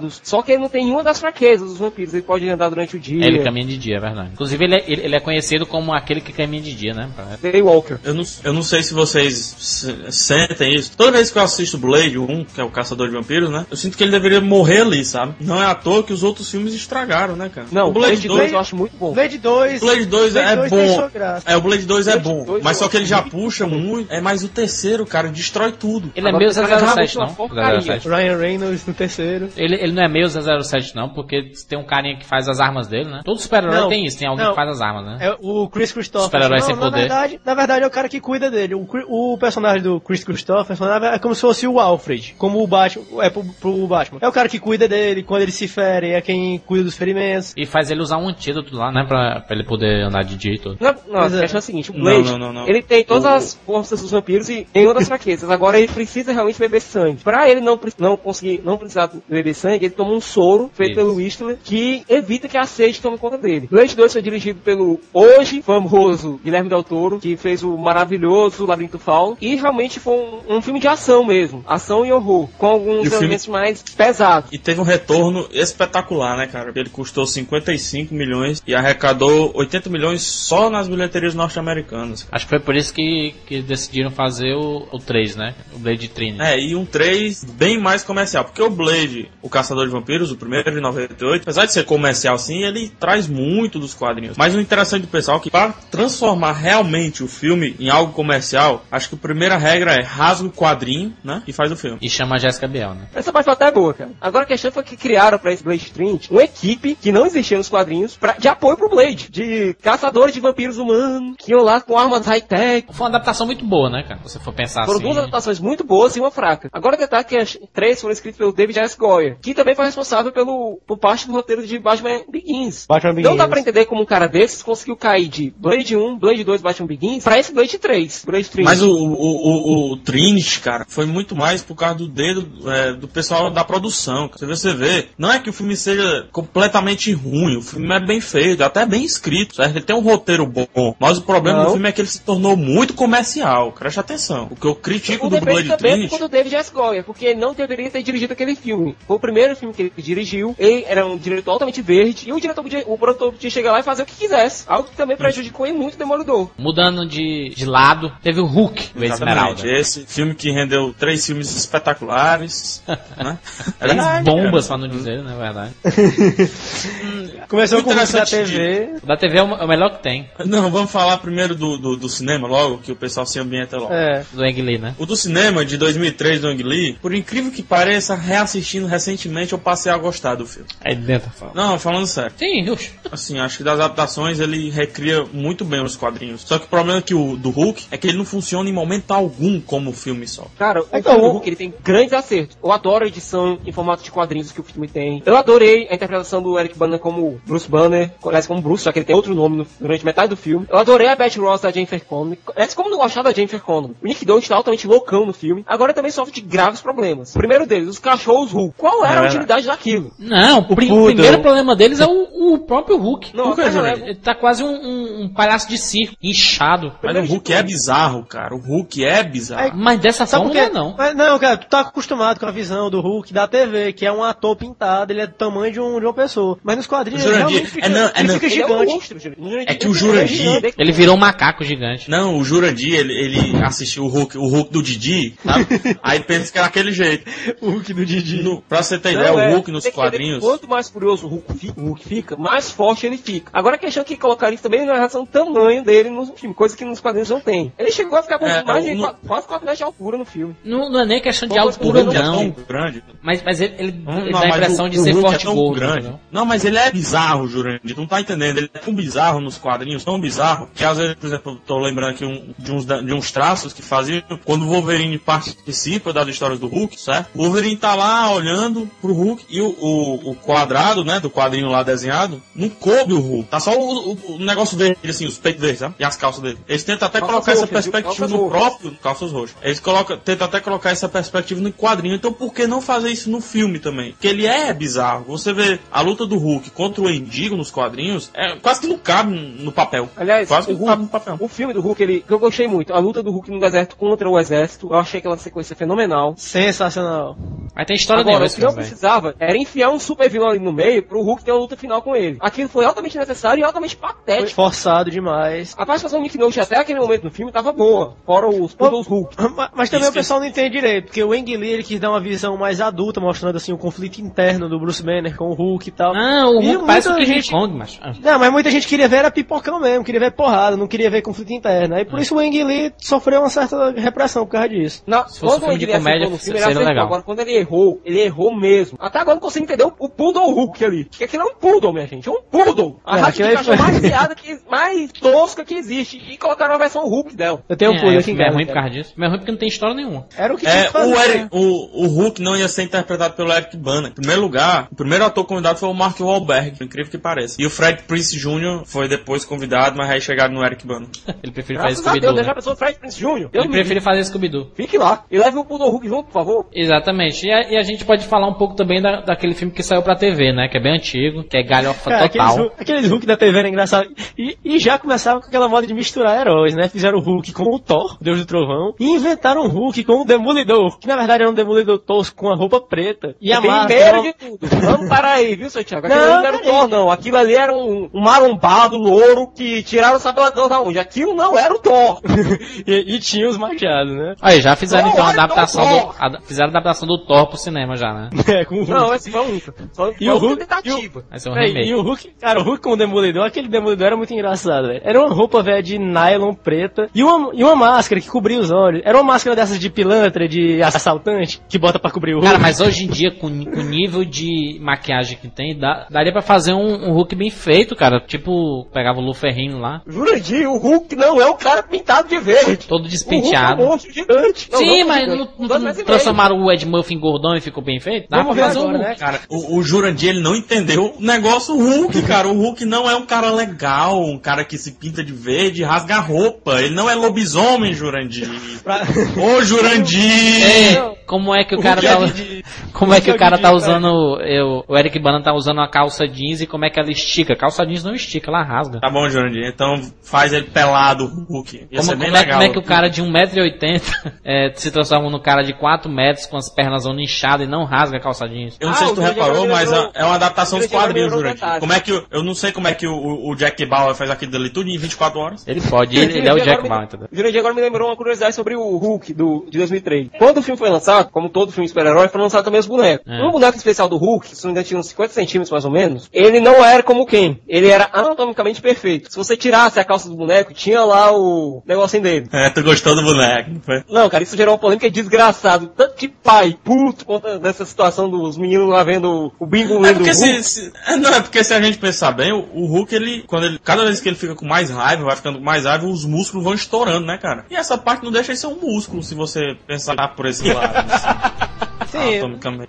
aguçados. 0.07 0.21
Só 0.23 0.43
que 0.43 0.53
ele 0.53 0.63
não 0.63 0.69
tem 0.69 0.85
nenhuma 0.85 1.03
das 1.03 1.19
fraquezas 1.21 1.69
dos 1.71 1.79
vampiros. 1.79 2.15
Ele 2.15 2.23
pode 2.23 2.49
andar 2.49 2.69
durante 2.69 2.97
o 2.97 2.99
dia. 3.01 3.25
Ele 3.25 3.41
caminha 3.41 3.67
de 3.67 3.77
dia, 3.79 3.97
é 3.97 4.01
verdade. 4.01 4.31
Inclusive 4.33 4.65
ele 4.65 4.75
é, 4.77 4.85
ele, 4.87 5.03
ele 5.05 5.17
é 5.17 5.21
conhecido 5.21 5.67
como 5.67 5.93
aquele 5.93 6.21
que 6.21 6.33
caminha 6.33 6.63
de 6.63 6.75
dia, 6.75 6.95
né? 6.95 7.09
Daywalker. 7.41 7.99
Eu 8.05 8.15
não, 8.15 8.25
eu 8.45 8.53
não 8.53 8.63
sei 8.63 8.83
se 8.83 8.95
vocês 8.95 9.35
se- 9.59 10.13
sentem 10.13 10.75
isso. 10.75 10.93
Toda 10.97 11.13
vez 11.13 11.31
que 11.31 11.39
eu 11.39 11.43
assisto 11.43 11.79
Blade 11.79 12.19
1, 12.19 12.45
que 12.45 12.61
é 12.61 12.65
o 12.65 12.71
Caçador 12.71 13.09
de 13.09 13.15
Vampiros, 13.15 13.51
né? 13.51 13.67
Eu 13.71 13.77
sinto 13.77 13.97
que 13.97 14.03
ele 14.05 14.11
deveria 14.11 14.41
morrer 14.41 14.81
ali, 14.83 15.05
sabe? 15.05 15.35
Não 15.41 15.63
é 15.63 15.67
à 15.67 15.75
toa 15.75 16.03
que 16.03 16.13
os 16.13 16.23
outros 16.23 16.51
filmes 16.51 16.75
estragaram, 16.75 17.37
né, 17.37 17.51
cara? 17.53 17.67
Não, 17.73 17.87
o 17.87 17.91
o 17.91 17.93
Blade 17.93 18.27
2 18.29 18.41
2 18.41 18.53
eu 18.53 18.59
acho 18.59 18.77
muito 18.77 18.97
bom. 18.97 19.13
Blade 19.13 19.39
2. 19.39 19.83
O 19.83 19.85
Blade 19.87 20.05
2 20.07 20.33
Blade 20.35 20.49
é 20.49 20.57
2 20.57 20.71
tem 20.71 20.79
bom. 20.97 21.11
É, 21.47 21.57
o 21.57 21.61
Blade 21.61 21.87
2 21.87 22.07
é 22.09 22.11
Blade 22.13 22.29
bom. 22.29 22.45
2 22.45 22.63
Mas 22.63 22.77
só 22.77 22.89
que 22.89 22.97
ele 22.97 23.07
já 23.07 23.23
puxa 23.23 23.67
muito. 23.67 24.13
É, 24.13 24.21
mas 24.21 24.43
o 24.45 24.49
terceiro, 24.49 25.05
cara, 25.07 25.29
destrói 25.29 25.73
tudo. 25.73 26.13
Ele 26.15 26.27
é 26.27 26.29
Agora 26.29 26.39
meio 26.39 26.51
esse 26.51 26.61
cara 26.61 26.95
007, 26.95 27.17
é 27.17 27.21
uma 27.21 27.27
não? 27.29 27.35
porcaria. 27.35 27.81
007. 27.81 28.09
Ryan 28.09 28.37
Reynolds 28.37 28.87
no 28.87 28.95
terceiro. 28.95 29.49
Ele, 29.57 29.75
ele 29.77 29.93
não 29.97 30.05
é 30.05 30.09
meio 30.09 30.29
007 30.29 30.95
não, 30.95 31.09
porque 31.09 31.51
tem 31.69 31.79
um 31.79 31.85
carinha 31.85 32.17
que 32.17 32.25
faz 32.25 32.49
as 32.49 32.61
armas 32.61 32.87
dele, 32.87 33.11
né? 33.11 33.21
Todo 33.25 33.41
super-herói 33.41 33.75
Não, 33.81 33.89
tem 33.89 34.05
isso, 34.05 34.19
tem 34.19 34.29
alguém 34.29 34.45
não. 34.45 34.53
que 34.53 34.57
faz 34.57 34.71
as 34.71 34.81
armas, 34.81 35.05
né? 35.05 35.17
É 35.21 35.37
o 35.41 35.69
Chris 35.69 35.93
Christopher. 35.93 36.27
Super-herói 36.27 36.61
sem 36.61 36.75
na 36.75 36.81
poder. 36.81 37.01
Verdade, 37.01 37.41
na 37.45 37.55
verdade 37.55 37.85
é 37.85 37.87
o 37.87 37.91
cara 37.91 38.09
que 38.09 38.21
cuida 38.21 38.51
dele. 38.51 38.75
O, 38.75 38.87
o 39.09 39.39
personagem 39.39 39.83
do 39.83 40.01
Chris 40.01 40.23
Christopher 40.23 40.77
é 41.15 41.19
como 41.19 41.35
se 41.35 41.41
fosse 41.41 41.67
o 41.67 41.81
Alfred, 41.81 42.35
como 42.39 42.63
o 42.63 42.67
Batman, 42.67 43.05
é 43.23 43.31
pro, 43.31 43.43
pro 43.61 43.87
Batman. 43.87 44.19
É 44.21 44.29
o 44.29 44.33
cara 44.33 44.49
que 44.49 44.59
cuida 44.59 44.87
dele, 44.87 45.23
quando 45.23 45.43
ele 45.43 45.53
se 45.53 45.67
fere, 45.67 46.11
é 46.11 46.21
quem 46.21 46.59
cuida 46.59 46.85
dos 46.85 46.97
ferimentos. 46.97 47.55
E 47.57 47.65
faz 47.67 47.91
ele 47.91 48.01
usar 48.01 48.19
um 48.19 48.29
antídoto 48.29 48.75
lá, 48.77 48.93
né? 48.93 49.05
Pra, 49.07 49.41
pra 49.41 49.57
ele 49.57 49.65
poder 49.65 50.03
andar 50.05 50.23
de 50.23 50.37
dia 50.37 50.55
e 50.55 50.59
tudo. 50.59 50.77
Não, 50.81 50.95
não, 51.09 51.21
a 51.21 51.27
é. 51.27 51.41
questão 51.41 51.59
é 51.59 51.61
a 51.61 51.63
seguinte, 51.63 51.91
o 51.91 51.95
Blade, 51.95 52.31
não, 52.31 52.39
não, 52.39 52.53
não. 52.53 52.69
ele 52.69 52.83
tem 52.83 53.05
todas 53.05 53.25
O- 53.25 53.29
as 53.29 53.55
forças 53.67 54.01
dos 54.03 54.11
vampiros 54.11 54.49
e 54.49 54.67
nenhuma 54.75 54.95
das 54.95 55.09
fraquezas. 55.09 55.51
Agora 55.51 55.79
ele 55.79 55.89
precisa 55.89 56.33
realmente 56.33 56.59
beber 56.59 56.81
sangue. 56.81 57.23
Pra 57.23 57.49
ele 57.49 57.61
não, 57.61 57.79
não 57.99 58.17
conseguir, 58.17 58.61
não 58.65 58.77
precisar 58.77 59.11
beber 59.29 59.55
sangue, 59.55 59.86
ele 59.87 59.95
toma 59.95 60.13
um 60.13 60.21
soro 60.21 60.71
feito 60.75 60.93
Isso. 60.93 61.01
pelo 61.01 61.15
Whistler 61.17 61.59
que 61.63 62.03
evita 62.09 62.49
que 62.49 62.57
a 62.57 62.65
sede 62.67 63.01
tome 63.01 63.19
conta 63.19 63.39
dele. 63.39 63.69
Blade 63.71 63.97
2 63.97 64.13
foi 64.13 64.23
dirigido 64.23 64.61
pelo 64.61 65.01
hoje 65.13 65.63
famoso 65.63 66.41
Guilherme 66.45 66.69
Del 66.69 66.83
Toro, 66.85 67.19
que 67.19 67.37
fez 67.37 67.63
o 67.63 67.77
maravilhoso 67.77 68.65
Labirinto 68.67 68.99
Fauno. 68.99 69.37
E 69.41 69.55
realmente 69.57 69.99
foi 70.01 70.15
um, 70.15 70.57
um 70.57 70.63
filme 70.63 70.81
de 70.81 70.89
ação 70.89 71.25
mesmo. 71.25 71.65
Ação 71.67 72.05
e 72.05 72.13
horror. 72.13 72.49
Com 72.59 72.67
alguns 72.67 73.01
o 73.01 73.03
filme- 73.03 73.17
elementos 73.17 73.47
mais 73.47 73.83
pesados. 73.83 74.53
E 74.53 74.59
teve 74.59 74.81
um 74.81 74.85
retorno 74.85 75.49
espetacular, 75.53 76.37
né, 76.37 76.47
cara? 76.47 76.73
Ele 76.75 76.89
custou 76.91 77.27
55 77.27 78.15
milhões 78.15 78.63
e 78.67 78.75
arrecadou 78.75 79.51
80 79.55 79.91
milhões 79.91 80.23
só 80.23 80.69
nas 80.71 80.89
bilheterias 80.89 81.35
norte-americanas. 81.35 82.27
Acho 82.31 82.47
que 82.47 82.51
foi 82.51 82.61
por 82.61 82.75
isso 82.75 82.93
que, 82.93 83.35
que 83.47 83.63
decidiram 83.63 84.11
fazer 84.11 84.55
o, 84.55 84.87
o 84.93 84.99
3, 84.99 85.37
né? 85.37 85.55
O 85.75 85.79
Blade 85.79 86.09
Trinity. 86.09 86.43
É, 86.43 86.59
e 86.59 86.75
um 86.75 86.85
3 86.85 87.45
bem 87.45 87.79
mais 87.81 88.03
comercial. 88.03 88.45
Porque 88.45 88.63
o 88.63 88.71
Blade, 88.71 89.29
o 89.43 89.49
Caçador 89.49 89.76
de 89.85 89.91
Vampiros, 89.91 90.31
o 90.31 90.37
primeiro 90.37 90.71
de 90.71 90.81
98, 90.81 91.43
apesar 91.43 91.67
de 91.67 91.73
ser 91.73 91.85
comercial 91.85 92.39
sim, 92.39 92.65
ele 92.65 92.89
traz 92.89 93.27
muito 93.27 93.79
dos 93.79 93.95
quadrinhos. 93.95 94.37
Mas 94.37 94.55
o 94.55 94.61
interessante 94.61 95.03
do 95.03 95.09
pessoal 95.09 95.39
é 95.39 95.41
que 95.41 95.51
para 95.51 95.73
transformar 95.91 96.53
realmente 96.53 97.23
o 97.23 97.29
filme 97.29 97.77
em 97.79 97.89
algo 97.91 98.13
comercial, 98.13 98.85
acho 98.91 99.09
que 99.09 99.15
a 99.15 99.19
primeira 99.19 99.57
regra 99.57 99.95
é 99.95 100.03
rasga 100.03 100.49
o 100.49 100.53
quadrinho, 100.53 101.15
né? 101.25 101.43
E 101.47 101.53
faz 101.53 101.71
o 101.71 101.77
filme. 101.77 101.99
E 102.01 102.09
chama 102.09 102.37
a 102.37 102.39
Jessica 102.39 102.67
Biel, 102.69 102.95
né? 102.95 103.09
Essa 103.15 103.33
parte 103.33 103.47
foi 103.47 103.55
até 103.55 103.71
boa, 103.71 103.93
cara. 103.95 104.11
Agora 104.21 104.45
a 104.45 104.47
questão 104.47 104.71
foi 104.71 104.83
que 104.83 104.97
criaram 104.97 105.39
pra 105.39 105.53
esse 105.53 105.63
Blade 105.63 105.91
Trinity 105.93 106.31
uma 106.31 106.43
equipe 106.43 106.95
que 106.95 107.13
não 107.13 107.27
existia 107.27 107.57
nos 107.57 107.69
quadrinhos 107.69 108.17
pra, 108.17 108.33
de 108.33 108.49
apoio 108.49 108.77
pro 108.77 108.89
Blade. 108.89 109.29
De 109.31 109.75
caçadores 109.83 110.35
de 110.35 110.41
vampiros 110.41 110.79
humanos 110.79 111.37
que 111.39 111.53
iam 111.53 111.63
lá 111.63 111.81
com 111.81 111.99
armas 111.99 112.27
high-tech. 112.27 112.89
Foi 112.93 113.05
uma 113.05 113.17
adaptação 113.17 113.47
muito 113.47 113.65
boa, 113.65 113.91
né, 113.91 114.03
cara? 114.03 114.21
Se 114.25 114.31
você 114.31 114.39
for 114.39 114.53
pensar 114.53 114.85
Foram 114.85 114.99
assim. 114.99 115.05
duas 115.05 115.19
adaptações 115.19 115.61
muito 115.61 115.85
boas 115.85 116.17
e 116.17 116.21
uma 116.21 116.31
fraca. 116.31 116.69
Agora 116.73 116.97
detalhe 116.97 117.25
que 117.25 117.37
as 117.37 117.59
três 117.73 118.01
foram 118.01 118.13
escritas 118.13 118.39
pelo 118.39 118.53
David 118.53 118.79
S. 118.79 118.97
Goyer, 118.97 119.39
que 119.41 119.55
também 119.55 119.66
foi 119.75 119.85
responsável 119.87 120.33
pelo, 120.33 120.79
por 120.87 120.99
parte 120.99 121.27
do 121.27 121.33
roteiro 121.33 121.67
de 121.67 121.79
Batman 121.79 122.23
Begins. 122.29 122.87
Batman 122.87 123.13
Não 123.15 123.23
dá 123.23 123.31
Begins. 123.31 123.49
pra 123.49 123.61
entender 123.61 123.85
como 123.87 124.03
um 124.03 124.07
cara 124.07 124.27
desses 124.27 124.63
conseguiu 124.63 124.97
cair 124.97 125.29
de 125.29 125.53
Blade 125.57 125.97
1, 125.97 126.19
Blade 126.19 126.45
2, 126.45 126.63
Batman 126.63 126.87
Begins 126.87 127.25
pra 127.25 127.39
esse 127.39 127.53
Blade 127.53 127.79
3. 127.79 128.25
Blade 128.27 128.51
3. 128.51 128.65
Mas 128.65 128.83
o, 128.83 128.91
o, 128.91 129.91
o, 129.91 129.93
o 129.93 129.97
Trinity, 129.99 130.61
cara, 130.61 130.85
foi 130.89 131.07
muito 131.07 131.35
mais 131.35 131.63
por 131.63 131.75
causa 131.75 131.97
do 131.97 132.09
dedo 132.09 132.47
é, 132.71 132.93
do 132.93 133.09
pessoal 133.09 133.51
da 133.51 133.65
produção. 133.65 134.29
cara. 134.29 134.47
Você 134.47 134.73
vê, 134.75 135.09
não 135.19 135.33
é 135.33 135.39
que 135.39 135.51
o 135.51 135.53
filme 135.53 135.77
seja 135.77 136.29
completamente 136.33 137.13
ruim, 137.13 137.57
o 137.57 137.63
filme 137.63 137.93
é 137.95 138.01
bem 138.01 138.21
feito, 138.21 138.63
até 138.63 138.85
bem 138.87 139.05
escrito, 139.05 139.57
certo? 139.57 139.77
Ele 139.77 139.85
tem 139.85 139.97
um 139.97 140.01
roteiro 140.01 140.47
bom, 140.47 140.95
mas 140.99 141.19
o 141.19 141.23
problema 141.23 141.59
Não. 141.59 141.65
do 141.67 141.73
filme 141.73 141.89
é 141.89 141.93
que 141.93 142.01
ele 142.01 142.09
se 142.09 142.21
tornou 142.21 142.57
muito 142.57 142.95
comercial. 142.95 143.73
Preste 143.73 143.99
atenção. 144.01 144.49
O 144.51 144.57
que 144.57 144.67
eu 144.67 144.75
critico 144.75 145.27
O 145.27 145.31
do 145.31 145.41
Blood 145.41 145.69
também 145.69 145.93
Trinity... 145.93 146.19
do 146.19 146.29
David 146.29 146.55
S. 146.57 146.73
Goyer, 146.73 147.05
porque 147.05 147.25
ele 147.27 147.41
não 147.41 147.55
deveria 147.55 147.91
ter 147.91 148.03
dirigido 148.03 148.33
aquele 148.33 148.55
filme. 148.55 148.97
Foi 149.07 149.17
o 149.17 149.21
primeiro 149.21 149.56
filme 149.57 149.75
que 149.75 149.83
ele 149.83 149.93
dirigiu, 149.97 150.55
ele 150.59 150.85
era 150.87 151.07
um 151.07 151.17
diretor 151.17 151.53
altamente 151.53 151.83
verde, 151.83 152.29
e 152.29 152.33
o 152.33 152.41
diretor 152.41 152.63
podia, 152.63 152.85
o 152.87 152.99
produtor 152.99 153.33
podia 153.33 153.51
chegar 153.51 153.73
lá 153.73 153.81
e 153.81 153.83
fazer 153.83 154.03
o 154.03 154.07
que 154.07 154.15
quisesse. 154.15 154.65
Algo 154.67 154.89
que 154.89 154.97
também 154.97 155.17
prejudicou 155.17 155.67
muito 155.75 155.95
o 155.95 155.99
Demolidor. 155.99 156.51
Mudando 156.59 157.07
de, 157.07 157.53
de 157.55 157.65
lado, 157.65 158.13
teve 158.23 158.41
o 158.41 158.47
Hulk, 158.47 158.91
o 158.95 159.05
Esmeralda. 159.05 159.63
Esse 159.67 160.07
filme 160.07 160.35
que 160.35 160.51
rendeu 160.51 160.95
três 160.95 161.25
filmes 161.25 161.55
espetaculares, 161.55 162.83
né? 163.17 163.39
Três 163.79 164.25
bombas, 164.25 164.67
pra 164.67 164.79
não 164.79 164.89
dizer, 164.89 165.23
na 165.23 165.35
verdade. 165.35 165.75
Começou 167.49 167.83
com 167.83 167.91
o 167.91 167.95
da 167.95 168.07
TV. 168.25 168.97
O 169.03 169.07
da 169.07 169.17
TV 169.17 169.39
é 169.39 169.43
o, 169.43 169.55
é 169.55 169.65
o 169.65 169.69
melhor 169.69 169.91
que 169.97 170.03
tem, 170.03 170.29
Não, 170.45 170.71
vamos 170.71 170.91
falar 170.91 171.19
primeiro 171.19 171.55
do, 171.55 171.77
do, 171.77 171.97
do 171.97 172.09
cinema 172.09 172.49
logo, 172.49 172.79
que 172.79 172.93
o 172.93 172.97
pessoal 172.97 173.27
se 173.27 173.39
ambienta 173.39 173.77
logo. 173.77 173.93
É. 173.93 174.25
do 174.33 174.43
Ang 174.43 174.63
Lee, 174.63 174.79
né? 174.79 174.95
O 174.99 175.07
do 175.07 175.17
cinema 175.17 175.65
de 175.65 175.77
2003 175.77 176.41
do 176.41 176.49
Ang 176.49 176.63
Lee, 176.63 176.99
por 177.01 177.15
incrível 177.15 177.51
que 177.51 177.63
pareça, 177.63 178.15
reassistindo 178.15 178.87
recentemente, 178.87 179.46
eu 179.55 179.59
passei 179.59 179.91
a 179.93 179.97
gostar 179.99 180.35
do 180.35 180.47
filme. 180.47 180.69
Aí 180.85 180.95
dentro 180.95 181.31
fala. 181.31 181.53
Não, 181.55 181.79
falando 181.79 182.07
sério. 182.07 182.33
Sim, 182.37 182.69
oxe. 182.71 182.91
Assim, 183.11 183.39
acho 183.39 183.59
que 183.59 183.65
das 183.65 183.75
adaptações 183.81 184.41
ele 184.41 184.71
recria 184.71 185.25
muito 185.33 185.65
bem 185.65 185.83
os 185.83 185.97
quadrinhos. 185.97 186.43
Só 186.43 186.59
que 186.59 186.67
o 186.67 186.69
problema 186.69 186.99
é 186.99 187.03
que 187.03 187.15
o 187.15 187.37
do 187.37 187.51
Hulk 187.51 187.87
é 187.91 187.97
que 187.97 188.07
ele 188.09 188.19
não 188.19 188.25
funciona 188.25 188.69
em 188.69 188.73
momento 188.73 189.11
algum 189.13 189.61
como 189.61 189.93
filme 189.93 190.27
só. 190.27 190.47
Cara, 190.59 190.83
o 190.83 190.87
Então, 190.93 191.19
do 191.19 191.25
o- 191.27 191.31
Hulk 191.33 191.49
ele 191.49 191.57
tem 191.57 191.75
grandes 191.83 192.13
acertos. 192.13 192.57
Eu 192.63 192.73
adoro 192.73 193.05
a 193.05 193.09
edição 193.09 193.59
em 193.67 193.73
formato 193.73 194.03
de 194.03 194.11
quadrinhos 194.11 194.53
que 194.53 194.61
o 194.61 194.65
filme 194.65 194.89
tem. 194.89 195.23
Eu 195.25 195.37
adorei 195.37 195.89
a 195.91 195.95
interpretação 195.95 196.43
do 196.43 196.59
Eric 196.59 196.77
Banner 196.79 196.99
como 196.99 197.41
Bruce 197.47 197.69
Banner, 197.69 198.11
aliás, 198.25 198.47
como 198.47 198.61
Bruce, 198.61 198.85
já 198.85 198.93
que 198.93 198.99
ele 198.99 199.07
tem 199.07 199.17
outro 199.17 199.35
nome 199.35 199.59
no- 199.59 199.67
durante 199.81 200.05
metade 200.05 200.31
do 200.31 200.37
filme. 200.37 200.67
Eu 200.71 200.79
adorei 200.79 201.09
a 201.09 201.17
Betty 201.17 201.39
Ross 201.39 201.61
da 201.61 201.71
Jennifer 201.71 202.03
Connelly. 202.05 202.39
Aliás, 202.55 202.75
como 202.75 202.91
não 202.91 202.99
gostar 202.99 203.23
da 203.23 203.33
Jennifer 203.33 203.61
Connelly? 203.61 203.97
O 204.03 204.07
Nick 204.07 204.25
Doyle 204.25 204.43
está 204.43 204.57
altamente 204.57 204.87
loucão 204.87 205.25
no 205.27 205.33
filme. 205.33 205.65
Agora 205.67 205.93
também 205.95 206.11
sofre 206.11 206.33
de 206.35 206.41
graves 206.41 206.81
problemas. 206.81 207.35
O 207.35 207.39
primeiro 207.39 207.67
deles, 207.67 207.89
os 207.89 207.99
cachorros 207.99 208.53
Hulk. 208.53 208.75
Qual 208.77 209.05
era 209.05 209.19
a 209.19 209.23
verdade. 209.23 209.36
Daquilo? 209.45 210.13
Não, 210.19 210.61
o, 210.61 210.75
pri- 210.77 210.89
Poodle. 210.89 211.15
primeiro 211.15 211.41
problema 211.41 211.77
deles 211.77 212.01
é 212.01 212.07
o, 212.07 212.55
o 212.55 212.59
próprio 212.61 212.97
Hulk. 212.97 213.37
Não, 213.37 213.47
Hulk 213.47 213.61
é 213.61 213.65
leva- 213.69 214.05
Ele 214.07 214.15
tá 214.15 214.35
quase 214.35 214.63
um, 214.63 214.69
um- 214.69 215.25
um 215.25 215.29
palhaço 215.29 215.69
de 215.69 215.77
circo, 215.79 216.15
inchado. 216.23 216.87
Mas 216.89 216.99
Primeiro 217.01 217.27
o 217.27 217.31
Hulk 217.31 217.45
tudo. 217.45 217.55
é 217.59 217.63
bizarro, 217.63 218.25
cara. 218.25 218.55
O 218.55 218.59
Hulk 218.61 219.05
é 219.05 219.23
bizarro. 219.23 219.73
Mas 219.77 220.01
dessa 220.01 220.25
Sabe 220.27 220.45
forma 220.45 220.61
por 220.61 220.67
quê? 220.69 220.73
não 220.75 220.81
é 220.81 220.89
não. 220.91 220.97
Mas 220.97 221.15
não, 221.17 221.39
cara, 221.39 221.57
tu 221.57 221.69
tá 221.69 221.81
acostumado 221.81 222.39
com 222.41 222.47
a 222.47 222.51
visão 222.51 222.89
do 222.91 223.01
Hulk 223.01 223.33
da 223.33 223.47
TV, 223.49 223.93
que 223.93 224.07
é 224.07 224.13
um 224.13 224.23
ator 224.23 224.57
pintado, 224.57 225.13
ele 225.13 225.21
é 225.21 225.27
do 225.27 225.35
tamanho 225.35 225.73
de, 225.73 225.81
um, 225.81 225.99
de 225.99 226.07
uma 226.07 226.15
pessoa. 226.15 226.59
Mas 226.63 226.77
nos 226.77 226.87
quadrinhos 226.87 227.25
ele 227.25 227.37
realmente 227.37 227.67
fica, 227.67 227.87
é 227.87 227.89
não- 227.89 228.07
é 228.07 228.13
ele 228.17 228.29
não- 228.29 228.35
fica 228.35 228.47
Ele 228.47 228.55
é 228.63 228.67
gigante. 228.67 229.67
É 229.67 229.75
que 229.75 229.89
o 229.89 229.95
Jurandir- 229.95 230.73
Ele 230.79 230.93
virou 230.93 231.15
um 231.17 231.19
macaco 231.19 231.65
gigante. 231.65 232.11
Não, 232.11 232.39
o 232.39 232.45
Jurandir, 232.45 232.95
ele, 232.95 233.13
ele 233.13 233.65
assistiu 233.65 234.05
o 234.05 234.09
Hulk, 234.09 234.37
o 234.39 234.47
Hulk 234.49 234.73
do 234.73 234.83
Didi, 234.83 235.35
sabe? 235.45 235.67
Aí 236.03 236.21
pensa 236.21 236.53
que 236.53 236.59
era 236.59 236.67
aquele 236.67 236.93
jeito. 236.93 237.29
O 237.61 237.71
Hulk 237.71 237.93
do 237.93 238.05
Didi. 238.07 238.43
No, 238.43 238.63
pra 238.63 238.83
você 238.83 238.99
ter 238.99 239.13
ideia, 239.15 239.26
é. 239.29 239.49
o 239.49 239.55
Hulk 239.55 239.71
nos 239.73 239.87
quadrinhos. 239.89 240.43
Quanto 240.43 240.69
mais 240.69 240.89
curioso 240.89 241.27
o 241.27 241.31
Hulk, 241.31 241.55
fi- 241.59 241.73
o 241.77 241.81
Hulk 241.87 242.09
fica, 242.09 242.37
mais 242.37 242.71
forte 242.71 243.07
ele 243.07 243.17
fica. 243.19 243.51
Agora 243.53 243.77
a 243.77 243.79
questão 243.79 244.03
é 244.03 244.05
que 244.05 244.17
colocaram 244.17 244.53
isso 244.55 244.63
também 244.63 244.85
na 244.85 244.95
relação 244.95 245.25
do 245.25 245.31
tamanho 245.31 245.83
dele 245.85 246.11
no 246.11 246.27
filme, 246.35 246.55
coisa 246.55 246.77
que 246.77 246.85
nos 246.85 247.01
quadrinhos 247.01 247.31
não 247.31 247.41
tem. 247.41 247.73
Ele 247.79 247.91
chegou 247.91 248.19
a 248.19 248.23
ficar 248.23 248.39
com 248.39 248.47
É, 248.47 248.63
mais 248.65 248.85
de 248.85 248.95
no- 248.95 249.03
qua- 249.03 249.17
quase 249.27 249.47
4 249.47 249.65
metros 249.65 249.79
de 249.79 249.85
altura 249.85 250.19
no 250.19 250.25
filme. 250.25 250.57
Não, 250.65 250.91
não 250.91 251.01
é 251.01 251.07
nem 251.07 251.21
questão 251.23 251.49
de 251.49 251.59
altura, 251.59 252.01
é 252.01 252.05
não. 252.05 252.13
tão 252.53 252.65
grande. 252.67 253.03
Mas, 253.23 253.43
mas 253.43 253.61
ele, 253.61 253.75
ele, 253.79 253.93
Não, 254.05 254.19
ele 254.21 254.31
não, 254.31 254.41
dá 254.41 254.47
a 254.47 254.49
impressão 254.51 254.87
o- 254.87 254.91
de 254.91 254.99
o 254.99 255.03
ser 255.05 255.13
Hulk 255.13 255.29
forte 255.29 255.43
é 255.43 255.45
tão 255.47 255.55
gordo. 255.55 255.79
grande. 255.81 255.99
entendeu? 256.01 256.21
Não, 256.31 256.45
mas 256.45 256.65
ele 256.65 256.79
é 256.79 256.91
bizarro, 256.91 257.47
Jurandir. 257.49 257.95
Tu 257.95 258.01
não 258.01 258.07
tá 258.07 258.21
entendendo. 258.21 258.59
Ele 258.59 258.71
é 258.73 258.79
tão 258.79 258.95
bizarro 258.95 259.41
nos 259.41 259.59
quadrinhos, 259.59 260.05
tão 260.05 260.21
bizarro, 260.21 260.69
que 260.75 260.85
às 260.85 260.99
vezes, 260.99 261.15
por 261.15 261.27
exemplo, 261.27 261.53
eu 261.53 261.57
tô 261.67 261.79
lembrando 261.79 262.11
aqui 262.11 262.25
um- 262.25 262.55
de, 262.59 262.73
uns, 262.73 262.85
de 262.85 263.13
uns 263.13 263.31
traços 263.33 263.73
que 263.73 263.83
faziam 263.83 264.23
quando 264.45 264.63
o 264.65 264.69
Wolverine 264.69 265.19
participa 265.19 266.13
das 266.13 266.29
histórias 266.29 266.59
do 266.59 266.67
Hulk, 266.67 267.01
certo? 267.01 267.29
O 267.35 267.43
Wolverine 267.45 267.77
tá 267.77 267.95
lá 267.95 268.31
olhando 268.33 268.89
pro 269.07 269.15
Hulk 269.15 269.45
e 269.49 269.61
o, 269.61 269.69
o, 269.69 270.31
o 270.31 270.35
quadrado, 270.35 271.05
né, 271.05 271.21
do 271.21 271.31
quadrinho 271.31 271.69
lá 271.69 271.83
desenhado, 271.83 272.43
não 272.55 272.69
coube 272.69 273.13
o 273.13 273.21
Hulk. 273.21 273.49
Tá 273.49 273.61
só 273.61 273.73
o, 273.79 274.13
o- 274.13 274.35
o 274.35 274.39
negócio 274.39 274.77
verde, 274.77 274.99
assim, 275.09 275.27
os 275.27 275.39
peitos 275.39 275.61
verdes, 275.63 275.81
sabe? 275.81 275.95
E 275.99 276.05
as 276.05 276.17
calças 276.17 276.43
dele. 276.43 276.59
Eles 276.69 276.83
tentam 276.85 277.07
até 277.07 277.21
Calças 277.21 277.35
colocar 277.35 277.53
essa 277.53 277.61
roxas, 277.63 277.85
viu? 277.85 277.93
perspectiva 277.93 278.29
no 278.29 278.37
roxas. 278.49 278.59
próprio 278.61 278.91
calças 279.03 279.33
roxas. 279.33 279.57
Eles 279.63 279.81
colocam, 279.81 280.19
tentam 280.19 280.47
até 280.47 280.61
colocar 280.61 280.91
essa 280.91 281.09
perspectiva 281.09 281.61
no 281.61 281.73
quadrinho. 281.73 282.15
Então 282.15 282.33
por 282.33 282.53
que 282.53 282.67
não 282.67 282.81
fazer 282.81 283.11
isso 283.11 283.31
no 283.31 283.41
filme 283.41 283.79
também? 283.79 284.13
Porque 284.13 284.27
ele 284.29 284.47
é 284.47 284.73
bizarro. 284.73 285.25
Você 285.29 285.53
vê 285.53 285.79
a 285.91 286.01
luta 286.01 286.27
do 286.27 286.37
Hulk 286.39 286.71
contra 286.71 287.03
o 287.03 287.11
Endigo 287.11 287.57
nos 287.57 287.71
quadrinhos, 287.71 288.31
é 288.35 288.57
quase 288.57 288.81
que 288.81 288.87
não 288.87 288.99
cabe 288.99 289.33
no 289.35 289.71
papel. 289.73 290.09
Aliás, 290.17 290.49
quase 290.49 290.67
que 290.69 290.73
o, 290.75 290.79
não 290.79 290.87
cabe 290.87 291.03
no 291.03 291.09
Hulk, 291.09 291.13
papel. 291.25 291.37
o 291.41 291.49
filme 291.49 291.73
do 291.75 291.81
Hulk, 291.81 292.03
ele, 292.03 292.21
que 292.27 292.33
eu 292.33 292.39
gostei 292.39 292.67
muito, 292.69 292.93
a 292.93 292.99
luta 292.99 293.23
do 293.23 293.31
Hulk 293.31 293.51
no 293.51 293.61
deserto 293.61 293.97
contra 293.97 294.29
o 294.29 294.39
exército, 294.39 294.89
eu 294.91 294.97
achei 294.97 295.19
aquela 295.21 295.37
sequência 295.39 295.77
fenomenal. 295.77 296.35
Sensacional. 296.37 297.37
Mas 297.75 297.87
tem 297.87 297.97
história 297.97 298.21
Agora, 298.23 298.49
que 298.49 298.63
eu 298.65 298.73
velho. 298.73 298.96
Precisava 298.97 299.35
era 299.39 299.57
enfiar 299.57 299.91
um 299.91 299.99
super 299.99 300.29
vilão 300.29 300.49
ali 300.49 300.59
no 300.59 300.73
meio 300.73 301.03
pro 301.03 301.23
Hulk 301.23 301.45
ter 301.45 301.53
uma 301.53 301.61
luta 301.61 301.77
final 301.77 302.01
com 302.03 302.17
ele. 302.17 302.37
Aquilo 302.41 302.69
foi 302.69 302.85
altamente 302.85 303.17
necessário 303.19 303.61
e 303.61 303.65
altamente 303.65 303.97
Foi 303.97 304.09
patético. 304.09 304.51
forçado 304.55 305.11
demais. 305.11 305.75
A 305.79 305.85
participação 305.87 306.19
do 306.19 306.23
Nick 306.23 306.39
Nolte 306.39 306.61
até 306.61 306.79
aquele 306.79 306.99
momento 307.01 307.25
no 307.25 307.31
filme 307.31 307.53
tava 307.53 307.73
boa, 307.73 308.17
fora 308.25 308.49
os 308.49 308.75
Poodles 308.75 309.07
Hulk. 309.07 309.37
Ma- 309.55 309.71
Mas 309.75 309.91
também 309.91 310.03
Isso 310.05 310.11
o 310.11 310.15
pessoal 310.15 310.41
não 310.41 310.47
entende 310.47 310.71
direito, 310.71 311.05
porque 311.07 311.23
o 311.23 311.33
Ang 311.33 311.57
Lee 311.57 311.71
ele 311.73 311.83
quis 311.83 312.01
dar 312.01 312.11
uma 312.11 312.21
visão 312.21 312.57
mais 312.57 312.81
adulta, 312.81 313.21
mostrando 313.21 313.57
assim 313.57 313.73
o 313.73 313.79
conflito 313.79 314.19
interno 314.19 314.69
do 314.69 314.79
Bruce 314.79 315.03
Banner 315.03 315.37
com 315.37 315.47
o 315.51 315.55
Hulk 315.55 315.89
e 315.89 315.93
tal. 315.93 316.15
Não, 316.15 316.59
o 316.59 316.63
E 316.63 316.73
Hulk 316.73 316.87
parece 316.87 317.09
o 317.09 317.15
King 317.15 317.27
gente- 317.27 317.51
Kong, 317.51 317.75
mas... 317.77 317.99
ah. 318.03 318.13
Não, 318.21 318.39
mas 318.39 318.53
muita 318.53 318.71
gente 318.71 318.87
queria 318.89 319.09
ver 319.09 319.17
era 319.17 319.31
pipocão 319.31 319.81
mesmo, 319.81 320.05
queria 320.05 320.21
ver 320.21 320.33
porrada, 320.33 320.77
não 320.77 320.87
queria 320.87 321.11
ver 321.11 321.23
conflito 321.23 321.53
interno. 321.53 321.95
Aí 321.95 322.05
por 322.05 322.19
isso 322.19 322.35
o 322.35 322.39
Ang 322.39 322.65
Lee 322.65 322.93
sofreu 322.99 323.41
uma 323.41 323.51
certa 323.51 323.91
repressão 323.93 324.45
por 324.45 324.53
causa 324.53 324.69
disso. 324.69 325.03
Na, 325.07 325.27
Se 325.29 325.41
fosse 325.41 325.57
um 325.57 325.59
filme 325.61 325.75
ele 325.75 325.79
de 325.79 325.93
acertou 325.93 326.03
comédia, 326.05 326.31
no 326.31 326.39
filme, 326.39 326.41
seria 326.41 326.59
ele 326.59 326.65
acertou. 326.65 326.89
legal. 326.89 327.07
Agora, 327.07 327.23
quando 327.23 327.41
ele 327.41 327.57
errou, 327.59 328.01
ele 328.05 328.21
errou 328.21 328.55
mesmo. 328.55 328.86
Até 328.99 329.19
agora 329.19 329.33
eu 329.33 329.35
não 329.37 329.41
consigo 329.43 329.65
entender 329.65 329.85
o, 329.85 329.93
o 329.99 330.09
Poodle 330.09 330.51
Hulk 330.53 330.85
ali. 330.85 331.05
Porque 331.07 331.25
aquilo 331.25 331.43
é 331.43 331.47
um 331.47 331.55
Poodle, 331.55 331.93
minha 331.93 332.07
gente. 332.07 332.29
É 332.29 332.33
um 332.33 332.43
Poodle. 332.43 333.01
A 333.05 333.19
É, 333.19 333.21
raça 333.21 333.33
de 333.33 333.53
cachorro 333.55 333.65
foi- 333.65 333.77
mais 333.87 334.01
piada 334.01 334.35
que, 334.35 334.59
mais 334.71 335.13
tosca 335.13 335.65
que 335.65 335.75
existe. 335.75 336.17
E 336.19 336.37
colocaram 336.37 336.75
a 336.75 336.79
versão 336.79 337.07
Hulk 337.09 337.35
dela. 337.37 337.63
Eu 337.69 337.77
tenho 337.77 337.93
um 337.93 337.95
É, 337.95 338.01
pulo 338.01 338.13
o 338.13 338.19
aqui 338.19 338.21
em 338.21 338.25
filme 338.25 338.41
é 338.43 338.45
casa. 338.47 338.57
ruim 338.57 338.67
por 338.67 338.75
causa 338.75 338.91
disso. 338.91 339.13
Mas 339.17 339.27
é 339.27 339.31
ruim 339.31 339.39
porque 339.39 339.53
não 339.53 339.59
tem 339.59 339.69
história 339.69 339.95
nenhuma. 339.95 340.27
Era 340.37 340.55
o 340.55 340.57
que 340.57 340.65
tinha 340.67 340.75
É, 340.77 340.87
que 340.87 340.93
fazer. 340.93 341.13
o, 341.13 341.17
né? 341.19 341.25
Eric, 341.25 341.49
o, 341.51 342.05
o 342.05 342.07
Hulk 342.09 342.43
não 342.43 342.57
ia 342.57 342.69
ser 342.69 342.83
interpretado 342.83 343.35
pelo 343.35 343.53
Eric 343.53 343.77
Bana. 343.77 344.09
Em 344.09 344.13
primeiro 344.13 344.41
lugar, 344.43 344.89
o 344.91 344.95
primeiro 344.95 345.25
ator 345.25 345.45
convidado 345.45 345.79
foi 345.79 345.89
o 345.89 345.95
Mark 345.95 346.19
Wahlberg, 346.21 346.83
incrível 346.85 347.11
que 347.11 347.19
pareça. 347.19 347.57
E 347.61 347.67
o 347.67 347.71
Fred 347.71 348.03
Prince 348.03 348.37
Jr. 348.39 348.83
foi 348.85 349.09
depois 349.09 349.45
convidado, 349.45 349.97
mas 349.97 350.11
aí 350.11 350.21
chegaram 350.21 350.55
no 350.55 350.65
Eric 350.65 350.87
Bana. 350.87 351.07
Ele 351.43 351.53
prefere 351.53 351.79
fazer 351.79 351.97
Scooby-Doo. 351.97 352.35
né? 352.35 352.45
Fred 352.77 352.99
Prince 352.99 353.19
Jr.? 353.19 353.49
Ele 353.53 353.69
prefere 353.69 354.01
fazer 354.01 354.25
Scooby-Doo. 354.25 354.71
Fique 354.75 354.99
lá. 354.99 355.25
E 355.31 355.39
leve 355.39 355.59
o 355.59 355.65
Poodle 355.65 355.91
Hulk 355.91 356.07
junto, 356.09 356.25
por 356.27 356.33
favor. 356.33 356.67
Exatamente. 356.73 357.47
E 357.47 357.53
a, 357.53 357.71
e 357.73 357.77
a 357.77 357.83
gente 357.83 358.05
pode 358.05 358.27
falar 358.27 358.49
um 358.49 358.55
pouco 358.55 358.75
também 358.77 359.01
da, 359.03 359.21
daquele 359.23 359.55
filme 359.55 359.73
que 359.73 359.83
saiu 359.83 360.03
pra 360.03 360.15
TV, 360.15 360.53
né? 360.53 360.69
Que 360.69 360.77
é 360.79 360.81
bem 360.81 360.95
antigo, 360.95 361.43
que 361.45 361.57
é 361.57 361.63
Galhofa 361.63 362.11
Cara, 362.11 362.25
aqueles, 362.27 362.47
Total. 362.49 362.63
Hulk- 362.65 362.77
aqueles 362.83 363.11
Hulk 363.11 363.27
da 363.27 363.37
TV 363.37 363.59
era 363.59 363.69
engraçado. 363.69 364.09
E, 364.39 364.57
e 364.65 364.79
já 364.79 364.99
começava 364.99 365.41
com 365.41 365.47
aquela 365.49 365.69
moda 365.69 365.87
de 365.87 365.95
misturar 365.95 366.41
heróis, 366.41 366.75
né? 366.75 366.89
Fizeram 366.89 367.19
o 367.19 367.23
Hulk 367.23 367.53
com 367.53 367.75
o 367.75 367.79
Thor, 367.79 368.17
Deus 368.21 368.39
do 368.39 368.47
Trovão, 368.47 368.95
e 369.01 369.11
inventaram 369.11 369.63
um 369.65 369.69
Hulk 369.69 370.05
com 370.05 370.23
o 370.23 370.25
Demolidor, 370.25 370.99
que 370.99 371.09
na 371.09 371.17
verdade 371.17 371.43
era 371.43 371.51
um 371.51 371.55
Demolidor 371.55 371.99
tosco 371.99 372.37
com 372.37 372.51
a 372.53 372.57
roupa 372.57 372.81
preta. 372.81 373.35
E 373.41 373.53
a. 373.53 373.61
Primeiro 373.61 374.23
de 374.23 374.33
tudo. 374.35 374.59
Vamos 374.83 375.09
parar 375.09 375.33
aí, 375.35 375.55
viu, 375.57 375.71
seu 375.71 375.83
Thiago? 375.83 376.07
Aquilo 376.07 376.21
Não, 376.21 376.33
ali 376.35 376.43
não 376.43 376.47
era 376.49 376.57
o. 376.57 376.61
Thor, 376.61 376.89
não. 376.89 377.11
Aquilo 377.11 377.37
ali 377.37 377.55
era 377.55 377.73
um, 377.75 378.11
um 378.13 378.21
marombado 378.21 378.97
louro 378.97 379.49
que 379.55 379.83
tiraram 379.83 380.17
o 380.17 380.21
sabelador 380.21 380.69
da 380.69 380.81
onde. 380.81 380.99
Aquilo 380.99 381.35
não 381.35 381.59
era 381.59 381.73
o 381.75 381.79
Thor. 381.79 382.21
e, 382.87 383.15
e 383.17 383.19
tinha 383.21 383.49
os 383.49 383.57
machados, 383.57 384.13
né? 384.15 384.35
Aí, 384.43 384.61
já 384.61 384.77
fizeram 384.77 385.05
Não, 385.07 385.13
então 385.13 385.27
a 385.27 385.31
adaptação 385.31 385.85
do. 385.89 386.11
a- 386.19 386.41
fizeram 386.43 386.69
a 386.69 386.71
adaptação 386.71 387.09
do 387.09 387.19
Thor 387.25 387.47
pro 387.49 387.57
cinema 387.57 387.97
já, 387.97 388.13
né? 388.13 388.31
É, 388.49 388.65
com 388.67 388.75
o 388.77 388.79
Hulk. 388.85 388.91
Não, 388.91 389.15
esse 389.15 389.31
foi 389.31 389.41
um. 389.41 389.61
Foi 389.95 390.15
E 390.21 390.29
o 390.31 390.37
Hulk- 390.39 390.57
tentativa. 390.59 391.25
Vai 391.31 391.39
ser 391.41 391.49
um 391.51 391.55
Peraí, 391.55 391.69
remake. 391.69 391.89
e 391.89 391.95
o 391.95 392.03
Hulk, 392.03 392.31
cara, 392.41 392.61
o 392.61 392.63
Hulk 392.65 392.83
com 392.83 392.91
o 392.93 392.97
Demolidor, 392.97 393.45
aquele 393.47 393.69
Demolidor 393.69 394.07
era 394.09 394.17
muito 394.17 394.33
engraçado, 394.33 394.89
velho. 394.89 395.01
Era 395.05 395.21
uma 395.21 395.35
roupa, 395.35 395.63
velho, 395.63 395.83
de 395.83 395.99
nylon 395.99 396.55
preta 396.55 397.09
e 397.15 397.23
uma, 397.23 397.51
e 397.55 397.63
uma 397.63 397.75
máscara 397.77 398.21
que 398.21 398.29
cobria 398.29 398.59
os 398.59 398.71
olhos. 398.71 399.03
Era 399.05 399.17
uma 399.19 399.25
máscara 399.33 399.55
dessas 399.57 399.79
de 399.79 399.89
pilantra, 399.91 400.49
de 400.49 400.83
assaltante, 400.83 401.61
que 401.69 401.79
bota 401.79 401.99
pra 401.99 402.11
cobrir 402.11 402.33
o 402.35 402.37
Hulk. 402.37 402.47
Cara, 402.49 402.59
mas 402.59 402.81
hoje 402.81 403.05
em 403.05 403.09
dia, 403.09 403.31
com, 403.31 403.49
com 403.65 403.81
o 403.81 403.85
nível 403.85 404.25
de 404.25 404.79
maquiagem 404.81 405.39
que 405.41 405.49
tem, 405.49 405.79
dá- 405.79 406.07
daria 406.11 406.33
pra 406.33 406.43
fazer 406.43 406.73
um, 406.75 407.09
um 407.09 407.13
Hulk 407.13 407.35
bem 407.35 407.51
feito, 407.51 407.95
cara. 407.95 408.21
Tipo, 408.21 408.87
pegava 408.93 409.19
o 409.19 409.23
Luferrino 409.23 409.79
lá, 409.79 410.03
Jurandir, 410.07 410.69
o 410.69 410.79
Hulk 410.79 411.15
não 411.17 411.41
é 411.41 411.47
o 411.47 411.55
cara 411.55 411.83
pintado 411.83 412.29
de 412.29 412.39
verde. 412.39 412.87
todo 412.87 413.05
O 413.05 413.09
despenteado. 413.09 413.83
Hulk 413.83 413.83
é 413.83 413.85
um 413.87 413.89
monstro 413.91 414.13
gigante. 414.13 414.71
Não, 414.73 414.79
Sim, 414.79 415.01
não 415.01 415.09
mas 415.09 415.21
gigante, 415.21 415.39
não, 415.59 415.69
não 415.69 415.77
e 415.77 415.83
meio. 415.83 416.05
transformaram 416.05 416.57
o 416.63 416.73
Ed 416.73 416.87
Murphy 416.87 417.15
em 417.15 417.21
gordão 417.21 417.55
e 417.55 417.61
ficou 417.61 417.83
bem 417.83 418.01
feito? 418.01 418.29
Dá 418.29 418.39
Vamos 418.39 418.56
um 418.63 418.65
agora, 418.65 418.89
Hulk. 418.99 418.99
né? 418.99 419.15
Cara, 419.17 419.41
o, 419.49 419.77
o 419.79 419.83
Jurandir, 419.83 420.31
ele 420.31 420.41
não 420.41 420.55
entendeu 420.57 421.15
o 421.19 421.23
negócio 421.23 421.75
Hulk, 421.77 422.23
cara. 422.23 422.49
O 422.49 422.53
Hulk 422.59 422.85
não 422.85 423.09
é 423.11 423.17
um 423.17 423.27
cara 423.27 423.51
legal, 423.51 424.23
um 424.23 424.39
cara 424.39 424.65
que 424.65 424.77
se 424.79 424.93
pinta 424.93 425.23
de 425.25 425.33
verde 425.33 425.83
e 425.83 425.85
rasga 425.85 426.17
a 426.17 426.21
roupa. 426.21 426.81
Ele 426.83 426.95
não 426.95 427.09
é 427.09 427.15
lobisomem, 427.15 427.93
Jurandir. 427.93 428.49
Pra- 428.83 429.03
Ô, 429.37 429.63
Jurandir! 429.63 430.23
Ei, 430.67 431.17
como 431.27 431.55
é 431.55 431.65
que 431.65 431.75
o 431.75 431.81
cara 431.81 432.01
Hulk 432.01 432.07
tá. 432.07 432.25
é 432.25 432.45
de- 432.45 432.65
Como 432.93 433.13
é 433.15 433.21
que 433.21 433.31
o 433.31 433.35
é 433.35 433.39
cara 433.39 433.57
de- 433.57 433.63
tá 433.63 433.73
usando. 433.73 434.41
eu- 434.43 434.85
o 434.89 434.97
Eric 434.97 435.19
Bana 435.19 435.43
tá 435.43 435.53
usando 435.53 435.79
uma 435.79 435.89
calça 435.91 436.27
jeans 436.27 436.61
e 436.61 436.67
como 436.67 436.85
é 436.85 436.91
que 436.91 436.99
ela 437.01 437.11
estica. 437.11 437.57
Calça 437.57 437.85
jeans 437.85 438.05
não 438.05 438.15
estica, 438.15 438.51
ela 438.51 438.63
rasga. 438.63 439.01
Tá 439.01 439.11
bom, 439.11 439.29
Jurandir. 439.29 439.67
Então 439.67 440.01
faz 440.23 440.53
ele 440.53 440.67
pelado, 440.67 441.27
Hulk. 441.49 441.77
Ia 441.77 441.87
Como, 441.99 442.03
ser 442.03 442.17
bem 442.17 442.27
como 442.27 442.37
é, 442.37 442.41
legal. 442.41 442.59
como 442.59 442.71
é 442.71 442.73
que 442.73 442.79
o 442.79 442.83
cara 442.83 443.09
de 443.09 443.23
1,80m 443.23 444.03
é, 444.45 444.73
se 444.77 444.91
transforma 444.91 445.31
no 445.31 445.41
cara 445.41 445.63
de 445.63 445.73
4 445.73 446.11
metros 446.11 446.47
com 446.47 446.57
as 446.57 446.73
pernas 446.73 447.05
inchadas 447.07 447.67
e 447.67 447.71
não 447.71 447.85
rasga 447.85 448.19
a 448.19 448.21
calça 448.21 448.46
Eu 448.81 448.87
não 448.89 448.95
Ah, 448.95 448.99
sei 448.99 449.07
se 449.09 449.15
tu 449.15 449.21
reparou, 449.21 449.67
mas 449.69 449.91
é 449.93 450.25
uma 450.25 450.35
adaptação 450.35 450.79
dos 450.79 450.89
quadrinhos, 450.89 451.33
Jurandir. 451.33 451.81
Como 451.81 451.93
é 451.93 452.01
que 452.01 452.13
o- 452.13 452.25
eu 452.31 452.43
não 452.43 452.55
sei 452.55 452.73
como 452.73 452.89
é 452.89 452.95
que 452.95 453.07
o, 453.07 453.49
o 453.49 453.55
Jack 453.57 453.85
Bauer 453.87 454.15
faz 454.15 454.31
aquilo 454.31 454.53
dali 454.53 454.71
tudo 454.71 454.89
em 454.89 454.99
24 454.99 455.39
horas. 455.39 455.67
Ele 455.67 455.81
pode, 455.81 456.17
ele, 456.19 456.39
ele 456.39 456.49
é 456.49 456.53
o 456.55 456.61
Jack 456.61 456.89
Bauer, 456.89 457.05
entendeu? 457.05 457.29
Jurandir 457.33 457.61
agora 457.61 457.75
me 457.75 457.81
lembrou 457.81 458.09
uma 458.09 458.17
curiosidade 458.17 458.55
sobre 458.55 458.75
o 458.77 458.97
Hulk 458.97 459.33
do, 459.35 459.67
de 459.71 459.79
2003. 459.79 460.29
Quando 460.39 460.59
o 460.59 460.63
filme 460.63 460.79
foi 460.79 460.89
lançado, 460.91 461.31
como 461.31 461.49
todo 461.49 461.73
filme 461.73 461.89
super-herói, 461.89 462.29
foi 462.29 462.41
lançado 462.41 462.65
também 462.65 462.81
os 462.81 462.87
bonecos. 462.87 463.27
É. 463.31 463.43
Um 463.43 463.51
boneco 463.51 463.77
especial 463.77 464.09
do 464.09 464.17
Hulk, 464.17 464.49
que 464.49 464.57
se 464.57 464.65
não 464.65 464.69
me 464.69 464.73
engano 464.73 464.87
tinha 464.87 465.01
uns 465.01 465.09
50 465.09 465.33
centímetros 465.33 465.71
mais 465.71 465.85
ou 465.85 465.91
menos, 465.91 466.29
ele 466.33 466.61
não 466.61 466.85
era 466.85 467.03
como 467.03 467.27
quem? 467.27 467.61
Ele 467.69 467.89
era 467.89 468.09
anatomicamente 468.13 468.81
perfeito. 468.81 469.31
Se 469.31 469.37
você 469.37 469.57
tirasse 469.57 469.99
a 470.01 470.05
calça 470.05 470.29
do 470.29 470.37
boneco, 470.37 470.73
tinha 470.75 471.03
lá 471.05 471.37
o 471.37 471.83
negocinho 471.87 472.23
dele. 472.23 472.47
É, 472.53 472.71
tu 472.71 472.83
gostou 472.83 473.15
do 473.15 473.23
boneco, 473.23 473.71
não 473.71 473.81
foi? 473.81 474.03
Não, 474.09 474.29
cara, 474.29 474.43
isso 474.43 474.57
gerou 474.57 474.75
uma 474.75 474.79
polêmica 474.81 475.11
desgraçada. 475.11 475.87
Tanto 475.97 476.19
de 476.19 476.29
pai 476.29 476.77
puto 476.85 477.25
contra 477.25 477.59
dessa 477.59 477.85
situação 477.85 478.29
dos 478.43 478.57
meninos 478.57 478.89
lá 478.89 479.03
vendo 479.05 479.53
o 479.59 479.67
bingo 479.67 479.95
É 479.95 479.99
lendo 480.09 480.17
porque 480.17 480.31
o 480.31 480.35
se, 480.35 480.47
Hulk. 480.53 480.63
se- 480.65 480.93
é, 481.07 481.17
não, 481.17 481.31
é 481.31 481.41
porque 481.41 481.63
se 481.65 481.75
a 481.75 481.81
gente 481.81 481.99
pensar 481.99 482.33
bem, 482.33 482.53
o, 482.53 482.67
o 482.75 482.87
Hulk, 482.87 483.15
ele, 483.15 483.45
quando 483.47 483.65
ele, 483.67 483.79
cada 483.79 484.05
vez 484.05 484.21
que 484.21 484.29
ele 484.29 484.37
fica 484.37 484.55
com 484.55 484.67
mais 484.67 484.91
raiva, 484.91 485.25
vai 485.25 485.37
ficando 485.37 485.59
com 485.59 485.65
mais 485.65 485.85
raiva, 485.85 486.07
os 486.07 486.25
músculos 486.25 486.65
vão 486.65 486.75
estourando, 486.75 487.27
né, 487.27 487.39
cara? 487.39 487.65
E 487.71 487.77
essa 487.77 487.97
parte 487.99 488.25
não 488.25 488.31
deixa 488.33 488.53
de 488.53 488.59
ser 488.59 488.67
um 488.69 488.77
músculo, 488.81 489.23
se 489.23 489.35
você 489.35 489.77
pensar 489.87 490.15
por 490.37 490.47
esse 490.47 490.73
lado, 490.73 490.95
assim, 490.97 491.27
Sim, 492.07 492.41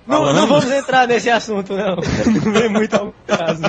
não, 0.05 0.31
não 0.33 0.47
vamos 0.47 0.71
entrar 0.71 1.07
nesse 1.07 1.29
assunto, 1.29 1.73
não. 1.73 1.95
Não 1.95 2.51
vem 2.53 2.69
muito 2.69 2.93
ao 2.95 3.13
caso. 3.25 3.61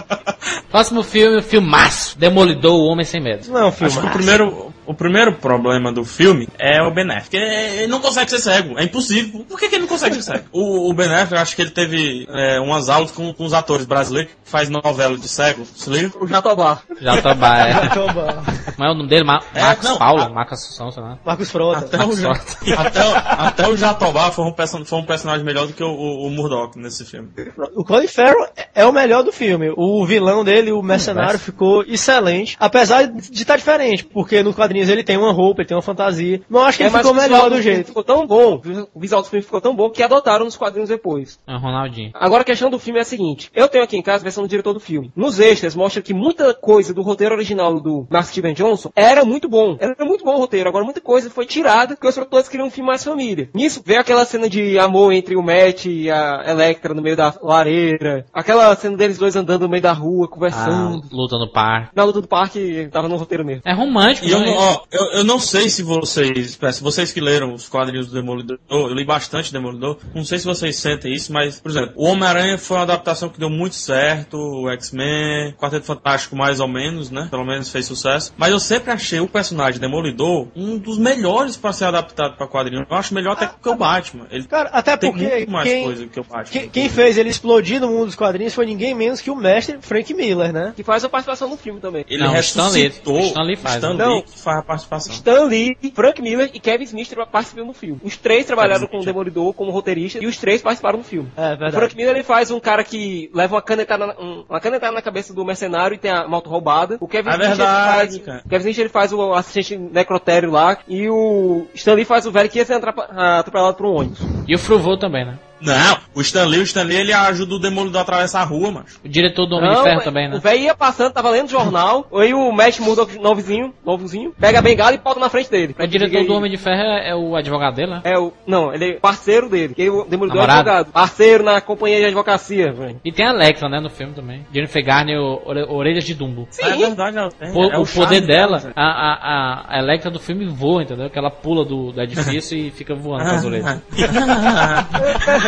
Próximo 0.70 1.02
filme, 1.02 1.40
filmaço. 1.42 2.18
Demolidor, 2.18 2.74
o 2.74 2.84
Homem 2.84 3.04
Sem 3.04 3.20
Medo. 3.22 3.48
Não, 3.50 3.68
Acho 3.68 4.00
que 4.00 4.06
o 4.06 4.10
primeiro, 4.10 4.67
o 4.88 4.94
primeiro 4.94 5.34
problema 5.34 5.92
do 5.92 6.04
filme 6.04 6.48
é 6.58 6.82
o 6.82 6.90
Ben 6.92 7.04
Affleck. 7.10 7.36
Ele, 7.36 7.86
não 7.86 8.00
consegue 8.00 8.30
ser 8.30 8.38
cego. 8.38 8.78
É 8.78 8.84
impossível. 8.84 9.44
Por 9.48 9.58
que, 9.58 9.68
que 9.68 9.74
ele 9.76 9.82
não 9.82 9.88
consegue 9.88 10.14
ser 10.16 10.22
cego? 10.22 10.44
O, 10.52 10.90
o 10.90 10.94
Ben 10.94 11.06
Affleck, 11.12 11.32
eu 11.34 11.38
acho 11.38 11.54
que 11.56 11.62
ele 11.62 11.70
teve 11.70 12.26
é, 12.30 12.58
umas 12.60 12.88
aulas 12.88 13.10
com, 13.10 13.32
com 13.32 13.44
os 13.44 13.52
atores 13.52 13.84
brasileiros 13.86 14.32
que 14.32 14.50
faz 14.50 14.68
novela 14.68 15.16
de 15.16 15.28
cego. 15.28 15.64
Se 15.76 15.90
liga? 15.90 16.10
O 16.20 16.26
Jatobá. 16.26 16.80
Já 17.00 17.20
tá 17.20 17.30
é. 17.30 17.88
Toma. 17.90 18.42
Como 18.74 18.88
é 18.88 18.90
o 18.90 18.94
nome 18.94 19.08
dele? 19.08 19.24
Ma 19.24 19.40
É, 19.54 19.60
Marcos 19.60 19.84
não, 19.88 19.98
Paulo? 19.98 20.22
a- 20.22 20.28
Marcos 20.30 20.58
Assunção, 20.58 20.90
sei 20.90 21.02
lá. 21.02 21.18
Marcos 21.24 21.50
Frota. 21.50 21.78
Até 21.80 22.04
o, 22.04 22.12
Ja- 22.16 22.32
até, 22.78 23.04
o- 23.06 23.14
até 23.14 23.68
o 23.68 23.76
Jatobá 23.76 24.30
foi 24.30 24.44
um, 24.44 24.52
person- 24.52 24.84
foi 24.84 24.98
um 24.98 25.04
personagem 25.04 25.44
melhor 25.44 25.66
do 25.66 25.72
que 25.72 25.82
o, 25.84 25.88
o, 25.88 26.26
o 26.26 26.30
Murdoch 26.30 26.78
nesse 26.78 27.04
filme. 27.04 27.28
O 27.76 27.84
Colin 27.84 28.06
Farrell 28.08 28.46
é 28.74 28.84
o 28.86 28.92
melhor 28.92 29.22
do 29.22 29.32
filme. 29.32 29.72
O 29.76 30.04
vilão 30.06 30.42
dele, 30.44 30.72
o 30.72 30.82
mercenário, 30.82 31.38
ficou 31.38 31.82
excelente. 31.84 32.56
Apesar 32.58 33.06
de 33.06 33.42
estar 33.42 33.56
diferente, 33.56 34.04
porque 34.04 34.42
nos 34.42 34.54
quadrinhos 34.78 34.88
ele 34.88 35.02
tem 35.04 35.16
uma 35.16 35.32
roupa, 35.32 35.60
ele 35.62 35.68
tem 35.68 35.76
uma 35.76 35.82
fantasia. 35.82 36.40
Não 36.48 36.60
acho 36.60 36.78
que 36.78 36.84
ele 36.84 36.90
É, 36.90 36.92
mas 36.92 37.06
ficou 37.06 37.20
melhor 37.20 37.50
do 37.50 37.60
jeito. 37.60 37.86
Ficou 37.88 38.04
tão 38.04 38.26
bom, 38.26 38.60
o 38.94 39.00
visual 39.00 39.22
do 39.22 39.28
filme 39.28 39.42
ficou 39.44 39.60
tão 39.60 39.74
bom 39.74 39.90
que 39.90 40.02
adotaram 40.02 40.44
nos 40.44 40.56
quadrinhos 40.56 40.88
depois. 40.88 41.38
É 41.46 41.54
o 41.54 41.58
Ronaldinho. 41.58 42.10
Agora 42.14 42.42
a 42.42 42.44
questão 42.44 42.70
do 42.70 42.78
filme 42.78 42.98
é 42.98 43.02
a 43.02 43.04
seguinte: 43.04 43.50
eu 43.54 43.68
tenho 43.68 43.84
aqui 43.84 43.96
em 43.96 44.02
casa 44.02 44.22
a 44.22 44.24
versão 44.24 44.42
do 44.44 44.48
diretor 44.48 44.72
do 44.72 44.80
filme. 44.80 45.10
Nos 45.16 45.38
extras 45.40 45.74
mostra 45.74 46.02
que 46.02 46.14
muita 46.14 46.54
coisa 46.54 46.92
do 46.94 47.02
roteiro 47.02 47.34
original 47.34 47.80
do 47.80 48.06
Mark 48.10 48.26
Steven 48.26 48.54
Johnson 48.54 48.90
era 48.94 49.24
muito 49.24 49.48
bom. 49.48 49.76
Era 49.80 49.94
muito 50.04 50.24
bom 50.24 50.34
o 50.34 50.38
roteiro. 50.38 50.68
Agora 50.68 50.84
muita 50.84 51.00
coisa 51.00 51.30
foi 51.30 51.46
tirada 51.46 51.94
porque 51.94 52.06
os 52.08 52.14
produtores 52.14 52.48
queriam 52.48 52.68
um 52.68 52.70
filme 52.70 52.88
mais 52.88 53.04
família. 53.04 53.48
Nisso 53.54 53.82
veio 53.84 54.00
aquela 54.00 54.24
cena 54.24 54.48
de 54.48 54.78
amor 54.78 55.12
entre 55.12 55.36
o 55.36 55.42
Matt 55.42 55.86
e 55.86 56.10
a 56.10 56.44
Electra 56.46 56.94
no 56.94 57.02
meio 57.02 57.16
da 57.16 57.34
lareira. 57.42 58.24
Aquela 58.32 58.74
cena 58.76 58.96
deles 58.96 59.18
dois 59.18 59.36
andando 59.36 59.62
no 59.62 59.68
meio 59.68 59.82
da 59.82 59.92
rua, 59.92 60.26
Ah, 60.26 60.28
conversando. 60.28 61.02
luta 61.12 61.36
no 61.38 61.50
par. 61.50 61.90
Na 61.94 62.04
luta 62.04 62.20
do 62.20 62.28
parque 62.28 62.88
tava 62.92 63.08
no 63.08 63.16
roteiro 63.16 63.44
mesmo. 63.44 63.62
É 63.64 63.72
romântico, 63.72 64.26
E 64.26 64.30
eu, 64.30 64.40
não- 64.40 64.54
ó, 64.68 64.84
eu, 64.90 65.04
eu 65.18 65.24
não 65.24 65.38
sei 65.38 65.68
se 65.70 65.82
vocês, 65.82 66.58
se 66.72 66.82
vocês 66.82 67.12
que 67.12 67.20
leram 67.20 67.54
os 67.54 67.68
quadrinhos 67.68 68.08
do 68.08 68.14
Demolidor, 68.14 68.58
eu 68.70 68.88
li 68.88 69.04
bastante 69.04 69.52
Demolidor, 69.52 69.98
não 70.14 70.24
sei 70.24 70.38
se 70.38 70.44
vocês 70.44 70.76
sentem 70.76 71.12
isso, 71.12 71.32
mas, 71.32 71.60
por 71.60 71.70
exemplo, 71.70 71.92
o 71.96 72.04
Homem-Aranha 72.04 72.58
foi 72.58 72.76
uma 72.76 72.82
adaptação 72.82 73.28
que 73.28 73.38
deu 73.38 73.50
muito 73.50 73.74
certo, 73.74 74.36
o 74.36 74.70
X-Men, 74.70 75.52
Quarteto 75.58 75.86
Fantástico 75.86 76.36
mais 76.36 76.60
ou 76.60 76.68
menos, 76.68 77.10
né? 77.10 77.28
Pelo 77.30 77.44
menos 77.44 77.70
fez 77.70 77.86
sucesso. 77.86 78.32
Mas 78.36 78.50
eu 78.50 78.60
sempre 78.60 78.90
achei 78.90 79.20
o 79.20 79.28
personagem 79.28 79.80
Demolidor 79.80 80.48
um 80.54 80.78
dos 80.78 80.98
melhores 80.98 81.56
pra 81.56 81.72
ser 81.72 81.86
adaptado 81.86 82.36
pra 82.36 82.46
quadrinho. 82.46 82.86
Eu 82.88 82.96
acho 82.96 83.14
melhor 83.14 83.32
até 83.32 83.46
que 83.48 83.68
o 83.68 83.74
Batman. 83.74 84.26
Ele 84.30 84.44
Cara, 84.44 84.68
até 84.70 84.96
tem 84.96 85.10
porque 85.10 85.26
muito 85.28 85.50
mais 85.50 85.68
quem, 85.68 85.84
coisa 85.84 86.06
que 86.06 86.20
o 86.20 86.24
Batman. 86.24 86.44
quem, 86.44 86.68
quem 86.68 86.88
fez 86.88 87.18
ele 87.18 87.28
explodir 87.28 87.80
no 87.80 87.88
mundo 87.88 88.06
dos 88.06 88.14
quadrinhos 88.16 88.54
foi 88.54 88.66
ninguém 88.66 88.94
menos 88.94 89.20
que 89.20 89.30
o 89.30 89.36
mestre 89.36 89.78
Frank 89.80 90.12
Miller, 90.14 90.52
né? 90.52 90.72
Que 90.74 90.82
faz 90.82 91.04
a 91.04 91.08
participação 91.08 91.48
no 91.48 91.56
filme 91.56 91.80
também. 91.80 92.04
Ele 92.08 92.22
Não, 92.22 92.32
ressuscitou. 92.32 93.18
Stan 93.20 93.42
Lee 93.42 93.56
faz, 93.56 93.74
Stan 93.76 93.94
né? 93.94 94.04
Lee 94.04 94.14
Não. 94.14 94.22
que 94.22 94.38
faz 94.38 94.57
a 94.58 94.62
participação. 94.62 95.12
Stan 95.12 95.44
Lee, 95.44 95.76
Frank 95.94 96.20
Miller 96.22 96.50
e 96.52 96.60
Kevin 96.60 96.84
Smith 96.84 97.14
participam 97.30 97.66
do 97.66 97.72
filme. 97.72 98.00
Os 98.02 98.16
três 98.16 98.46
trabalharam 98.46 98.86
Kevin 98.86 98.92
com 98.92 99.02
o. 99.02 99.04
Demolidor 99.04 99.52
como 99.54 99.70
roteirista 99.70 100.18
e 100.22 100.26
os 100.26 100.36
três 100.36 100.60
participaram 100.62 100.98
do 100.98 101.04
filme. 101.04 101.30
É 101.36 101.40
O 101.46 101.48
verdade. 101.50 101.72
Frank 101.76 101.96
Miller 101.96 102.14
ele 102.14 102.24
faz 102.24 102.50
um 102.50 102.60
cara 102.60 102.84
que 102.84 103.30
leva 103.34 103.54
uma 103.56 103.62
canetada, 103.62 104.06
na, 104.06 104.12
um- 104.20 104.44
uma 104.48 104.60
canetada 104.60 104.92
na 104.92 105.02
cabeça 105.02 105.32
do 105.32 105.44
mercenário 105.44 105.94
e 105.94 105.98
tem 105.98 106.10
a 106.10 106.26
moto 106.28 106.48
roubada. 106.50 106.96
O 107.00 107.08
Kevin 107.08 107.28
É 107.30 107.32
Smith, 107.32 107.46
ele 107.48 107.56
verdade, 107.56 107.94
faz, 107.96 108.18
cara. 108.18 108.42
o 108.44 108.48
Kevin 108.48 108.60
Smith 108.70 108.78
ele 108.78 108.88
faz 108.88 109.12
o 109.12 109.32
assistente 109.32 109.76
necrotério 109.78 110.50
lá 110.50 110.76
e 110.86 111.08
o 111.08 111.66
Stan 111.74 111.94
Lee 111.94 112.04
faz 112.04 112.26
o 112.26 112.30
velho 112.32 112.48
que 112.50 112.58
ia 112.58 112.64
ser 112.64 112.74
atropelado 112.74 113.76
por 113.76 113.86
um 113.86 113.94
ônibus. 113.96 114.18
E 114.46 114.54
o 114.54 114.58
Fruvô 114.58 114.96
também, 114.96 115.24
né? 115.24 115.38
Não, 115.60 115.98
o 116.14 116.20
Stan 116.20 116.44
Lee, 116.44 116.60
o 116.60 116.62
Stan 116.62 116.82
Lee, 116.84 116.96
ele 116.98 117.12
ajuda 117.12 117.54
o 117.54 117.58
Demolidor 117.58 117.98
a 117.98 118.02
atravessar 118.02 118.40
a 118.42 118.44
rua, 118.44 118.70
macho. 118.70 119.00
O 119.04 119.08
diretor 119.08 119.46
do 119.46 119.56
Homem 119.56 119.70
de 119.70 119.76
Não, 119.76 119.82
Ferro 119.82 120.00
é- 120.00 120.04
também, 120.04 120.28
né? 120.28 120.36
O 120.36 120.40
velho 120.40 120.62
ia 120.62 120.74
passando, 120.74 121.12
tava 121.12 121.30
lendo 121.30 121.48
jornal, 121.50 122.06
aí 122.14 122.32
o 122.32 122.52
Matt 122.52 122.78
Murdock 122.80 123.18
novozinho, 123.18 123.74
novozinho, 123.84 124.32
pega 124.38 124.58
a 124.60 124.62
bengala 124.62 124.94
e 124.94 124.98
bota 124.98 125.18
na 125.18 125.28
frente 125.28 125.50
dele. 125.50 125.74
O 125.78 125.86
diretor 125.86 126.24
do 126.24 126.34
Homem 126.34 126.50
de 126.50 126.56
Ferro 126.56 126.80
é, 126.80 127.10
é 127.10 127.14
o 127.14 127.34
advogado 127.36 127.74
dele, 127.74 127.90
né? 127.92 128.00
É 128.04 128.18
o. 128.18 128.32
Não, 128.46 128.72
ele 128.72 128.90
é 128.92 129.00
parceiro 129.00 129.48
dele. 129.48 129.74
Que 129.74 129.88
o 129.90 130.04
Demolidor 130.04 130.42
é 130.42 130.46
Namorado? 130.46 130.68
advogado. 130.70 130.92
Parceiro 130.92 131.42
na 131.44 131.60
companhia 131.60 131.98
de 131.98 132.04
advocacia, 132.06 132.72
velho. 132.72 133.00
E 133.04 133.10
tem 133.12 133.26
a 133.26 133.30
Electra, 133.30 133.68
né, 133.68 133.80
no 133.80 133.90
filme 133.90 134.12
também. 134.14 134.46
Jennifer 134.52 134.84
Garner, 134.84 135.18
o, 135.20 135.42
Ore- 135.44 135.64
Orelhas 135.68 136.04
de 136.04 136.14
Dumbo. 136.14 136.48
É 136.60 136.70
verdade, 136.76 137.18
ela 137.18 137.30
tem. 137.30 137.52
Po- 137.52 137.64
é 137.64 137.78
o 137.78 137.84
charme 137.84 138.06
poder 138.06 138.20
dela, 138.20 138.58
velho. 138.58 138.72
a, 138.76 138.82
a, 138.84 139.14
a- 139.14 139.64
a 139.76 139.78
Electra 139.80 140.10
do 140.10 140.20
filme 140.20 140.46
voa, 140.46 140.82
entendeu? 140.82 141.10
Que 141.10 141.18
ela 141.18 141.30
pula 141.30 141.64
do, 141.64 141.90
do 141.92 142.00
edifício 142.02 142.56
e 142.56 142.70
fica 142.70 142.94
voando 142.94 143.24
com 143.24 143.30
as 143.36 143.44
orelhas. 143.44 143.82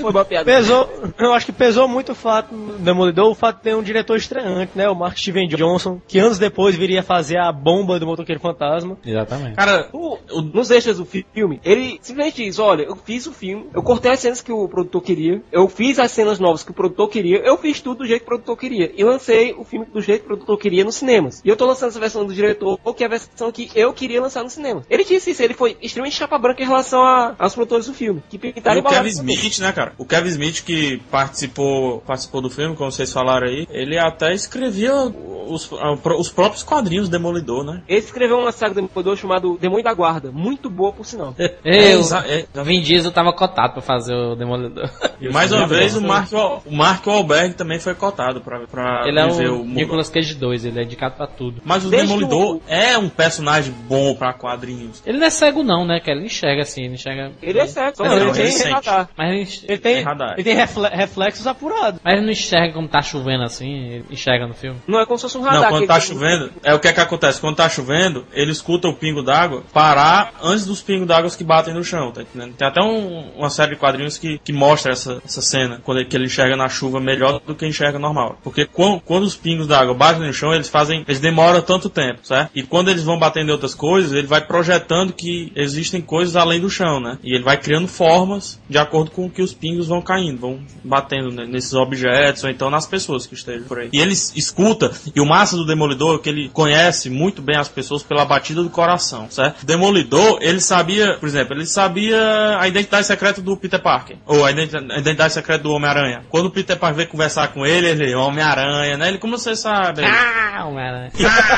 Foi 0.00 0.10
uma 0.10 0.24
piada. 0.24 0.44
Pesou, 0.44 0.90
eu 1.18 1.32
acho 1.32 1.46
que 1.46 1.52
pesou 1.52 1.88
muito 1.88 2.12
o 2.12 2.14
fato 2.14 2.54
do 2.54 2.78
Demolidor, 2.78 3.30
o 3.30 3.34
fato 3.34 3.56
de 3.56 3.62
ter 3.62 3.76
um 3.76 3.82
diretor 3.82 4.16
estreante, 4.16 4.72
né? 4.74 4.88
O 4.88 4.94
Mark 4.94 5.16
Steven 5.16 5.48
Johnson, 5.48 6.00
que 6.06 6.18
anos 6.18 6.38
depois 6.38 6.74
viria 6.74 7.02
fazer 7.02 7.38
a 7.38 7.50
bomba 7.52 7.98
do 7.98 8.06
Motoqueiro 8.06 8.40
Fantasma. 8.40 8.98
Exatamente. 9.04 9.56
Cara, 9.56 9.88
O- 9.92 10.18
o- 10.32 10.42
nos 10.42 10.70
extras 10.70 10.98
do 10.98 11.04
fi- 11.04 11.24
filme, 11.32 11.60
ele 11.64 11.98
simplesmente 12.02 12.44
diz: 12.44 12.58
Olha, 12.58 12.82
eu 12.82 12.96
fiz 12.96 13.26
o 13.26 13.32
filme, 13.32 13.66
eu 13.72 13.82
cortei 13.82 14.10
as 14.12 14.20
cenas 14.20 14.40
que 14.42 14.52
o 14.52 14.68
produtor 14.68 15.02
queria, 15.02 15.42
eu 15.52 15.68
fiz 15.68 15.98
as 15.98 16.10
cenas 16.10 16.38
novas 16.38 16.62
que 16.62 16.70
o 16.70 16.74
produtor 16.74 17.08
queria, 17.08 17.38
eu 17.38 17.56
fiz 17.56 17.80
tudo 17.80 17.98
do 17.98 18.06
jeito 18.06 18.20
que 18.20 18.24
o 18.26 18.28
produtor 18.28 18.56
queria. 18.56 18.92
E 18.96 19.04
lancei 19.04 19.54
o 19.56 19.64
filme 19.64 19.86
do 19.86 20.00
jeito 20.00 20.20
que 20.20 20.26
o 20.26 20.28
produtor 20.36 20.58
queria 20.58 20.84
nos 20.84 20.96
cinemas. 20.96 21.40
E 21.44 21.48
eu 21.48 21.56
tô 21.56 21.66
lançando 21.66 21.90
essa 21.90 22.00
versão 22.00 22.24
do 22.26 22.34
diretor, 22.34 22.78
que 22.94 23.02
é 23.02 23.06
a 23.06 23.10
versão 23.10 23.50
que 23.52 23.70
eu 23.74 23.92
queria 23.92 24.20
lançar 24.20 24.42
no 24.42 24.50
cinema. 24.50 24.82
Ele 24.90 25.04
disse 25.04 25.30
isso, 25.30 25.42
ele 25.42 25.54
foi 25.54 25.76
extremamente 25.82 26.16
chapa 26.16 26.36
branca 26.38 26.62
em 26.62 26.66
relação 26.66 27.02
a- 27.02 27.34
aos 27.38 27.54
produtores 27.54 27.86
do 27.86 27.94
filme, 27.94 28.22
que 28.28 28.38
pintaram 28.38 28.78
E 28.78 28.80
e 28.80 28.82
Smith, 29.20 29.58
né, 29.60 29.72
cara? 29.72 29.92
O 29.98 30.04
Kevin 30.04 30.28
Smith 30.28 30.62
que 30.64 30.98
participou, 31.10 32.00
participou 32.06 32.40
do 32.40 32.50
filme, 32.50 32.76
como 32.76 32.90
vocês 32.90 33.12
falaram 33.12 33.46
aí, 33.46 33.66
ele 33.70 33.98
até 33.98 34.32
escrevia 34.34 34.94
os, 34.94 35.70
ah, 35.72 35.92
os 36.18 36.28
próprios 36.28 36.62
quadrinhos 36.62 37.08
do 37.08 37.12
Demolidor, 37.12 37.64
né? 37.64 37.82
Ele 37.88 37.98
escreveu 37.98 38.38
uma 38.38 38.52
saga 38.52 38.74
do 38.74 38.82
Demolidor 38.82 39.16
chamado 39.16 39.58
Demônio 39.60 39.84
da 39.84 39.92
Guarda, 39.94 40.30
muito 40.32 40.68
boa 40.70 40.92
por 40.92 41.04
sinal. 41.06 41.34
Eu, 41.64 42.00
exa- 42.00 42.24
é, 42.26 42.46
Vin 42.62 42.80
Diesel 42.82 43.12
tava 43.12 43.32
cotado 43.32 43.74
pra 43.74 43.82
fazer 43.82 44.14
o 44.14 44.34
Demolidor. 44.34 44.90
E 45.20 45.28
mais 45.28 45.52
uma 45.52 45.66
vez 45.66 45.96
o 45.96 46.00
Mark, 46.00 46.32
o 46.32 46.74
Mark 46.74 47.06
Wahlberg 47.06 47.54
também 47.54 47.78
foi 47.78 47.94
cotado 47.94 48.40
pra, 48.40 48.60
pra 48.66 49.04
Ele 49.06 49.18
é 49.18 49.26
o 49.26 49.30
o 49.30 49.58
mundo. 49.64 49.74
Nicolas 49.74 50.08
Cage 50.08 50.34
2, 50.34 50.64
ele 50.64 50.80
é 50.80 50.84
indicado 50.84 51.14
pra 51.16 51.26
tudo. 51.26 51.60
Mas 51.64 51.84
o 51.84 51.90
Desde 51.90 52.08
Demolidor 52.08 52.56
o- 52.56 52.62
é 52.68 52.96
um 52.98 53.08
personagem 53.08 53.72
bom 53.88 54.14
pra 54.14 54.32
quadrinhos. 54.32 55.02
Ele 55.04 55.18
não 55.18 55.26
é 55.26 55.30
cego 55.30 55.62
não, 55.62 55.84
né, 55.84 56.00
que 56.00 56.10
ele 56.10 56.24
enxerga 56.26 56.62
assim, 56.62 56.84
ele 56.84 56.94
enxerga... 56.94 57.32
Ele 57.42 57.58
é 57.58 57.66
só 57.66 57.80
Não, 57.86 57.92
que 57.92 58.02
ele 58.02 58.14
ele 58.14 58.32
tem 58.32 58.50
sente. 58.52 58.88
Mas 59.16 59.30
ele, 59.30 59.72
Ele 59.72 59.78
tem, 59.78 59.96
É 59.96 60.02
radar. 60.02 60.32
ele 60.34 60.44
tem 60.44 60.54
refle- 60.54 60.88
reflexos 60.88 61.46
apurados. 61.46 62.00
mas 62.02 62.14
ele 62.14 62.22
não 62.24 62.32
enxerga 62.32 62.72
como 62.72 62.88
tá 62.88 63.02
chovendo 63.02 63.42
assim, 63.44 63.70
ele 63.86 64.04
enxerga 64.10 64.46
no 64.46 64.54
filme. 64.54 64.78
Não 64.86 65.00
é 65.00 65.06
como 65.06 65.18
se 65.18 65.22
fosse 65.22 65.38
um 65.38 65.42
radar. 65.42 65.62
Não, 65.62 65.68
quando 65.70 65.86
tá 65.86 65.96
ele- 65.96 66.06
chovendo, 66.06 66.50
é 66.62 66.74
o 66.74 66.78
que 66.78 66.88
é 66.88 66.92
que 66.92 67.00
acontece? 67.00 67.40
Quando 67.40 67.56
tá 67.56 67.68
chovendo, 67.68 68.26
ele 68.32 68.50
escuta 68.52 68.88
o 68.88 68.94
pingo 68.94 69.22
d'água 69.22 69.62
parar 69.72 70.32
antes 70.42 70.64
dos 70.66 70.80
pingos 70.82 71.06
d'água 71.06 71.30
que 71.30 71.44
batem 71.44 71.74
no 71.74 71.84
chão, 71.84 72.10
tá 72.12 72.22
entendendo? 72.22 72.54
Tem 72.54 72.66
até 72.66 72.80
um- 72.82 73.30
uma 73.36 73.50
série 73.50 73.70
de 73.72 73.76
quadrinhos 73.76 74.18
que, 74.18 74.38
que 74.38 74.52
mostra 74.52 74.92
essa, 74.92 75.20
essa 75.24 75.40
cena, 75.42 75.80
quando 75.84 75.98
ele, 75.98 76.08
que 76.08 76.16
ele 76.16 76.24
enxerga 76.26 76.56
na 76.56 76.68
chuva 76.68 76.98
melhor 77.00 77.40
do 77.46 77.54
que 77.54 77.66
enxerga 77.66 77.98
normal. 77.98 78.38
Porque 78.42 78.64
quando, 78.66 79.00
quando 79.00 79.24
os 79.24 79.36
pingos 79.36 79.66
d'água 79.66 79.94
batem 79.94 80.26
no 80.26 80.32
chão, 80.32 80.52
eles 80.54 80.68
fazem, 80.68 81.04
eles 81.06 81.20
demoram 81.20 81.60
tanto 81.62 81.88
tempo, 81.88 82.20
certo? 82.22 82.50
E 82.54 82.62
quando 82.62 82.90
eles 82.90 83.04
vão 83.04 83.18
batendo 83.18 83.48
em 83.50 83.52
outras 83.52 83.74
coisas, 83.74 84.12
ele 84.12 84.26
vai 84.26 84.40
projetando 84.40 85.12
que 85.12 85.52
existem 85.54 86.00
coisas 86.00 86.36
além 86.36 86.60
do 86.60 86.68
chão, 86.70 87.00
né? 87.00 87.18
E 87.22 87.34
ele 87.34 87.44
vai 87.44 87.56
criando 87.56 87.86
formas 87.88 88.60
de 88.68 88.78
acordo 88.78 88.99
com 89.08 89.30
que 89.30 89.40
os 89.42 89.54
pingos 89.54 89.86
vão 89.88 90.02
caindo, 90.02 90.38
vão 90.40 90.60
batendo 90.84 91.30
ne- 91.30 91.46
nesses 91.46 91.72
objetos 91.74 92.44
ou 92.44 92.50
então 92.50 92.68
nas 92.70 92.86
pessoas 92.86 93.26
que 93.26 93.34
estejam 93.34 93.66
por 93.66 93.78
aí. 93.78 93.88
E 93.92 94.00
ele 94.00 94.12
escuta, 94.12 94.90
e 95.14 95.20
o 95.20 95.26
massa 95.26 95.56
do 95.56 95.64
Demolidor 95.64 96.16
é 96.16 96.22
que 96.22 96.28
ele 96.28 96.48
conhece 96.48 97.08
muito 97.08 97.40
bem 97.40 97.56
as 97.56 97.68
pessoas 97.68 98.02
pela 98.02 98.24
batida 98.24 98.62
do 98.62 98.70
coração, 98.70 99.28
certo? 99.30 99.64
Demolidor, 99.64 100.38
ele 100.40 100.60
sabia, 100.60 101.14
por 101.18 101.28
exemplo, 101.28 101.54
ele 101.54 101.66
sabia 101.66 102.58
a 102.58 102.66
identidade 102.68 103.06
secreta 103.06 103.40
do 103.40 103.56
Peter 103.56 103.80
Parker, 103.80 104.16
ou 104.26 104.44
a 104.44 104.50
identi- 104.50 104.76
a 104.76 104.98
identidade 104.98 105.32
secreta 105.32 105.62
do 105.62 105.72
Homem-Aranha. 105.72 106.22
Quando 106.28 106.46
o 106.46 106.50
Peter 106.50 106.76
Parker 106.76 106.96
veio 106.96 107.08
conversar 107.08 107.48
com 107.48 107.64
ele, 107.64 107.86
ele, 107.88 108.14
Homem-Aranha, 108.14 108.96
né? 108.96 109.08
Ele, 109.08 109.18
como 109.18 109.38
você 109.38 109.54
sabe? 109.54 110.02
Ele, 110.02 110.10
Ah, 110.10 110.66
Homem-Aranha. 110.66 111.10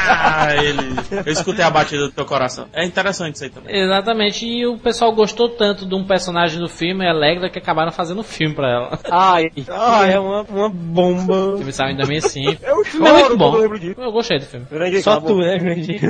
ah, 0.09 0.55
ele, 0.57 0.79
eu 1.27 1.33
escutei 1.33 1.65
a 1.65 1.71
batida 1.71 2.03
do 2.07 2.13
teu 2.13 2.25
coração. 2.25 2.67
É 2.73 2.85
interessante 2.85 3.35
isso 3.37 3.45
aí 3.45 3.51
também. 3.51 3.75
Exatamente, 3.83 4.47
e 4.47 4.67
o 4.67 4.79
pessoal 4.79 5.13
gostou 5.15 5.49
tanto 5.49 5.87
de 5.87 5.95
um 5.95 6.05
personagem 6.05 6.59
do 6.59 6.69
filme, 6.69 7.05
Que 7.53 7.59
acabaram 7.59 7.91
fazendo 7.93 8.21
um 8.21 8.25
filme 8.25 8.55
pra 8.55 8.71
ela. 8.71 8.99
Ai, 9.11 9.51
Ah, 9.71 10.07
é 10.07 10.19
uma, 10.19 10.43
uma 10.43 10.69
bomba. 10.69 11.55
O 11.55 11.57
filme 11.59 11.73
saiu 11.73 11.93
em 11.93 11.97
2005. 11.97 12.63
eu 12.63 12.83
É 12.83 12.85
choro 12.85 13.03
muito 13.13 13.27
quando 13.29 13.39
bom. 13.39 13.57
eu. 13.57 13.95
Eu 14.05 14.13
gostei 14.13 14.39
do 14.39 14.45
filme. 14.47 14.67
Jurandir, 14.71 15.03
Só 15.03 15.21
tu, 15.21 15.37
né, 15.39 15.59
Jurandir? 15.59 16.01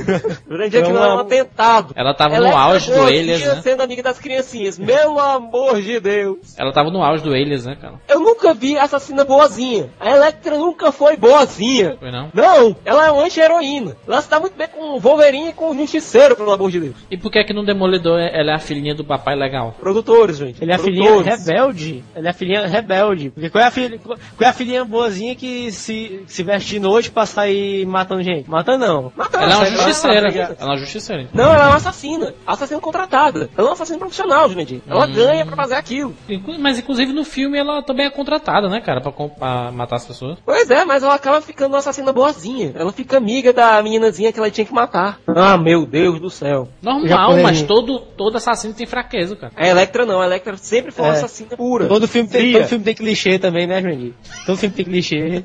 Jurandir, 0.48 0.80
aquilo 0.82 0.98
Foi 0.98 1.06
é 1.06 1.10
um 1.10 1.14
uma- 1.14 1.22
atentado. 1.22 1.92
Ela 1.96 2.14
tava 2.14 2.34
Ela 2.36 2.48
no 2.48 2.54
é 2.54 2.56
auge 2.56 2.90
do 2.92 3.06
dia 3.06 3.54
né? 3.54 3.60
sendo 3.62 3.82
amiga 3.82 4.02
das 4.02 4.18
criancinhas. 4.18 4.78
Meu 4.78 5.18
amor 5.18 5.80
de 5.80 5.98
Deus. 6.00 6.58
Ela 6.58 6.72
tava 6.72 6.90
no 6.90 7.02
auge 7.02 7.22
do 7.22 7.30
Alias, 7.32 7.64
né, 7.66 7.76
cara? 7.80 7.94
Eu 8.08 8.20
nunca 8.20 8.52
vi 8.54 8.78
assassina 8.78 9.24
boazinha. 9.24 9.90
A 10.00 10.10
Electra 10.10 10.56
nunca 10.56 10.92
foi 10.92 11.16
boazinha. 11.16 11.96
Foi 11.98 12.10
não? 12.10 12.30
Não, 12.34 12.76
ela 12.84 13.06
é 13.06 13.10
uma 13.10 13.24
anti-heroína. 13.24 13.96
Ela 14.06 14.20
se 14.20 14.30
dá 14.30 14.38
muito 14.40 14.56
bem 14.56 14.68
com 14.68 14.96
o 14.96 15.00
Wolverine 15.00 15.50
e 15.50 15.52
com 15.52 15.70
o 15.70 15.74
Justiceiro, 15.76 16.36
pelo 16.36 16.52
amor 16.52 16.70
de 16.70 16.80
Deus. 16.80 16.96
E 17.10 17.16
por 17.16 17.30
que 17.30 17.38
é 17.38 17.44
que 17.44 17.52
no 17.52 17.64
Demolidor 17.64 18.18
ela 18.20 18.52
é 18.52 18.54
a 18.54 18.58
filhinha 18.58 18.94
do 18.94 19.04
papai 19.04 19.34
legal? 19.36 19.74
Produtores, 19.80 20.36
gente. 20.38 20.62
Ele 20.62 20.72
é 20.72 20.74
a 20.74 20.78
filhinha 20.78 21.01
Produtores. 21.06 21.46
rebelde. 21.46 22.04
Ele 22.14 22.26
é 22.26 22.30
a 22.30 22.34
filhinha 22.34 22.66
rebelde. 22.66 23.30
Porque 23.30 23.50
qual 23.50 23.62
é 23.62 23.66
a, 23.66 23.70
filha, 23.70 23.98
qual 23.98 24.16
é 24.40 24.46
a 24.46 24.52
filhinha 24.52 24.84
boazinha 24.84 25.34
que 25.34 25.70
se, 25.72 26.22
se 26.26 26.42
veste 26.42 26.70
de 26.70 26.80
noite 26.80 27.10
pra 27.10 27.26
sair 27.26 27.86
matando 27.86 28.22
gente? 28.22 28.48
Mata 28.48 28.76
não. 28.78 29.12
Mata, 29.16 29.38
Ela 29.38 29.52
é 29.52 29.56
uma 29.56 29.66
justiceira. 29.66 30.28
Ela 30.28 30.56
é 30.58 30.64
uma 30.64 30.76
justiceira. 30.76 31.28
Não, 31.32 31.44
ela 31.54 31.64
é 31.64 31.66
uma 31.68 31.76
assassina. 31.76 32.34
Assassina 32.46 32.80
contratada. 32.80 33.48
Ela 33.56 33.66
é 33.66 33.70
uma 33.70 33.72
assassina 33.72 33.98
profissional, 33.98 34.48
Jurandir. 34.48 34.80
Ela 34.86 35.06
Hum. 35.06 35.12
ganha 35.12 35.44
pra 35.46 35.56
fazer 35.56 35.74
aquilo. 35.74 36.14
Mas 36.58 36.78
inclusive 36.78 37.12
no 37.12 37.24
filme 37.24 37.58
ela 37.58 37.82
também 37.82 38.06
é 38.06 38.10
contratada, 38.10 38.68
né, 38.68 38.80
cara? 38.80 39.00
Pra, 39.00 39.10
pra 39.12 39.72
matar 39.72 39.96
as 39.96 40.06
pessoas. 40.06 40.38
Pois 40.44 40.70
é, 40.70 40.84
mas 40.84 41.02
ela 41.02 41.14
acaba 41.14 41.40
ficando 41.40 41.72
uma 41.72 41.78
assassina 41.78 42.12
boazinha. 42.12 42.72
Ela 42.74 42.92
fica 42.92 43.16
amiga 43.16 43.52
da 43.52 43.82
meninazinha 43.82 44.32
que 44.32 44.38
ela 44.38 44.50
tinha 44.50 44.64
que 44.64 44.72
matar. 44.72 45.18
Ah, 45.26 45.56
meu 45.56 45.84
Deus 45.86 46.20
do 46.20 46.30
céu. 46.30 46.68
Normal, 46.80 47.38
mas 47.42 47.62
todo, 47.62 47.98
todo 47.98 48.36
assassino 48.36 48.74
tem 48.74 48.86
fraqueza, 48.86 49.34
cara. 49.36 49.52
A 49.56 49.66
Electra 49.66 50.06
não, 50.06 50.20
a 50.20 50.26
Electra 50.26 50.56
sempre 50.56 50.91
foi 50.92 51.04
uma 51.04 51.14
É. 51.14 51.16
assassina 51.16 51.56
pura. 51.56 51.86
Todo 51.88 52.06
filme, 52.06 52.28
tem, 52.28 52.52
todo 52.52 52.64
filme 52.66 52.84
tem 52.84 52.94
clichê 52.94 53.38
também, 53.38 53.66
né, 53.66 53.80
Jurandir? 53.80 54.12
Todo 54.46 54.56
filme 54.58 54.74
tem 54.74 54.84
clichê. 54.84 55.42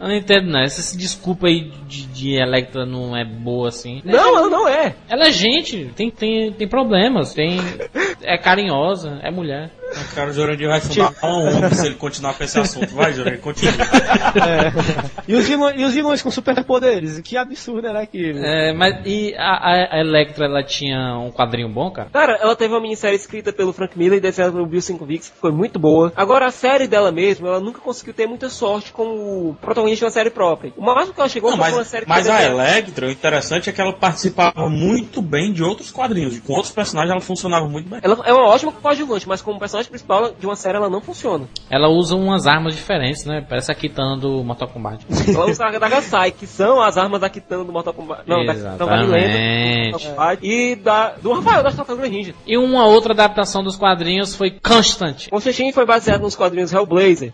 Eu 0.00 0.08
não 0.08 0.14
entendo, 0.14 0.48
não. 0.50 0.60
Essa 0.60 0.96
desculpa 0.96 1.46
aí 1.46 1.70
de, 1.86 2.06
de 2.06 2.34
Electra 2.34 2.84
não 2.84 3.16
é 3.16 3.24
boa 3.24 3.68
assim. 3.68 4.00
Não, 4.04 4.38
ela 4.38 4.48
não 4.50 4.68
é. 4.68 4.94
Ela 5.08 5.28
é 5.28 5.32
gente, 5.32 5.90
tem, 5.96 6.10
tem, 6.10 6.52
tem 6.52 6.68
problemas, 6.68 7.32
tem. 7.34 7.58
É 8.22 8.36
carinhosa, 8.36 9.18
é 9.22 9.30
mulher. 9.30 9.70
Cara, 10.14 10.30
o 10.30 10.32
Jurandir 10.32 10.68
vai 10.68 10.80
fumar 10.80 11.14
uma 11.22 11.38
onda 11.50 11.74
se 11.74 11.86
ele 11.86 11.94
continuar 11.94 12.34
com 12.34 12.44
esse 12.44 12.58
assunto. 12.58 12.94
Vai, 12.94 13.12
Jurandir, 13.12 13.40
continua. 13.40 13.72
E 15.26 15.34
os, 15.34 15.46
vilões, 15.46 15.80
e 15.80 15.84
os 15.84 15.94
vilões 15.94 16.22
com 16.22 16.30
superpoderes? 16.30 17.20
Que 17.20 17.36
absurdo 17.36 17.86
era 17.86 18.00
aquilo. 18.00 18.38
É, 18.44 18.72
mas 18.72 18.96
e 19.06 19.34
a, 19.36 19.70
a- 19.94 20.00
Electra 20.00 20.46
ela 20.46 20.62
tinha 20.62 21.16
um 21.18 21.30
quadrinho 21.30 21.68
bom, 21.68 21.90
cara? 21.90 22.08
Cara, 22.12 22.38
ela 22.40 22.54
teve 22.56 22.72
uma 22.74 22.80
minissérie 22.80 23.16
escrita 23.16 23.52
pelo 23.52 23.72
Frank 23.72 23.98
Miller 23.98 24.18
e 24.18 24.20
desenhada 24.20 24.52
pelo 24.52 24.66
Bill 24.66 24.80
Sienkiewicz, 24.80 25.28
que 25.30 25.38
foi 25.38 25.52
muito 25.52 25.78
boa. 25.78 26.12
Agora, 26.16 26.46
a 26.46 26.50
série 26.50 26.86
dela 26.86 27.10
mesmo, 27.12 27.46
ela 27.46 27.60
nunca 27.60 27.80
conseguiu 27.80 28.14
ter 28.14 28.26
muita 28.26 28.48
sorte 28.48 28.92
como 28.92 29.56
protagonista 29.60 30.00
de 30.00 30.04
uma 30.04 30.10
série 30.10 30.30
própria. 30.30 30.72
O 30.76 30.82
máximo 30.84 31.14
que 31.14 31.20
ela 31.20 31.28
chegou 31.28 31.50
Não, 31.50 31.58
foi 31.58 31.68
uma 31.70 31.78
mas, 31.78 31.86
série 31.88 32.04
que 32.04 32.08
mas 32.08 32.28
a 32.28 32.42
Electra, 32.42 33.06
o 33.06 33.10
interessante 33.10 33.68
é 33.70 33.72
que 33.72 33.80
ela 33.80 33.92
participava 33.92 34.68
muito 34.68 35.20
bem 35.22 35.52
de 35.52 35.62
outros 35.62 35.90
quadrinhos. 35.90 36.38
Com 36.40 36.52
outros 36.54 36.72
personagens 36.72 37.10
ela 37.12 37.20
funcionava 37.20 37.66
muito 37.68 37.88
bem. 37.88 38.00
Ela 38.02 38.18
é 38.24 38.32
uma 38.32 38.46
ótima 38.46 38.72
coadjuvante, 38.72 39.28
mas 39.28 39.40
como 39.42 39.58
personagem 39.58 39.77
principal 39.86 40.32
de 40.38 40.46
uma 40.46 40.56
série 40.56 40.76
ela 40.76 40.88
não 40.90 41.00
funciona. 41.00 41.46
Ela 41.70 41.88
usa 41.88 42.16
umas 42.16 42.46
armas 42.46 42.74
diferentes, 42.74 43.24
né? 43.24 43.44
Parece 43.48 43.70
a 43.70 43.74
Kitana 43.74 44.16
do 44.16 44.42
Mortal 44.42 44.68
Kombat. 44.68 45.06
Ela 45.28 45.46
usa 45.46 45.66
a 45.66 45.78
Dagasai, 45.78 46.32
que 46.32 46.46
são 46.46 46.80
as 46.80 46.96
armas 46.96 47.20
da 47.20 47.28
Kitana 47.28 47.64
do 47.64 47.72
Mortal 47.72 47.94
Kombat. 47.94 48.22
Não, 48.26 48.44
da 48.44 48.54
Kitana 48.54 48.76
da 48.76 48.84
Lenda 48.84 49.06
do 49.06 49.16
Exatamente. 49.16 50.08
Kombat. 50.08 50.46
E 50.46 50.76
da, 50.76 51.10
do 51.22 51.32
Rafael 51.32 51.62
das 51.62 51.76
Tartarugas 51.76 52.10
Ninja. 52.10 52.34
E 52.46 52.56
uma 52.56 52.86
outra 52.86 53.12
adaptação 53.12 53.62
dos 53.62 53.76
quadrinhos 53.76 54.34
foi 54.34 54.50
Constant. 54.50 55.28
Constantine 55.30 55.72
foi 55.72 55.86
baseado 55.86 56.22
nos 56.22 56.36
quadrinhos 56.36 56.72
Hellblazer, 56.72 57.32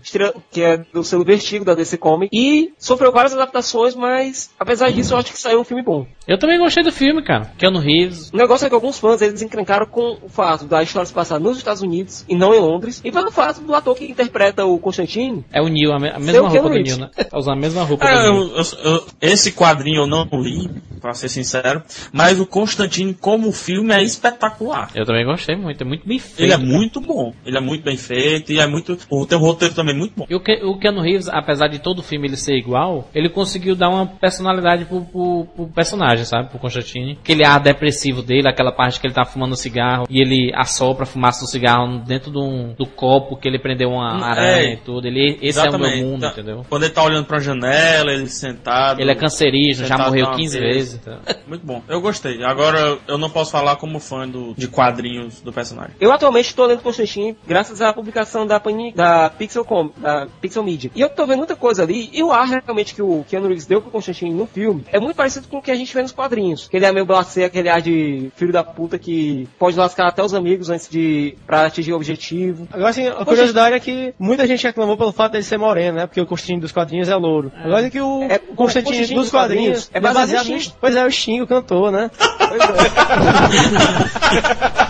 que 0.50 0.62
é 0.62 0.78
do 0.92 1.04
selo 1.04 1.24
Vertigo 1.24 1.64
da 1.64 1.74
DC 1.74 1.96
Comics, 1.98 2.30
e 2.32 2.72
sofreu 2.78 3.12
várias 3.12 3.34
adaptações, 3.34 3.94
mas 3.94 4.50
apesar 4.58 4.90
disso 4.90 5.14
eu 5.14 5.18
acho 5.18 5.32
que 5.32 5.38
saiu 5.38 5.60
um 5.60 5.64
filme 5.64 5.82
bom. 5.82 6.06
Eu 6.26 6.38
também 6.38 6.58
gostei 6.58 6.82
do 6.82 6.92
filme, 6.92 7.22
cara. 7.22 7.52
Keanu 7.58 7.78
Reeves. 7.78 8.30
O 8.30 8.36
negócio 8.36 8.66
é 8.66 8.68
que 8.68 8.74
alguns 8.74 8.98
fãs 8.98 9.20
eles 9.20 9.42
encrencaram 9.42 9.86
com 9.86 10.18
o 10.22 10.28
fato 10.28 10.64
da 10.64 10.82
história 10.82 11.06
se 11.06 11.12
passar 11.12 11.38
nos 11.38 11.58
Estados 11.58 11.82
Unidos 11.82 12.24
e 12.34 12.38
não 12.38 12.54
em 12.54 12.60
Londres, 12.60 13.00
e 13.04 13.10
pelo 13.12 13.30
fato 13.30 13.60
do 13.60 13.74
ator 13.74 13.94
que 13.96 14.04
interpreta 14.04 14.64
o 14.64 14.78
Constantine. 14.78 15.44
É 15.52 15.60
o 15.62 15.68
Neil, 15.68 15.92
a, 15.92 15.98
me- 15.98 16.10
a 16.10 16.18
mesma 16.18 16.48
roupa 16.48 16.68
do. 16.68 16.74
Neil, 16.74 16.98
né? 16.98 17.10
Tá 17.30 17.38
usando 17.38 17.54
a 17.54 17.60
mesma 17.60 17.82
roupa 17.84 18.04
É, 18.04 18.14
do 18.14 18.20
Neil. 18.32 18.34
eu- 18.34 18.56
eu- 18.56 18.92
eu- 18.92 19.06
esse 19.20 19.52
quadrinho 19.52 20.02
eu 20.02 20.06
não 20.06 20.26
li, 20.32 20.70
pra 21.00 21.12
ser 21.14 21.28
sincero, 21.28 21.82
mas 22.12 22.40
o 22.40 22.46
Constantine 22.46 23.12
como 23.14 23.52
filme 23.52 23.92
é 23.92 24.02
espetacular. 24.02 24.90
Eu 24.94 25.04
também 25.04 25.24
gostei 25.24 25.54
muito, 25.56 25.80
é 25.82 25.84
muito 25.86 26.06
bem 26.06 26.18
feito. 26.18 26.40
Ele 26.42 26.52
é 26.52 26.56
cara. 26.56 26.68
muito 26.68 27.00
bom, 27.00 27.32
ele 27.44 27.56
é 27.56 27.60
muito 27.60 27.82
bem 27.84 27.96
feito 27.96 28.52
e 28.52 28.58
é 28.58 28.66
muito. 28.66 28.96
O 29.10 29.26
teu 29.26 29.38
roteiro 29.38 29.74
também 29.74 29.94
é 29.94 29.98
muito 29.98 30.12
bom. 30.16 30.26
E 30.28 30.34
o, 30.34 30.40
Ke 30.40 30.62
o 30.64 30.78
Keanu 30.78 31.00
Reeves, 31.02 31.28
apesar 31.28 31.68
de 31.68 31.78
todo 31.78 31.98
o 31.98 32.02
filme 32.02 32.26
ele 32.28 32.36
ser 32.36 32.56
igual, 32.56 33.08
ele 33.14 33.28
conseguiu 33.28 33.74
dar 33.76 33.88
uma 33.90 34.06
personalidade 34.06 34.84
pro, 34.86 35.02
pro, 35.02 35.46
pro 35.54 35.66
personagem, 35.68 36.24
sabe? 36.24 36.48
Pro 36.48 36.58
Constantine. 36.58 37.18
Aquele 37.22 37.44
ar 37.44 37.60
depressivo 37.60 38.22
dele, 38.22 38.48
aquela 38.48 38.72
parte 38.72 38.98
que 39.00 39.06
ele 39.06 39.14
tá 39.14 39.24
fumando 39.24 39.54
cigarro 39.56 40.06
e 40.08 40.20
ele 40.20 40.52
assopra 40.54 41.04
a 41.04 41.06
fumaça 41.06 41.40
do 41.44 41.50
cigarro 41.50 41.98
dentro 41.98 42.23
de 42.30 42.38
um- 42.38 42.74
do 42.74 42.86
copo 42.86 43.36
que 43.36 43.48
ele 43.48 43.58
prendeu 43.58 43.90
uma 43.90 44.18
Hum, 44.18 44.24
aranha 44.24 44.62
é. 44.70 44.72
e 44.72 44.76
tudo. 44.76 45.06
Ele, 45.06 45.38
esse 45.42 45.58
é 45.58 45.68
o 45.70 45.78
meu 45.78 45.96
mundo, 45.96 46.20
Tá- 46.22 46.28
entendeu? 46.28 46.64
Quando 46.68 46.84
ele 46.84 46.92
tá 46.92 47.02
olhando 47.02 47.26
pra 47.26 47.38
janela, 47.38 48.12
ele 48.12 48.26
sentado. 48.28 49.00
Ele 49.00 49.10
é 49.10 49.14
cancerígeno, 49.14 49.86
já 49.88 49.98
morreu 49.98 50.24
numa 50.26 50.36
15 50.36 50.60
mesa. 50.60 50.72
vezes. 50.74 50.94
Então. 51.00 51.18
Muito 51.46 51.64
bom. 51.66 51.82
Eu 51.88 52.00
gostei. 52.00 52.42
Agora 52.44 52.98
eu 53.06 53.18
não 53.18 53.30
posso 53.30 53.50
falar 53.52 53.76
como 53.76 53.98
fã 53.98 54.28
do, 54.28 54.54
de 54.54 54.68
quadrinhos 54.68 55.40
do 55.40 55.52
personagem. 55.52 55.94
Eu 56.00 56.12
atualmente 56.12 56.46
estou 56.48 56.66
lendo 56.66 56.80
Constantine 56.82 57.36
graças 57.46 57.80
à 57.80 57.92
publicação 57.92 58.46
da, 58.46 58.58
Panini, 58.60 58.92
da 58.92 59.30
Pixel 59.30 59.64
Com, 59.64 59.90
da 59.96 60.26
Pixel 60.40 60.62
Media. 60.62 60.90
E 60.94 61.00
eu 61.00 61.08
tô 61.08 61.26
vendo 61.26 61.38
muita 61.38 61.56
coisa 61.56 61.82
ali, 61.82 62.10
e 62.12 62.22
o 62.22 62.32
ar 62.32 62.46
realmente 62.46 62.94
que 62.94 63.02
o 63.02 63.24
Keanu 63.28 63.46
Reeves 63.48 63.66
deu 63.66 63.80
pro 63.80 63.90
Constantine 63.90 64.32
no 64.34 64.46
filme 64.46 64.84
é 64.92 64.98
muito 65.00 65.16
parecido 65.16 65.48
com 65.48 65.58
o 65.58 65.62
que 65.62 65.70
a 65.70 65.74
gente 65.74 65.92
vê 65.94 66.02
nos 66.02 66.12
quadrinhos. 66.12 66.68
Que 66.68 66.76
ele 66.76 66.86
é 66.86 66.92
meio 66.92 67.06
blasé, 67.06 67.44
aquele 67.44 67.68
ar 67.68 67.80
de 67.82 68.30
filho 68.36 68.52
da 68.52 68.62
puta 68.64 68.98
que 68.98 69.48
pode 69.58 69.76
lascar 69.76 70.08
até 70.08 70.22
os 70.22 70.34
amigos 70.34 70.70
antes 70.70 70.88
de 70.88 71.36
pra 71.46 71.66
atingir 71.66 71.92
o 71.92 71.96
objetivo. 71.96 72.13
Agora, 72.72 72.90
assim, 72.90 73.06
a 73.06 73.24
curiosidade 73.24 73.74
é 73.76 73.80
que 73.80 74.14
muita 74.18 74.46
gente 74.46 74.62
reclamou 74.64 74.96
pelo 74.96 75.12
fato 75.12 75.32
dele 75.32 75.44
ser 75.44 75.58
moreno, 75.58 75.98
né? 75.98 76.06
Porque 76.06 76.20
o 76.20 76.26
Constantine 76.26 76.60
dos 76.60 76.72
quadrinhos 76.72 77.08
é 77.08 77.16
louro. 77.16 77.52
Agora 77.56 77.86
é 77.86 77.90
que 77.90 78.00
o, 78.00 78.22
É, 78.24 78.40
o 78.48 78.54
Constantine 78.54 78.54
o 78.54 78.56
Constantine 78.56 79.00
dos 79.14 79.24
dos 79.24 79.30
quadrinhos 79.30 79.84
quadrinhos 79.84 79.90
é 79.92 80.00
baseado 80.00 80.46
no. 80.48 80.60
Sting. 80.60 80.74
Pois 80.80 80.96
é, 80.96 81.04
o 81.06 81.10
Sting, 81.10 81.40
o 81.40 81.46
cantor, 81.46 81.90
né? 81.92 82.10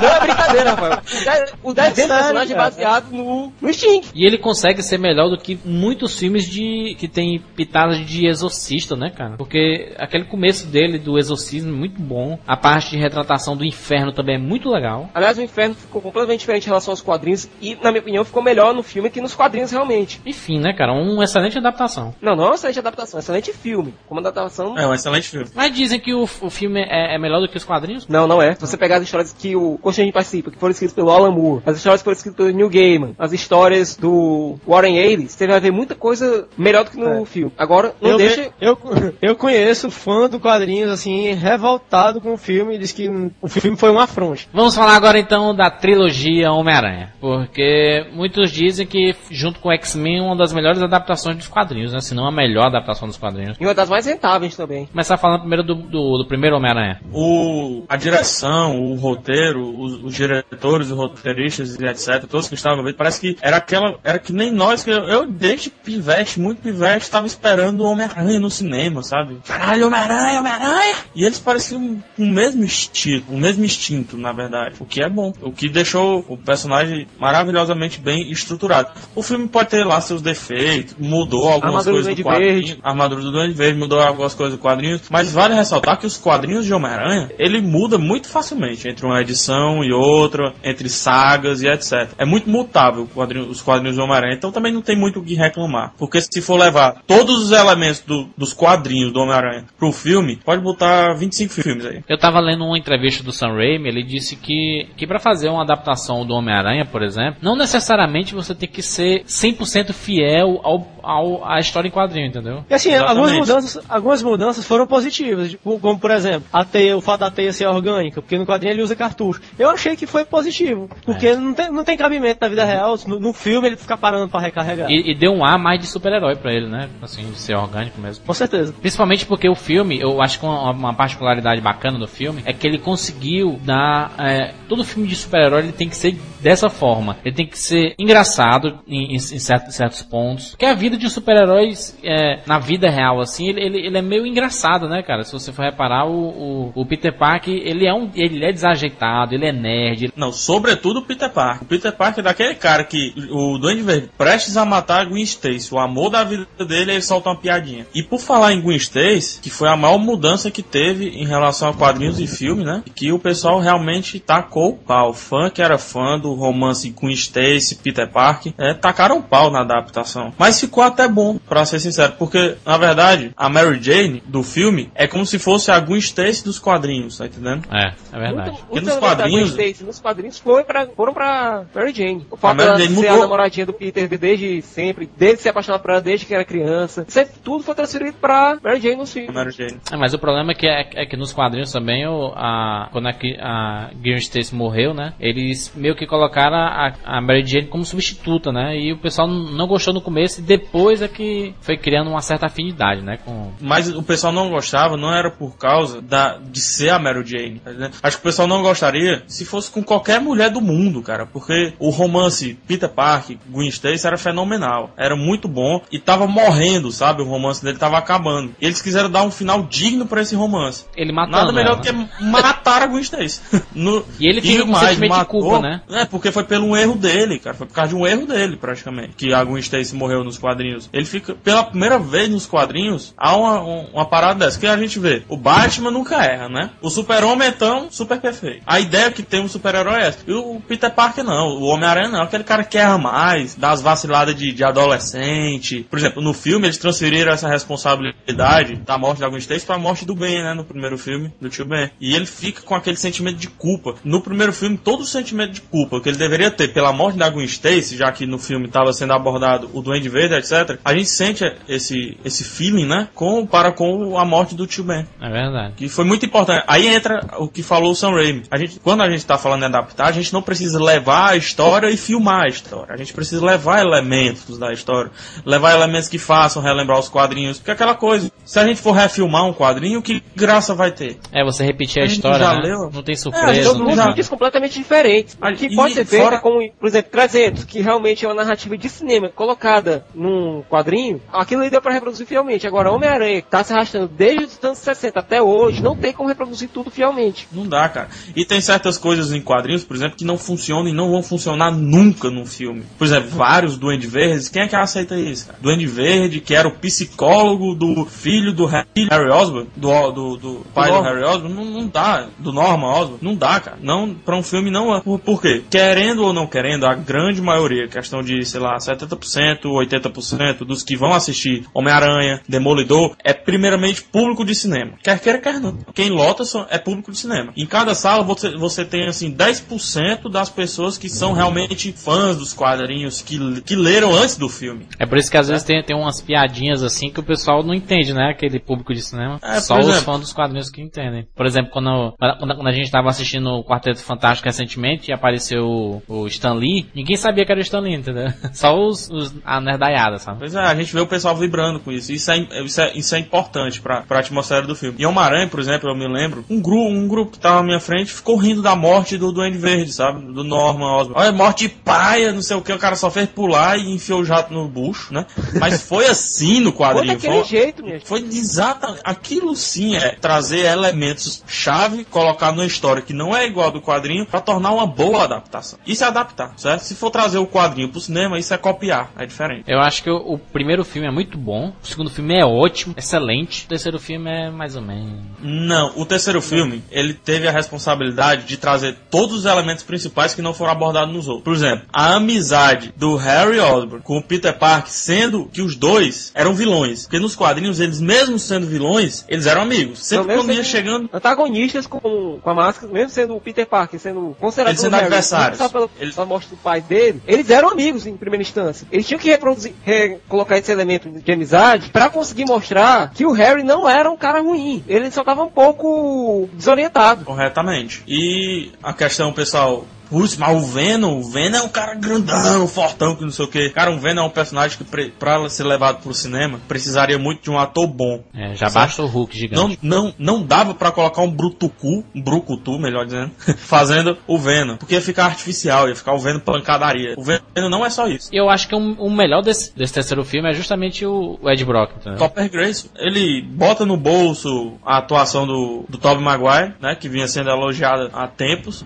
Não 0.00 0.08
é 0.08 0.20
brincadeira, 0.20 0.70
Rafael. 0.70 0.98
O 1.02 1.04
de- 1.04 1.52
O 1.62 1.74
desenho 1.74 2.08
do 2.08 2.14
personagem 2.14 2.54
é 2.54 2.58
baseado 2.58 3.10
no, 3.10 3.52
no 3.60 3.72
Sting. 3.72 4.02
E 4.14 4.24
ele 4.26 4.38
consegue 4.38 4.82
ser 4.82 4.98
melhor 4.98 5.28
do 5.28 5.38
que 5.38 5.58
muitos 5.64 6.18
filmes 6.18 6.44
de 6.48 6.96
que 6.98 7.08
tem 7.08 7.38
pitadas 7.56 7.98
de 8.04 8.26
exorcista, 8.26 8.96
né, 8.96 9.10
cara? 9.10 9.36
Porque 9.36 9.92
aquele 9.98 10.24
começo 10.24 10.66
dele 10.66 10.98
do 10.98 11.18
exorcismo 11.18 11.70
é 11.70 11.76
muito 11.76 12.00
bom. 12.00 12.38
A 12.46 12.56
parte 12.56 12.90
de 12.90 12.96
retratação 12.98 13.56
do 13.56 13.64
inferno 13.64 14.12
também 14.12 14.36
é 14.36 14.38
muito 14.38 14.68
legal. 14.70 15.08
Aliás, 15.14 15.38
o 15.38 15.42
Inferno 15.42 15.74
ficou 15.74 16.00
completamente 16.00 16.40
diferente 16.40 16.64
em 16.64 16.68
relação 16.68 16.92
aos 16.92 17.00
quadrinhos 17.00 17.13
e, 17.60 17.76
na 17.76 17.90
minha 17.90 18.00
opinião, 18.00 18.24
ficou 18.24 18.42
melhor 18.42 18.74
no 18.74 18.82
filme 18.82 19.10
que 19.10 19.20
nos 19.20 19.34
quadrinhos 19.34 19.70
realmente. 19.70 20.20
Enfim, 20.24 20.58
né, 20.58 20.72
cara? 20.72 20.92
Uma 20.92 21.24
excelente 21.24 21.58
adaptação. 21.58 22.14
Não, 22.20 22.36
não 22.36 22.44
é 22.44 22.48
uma 22.48 22.54
excelente 22.54 22.78
adaptação, 22.78 23.18
é 23.18 23.18
uma 23.18 23.22
excelente 23.22 23.52
filme. 23.52 23.94
Como 24.08 24.20
adaptação, 24.20 24.78
É 24.78 24.86
um 24.86 24.94
excelente 24.94 25.28
filme. 25.28 25.46
Mas 25.54 25.72
dizem 25.72 26.00
que 26.00 26.14
o, 26.14 26.22
o 26.22 26.50
filme 26.50 26.80
é, 26.80 27.14
é 27.14 27.18
melhor 27.18 27.40
do 27.40 27.48
que 27.48 27.56
os 27.56 27.64
quadrinhos? 27.64 28.06
Não, 28.08 28.26
não 28.26 28.40
é. 28.40 28.54
Se 28.54 28.60
você 28.60 28.76
pegar 28.76 28.96
as 28.96 29.02
histórias 29.02 29.32
que 29.32 29.56
o 29.56 29.78
Constantine 29.78 30.12
participa, 30.12 30.50
que 30.50 30.58
foram 30.58 30.72
escritas 30.72 30.94
pelo 30.94 31.10
Alan 31.10 31.30
Moore, 31.30 31.62
as 31.66 31.76
histórias 31.76 32.00
que 32.00 32.04
foram 32.04 32.16
escritas 32.16 32.36
pelo 32.36 32.56
Neil 32.56 32.68
Gaiman, 32.68 33.14
as 33.18 33.32
histórias 33.32 33.96
do 33.96 34.56
Warren 34.66 34.96
Ellis, 34.96 35.32
você 35.32 35.46
vai 35.46 35.60
ver 35.60 35.70
muita 35.70 35.94
coisa 35.94 36.48
melhor 36.56 36.84
do 36.84 36.90
que 36.90 36.96
no 36.96 37.24
filme. 37.24 37.52
Agora, 37.56 37.94
não 38.00 38.10
eu, 38.10 38.16
deixa... 38.16 38.50
eu, 38.60 38.78
eu 39.20 39.36
conheço 39.36 39.90
fã 39.90 40.28
do 40.28 40.40
quadrinhos, 40.40 40.90
assim, 40.90 41.32
revoltado 41.32 42.20
com 42.20 42.34
o 42.34 42.38
filme 42.38 42.74
e 42.74 42.78
diz 42.78 42.92
que 42.92 43.08
o 43.40 43.48
filme 43.48 43.76
foi 43.76 43.90
um 43.90 43.98
afronte. 43.98 44.48
Vamos 44.52 44.74
falar 44.74 44.96
agora 44.96 45.18
então 45.18 45.54
da 45.54 45.70
trilogia 45.70 46.52
Homem-Aranha. 46.52 46.93
Porque 47.20 48.06
muitos 48.12 48.50
dizem 48.50 48.86
que, 48.86 49.14
junto 49.30 49.60
com 49.60 49.72
X-Men, 49.72 50.20
uma 50.20 50.36
das 50.36 50.52
melhores 50.52 50.82
adaptações 50.82 51.36
dos 51.36 51.48
quadrinhos, 51.48 51.92
né? 51.92 52.00
Se 52.00 52.14
não 52.14 52.26
a 52.26 52.32
melhor 52.32 52.66
adaptação 52.66 53.08
dos 53.08 53.16
quadrinhos. 53.16 53.56
E 53.60 53.64
uma 53.64 53.74
das 53.74 53.88
mais 53.88 54.06
rentáveis 54.06 54.56
também. 54.56 54.86
Começar 54.86 55.16
falando 55.16 55.40
primeiro 55.40 55.62
do, 55.62 55.74
do, 55.74 56.18
do 56.18 56.26
primeiro 56.26 56.56
Homem-Aranha. 56.56 57.00
O, 57.12 57.84
a 57.88 57.96
direção, 57.96 58.80
o 58.80 58.94
roteiro, 58.96 59.62
os, 59.78 60.04
os 60.04 60.14
diretores, 60.14 60.90
os 60.90 60.96
roteiristas 60.96 61.78
e 61.78 61.86
etc, 61.86 62.26
todos 62.28 62.48
que 62.48 62.54
estavam 62.54 62.82
vendo, 62.82 62.96
parece 62.96 63.20
que 63.20 63.36
era 63.40 63.56
aquela, 63.56 63.98
era 64.02 64.18
que 64.18 64.32
nem 64.32 64.50
nós, 64.50 64.84
que 64.84 64.90
eu, 64.90 65.04
eu 65.04 65.26
desde 65.26 65.70
pivete, 65.70 66.40
muito 66.40 66.62
pivete, 66.62 67.04
estava 67.04 67.26
esperando 67.26 67.80
o 67.80 67.90
Homem-Aranha 67.90 68.40
no 68.40 68.50
cinema, 68.50 69.02
sabe? 69.02 69.38
Caralho, 69.46 69.86
Homem-Aranha, 69.86 70.40
Homem-Aranha! 70.40 70.96
E 71.14 71.24
eles 71.24 71.38
pareciam 71.38 72.02
com 72.16 72.22
o 72.22 72.26
mesmo 72.26 72.64
estilo, 72.64 73.24
o 73.28 73.38
mesmo 73.38 73.64
instinto, 73.64 74.16
na 74.16 74.32
verdade. 74.32 74.76
O 74.80 74.84
que 74.84 75.02
é 75.02 75.08
bom. 75.08 75.32
O 75.40 75.52
que 75.52 75.68
deixou 75.68 76.24
o 76.28 76.36
personagem 76.36 76.83
maravilhosamente 77.18 78.00
bem 78.00 78.30
estruturado. 78.30 78.90
O 79.14 79.22
filme 79.22 79.48
pode 79.48 79.70
ter 79.70 79.84
lá 79.84 80.00
seus 80.00 80.20
defeitos, 80.22 80.94
mudou 80.98 81.48
algumas 81.48 81.86
Armadura 81.86 82.02
do 82.02 82.04
coisas 82.04 82.14
do 82.16 82.22
Duende 82.22 82.22
quadrinho. 82.24 82.52
Verde. 82.66 82.78
A 82.82 82.90
armadura 82.90 83.20
do 83.22 83.32
Duende 83.32 83.54
Verde 83.54 83.78
mudou 83.78 84.00
algumas 84.00 84.34
coisas 84.34 84.56
do 84.58 84.62
quadrinho. 84.62 85.00
Mas 85.10 85.32
vale 85.32 85.54
ressaltar 85.54 85.98
que 85.98 86.06
os 86.06 86.16
quadrinhos 86.16 86.64
de 86.64 86.72
Homem-Aranha, 86.74 87.30
ele 87.38 87.60
muda 87.60 87.98
muito 87.98 88.28
facilmente 88.28 88.88
entre 88.88 89.04
uma 89.06 89.20
edição 89.20 89.82
e 89.84 89.92
outra, 89.92 90.52
entre 90.62 90.88
sagas 90.88 91.62
e 91.62 91.68
etc. 91.68 92.10
É 92.18 92.24
muito 92.24 92.48
mutável 92.48 93.06
quadrinho- 93.14 93.48
os 93.48 93.60
quadrinhos 93.62 93.96
de 93.96 94.02
Homem-Aranha. 94.02 94.34
Então 94.36 94.50
também 94.52 94.72
não 94.72 94.82
tem 94.82 94.96
muito 94.98 95.20
o 95.20 95.24
que 95.24 95.34
reclamar. 95.34 95.92
Porque 95.98 96.20
se 96.20 96.40
for 96.42 96.58
levar 96.58 97.02
todos 97.06 97.42
os 97.44 97.52
elementos 97.52 98.00
do- 98.00 98.28
dos 98.36 98.52
quadrinhos 98.52 99.12
do 99.12 99.20
Homem-Aranha 99.20 99.64
pro 99.78 99.92
filme, 99.92 100.36
pode 100.44 100.62
botar 100.62 101.14
25 101.14 101.52
filmes 101.52 101.84
aí. 101.86 102.02
Eu 102.08 102.18
tava 102.18 102.40
lendo 102.40 102.64
uma 102.64 102.78
entrevista 102.78 103.22
do 103.22 103.32
Sam 103.32 103.54
Raimi, 103.54 103.88
ele 103.88 104.02
disse 104.02 104.36
que, 104.36 104.88
que 104.96 105.06
para 105.06 105.18
fazer 105.20 105.48
uma 105.48 105.62
adaptação 105.62 106.24
do 106.26 106.34
Homem-Aranha, 106.34 106.73
por 106.82 107.02
exemplo, 107.02 107.36
não 107.42 107.54
necessariamente 107.54 108.34
você 108.34 108.54
tem 108.54 108.68
que 108.68 108.80
ser 108.80 109.22
100% 109.24 109.92
fiel 109.92 110.60
ao, 110.62 110.86
ao, 111.02 111.46
à 111.46 111.60
história 111.60 111.88
em 111.88 111.90
quadrinho, 111.90 112.28
entendeu? 112.28 112.64
E 112.70 112.74
assim, 112.74 112.88
Exatamente. 112.90 113.10
algumas 113.10 113.32
mudanças, 113.32 113.84
algumas 113.86 114.22
mudanças 114.22 114.64
foram 114.66 114.86
positivas, 114.86 115.50
tipo, 115.50 115.78
como 115.78 115.98
por 115.98 116.10
exemplo, 116.10 116.48
a 116.50 116.64
teia, 116.64 116.96
o 116.96 117.02
fato 117.02 117.20
da 117.20 117.30
teia 117.30 117.52
ser 117.52 117.66
orgânica, 117.66 118.22
porque 118.22 118.38
no 118.38 118.46
quadrinho 118.46 118.72
ele 118.72 118.82
usa 118.82 118.96
cartucho. 118.96 119.42
Eu 119.58 119.68
achei 119.68 119.94
que 119.94 120.06
foi 120.06 120.24
positivo, 120.24 120.88
porque 121.04 121.34
não, 121.34 121.52
tem, 121.52 121.70
não 121.70 121.84
tem 121.84 121.96
cabimento 121.96 122.38
na 122.40 122.48
vida 122.48 122.64
real, 122.64 122.96
no, 123.06 123.20
no 123.20 123.32
filme 123.32 123.68
ele 123.68 123.76
ficar 123.76 123.98
parando 123.98 124.28
pra 124.28 124.40
recarregar. 124.40 124.90
E, 124.90 125.12
e 125.12 125.14
deu 125.14 125.32
um 125.32 125.44
ar 125.44 125.58
mais 125.58 125.78
de 125.80 125.86
super-herói 125.86 126.36
pra 126.36 126.52
ele, 126.52 126.68
né? 126.68 126.88
Assim, 127.02 127.30
de 127.30 127.38
ser 127.38 127.54
orgânico 127.54 128.00
mesmo. 128.00 128.24
Com 128.24 128.32
certeza. 128.32 128.72
Principalmente 128.80 129.26
porque 129.26 129.48
o 129.48 129.54
filme, 129.54 130.00
eu 130.00 130.22
acho 130.22 130.38
que 130.38 130.46
uma, 130.46 130.70
uma 130.70 130.94
particularidade 130.94 131.60
bacana 131.60 131.98
do 131.98 132.06
filme 132.06 132.42
é 132.46 132.52
que 132.52 132.66
ele 132.66 132.78
conseguiu 132.78 133.58
dar. 133.64 134.12
é, 134.18 134.54
todo 134.68 134.84
filme 134.84 135.08
de 135.08 135.16
super-herói 135.16 135.60
ele 135.60 135.72
tem 135.72 135.88
que 135.88 135.96
ser 135.96 136.16
dessa 136.40 136.63
forma. 136.70 137.16
Ele 137.24 137.34
tem 137.34 137.46
que 137.46 137.58
ser 137.58 137.94
engraçado 137.98 138.78
em, 138.86 139.12
em- 139.12 139.16
em 139.16 139.18
certos, 139.18 139.74
certos 139.74 140.02
pontos. 140.02 140.50
Porque 140.50 140.64
a 140.66 140.74
vida 140.74 140.96
de 140.96 141.06
um 141.06 141.10
super-herói 141.10 141.72
é, 142.02 142.40
na 142.46 142.58
vida 142.58 142.88
real, 142.90 143.20
assim, 143.20 143.48
ele, 143.48 143.60
ele, 143.60 143.86
ele 143.86 143.98
é 143.98 144.02
meio 144.02 144.26
engraçado, 144.26 144.88
né, 144.88 145.02
cara? 145.02 145.22
Se 145.24 145.32
você 145.32 145.52
for 145.52 145.62
reparar, 145.64 146.06
o, 146.06 146.12
o, 146.12 146.72
o 146.74 146.86
Peter 146.86 147.16
Parker, 147.16 147.54
ele 147.54 147.86
é, 147.86 147.92
um, 147.94 148.10
ele 148.14 148.44
é 148.44 148.52
desajeitado, 148.52 149.34
ele 149.34 149.46
é 149.46 149.52
nerd. 149.52 150.12
Não, 150.16 150.32
sobretudo 150.32 151.00
o 151.00 151.02
Peter 151.02 151.30
Parker. 151.30 151.62
O 151.62 151.66
Peter 151.66 151.92
Parker 151.92 152.20
é 152.20 152.22
daquele 152.24 152.54
cara 152.54 152.84
que 152.84 153.12
o 153.30 153.58
Duende 153.58 153.82
Verde 153.82 154.10
prestes 154.16 154.56
a 154.56 154.64
matar 154.64 155.02
a 155.02 155.04
Gwen 155.04 155.22
Stacy. 155.22 155.74
O 155.74 155.78
amor 155.78 156.10
da 156.10 156.24
vida 156.24 156.46
dele, 156.66 156.92
ele 156.92 157.02
solta 157.02 157.28
uma 157.30 157.36
piadinha. 157.36 157.86
E 157.94 158.02
por 158.02 158.18
falar 158.20 158.52
em 158.52 158.60
Gwen 158.60 158.76
Stacy, 158.76 159.40
que 159.40 159.50
foi 159.50 159.68
a 159.68 159.76
maior 159.76 159.98
mudança 159.98 160.50
que 160.50 160.62
teve 160.62 161.08
em 161.08 161.26
relação 161.26 161.68
a 161.68 161.74
quadrinhos 161.74 162.20
e 162.20 162.26
filme, 162.26 162.64
né? 162.64 162.82
Que 162.94 163.12
o 163.12 163.18
pessoal 163.18 163.58
realmente 163.60 164.18
tacou 164.20 164.70
o 164.70 164.76
pau. 164.76 165.12
Fã 165.12 165.50
que 165.50 165.62
era 165.62 165.78
fã 165.78 166.18
do 166.18 166.32
romance 166.34 166.53
Gwen 166.54 167.12
Stacy, 167.14 167.76
Peter 167.76 168.08
Parker, 168.10 168.52
é, 168.58 168.74
tacaram 168.74 169.18
o 169.18 169.22
pau 169.22 169.50
na 169.50 169.60
adaptação. 169.60 170.32
Mas 170.38 170.60
ficou 170.60 170.82
até 170.82 171.08
bom, 171.08 171.38
pra 171.38 171.64
ser 171.64 171.80
sincero, 171.80 172.14
porque 172.18 172.56
na 172.64 172.76
verdade 172.76 173.32
a 173.36 173.48
Mary 173.48 173.82
Jane 173.82 174.22
do 174.26 174.42
filme 174.42 174.90
é 174.94 175.06
como 175.06 175.24
se 175.26 175.38
fosse 175.38 175.70
a 175.70 175.78
Gwen 175.80 175.98
Stacy 175.98 176.44
dos 176.44 176.58
quadrinhos, 176.58 177.18
tá 177.18 177.26
entendendo? 177.26 177.64
É, 177.72 177.92
é 178.12 178.18
verdade. 178.18 178.50
Muito, 178.50 178.64
Porque 178.66 178.80
nos 178.80 178.94
da 178.94 179.00
quadrinhos- 179.00 179.50
Gwen 179.54 179.66
Stacy 179.70 179.84
nos 179.84 180.00
quadrinhos 180.00 180.38
foi 180.38 180.64
pra, 180.64 180.86
foram 180.86 181.12
pra 181.14 181.64
Mary 181.74 181.92
Jane. 181.92 182.26
O 182.30 182.36
fato 182.36 182.56
Mary 182.56 182.68
dela 182.70 182.78
Jane 182.80 182.94
ser 182.96 183.06
a 183.06 183.10
mudou. 183.12 183.24
namoradinha 183.24 183.66
do 183.66 183.72
Peter 183.72 184.08
desde 184.18 184.62
sempre, 184.62 185.08
desde 185.16 185.42
se 185.42 185.48
apaixonar 185.48 185.78
por 185.78 185.90
ela 185.90 186.00
desde 186.00 186.26
que 186.26 186.34
era 186.34 186.44
criança. 186.44 187.04
Isso 187.08 187.18
aí 187.18 187.26
tudo 187.42 187.62
foi 187.64 187.74
transferido 187.74 188.16
pra 188.20 188.58
Mary 188.62 188.80
Jane 188.80 188.96
nos 188.96 189.10
A 189.10 189.12
filmes. 189.12 189.34
Mary 189.34 189.50
Jane. 189.50 189.78
É, 189.90 189.96
mas 189.96 190.14
o 190.14 190.18
problema 190.18 190.52
é 190.52 190.54
que, 190.54 190.66
é, 190.66 190.88
é 190.94 191.06
que 191.06 191.16
nos 191.16 191.32
quadrinhos 191.32 191.72
também, 191.72 192.06
o, 192.06 192.32
a, 192.36 192.88
quando 192.92 193.06
a, 193.08 193.12
a 193.42 193.90
Gwen 194.00 194.16
Stacy 194.18 194.54
morreu, 194.54 194.92
né? 194.94 195.14
Eles 195.18 195.72
meio 195.74 195.94
que 195.96 196.06
colocaram 196.06 196.43
a, 196.52 196.92
a 197.04 197.20
Mary 197.20 197.44
Jane 197.46 197.66
como 197.68 197.84
substituta, 197.84 198.52
né? 198.52 198.76
E 198.76 198.92
o 198.92 198.98
pessoal 198.98 199.26
não 199.28 199.66
gostou 199.66 199.94
no 199.94 200.00
começo 200.00 200.40
e 200.40 200.42
depois 200.42 201.00
é 201.02 201.08
que 201.08 201.54
foi 201.60 201.76
criando 201.76 202.10
uma 202.10 202.20
certa 202.20 202.46
afinidade, 202.46 203.02
né? 203.02 203.18
Com, 203.24 203.52
Mas 203.60 203.88
o 203.94 204.02
pessoal 204.02 204.32
não 204.32 204.50
gostava, 204.50 204.96
não 204.96 205.12
era 205.14 205.30
por 205.30 205.56
causa 205.56 206.02
da, 206.02 206.38
de 206.38 206.60
ser 206.60 206.90
a 206.90 206.98
Mary 206.98 207.24
Jane. 207.24 207.56
entendendo? 207.64 207.92
Acho 208.02 208.16
que 208.16 208.22
o 208.22 208.24
pessoal 208.24 208.48
não 208.48 208.62
gostaria 208.62 209.22
se 209.26 209.44
fosse 209.44 209.70
com 209.70 209.82
qualquer 209.82 210.20
mulher 210.20 210.50
do 210.50 210.60
mundo, 210.60 211.00
cara. 211.02 211.24
Porque 211.26 211.72
o 211.78 211.90
romance 211.90 212.58
Peter 212.66 212.88
Parker, 212.88 213.38
Gwen 213.48 213.68
Stacy 213.68 214.06
era 214.06 214.18
fenomenal. 214.18 214.90
Era 214.96 215.16
muito 215.16 215.46
bom 215.48 215.80
e 215.90 215.98
tava 215.98 216.26
morrendo, 216.26 216.90
sabe? 216.90 217.22
O 217.22 217.26
romance 217.26 217.62
dele 217.64 217.78
tava 217.78 217.96
acabando. 217.98 218.54
E 218.60 218.66
eles 218.66 218.82
quiseram 218.82 219.10
dar 219.10 219.22
um 219.22 219.30
final 219.30 219.62
digno 219.62 220.06
pra 220.06 220.20
esse 220.22 220.34
romance. 220.34 220.84
ele 220.96 221.12
matando 221.12 221.36
Nada 221.38 221.52
melhor 221.52 221.72
ela, 221.74 221.80
do 221.82 221.92
né? 221.92 222.08
que 222.18 222.24
matar 222.24 222.82
a 222.82 222.86
Gwen 222.86 223.02
Stacy. 223.02 223.40
No- 223.74 224.04
E 224.20 224.26
ele 224.28 224.40
fica 224.40 224.64
sentimento 224.78 225.18
de 225.18 225.24
culpa, 225.26 225.60
né? 225.60 225.80
É, 225.90 226.04
porque 226.04 226.30
foi 226.34 226.44
pelo 226.44 226.76
erro 226.76 226.94
dele, 226.96 227.38
cara. 227.38 227.56
Foi 227.56 227.66
por 227.66 227.72
causa 227.74 227.90
de 227.90 227.96
um 227.96 228.06
erro 228.06 228.26
dele, 228.26 228.56
praticamente. 228.56 229.14
Que 229.16 229.32
a 229.32 229.42
Gwen 229.42 229.60
Stacy 229.60 229.94
morreu 229.94 230.22
nos 230.22 230.36
quadrinhos. 230.38 230.88
Ele 230.92 231.04
fica, 231.06 231.34
pela 231.34 231.64
primeira 231.64 231.98
vez 231.98 232.28
nos 232.28 232.44
quadrinhos, 232.46 233.14
há 233.16 233.36
uma, 233.36 233.62
um- 233.62 233.86
uma 233.94 234.04
parada 234.04 234.44
dessa. 234.44 234.58
Que 234.58 234.66
a 234.66 234.76
gente 234.76 234.98
vê, 234.98 235.22
o 235.28 235.36
Batman 235.36 235.90
nunca 235.90 236.22
erra, 236.24 236.48
né? 236.48 236.70
O 236.82 236.90
super-homem 236.90 237.48
é 237.48 237.52
tão 237.52 237.90
super 237.90 238.20
perfeito. 238.20 238.62
A 238.66 238.78
ideia 238.80 239.10
que 239.10 239.22
tem 239.22 239.40
um 239.40 239.48
super-herói 239.48 240.00
é 240.02 240.08
essa. 240.08 240.18
E 240.26 240.32
o 240.32 240.60
Peter 240.68 240.90
Parker 240.90 241.24
não. 241.24 241.48
O 241.58 241.64
Homem-Aranha 241.64 242.08
não. 242.10 242.22
Aquele 242.22 242.44
cara 242.44 242.64
que 242.64 242.76
erra 242.76 242.98
mais, 242.98 243.54
dá 243.54 243.70
as 243.70 243.80
vaciladas 243.80 244.34
de, 244.34 244.52
de 244.52 244.64
adolescente. 244.64 245.86
Por 245.88 245.98
exemplo, 245.98 246.22
no 246.22 246.32
filme 246.34 246.66
eles 246.66 246.78
transferiram 246.78 247.32
essa 247.32 247.48
responsabilidade 247.48 248.76
da 248.76 248.98
morte 248.98 249.20
da 249.20 249.28
Gwen 249.28 249.38
Stacy 249.38 249.64
pra 249.66 249.78
morte 249.78 250.04
do 250.04 250.14
Ben, 250.14 250.42
né? 250.42 250.54
No 250.54 250.64
primeiro 250.64 250.98
filme, 250.98 251.32
do 251.40 251.48
tio 251.48 251.64
Ben. 251.64 251.90
E 252.00 252.14
ele 252.14 252.26
fica 252.26 252.62
com 252.62 252.74
aquele 252.74 252.96
sentimento 252.96 253.36
de 253.38 253.48
culpa. 253.48 253.94
No 254.04 254.20
primeiro 254.20 254.52
filme, 254.52 254.76
todo 254.76 255.00
o 255.02 255.06
sentimento 255.06 255.52
de 255.52 255.60
culpa 255.60 256.00
que 256.00 256.08
ele 256.08 256.18
deveria 256.24 256.50
ter 256.50 256.68
pela 256.68 256.92
morte 256.92 257.18
da 257.18 257.28
Gwen 257.28 257.44
Stacy, 257.46 257.96
já 257.96 258.10
que 258.10 258.26
no 258.26 258.38
filme 258.38 258.66
estava 258.66 258.92
sendo 258.92 259.12
abordado 259.12 259.70
o 259.72 259.80
Duende 259.82 260.08
Verde, 260.08 260.34
etc. 260.34 260.78
A 260.84 260.92
gente 260.94 261.08
sente 261.08 261.44
esse, 261.68 262.16
esse 262.24 262.44
feeling, 262.44 262.86
né? 262.86 263.08
Com, 263.14 263.46
para 263.46 263.70
com 263.72 264.18
a 264.18 264.24
morte 264.24 264.54
do 264.54 264.66
tio 264.66 264.84
Ben. 264.84 265.06
É 265.20 265.30
verdade. 265.30 265.74
Que 265.76 265.88
foi 265.88 266.04
muito 266.04 266.24
importante. 266.26 266.64
Aí 266.66 266.86
entra 266.88 267.20
o 267.38 267.48
que 267.48 267.62
falou 267.62 267.92
o 267.92 267.94
Sam 267.94 268.10
Raimi. 268.12 268.42
A 268.50 268.58
gente, 268.58 268.80
quando 268.80 269.02
a 269.02 269.08
gente 269.10 269.18
está 269.20 269.36
falando 269.38 269.62
em 269.62 269.66
adaptar, 269.66 270.08
a 270.08 270.12
gente 270.12 270.32
não 270.32 270.42
precisa 270.42 270.82
levar 270.82 271.30
a 271.30 271.36
história 271.36 271.88
e 271.90 271.96
filmar 271.96 272.44
a 272.44 272.48
história. 272.48 272.94
A 272.94 272.96
gente 272.96 273.12
precisa 273.12 273.44
levar 273.44 273.80
elementos 273.80 274.58
da 274.58 274.72
história. 274.72 275.10
Levar 275.44 275.74
elementos 275.74 276.08
que 276.08 276.18
façam 276.18 276.62
relembrar 276.62 276.98
os 276.98 277.08
quadrinhos. 277.08 277.58
Porque 277.58 277.70
é 277.70 277.74
aquela 277.74 277.94
coisa, 277.94 278.30
se 278.44 278.58
a 278.58 278.66
gente 278.66 278.80
for 278.80 278.92
refilmar 278.92 279.44
um 279.44 279.52
quadrinho, 279.52 280.02
que 280.02 280.22
graça 280.34 280.74
vai 280.74 280.90
ter? 280.92 281.18
É, 281.32 281.44
você 281.44 281.64
repetir 281.64 282.00
a 282.02 282.04
A 282.04 282.06
história, 282.06 282.38
já 282.38 282.54
né? 282.54 282.60
leu? 282.62 282.90
Não 282.92 283.02
tem 283.02 283.14
É, 283.14 283.16
surpresa. 283.16 283.46
a 283.46 283.54
gente 283.54 283.64
não 283.78 283.94
não 283.96 284.14
tem 284.14 284.24
completamente 284.24 284.78
diferentes. 284.78 285.36
Ah, 285.40 285.50
O 285.50 285.56
que 285.56 285.66
e 285.66 285.76
pode 285.76 285.94
ser 285.94 286.03
feito 286.06 286.22
fora- 286.22 286.36
é 286.36 286.40
como, 286.40 286.70
por 286.78 286.86
exemplo, 286.86 287.10
300, 287.10 287.64
que 287.64 287.80
realmente 287.80 288.24
é 288.24 288.28
uma 288.28 288.34
narrativa 288.34 288.76
de 288.76 288.88
cinema 288.88 289.28
colocada 289.28 290.04
num 290.14 290.62
quadrinho, 290.68 291.20
aquilo 291.32 291.62
ali 291.62 291.70
deu 291.70 291.80
pra 291.82 291.92
reproduzir 291.92 292.26
fielmente. 292.26 292.66
Agora, 292.66 292.90
Homem-Aranha, 292.92 293.42
que 293.42 293.48
tá 293.50 293.62
se 293.64 293.72
arrastando 293.72 294.08
desde 294.08 294.44
os 294.44 294.64
anos 294.64 294.78
60 294.78 295.20
até 295.20 295.40
hoje, 295.42 295.82
não 295.82 295.96
tem 295.96 296.12
como 296.12 296.28
reproduzir 296.28 296.68
tudo 296.68 296.90
fielmente. 296.90 297.48
Não 297.52 297.66
dá, 297.66 297.88
cara. 297.88 298.08
E 298.34 298.44
tem 298.44 298.60
certas 298.60 298.98
coisas 298.98 299.32
em 299.32 299.40
quadrinhos, 299.40 299.84
por 299.84 299.96
exemplo, 299.96 300.16
que 300.16 300.24
não 300.24 300.38
funcionam 300.38 300.88
e 300.88 300.92
não 300.92 301.10
vão 301.10 301.22
funcionar 301.22 301.70
nunca 301.70 302.30
num 302.30 302.46
filme. 302.46 302.84
Por 302.98 303.04
exemplo, 303.06 303.30
vários 303.30 303.76
Duende 303.76 304.06
Verdes. 304.06 304.48
Quem 304.48 304.62
é 304.62 304.68
que 304.68 304.76
aceita 304.76 305.16
isso, 305.16 305.46
cara? 305.46 305.58
Duende 305.60 305.86
Verde, 305.86 306.40
que 306.40 306.54
era 306.54 306.68
o 306.68 306.72
psicólogo 306.72 307.74
do 307.74 308.04
filho 308.06 308.52
do 308.52 308.66
Harry 308.66 309.30
Osborn, 309.30 309.68
do, 309.76 310.10
do, 310.12 310.36
do 310.36 310.66
pai 310.74 310.88
do, 310.90 310.94
Norman. 310.94 311.10
Harry 311.10 311.24
Osborn, 311.24 311.54
não, 311.54 311.64
não 311.64 311.86
dá. 311.88 312.26
Do 312.38 312.52
Norman 312.52 312.88
Osborn, 312.88 313.18
não 313.22 313.34
dá, 313.34 313.60
cara. 313.60 313.78
Não, 313.82 314.14
pra 314.14 314.36
um 314.36 314.42
filme 314.42 314.70
não. 314.70 315.00
Por, 315.00 315.18
por 315.18 315.40
quê? 315.40 315.62
Querendo 315.94 316.24
ou 316.24 316.32
não 316.32 316.46
querendo, 316.46 316.86
a 316.86 316.94
grande 316.94 317.40
maioria, 317.40 317.86
questão 317.86 318.20
de, 318.20 318.44
sei 318.44 318.60
lá, 318.60 318.76
70%, 318.76 319.60
80% 319.62 320.64
dos 320.64 320.82
que 320.82 320.96
vão 320.96 321.12
assistir 321.12 321.64
Homem-Aranha, 321.72 322.40
Demolidor, 322.48 323.16
é 323.22 323.32
primeiramente 323.32 324.02
público 324.02 324.44
de 324.44 324.56
cinema. 324.56 324.94
Quer 325.02 325.20
queira, 325.20 325.38
quer 325.38 325.60
não. 325.60 325.78
Quem 325.94 326.10
lota 326.10 326.42
é 326.68 326.78
público 326.78 327.12
de 327.12 327.18
cinema. 327.18 327.52
Em 327.56 327.64
cada 327.64 327.94
sala 327.94 328.24
você, 328.24 328.56
você 328.56 328.84
tem, 328.84 329.06
assim, 329.06 329.32
10% 329.32 330.28
das 330.28 330.50
pessoas 330.50 330.98
que 330.98 331.08
são 331.08 331.32
realmente 331.32 331.92
fãs 331.92 332.36
dos 332.36 332.52
quadrinhos, 332.52 333.22
que, 333.22 333.38
que 333.62 333.76
leram 333.76 334.12
antes 334.12 334.36
do 334.36 334.48
filme. 334.48 334.86
É 334.98 335.06
por 335.06 335.16
isso 335.16 335.30
que 335.30 335.36
às 335.36 335.44
às 335.44 335.48
vezes 335.48 335.64
tem, 335.64 335.82
tem 335.82 335.96
umas 335.96 336.20
piadinhas 336.20 336.82
assim 336.82 337.10
que 337.10 337.20
o 337.20 337.22
pessoal 337.22 337.62
não 337.62 337.74
entende, 337.74 338.12
né? 338.12 338.30
Aquele 338.30 338.58
público 338.58 338.92
de 338.92 339.02
cinema. 339.02 339.38
É, 339.42 339.60
Só 339.60 339.74
por 339.74 339.82
os 339.82 339.88
exemplo. 339.88 340.04
fãs 340.04 340.20
dos 340.20 340.32
quadrinhos 340.32 340.70
que 340.70 340.82
entendem. 340.82 341.26
Por 341.34 341.46
exemplo, 341.46 341.70
quando, 341.70 342.14
quando, 342.18 342.66
a 342.66 342.72
gente 342.72 342.90
tava 342.90 343.08
assistindo 343.08 343.48
o 343.50 343.64
Quarteto 343.64 344.02
Fantástico 344.02 344.48
recentemente 344.48 345.10
e 345.10 345.14
apareceu 345.14 345.66
o, 346.08 346.22
o 346.22 346.26
Stan 346.26 346.54
Lee, 346.54 346.86
ninguém 346.94 347.16
sabia 347.16 347.44
que 347.44 347.52
era 347.52 347.60
o 347.60 347.62
Stan 347.62 347.80
Lee, 347.80 347.94
entendeu? 347.94 348.32
Só 348.52 348.74
os, 348.74 349.08
os 349.10 349.34
a 349.44 349.60
nerdaiada, 349.60 350.18
sabe? 350.18 350.38
Pois 350.40 350.54
é, 350.54 350.60
a 350.60 350.74
gente 350.74 350.92
vê 350.92 351.00
o 351.00 351.06
pessoal 351.06 351.36
vibrando 351.36 351.80
com 351.80 351.92
isso. 351.92 352.12
Isso 352.12 352.30
é, 352.30 352.38
isso 352.64 352.80
é, 352.80 352.92
isso 352.96 353.14
é 353.14 353.18
importante 353.18 353.80
pra, 353.80 354.02
pra 354.02 354.20
atmosfera 354.20 354.62
do 354.66 354.74
filme. 354.74 354.96
Em 355.02 355.06
Homem-Aranha, 355.06 355.48
por 355.48 355.60
exemplo, 355.60 355.88
eu 355.88 355.96
me 355.96 356.06
lembro, 356.08 356.44
um 356.48 356.60
grupo, 356.60 356.88
um 356.90 357.08
grupo 357.08 357.32
que 357.32 357.38
tava 357.38 357.56
na 357.56 357.62
minha 357.62 357.80
frente 357.80 358.12
ficou 358.12 358.36
rindo 358.36 358.62
da 358.62 358.74
morte 358.76 359.16
do 359.16 359.32
Duende 359.32 359.58
Verde, 359.58 359.92
sabe? 359.92 360.24
Do 360.32 360.44
Norman 360.44 360.96
Osborn. 360.96 361.20
Olha, 361.20 361.32
morte 361.32 361.68
de 361.68 361.74
paia, 361.74 362.32
não 362.32 362.42
sei 362.42 362.56
o 362.56 362.62
que, 362.62 362.72
o 362.72 362.78
cara 362.78 362.96
só 362.96 363.10
fez 363.10 363.28
pular 363.28 363.78
e 363.78 363.92
enfiou 363.92 364.20
o 364.20 364.24
jato 364.24 364.52
no 364.52 364.68
bucho, 364.68 365.12
né? 365.12 365.26
Mas 365.58 365.82
foi 365.82 366.06
assim 366.06 366.60
no 366.60 366.72
Foi 366.72 366.78
quadrinho. 366.78 367.14
daquele 367.14 367.34
Foi, 367.34 367.44
jeito, 367.44 367.82
minha 367.82 368.00
foi 368.00 368.20
exatamente. 368.20 369.00
Aquilo 369.04 369.54
sim 369.54 369.96
é 369.96 370.10
trazer 370.10 370.66
elementos-chave, 370.66 372.04
colocar 372.04 372.52
numa 372.52 372.66
história 372.66 373.02
que 373.02 373.12
não 373.12 373.36
é 373.36 373.46
igual 373.46 373.66
ao 373.66 373.72
do 373.72 373.80
quadrinho, 373.80 374.26
pra 374.26 374.40
tornar 374.40 374.72
uma 374.72 374.86
boa 374.86 375.24
adaptação. 375.24 375.73
Isso 375.86 376.04
é 376.04 376.06
adaptar, 376.06 376.52
certo? 376.56 376.82
Se 376.82 376.94
for 376.94 377.10
trazer 377.10 377.38
o 377.38 377.46
quadrinho 377.46 377.88
pro 377.88 378.00
cinema, 378.00 378.38
isso 378.38 378.52
é 378.52 378.58
copiar, 378.58 379.10
é 379.16 379.26
diferente. 379.26 379.64
Eu 379.66 379.80
acho 379.80 380.02
que 380.02 380.10
o, 380.10 380.16
o 380.16 380.38
primeiro 380.38 380.84
filme 380.84 381.08
é 381.08 381.10
muito 381.10 381.36
bom, 381.38 381.72
o 381.82 381.86
segundo 381.86 382.10
filme 382.10 382.38
é 382.38 382.44
ótimo, 382.44 382.94
excelente, 382.96 383.64
o 383.64 383.68
terceiro 383.68 383.98
filme 383.98 384.30
é 384.30 384.50
mais 384.50 384.76
ou 384.76 384.82
menos. 384.82 385.20
Não, 385.40 385.92
o 385.96 386.04
terceiro 386.04 386.40
filme, 386.40 386.82
ele 386.90 387.14
teve 387.14 387.48
a 387.48 387.50
responsabilidade 387.50 388.44
de 388.44 388.56
trazer 388.56 388.96
todos 389.10 389.40
os 389.40 389.44
elementos 389.44 389.84
principais 389.84 390.34
que 390.34 390.42
não 390.42 390.54
foram 390.54 390.72
abordados 390.72 391.14
nos 391.14 391.28
outros. 391.28 391.44
Por 391.44 391.54
exemplo, 391.54 391.86
a 391.92 392.14
amizade 392.14 392.92
do 392.96 393.16
Harry 393.16 393.58
Osborn 393.58 394.02
com 394.02 394.18
o 394.18 394.22
Peter 394.22 394.56
Parker, 394.56 394.90
sendo 394.90 395.46
que 395.46 395.62
os 395.62 395.76
dois 395.76 396.32
eram 396.34 396.54
vilões. 396.54 397.02
Porque 397.02 397.18
nos 397.18 397.36
quadrinhos, 397.36 397.80
eles 397.80 398.00
mesmo 398.00 398.38
sendo 398.38 398.66
vilões, 398.66 399.24
eles 399.28 399.46
eram 399.46 399.62
amigos. 399.62 400.04
Sempre 400.04 400.36
quando 400.36 400.52
ia 400.52 400.64
chegando... 400.64 401.08
Antagonistas 401.12 401.86
com, 401.86 402.38
com 402.40 402.50
a 402.50 402.54
máscara, 402.54 402.92
mesmo 402.92 403.10
sendo 403.10 403.36
o 403.36 403.40
Peter 403.40 403.66
Parker, 403.66 403.98
sendo 403.98 404.36
considerado 404.38 404.72
Eles 404.72 404.80
sendo 404.80 404.96
adversários. 404.96 405.58
Só 405.64 405.72
pela, 405.72 405.88
Eles- 405.98 406.14
pela 406.14 406.26
morte 406.26 406.48
do 406.48 406.56
pai 406.56 406.80
dele, 406.80 407.20
eles 407.26 407.50
eram 407.50 407.70
amigos 407.70 408.06
em 408.06 408.16
primeira 408.16 408.42
instância. 408.42 408.86
Eles 408.90 409.06
tinham 409.06 409.18
que 409.18 409.28
reproduzir, 409.28 409.72
re- 409.82 410.18
colocar 410.28 410.58
esse 410.58 410.70
elemento 410.72 411.08
de 411.10 411.32
amizade 411.32 411.90
pra 411.90 412.08
conseguir 412.10 412.44
mostrar 412.44 413.10
que 413.14 413.24
o 413.26 413.32
Harry 413.32 413.62
não 413.62 413.88
era 413.88 414.10
um 414.10 414.16
cara 414.16 414.40
ruim. 414.40 414.82
Ele 414.88 415.10
só 415.10 415.22
tava 415.24 415.42
um 415.42 415.50
pouco 415.50 416.48
desorientado. 416.52 417.24
Corretamente. 417.24 418.02
E 418.06 418.70
a 418.82 418.92
questão, 418.92 419.32
pessoal. 419.32 419.84
Putz, 420.14 420.36
mas 420.36 420.56
o 420.56 420.60
Venom, 420.64 421.18
o 421.18 421.24
Venom 421.24 421.56
é 421.58 421.62
um 421.62 421.68
cara 421.68 421.94
grandão, 421.96 422.68
fortão, 422.68 423.16
que 423.16 423.24
não 423.24 423.32
sei 423.32 423.44
o 423.46 423.48
que. 423.48 423.70
Cara, 423.70 423.90
o 423.90 423.98
Venom 423.98 424.22
é 424.22 424.26
um 424.26 424.30
personagem 424.30 424.78
que, 424.78 424.84
pra 425.10 425.48
ser 425.48 425.64
levado 425.64 426.00
pro 426.02 426.14
cinema, 426.14 426.60
precisaria 426.68 427.18
muito 427.18 427.42
de 427.42 427.50
um 427.50 427.58
ator 427.58 427.88
bom. 427.88 428.22
É, 428.32 428.50
já 428.50 428.68
Certo. 428.68 428.74
basta 428.74 429.02
o 429.02 429.06
Hulk 429.06 429.36
gigante. 429.36 429.76
Não, 429.82 430.04
não, 430.04 430.14
não 430.18 430.42
dava 430.46 430.72
pra 430.72 430.92
colocar 430.92 431.20
um 431.22 431.30
brutucu, 431.32 432.04
um 432.14 432.22
brucutu, 432.22 432.78
melhor 432.78 433.04
dizendo, 433.04 433.32
fazendo 433.58 434.16
o 434.28 434.38
Venom. 434.38 434.76
Porque 434.76 434.94
ia 434.94 435.00
ficar 435.02 435.24
artificial, 435.24 435.88
ia 435.88 435.96
ficar 435.96 436.12
o 436.14 436.18
Venom 436.20 436.38
pancadaria. 436.38 437.14
O 437.18 437.22
Venom 437.24 437.68
não 437.68 437.84
é 437.84 437.90
só 437.90 438.06
isso. 438.06 438.28
E 438.32 438.36
eu 438.36 438.48
acho 438.48 438.68
que 438.68 438.74
um- 438.76 438.94
o 438.98 439.10
melhor 439.10 439.42
desse, 439.42 439.74
desse 439.76 439.94
terceiro 439.94 440.24
filme 440.24 440.48
é 440.48 440.52
justamente 440.52 441.04
o, 441.04 441.38
o 441.42 441.50
Ed 441.50 441.64
Brock, 441.64 441.90
entendeu? 441.96 442.18
Topper 442.20 442.48
Grace, 442.48 442.88
ele 442.96 443.42
bota 443.42 443.84
no 443.84 443.96
bolso 443.96 444.74
a 444.86 444.98
atuação 444.98 445.44
do, 445.44 445.84
do 445.88 445.98
Tobey 445.98 446.22
Maguire, 446.22 446.74
né, 446.80 446.94
que 446.94 447.08
vinha 447.08 447.26
sendo 447.26 447.50
elogiada 447.50 448.10
há 448.12 448.28
tempos. 448.28 448.84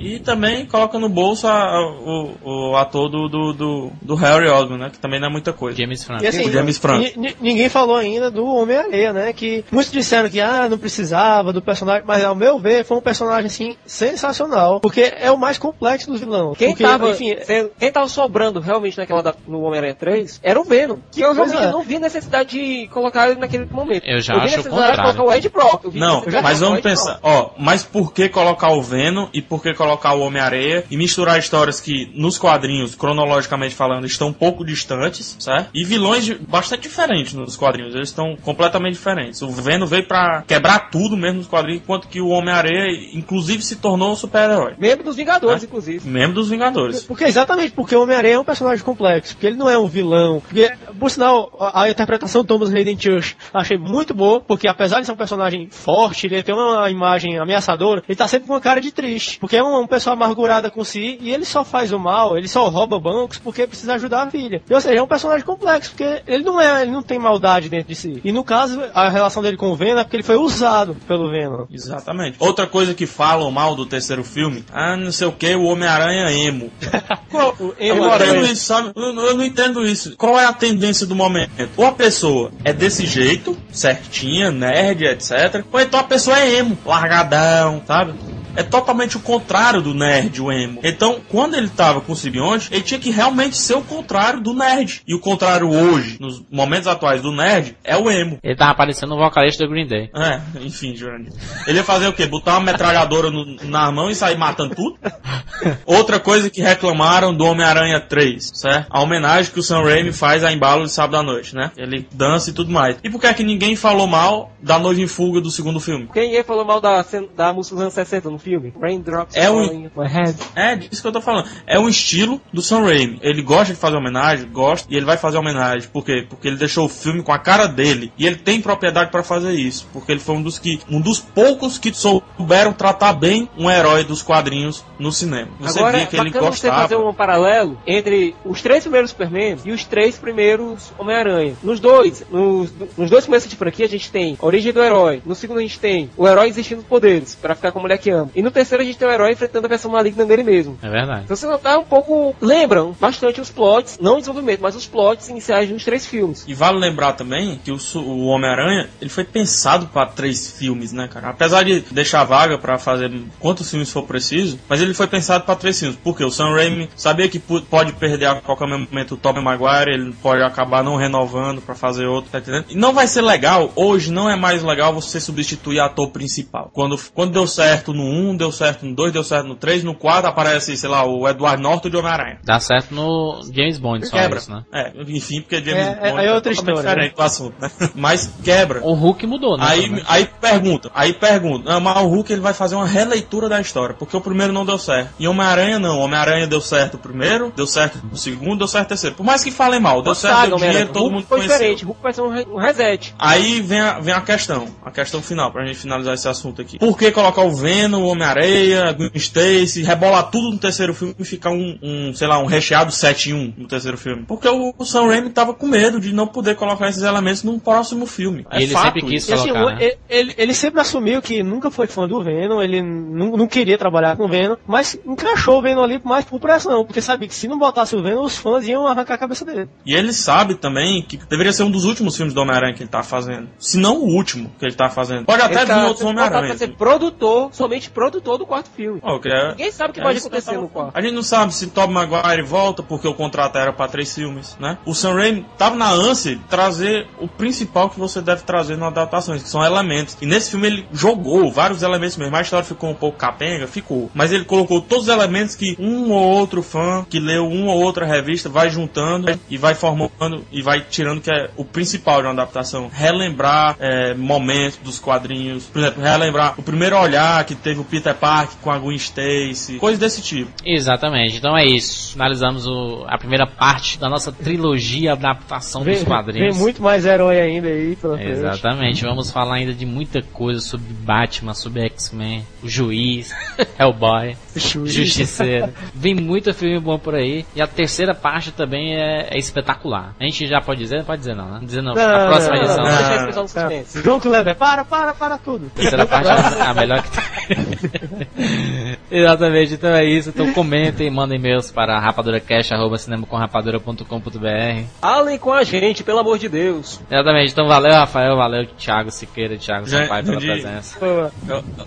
E 0.00 0.18
também 0.18 0.66
coloca 0.66 0.98
no 0.98 1.08
bolso 1.08 1.46
a- 1.46 1.52
a- 1.52 1.90
o, 1.90 2.70
o 2.72 2.76
ator 2.76 3.08
do, 3.08 3.28
do, 3.28 3.52
do, 3.52 3.92
do 4.02 4.14
Harry 4.14 4.48
Osborn, 4.48 4.78
né, 4.82 4.90
que 4.90 4.98
também 4.98 5.20
não 5.20 5.28
é 5.28 5.30
muita 5.30 5.52
coisa. 5.52 5.76
James 5.78 6.02
Franco. 6.04 6.26
Assim, 6.26 6.48
O 6.48 6.52
James 6.52 6.78
Franco. 6.78 7.00
ni- 7.00 7.12
ni- 7.16 7.36
ninguém 7.40 7.68
falou 7.68 7.96
ainda 7.96 8.30
do 8.30 8.44
Homem-Areia, 8.46 9.12
né? 9.12 9.32
Que 9.32 9.64
muitos 9.70 9.92
disseram 9.92 10.28
que 10.28 10.40
ah, 10.40 10.68
não 10.68 10.78
precisava 10.78 11.52
do 11.52 11.60
personagem, 11.62 12.02
mas 12.06 12.24
ao 12.24 12.34
meu 12.34 12.58
ver 12.58 12.84
foi 12.84 12.96
um 12.96 13.00
personagem 13.00 13.46
assim 13.46 13.76
sensacional, 13.86 14.80
porque 14.80 15.12
é 15.18 15.30
o 15.30 15.38
mais 15.38 15.58
complexo 15.58 16.10
dos 16.10 16.20
vilões. 16.20 16.56
Quem 16.58 16.68
porque, 16.70 16.82
tava, 16.84 17.10
enfim, 17.10 17.36
sendo- 17.44 17.70
quem 17.78 17.92
tava 17.92 18.08
sobrando 18.08 18.60
realmente 18.60 18.96
naquela 18.98 19.22
da- 19.22 19.34
no 19.46 19.60
Homem-Aranha 19.62 19.94
3 19.94 20.40
era 20.42 20.60
o 20.60 20.64
Venom. 20.64 20.96
Que 21.12 21.20
eu 21.22 21.32
realmente 21.32 21.62
é. 21.62 21.70
não 21.70 21.82
vi 21.82 21.98
necessidade 21.98 22.50
de 22.50 22.88
colocar 22.88 23.28
ele 23.30 23.38
naquele 23.40 23.66
momento. 23.66 24.04
Eu 24.06 24.20
já 24.20 24.34
vi 24.34 24.40
acho 24.40 24.54
o 24.54 24.56
necessidade 24.56 24.80
de 24.80 24.86
contrário. 24.88 25.14
colocar 25.16 25.22
o 25.32 25.36
Ed 25.36 25.48
Brock. 25.48 25.84
Eu 25.84 25.90
vi 25.90 25.98
Não, 26.00 26.22
mas 26.42 26.60
vamos 26.60 26.80
pensar, 26.80 27.18
ó, 27.22 27.50
mas 27.58 27.82
por 27.82 28.12
que 28.12 28.28
colocar 28.28 28.70
o 28.72 28.82
Venom 28.82 29.28
e 29.32 29.40
por 29.42 29.62
que 29.62 29.74
colocar 29.74 29.89
o 30.14 30.20
Homem-Areia 30.20 30.84
e 30.90 30.96
misturar 30.96 31.38
histórias 31.38 31.80
que 31.80 32.10
nos 32.14 32.38
quadrinhos, 32.38 32.94
cronologicamente 32.94 33.74
falando, 33.74 34.06
estão 34.06 34.28
um 34.28 34.32
pouco 34.32 34.64
distantes, 34.64 35.36
certo? 35.38 35.70
E 35.74 35.84
vilões 35.84 36.24
de- 36.24 36.34
bastante 36.36 36.82
diferentes 36.82 37.34
nos 37.34 37.56
quadrinhos, 37.56 37.94
eles 37.94 38.08
estão 38.08 38.36
completamente 38.42 38.94
diferentes. 38.94 39.40
O 39.42 39.50
Venom 39.50 39.86
veio 39.86 40.06
pra 40.06 40.42
quebrar 40.46 40.90
tudo 40.90 41.16
mesmo 41.16 41.38
nos 41.38 41.46
quadrinhos, 41.46 41.82
enquanto 41.82 42.08
que 42.08 42.20
o 42.20 42.28
Homem-Areia, 42.28 43.10
inclusive, 43.14 43.62
se 43.62 43.76
tornou 43.76 44.12
um 44.12 44.16
super-herói. 44.16 44.74
Membro 44.78 45.04
dos 45.04 45.16
Vingadores, 45.16 45.62
Ah. 45.62 45.66
inclusive. 45.66 46.08
Membro 46.08 46.34
dos 46.34 46.48
Vingadores. 46.48 47.02
Porque 47.04 47.24
exatamente 47.24 47.72
porque 47.72 47.94
o 47.94 48.02
Homem-Aranha 48.02 48.34
é 48.34 48.38
um 48.38 48.44
personagem 48.44 48.84
complexo, 48.84 49.34
porque 49.34 49.46
ele 49.46 49.56
não 49.56 49.68
é 49.68 49.78
um 49.78 49.86
vilão. 49.86 50.40
Porque, 50.40 50.70
por 50.98 51.10
sinal, 51.10 51.50
a, 51.58 51.82
a 51.82 51.90
interpretação 51.90 52.42
do 52.42 52.46
Thomas 52.48 52.72
Hayden 52.74 52.98
Church 52.98 53.36
achei 53.52 53.76
muito 53.78 54.14
boa, 54.14 54.40
porque 54.40 54.66
apesar 54.68 55.00
de 55.00 55.06
ser 55.06 55.12
um 55.12 55.16
personagem 55.16 55.68
forte, 55.70 56.26
ele 56.26 56.42
tem 56.42 56.54
uma 56.54 56.90
imagem 56.90 57.38
ameaçadora, 57.38 58.02
ele 58.08 58.16
tá 58.16 58.26
sempre 58.28 58.46
com 58.48 58.54
uma 58.54 58.60
cara 58.60 58.80
de 58.80 58.90
triste. 58.92 59.38
Porque 59.38 59.56
é 59.56 59.62
uma, 59.62 59.79
uma 59.80 59.88
pessoa 59.88 60.14
amargurada 60.14 60.70
com 60.70 60.84
si 60.84 61.18
e 61.20 61.30
ele 61.30 61.44
só 61.44 61.64
faz 61.64 61.92
o 61.92 61.98
mal, 61.98 62.36
ele 62.36 62.48
só 62.48 62.68
rouba 62.68 62.98
bancos 62.98 63.38
porque 63.38 63.66
precisa 63.66 63.94
ajudar 63.94 64.22
a 64.24 64.30
filha. 64.30 64.62
Ou 64.70 64.80
seja, 64.80 64.94
é 64.98 65.02
um 65.02 65.06
personagem 65.06 65.44
complexo, 65.44 65.90
porque 65.90 66.22
ele 66.26 66.44
não 66.44 66.60
é, 66.60 66.82
ele 66.82 66.90
não 66.90 67.02
tem 67.02 67.18
maldade 67.18 67.68
dentro 67.68 67.88
de 67.88 67.94
si. 67.94 68.20
E 68.24 68.32
no 68.32 68.44
caso, 68.44 68.80
a 68.94 69.08
relação 69.08 69.42
dele 69.42 69.56
com 69.56 69.70
o 69.70 69.76
Venom 69.76 69.98
é 70.00 70.04
porque 70.04 70.16
ele 70.16 70.22
foi 70.22 70.36
usado 70.36 70.96
pelo 71.06 71.30
Venom. 71.30 71.66
Exatamente. 71.70 72.36
Outra 72.38 72.66
coisa 72.66 72.94
que 72.94 73.06
falam 73.06 73.50
mal 73.50 73.74
do 73.74 73.86
terceiro 73.86 74.22
filme, 74.24 74.64
ah, 74.72 74.96
não 74.96 75.12
sei 75.12 75.26
o 75.26 75.32
que, 75.32 75.54
o 75.54 75.64
Homem-Aranha 75.64 76.30
emo. 76.32 76.70
Qual- 77.30 77.54
O 77.58 77.74
eu 77.78 77.94
emo 77.96 78.06
não 78.06 78.14
entendo 78.16 78.46
isso, 78.46 78.64
sabe? 78.64 78.92
Eu, 78.94 79.12
não- 79.12 79.22
eu 79.24 79.36
não 79.36 79.44
entendo 79.44 79.84
isso. 79.84 80.16
Qual 80.16 80.38
é 80.38 80.44
a 80.46 80.52
tendência 80.52 81.06
do 81.06 81.14
momento? 81.14 81.50
Ou 81.76 81.86
a 81.86 81.92
pessoa 81.92 82.50
é 82.64 82.72
desse 82.72 83.06
jeito, 83.06 83.56
certinha, 83.70 84.50
nerd, 84.50 85.04
etc. 85.04 85.64
Ou 85.72 85.80
então 85.80 86.00
a 86.00 86.04
pessoa 86.04 86.38
é 86.38 86.56
emo, 86.56 86.76
largadão, 86.84 87.82
sabe? 87.86 88.14
É 88.56 88.62
totalmente 88.62 89.16
o 89.16 89.20
contrário 89.20 89.80
do 89.82 89.94
nerd, 89.94 90.40
o 90.42 90.50
emo. 90.52 90.80
Então, 90.82 91.20
quando 91.28 91.54
ele 91.54 91.68
tava 91.68 92.00
com 92.00 92.12
o 92.12 92.16
simbionte, 92.16 92.68
ele 92.72 92.82
tinha 92.82 92.98
que 93.00 93.10
realmente 93.10 93.56
ser 93.56 93.74
o 93.74 93.82
contrário 93.82 94.40
do 94.40 94.52
nerd. 94.54 95.02
E 95.06 95.14
o 95.14 95.20
contrário 95.20 95.68
hoje, 95.70 96.16
nos 96.20 96.42
momentos 96.50 96.86
atuais 96.88 97.22
do 97.22 97.32
nerd, 97.32 97.76
é 97.84 97.96
o 97.96 98.10
emo. 98.10 98.38
Ele 98.42 98.56
tava 98.56 98.72
aparecendo 98.72 99.10
no 99.10 99.16
vocalista 99.18 99.64
do 99.64 99.70
Green 99.70 99.86
Day. 99.86 100.10
É, 100.14 100.40
enfim, 100.60 100.94
Jurandir. 100.94 101.32
Ele 101.66 101.78
ia 101.78 101.84
fazer 101.84 102.08
o 102.08 102.12
quê? 102.12 102.26
Botar 102.26 102.52
uma 102.58 102.72
metralhadora 102.72 103.30
no- 103.30 103.56
na 103.64 103.90
mão 103.90 104.10
e 104.10 104.14
sair 104.14 104.36
matando 104.36 104.74
tudo? 104.74 104.96
Outra 105.86 106.18
coisa 106.18 106.48
que 106.50 106.60
reclamaram 106.60 107.34
do 107.34 107.44
Homem-Aranha 107.44 108.00
3, 108.00 108.50
certo? 108.54 108.86
A 108.90 109.00
homenagem 109.00 109.52
que 109.52 109.60
o 109.60 109.62
Sam 109.62 109.82
Raimi 109.82 110.12
faz 110.12 110.42
a 110.42 110.52
embalo 110.52 110.84
de 110.84 110.90
sábado 110.92 111.16
à 111.16 111.22
noite, 111.22 111.54
né? 111.54 111.70
Ele 111.76 112.06
dança 112.12 112.50
e 112.50 112.52
tudo 112.52 112.70
mais. 112.72 112.96
E 113.02 113.10
por 113.10 113.20
que 113.20 113.26
é 113.26 113.34
que 113.34 113.42
ninguém 113.44 113.76
falou 113.76 114.06
mal 114.06 114.52
da 114.62 114.78
Noite 114.78 115.02
em 115.02 115.06
Fuga 115.06 115.40
do 115.40 115.50
segundo 115.50 115.80
filme? 115.80 116.08
Quem 116.12 116.42
falou 116.42 116.64
mal 116.64 116.80
da, 116.80 117.04
da 117.36 117.52
música 117.52 117.74
dos 117.76 117.82
anos 117.82 117.94
60 117.94 118.30
no 118.30 118.38
filme? 118.40 118.72
Raindrops 118.80 119.36
É 119.36 119.50
um- 119.50 119.90
my 119.96 120.06
head. 120.08 120.36
É 120.56 120.76
disso 120.76 121.00
que 121.02 121.08
eu 121.08 121.12
tô 121.12 121.20
falando. 121.20 121.48
É 121.66 121.78
um 121.78 121.88
estilo 121.88 122.40
do 122.52 122.62
Sam 122.62 122.82
Raimi. 122.84 123.18
Ele 123.22 123.42
gosta 123.42 123.72
de 123.74 123.78
fazer 123.78 123.96
homenagem, 123.96 124.48
gosta, 124.50 124.88
e 124.92 124.96
ele 124.96 125.06
vai 125.06 125.16
fazer 125.16 125.38
homenagem. 125.38 125.88
Por 125.92 126.04
quê? 126.04 126.24
Porque 126.28 126.48
ele 126.48 126.56
deixou 126.56 126.86
o 126.86 126.88
filme 126.88 127.22
com 127.22 127.32
a 127.32 127.38
cara 127.38 127.66
dele. 127.66 128.12
E 128.18 128.26
ele 128.26 128.36
tem 128.36 128.60
propriedade 128.60 129.10
pra 129.10 129.22
fazer 129.22 129.52
isso. 129.52 129.86
Porque 129.92 130.10
ele 130.12 130.20
foi 130.20 130.34
um 130.34 130.42
dos 130.42 130.58
que. 130.58 130.80
Um 130.90 131.00
dos 131.00 131.20
poucos 131.20 131.78
que 131.78 131.92
souberam 131.94 132.72
tratar 132.72 133.12
bem 133.12 133.48
um 133.58 133.70
herói 133.70 134.04
dos 134.04 134.22
quadrinhos 134.22 134.84
no 134.98 135.12
cinema. 135.12 135.48
Você 135.60 135.78
Agora, 135.78 135.98
via 135.98 136.06
que 136.06 136.16
ele 136.16 136.24
bacana 136.30 136.46
você 136.50 136.68
gostava. 136.68 136.82
fazer 136.82 136.96
um 136.96 137.12
paralelo 137.14 137.78
entre 137.86 138.34
os 138.44 138.60
três 138.62 138.82
primeiros 138.82 139.10
Superman 139.10 139.56
e 139.64 139.72
os 139.72 139.84
três 139.84 140.16
primeiros 140.18 140.92
Homem-Aranha. 140.98 141.54
Nos 141.62 141.80
dois, 141.80 142.24
nos, 142.30 142.70
nos 142.96 143.10
dois 143.10 143.24
primeiros 143.24 143.48
de 143.48 143.56
franquia, 143.56 143.86
a 143.86 143.88
gente 143.88 144.10
tem 144.10 144.36
a 144.40 144.46
origem 144.46 144.72
do 144.72 144.82
herói. 144.82 145.22
No 145.24 145.34
segundo, 145.34 145.58
a 145.58 145.62
gente 145.62 145.78
tem 145.78 146.10
o 146.16 146.26
herói 146.26 146.48
existindo 146.48 146.82
poderes, 146.82 147.34
pra 147.34 147.54
ficar 147.54 147.72
com 147.72 147.78
a 147.78 147.82
mulher 147.82 147.98
que 147.98 148.10
ama. 148.10 148.29
E 148.34 148.42
no 148.42 148.50
terceiro, 148.50 148.82
a 148.82 148.86
gente 148.86 148.98
tem 148.98 149.08
o 149.08 149.10
herói 149.10 149.32
enfrentando 149.32 149.66
a 149.66 149.68
versão 149.68 149.90
maligna 149.90 150.24
dele 150.24 150.42
mesmo. 150.42 150.78
É 150.82 150.88
verdade. 150.88 151.24
Então 151.24 151.36
você 151.36 151.46
notar 151.46 151.78
um 151.78 151.84
pouco. 151.84 152.34
Lembram 152.40 152.94
bastante 152.98 153.40
os 153.40 153.50
plots, 153.50 153.98
não 154.00 154.14
o 154.14 154.18
desenvolvimento, 154.18 154.60
mas 154.60 154.76
os 154.76 154.86
plots 154.86 155.28
iniciais 155.28 155.68
dos 155.68 155.84
três 155.84 156.06
filmes. 156.06 156.44
E 156.46 156.54
vale 156.54 156.78
lembrar 156.78 157.12
também 157.12 157.60
que 157.64 157.70
o, 157.70 157.78
o 157.96 158.26
Homem-Aranha, 158.26 158.88
ele 159.00 159.10
foi 159.10 159.24
pensado 159.24 159.86
pra 159.86 160.06
três 160.06 160.50
filmes, 160.50 160.92
né, 160.92 161.08
cara? 161.08 161.28
Apesar 161.28 161.62
de 161.62 161.80
deixar 161.90 162.24
vaga 162.24 162.58
pra 162.58 162.78
fazer 162.78 163.10
quantos 163.38 163.70
filmes 163.70 163.90
for 163.90 164.02
preciso, 164.04 164.58
mas 164.68 164.80
ele 164.80 164.94
foi 164.94 165.06
pensado 165.06 165.44
pra 165.44 165.56
três 165.56 165.78
filmes. 165.78 165.98
Porque 166.02 166.24
o 166.24 166.30
Sam 166.30 166.54
Raimi 166.54 166.88
sabia 166.96 167.28
que 167.28 167.38
pode 167.38 167.92
perder 167.94 168.26
a 168.26 168.34
qualquer 168.36 168.66
momento 168.66 169.14
o 169.14 169.16
Tobey 169.16 169.42
Maguire, 169.42 169.92
ele 169.92 170.12
pode 170.22 170.42
acabar 170.42 170.82
não 170.82 170.96
renovando 170.96 171.60
pra 171.60 171.74
fazer 171.74 172.06
outro, 172.06 172.30
tá 172.30 172.38
entendendo? 172.38 172.66
E 172.68 172.74
não 172.76 172.92
vai 172.92 173.06
ser 173.06 173.22
legal, 173.22 173.72
hoje 173.74 174.12
não 174.12 174.30
é 174.30 174.36
mais 174.36 174.62
legal 174.62 174.92
você 174.92 175.20
substituir 175.20 175.80
ator 175.80 176.10
principal. 176.10 176.70
Quando, 176.72 176.98
quando 177.14 177.32
deu 177.32 177.46
certo 177.46 177.92
no 177.92 178.02
1, 178.02 178.19
deu 178.36 178.52
certo 178.52 178.84
no 178.86 178.94
2, 178.94 179.12
deu 179.12 179.24
certo 179.24 179.46
no 179.46 179.54
3, 179.54 179.84
no 179.84 179.94
4 179.94 180.28
aparece, 180.28 180.76
sei 180.76 180.88
lá, 180.88 181.04
o 181.04 181.28
Edward 181.28 181.62
Norton 181.62 181.88
de 181.90 181.96
Homem-Aranha. 181.96 182.38
Dá 182.44 182.58
certo 182.60 182.94
no 182.94 183.40
James 183.54 183.78
Bond, 183.78 184.06
só 184.06 184.16
Quebra. 184.16 184.38
isso, 184.38 184.50
né? 184.50 184.64
É, 184.72 184.92
enfim, 185.08 185.40
porque 185.40 185.56
James 185.62 185.86
É, 185.86 185.98
é- 186.08 186.10
Bond 186.12 186.24
é 186.26 186.32
outra 186.34 186.54
totalmente 186.54 186.58
história, 186.58 186.88
diferente 186.90 187.14
do 187.16 187.22
assunto, 187.22 187.54
né? 187.60 187.70
Mas 187.94 188.30
quebra. 188.44 188.80
O 188.82 188.92
Hulk 188.94 189.26
mudou, 189.26 189.56
né? 189.56 189.64
Aí, 189.68 189.82
também. 189.88 190.04
aí 190.08 190.28
pergunta, 190.40 190.90
aí 190.94 191.12
pergunta, 191.12 191.72
ah, 191.72 191.80
mas 191.80 191.96
o 192.02 192.06
Hulk 192.08 192.32
ele 192.32 192.40
vai 192.40 192.54
fazer 192.54 192.74
uma 192.76 192.86
releitura 192.86 193.48
da 193.48 193.60
história, 193.60 193.94
porque 193.94 194.16
o 194.16 194.20
primeiro 194.20 194.52
não 194.52 194.64
deu 194.64 194.78
certo. 194.78 195.10
E 195.18 195.26
Homem-Aranha 195.28 195.78
não, 195.78 195.98
Homem-Aranha 195.98 196.46
deu 196.46 196.60
certo 196.60 196.94
o 196.94 196.98
primeiro, 196.98 197.52
deu 197.54 197.66
certo 197.66 197.98
o 198.12 198.16
segundo, 198.16 198.58
deu 198.58 198.68
certo 198.68 198.86
o 198.86 198.88
terceiro. 198.88 199.16
Por 199.16 199.24
mais 199.24 199.42
que 199.44 199.50
falem 199.50 199.80
mal, 199.80 200.02
deu 200.02 200.14
certo, 200.14 200.34
Saga, 200.34 200.54
Homem-Aranha. 200.54 200.70
dinheiro, 200.86 200.92
todo 200.92 201.02
Hulk 201.02 201.14
mundo 201.14 201.26
foi 201.26 201.38
conheceu. 201.38 201.58
diferente. 201.58 201.84
Hulk 201.84 202.02
vai 202.02 202.12
ser 202.12 202.20
um, 202.22 202.28
re- 202.30 202.46
um 202.50 202.56
reset. 202.58 203.14
Aí 203.18 203.60
vem 203.60 203.80
a, 203.80 203.98
vem 204.00 204.14
a 204.14 204.20
questão, 204.20 204.66
a 204.84 204.90
questão 204.90 205.20
final, 205.22 205.50
pra 205.52 205.64
gente 205.66 205.78
finalizar 205.78 206.14
esse 206.14 206.28
assunto 206.28 206.60
aqui. 206.62 206.78
Por 206.78 206.96
que 206.96 207.10
colocar 207.10 207.42
o 207.42 207.54
Venom, 207.54 208.09
Homem-Areia, 208.12 208.92
Gwen 208.92 209.10
Stacy, 209.14 209.82
rebolar 209.82 210.30
tudo 210.30 210.50
no 210.50 210.58
terceiro 210.58 210.94
filme 210.94 211.14
e 211.18 211.24
ficar 211.24 211.50
um, 211.50 211.78
um, 211.82 212.12
sei 212.14 212.26
lá, 212.28 212.38
um 212.38 212.46
recheado 212.46 212.92
7 212.92 213.30
em 213.30 213.34
1 213.34 213.54
no 213.58 213.68
terceiro 213.68 213.96
filme? 213.96 214.24
Porque 214.26 214.48
o, 214.48 214.74
o 214.76 214.84
Sam 214.84 215.06
Raimi 215.08 215.30
tava 215.30 215.54
com 215.54 215.66
medo 215.66 216.00
de 216.00 216.12
não 216.12 216.26
poder 216.26 216.56
colocar 216.56 216.88
esses 216.88 217.02
elementos 217.02 217.42
num 217.42 217.58
próximo 217.58 218.06
filme. 218.06 218.46
É 218.50 218.62
ele 218.62 218.72
fato 218.72 218.84
sempre 218.84 219.02
quis 219.02 219.22
isso. 219.22 219.30
E 219.30 219.34
assim, 219.34 219.48
colocar, 219.52 219.74
o- 219.74 219.78
né? 219.78 219.92
ele, 220.08 220.34
ele 220.36 220.54
sempre 220.54 220.80
assumiu 220.80 221.20
que 221.22 221.42
nunca 221.42 221.70
foi 221.70 221.86
fã 221.86 222.06
do 222.06 222.22
Venom, 222.22 222.60
ele 222.62 222.82
não, 222.82 223.36
não 223.36 223.46
queria 223.46 223.78
trabalhar 223.78 224.16
com 224.16 224.24
o 224.24 224.28
Venom, 224.28 224.56
mas 224.66 224.98
encaixou 225.06 225.58
o 225.58 225.62
Venom 225.62 225.82
ali 225.82 226.00
mais 226.04 226.24
por 226.24 226.40
pressão, 226.40 226.84
porque 226.84 227.00
sabia 227.00 227.28
que 227.28 227.34
se 227.34 227.48
não 227.48 227.58
botasse 227.58 227.94
o 227.96 228.02
Venom, 228.02 228.22
os 228.24 228.36
fãs 228.36 228.66
iam 228.66 228.86
arrancar 228.86 229.14
a 229.14 229.18
cabeça 229.18 229.44
dele. 229.44 229.68
E 229.84 229.94
ele 229.94 230.12
sabe 230.12 230.54
também 230.54 231.02
que 231.02 231.16
deveria 231.28 231.52
ser 231.52 231.62
um 231.64 231.70
dos 231.70 231.84
últimos 231.84 232.16
filmes 232.16 232.34
do 232.34 232.40
Homem-Aranha 232.40 232.74
que 232.74 232.82
ele 232.82 232.90
tá 232.90 233.02
fazendo. 233.02 233.48
Se 233.58 233.78
não 233.78 233.96
o 233.98 234.06
último 234.14 234.50
que 234.58 234.64
ele 234.64 234.74
tá 234.74 234.88
fazendo. 234.88 235.24
Pode 235.26 235.42
até 235.42 235.54
Ele 235.54 235.60
vir 235.64 235.66
tá 235.68 235.86
outros 235.86 236.04
Homem-Aranha. 236.04 236.46
pra 236.48 236.58
ser 236.58 236.68
produtor, 236.76 237.50
somente 237.52 237.88
produtor 237.90 237.99
do 238.08 238.46
quarto 238.46 238.70
filme. 238.70 239.00
Eu 239.04 239.20
queria- 239.20 239.50
Ninguém 239.50 239.70
sabe 239.72 239.90
o 239.90 239.94
que 239.94 240.00
É 240.00 240.02
acontecer 240.04 240.56
no 240.56 240.68
quarto. 240.68 240.96
A 240.96 241.02
gente 241.02 241.14
não 241.14 241.22
sabe 241.22 241.52
se 241.54 241.66
Tobey 241.68 241.92
Maguire 241.94 242.42
volta 242.42 242.82
porque 242.82 243.06
o 243.06 243.14
contrato 243.14 243.58
era 243.58 243.72
pra 243.72 243.88
três 243.88 244.14
filmes, 244.14 244.56
né? 244.58 244.78
O 244.86 244.94
Sam 244.94 245.14
Raimi 245.14 245.46
tava 245.58 245.76
na 245.76 245.90
ânsia 245.90 246.36
de 246.36 246.42
trazer 246.44 247.06
o 247.18 247.26
principal 247.28 247.90
que 247.90 247.98
você 247.98 248.20
deve 248.20 248.42
trazer 248.42 248.76
na 248.76 248.86
adaptação, 248.86 249.34
que 249.34 249.40
são 249.48 249.64
elementos. 249.64 250.16
E 250.20 250.26
nesse 250.26 250.50
filme 250.52 250.66
ele 250.66 250.86
jogou 250.92 251.50
vários 251.50 251.82
elementos 251.82 252.16
mesmo. 252.16 252.34
A 252.36 252.40
história 252.40 252.64
ficou 252.64 252.90
um 252.90 252.94
pouco 252.94 253.18
capenga, 253.18 253.66
ficou. 253.66 254.10
Mas 254.14 254.32
ele 254.32 254.44
colocou 254.44 254.80
todos 254.80 255.08
os 255.08 255.12
elementos 255.12 255.54
que 255.54 255.76
um 255.78 256.10
ou 256.12 256.22
outro 256.22 256.62
fã 256.62 257.04
que 257.08 257.18
leu 257.18 257.46
uma 257.46 257.72
ou 257.72 257.82
outra 257.82 258.06
revista 258.06 258.48
vai 258.48 258.70
juntando 258.70 259.38
e 259.48 259.56
vai 259.58 259.74
formando 259.74 260.44
e 260.52 260.62
vai 260.62 260.80
tirando 260.80 261.20
que 261.20 261.30
é 261.30 261.50
o 261.56 261.64
principal 261.64 262.20
de 262.20 262.26
uma 262.28 262.32
adaptação. 262.32 262.88
Relembrar 262.92 263.76
é, 263.78 264.14
momentos 264.14 264.78
dos 264.78 264.98
quadrinhos. 264.98 265.64
Por 265.66 265.80
exemplo, 265.80 266.02
relembrar 266.02 266.54
o 266.58 266.62
primeiro 266.62 266.96
olhar 266.96 267.44
que 267.44 267.54
teve 267.54 267.80
o 267.80 267.84
Peter 267.90 268.14
Parker 268.14 268.56
com 268.62 268.70
a 268.70 268.78
Gwen 268.78 268.96
Stacy. 268.96 269.78
Coisas 269.78 269.98
desse 269.98 270.22
tipo. 270.22 270.50
Exatamente, 270.64 271.36
então 271.36 271.56
é 271.56 271.64
isso. 271.64 272.12
Finalizamos 272.12 272.66
o- 272.66 273.04
a 273.08 273.18
primeira 273.18 273.46
parte 273.46 273.98
da 273.98 274.08
nossa 274.08 274.30
trilogia 274.32 275.12
adaptação 275.12 275.82
dos 275.84 276.02
quadrinhos. 276.04 276.54
vem 276.54 276.62
muito 276.62 276.82
mais 276.82 277.04
herói 277.04 277.40
ainda 277.40 277.68
aí 277.68 277.96
pela. 277.96 278.22
Exatamente, 278.22 279.02
vamos 279.04 279.30
falar 279.30 279.56
ainda 279.56 279.74
de 279.74 279.84
muita 279.84 280.22
coisa 280.22 280.60
sobre 280.60 280.86
Batman, 280.92 281.54
sobre 281.54 281.82
X-Men, 281.86 282.46
o 282.62 282.68
Juiz, 282.68 283.32
Hellboy, 283.78 284.36
Justiceiro. 284.54 285.72
Vem 285.94 286.14
muito 286.14 286.52
filme 286.54 286.78
bom 286.80 286.98
por 286.98 287.14
aí. 287.14 287.44
E 287.54 287.60
a 287.62 287.66
terceira 287.66 288.14
parte 288.14 288.52
também 288.52 288.94
é, 288.94 289.28
é 289.30 289.38
espetacular. 289.38 290.14
A 290.18 290.24
gente 290.24 290.46
já 290.46 290.60
pode 290.60 290.80
dizer? 290.80 291.04
Pode 291.04 291.20
dizer 291.20 291.34
não, 291.34 291.48
né? 291.50 291.60
Dizer 291.62 291.82
não. 291.82 291.94
Não, 291.94 292.02
a 292.02 292.26
próxima 292.28 292.54
não, 292.56 292.62
edição. 292.62 292.84
não? 292.84 292.84
Deixa 292.84 293.00
Ah. 293.10 293.22
a 293.22 293.26
pessoal 293.26 293.42
no 293.44 293.48
suspense. 293.48 294.02
João 294.02 294.20
Kleber, 294.20 294.56
para, 294.56 294.84
para, 294.84 295.14
para 295.14 295.38
tudo. 295.38 295.66
A 295.66 295.78
terceira 295.78 296.06
parte 296.06 296.28
é 296.28 296.62
a 296.62 296.74
melhor 296.74 297.02
que 297.02 297.10
tem. 297.10 297.79
Exatamente, 299.10 299.74
então 299.74 299.90
é 299.90 300.04
isso. 300.04 300.28
Então 300.30 300.52
comentem, 300.52 301.10
mandem 301.10 301.38
e-mails 301.38 301.70
para 301.70 301.98
rapaduracast.com.br. 301.98 304.84
Falem 305.00 305.38
com 305.38 305.52
a 305.52 305.64
gente, 305.64 306.04
pelo 306.04 306.20
amor 306.20 306.38
de 306.38 306.48
Deus. 306.48 307.00
Exatamente, 307.10 307.52
então 307.52 307.66
valeu 307.66 307.92
Rafael, 307.92 308.36
valeu 308.36 308.66
Thiago 308.66 309.10
Siqueira, 309.10 309.56
Thiago 309.56 309.88
Sampaio 309.88 310.24
pela 310.24 310.40
presença. 310.40 310.98
Eu, 311.00 311.30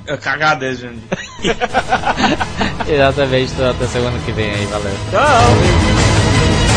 eu 0.08 0.18
cagadez, 0.18 0.80
gente. 0.80 1.02
Exatamente, 2.88 3.54
então 3.54 3.70
até 3.70 3.86
semana 3.86 4.18
que 4.26 4.32
vem 4.32 4.50
aí, 4.50 4.66
valeu. 4.66 4.94
Tchau. 5.12 6.73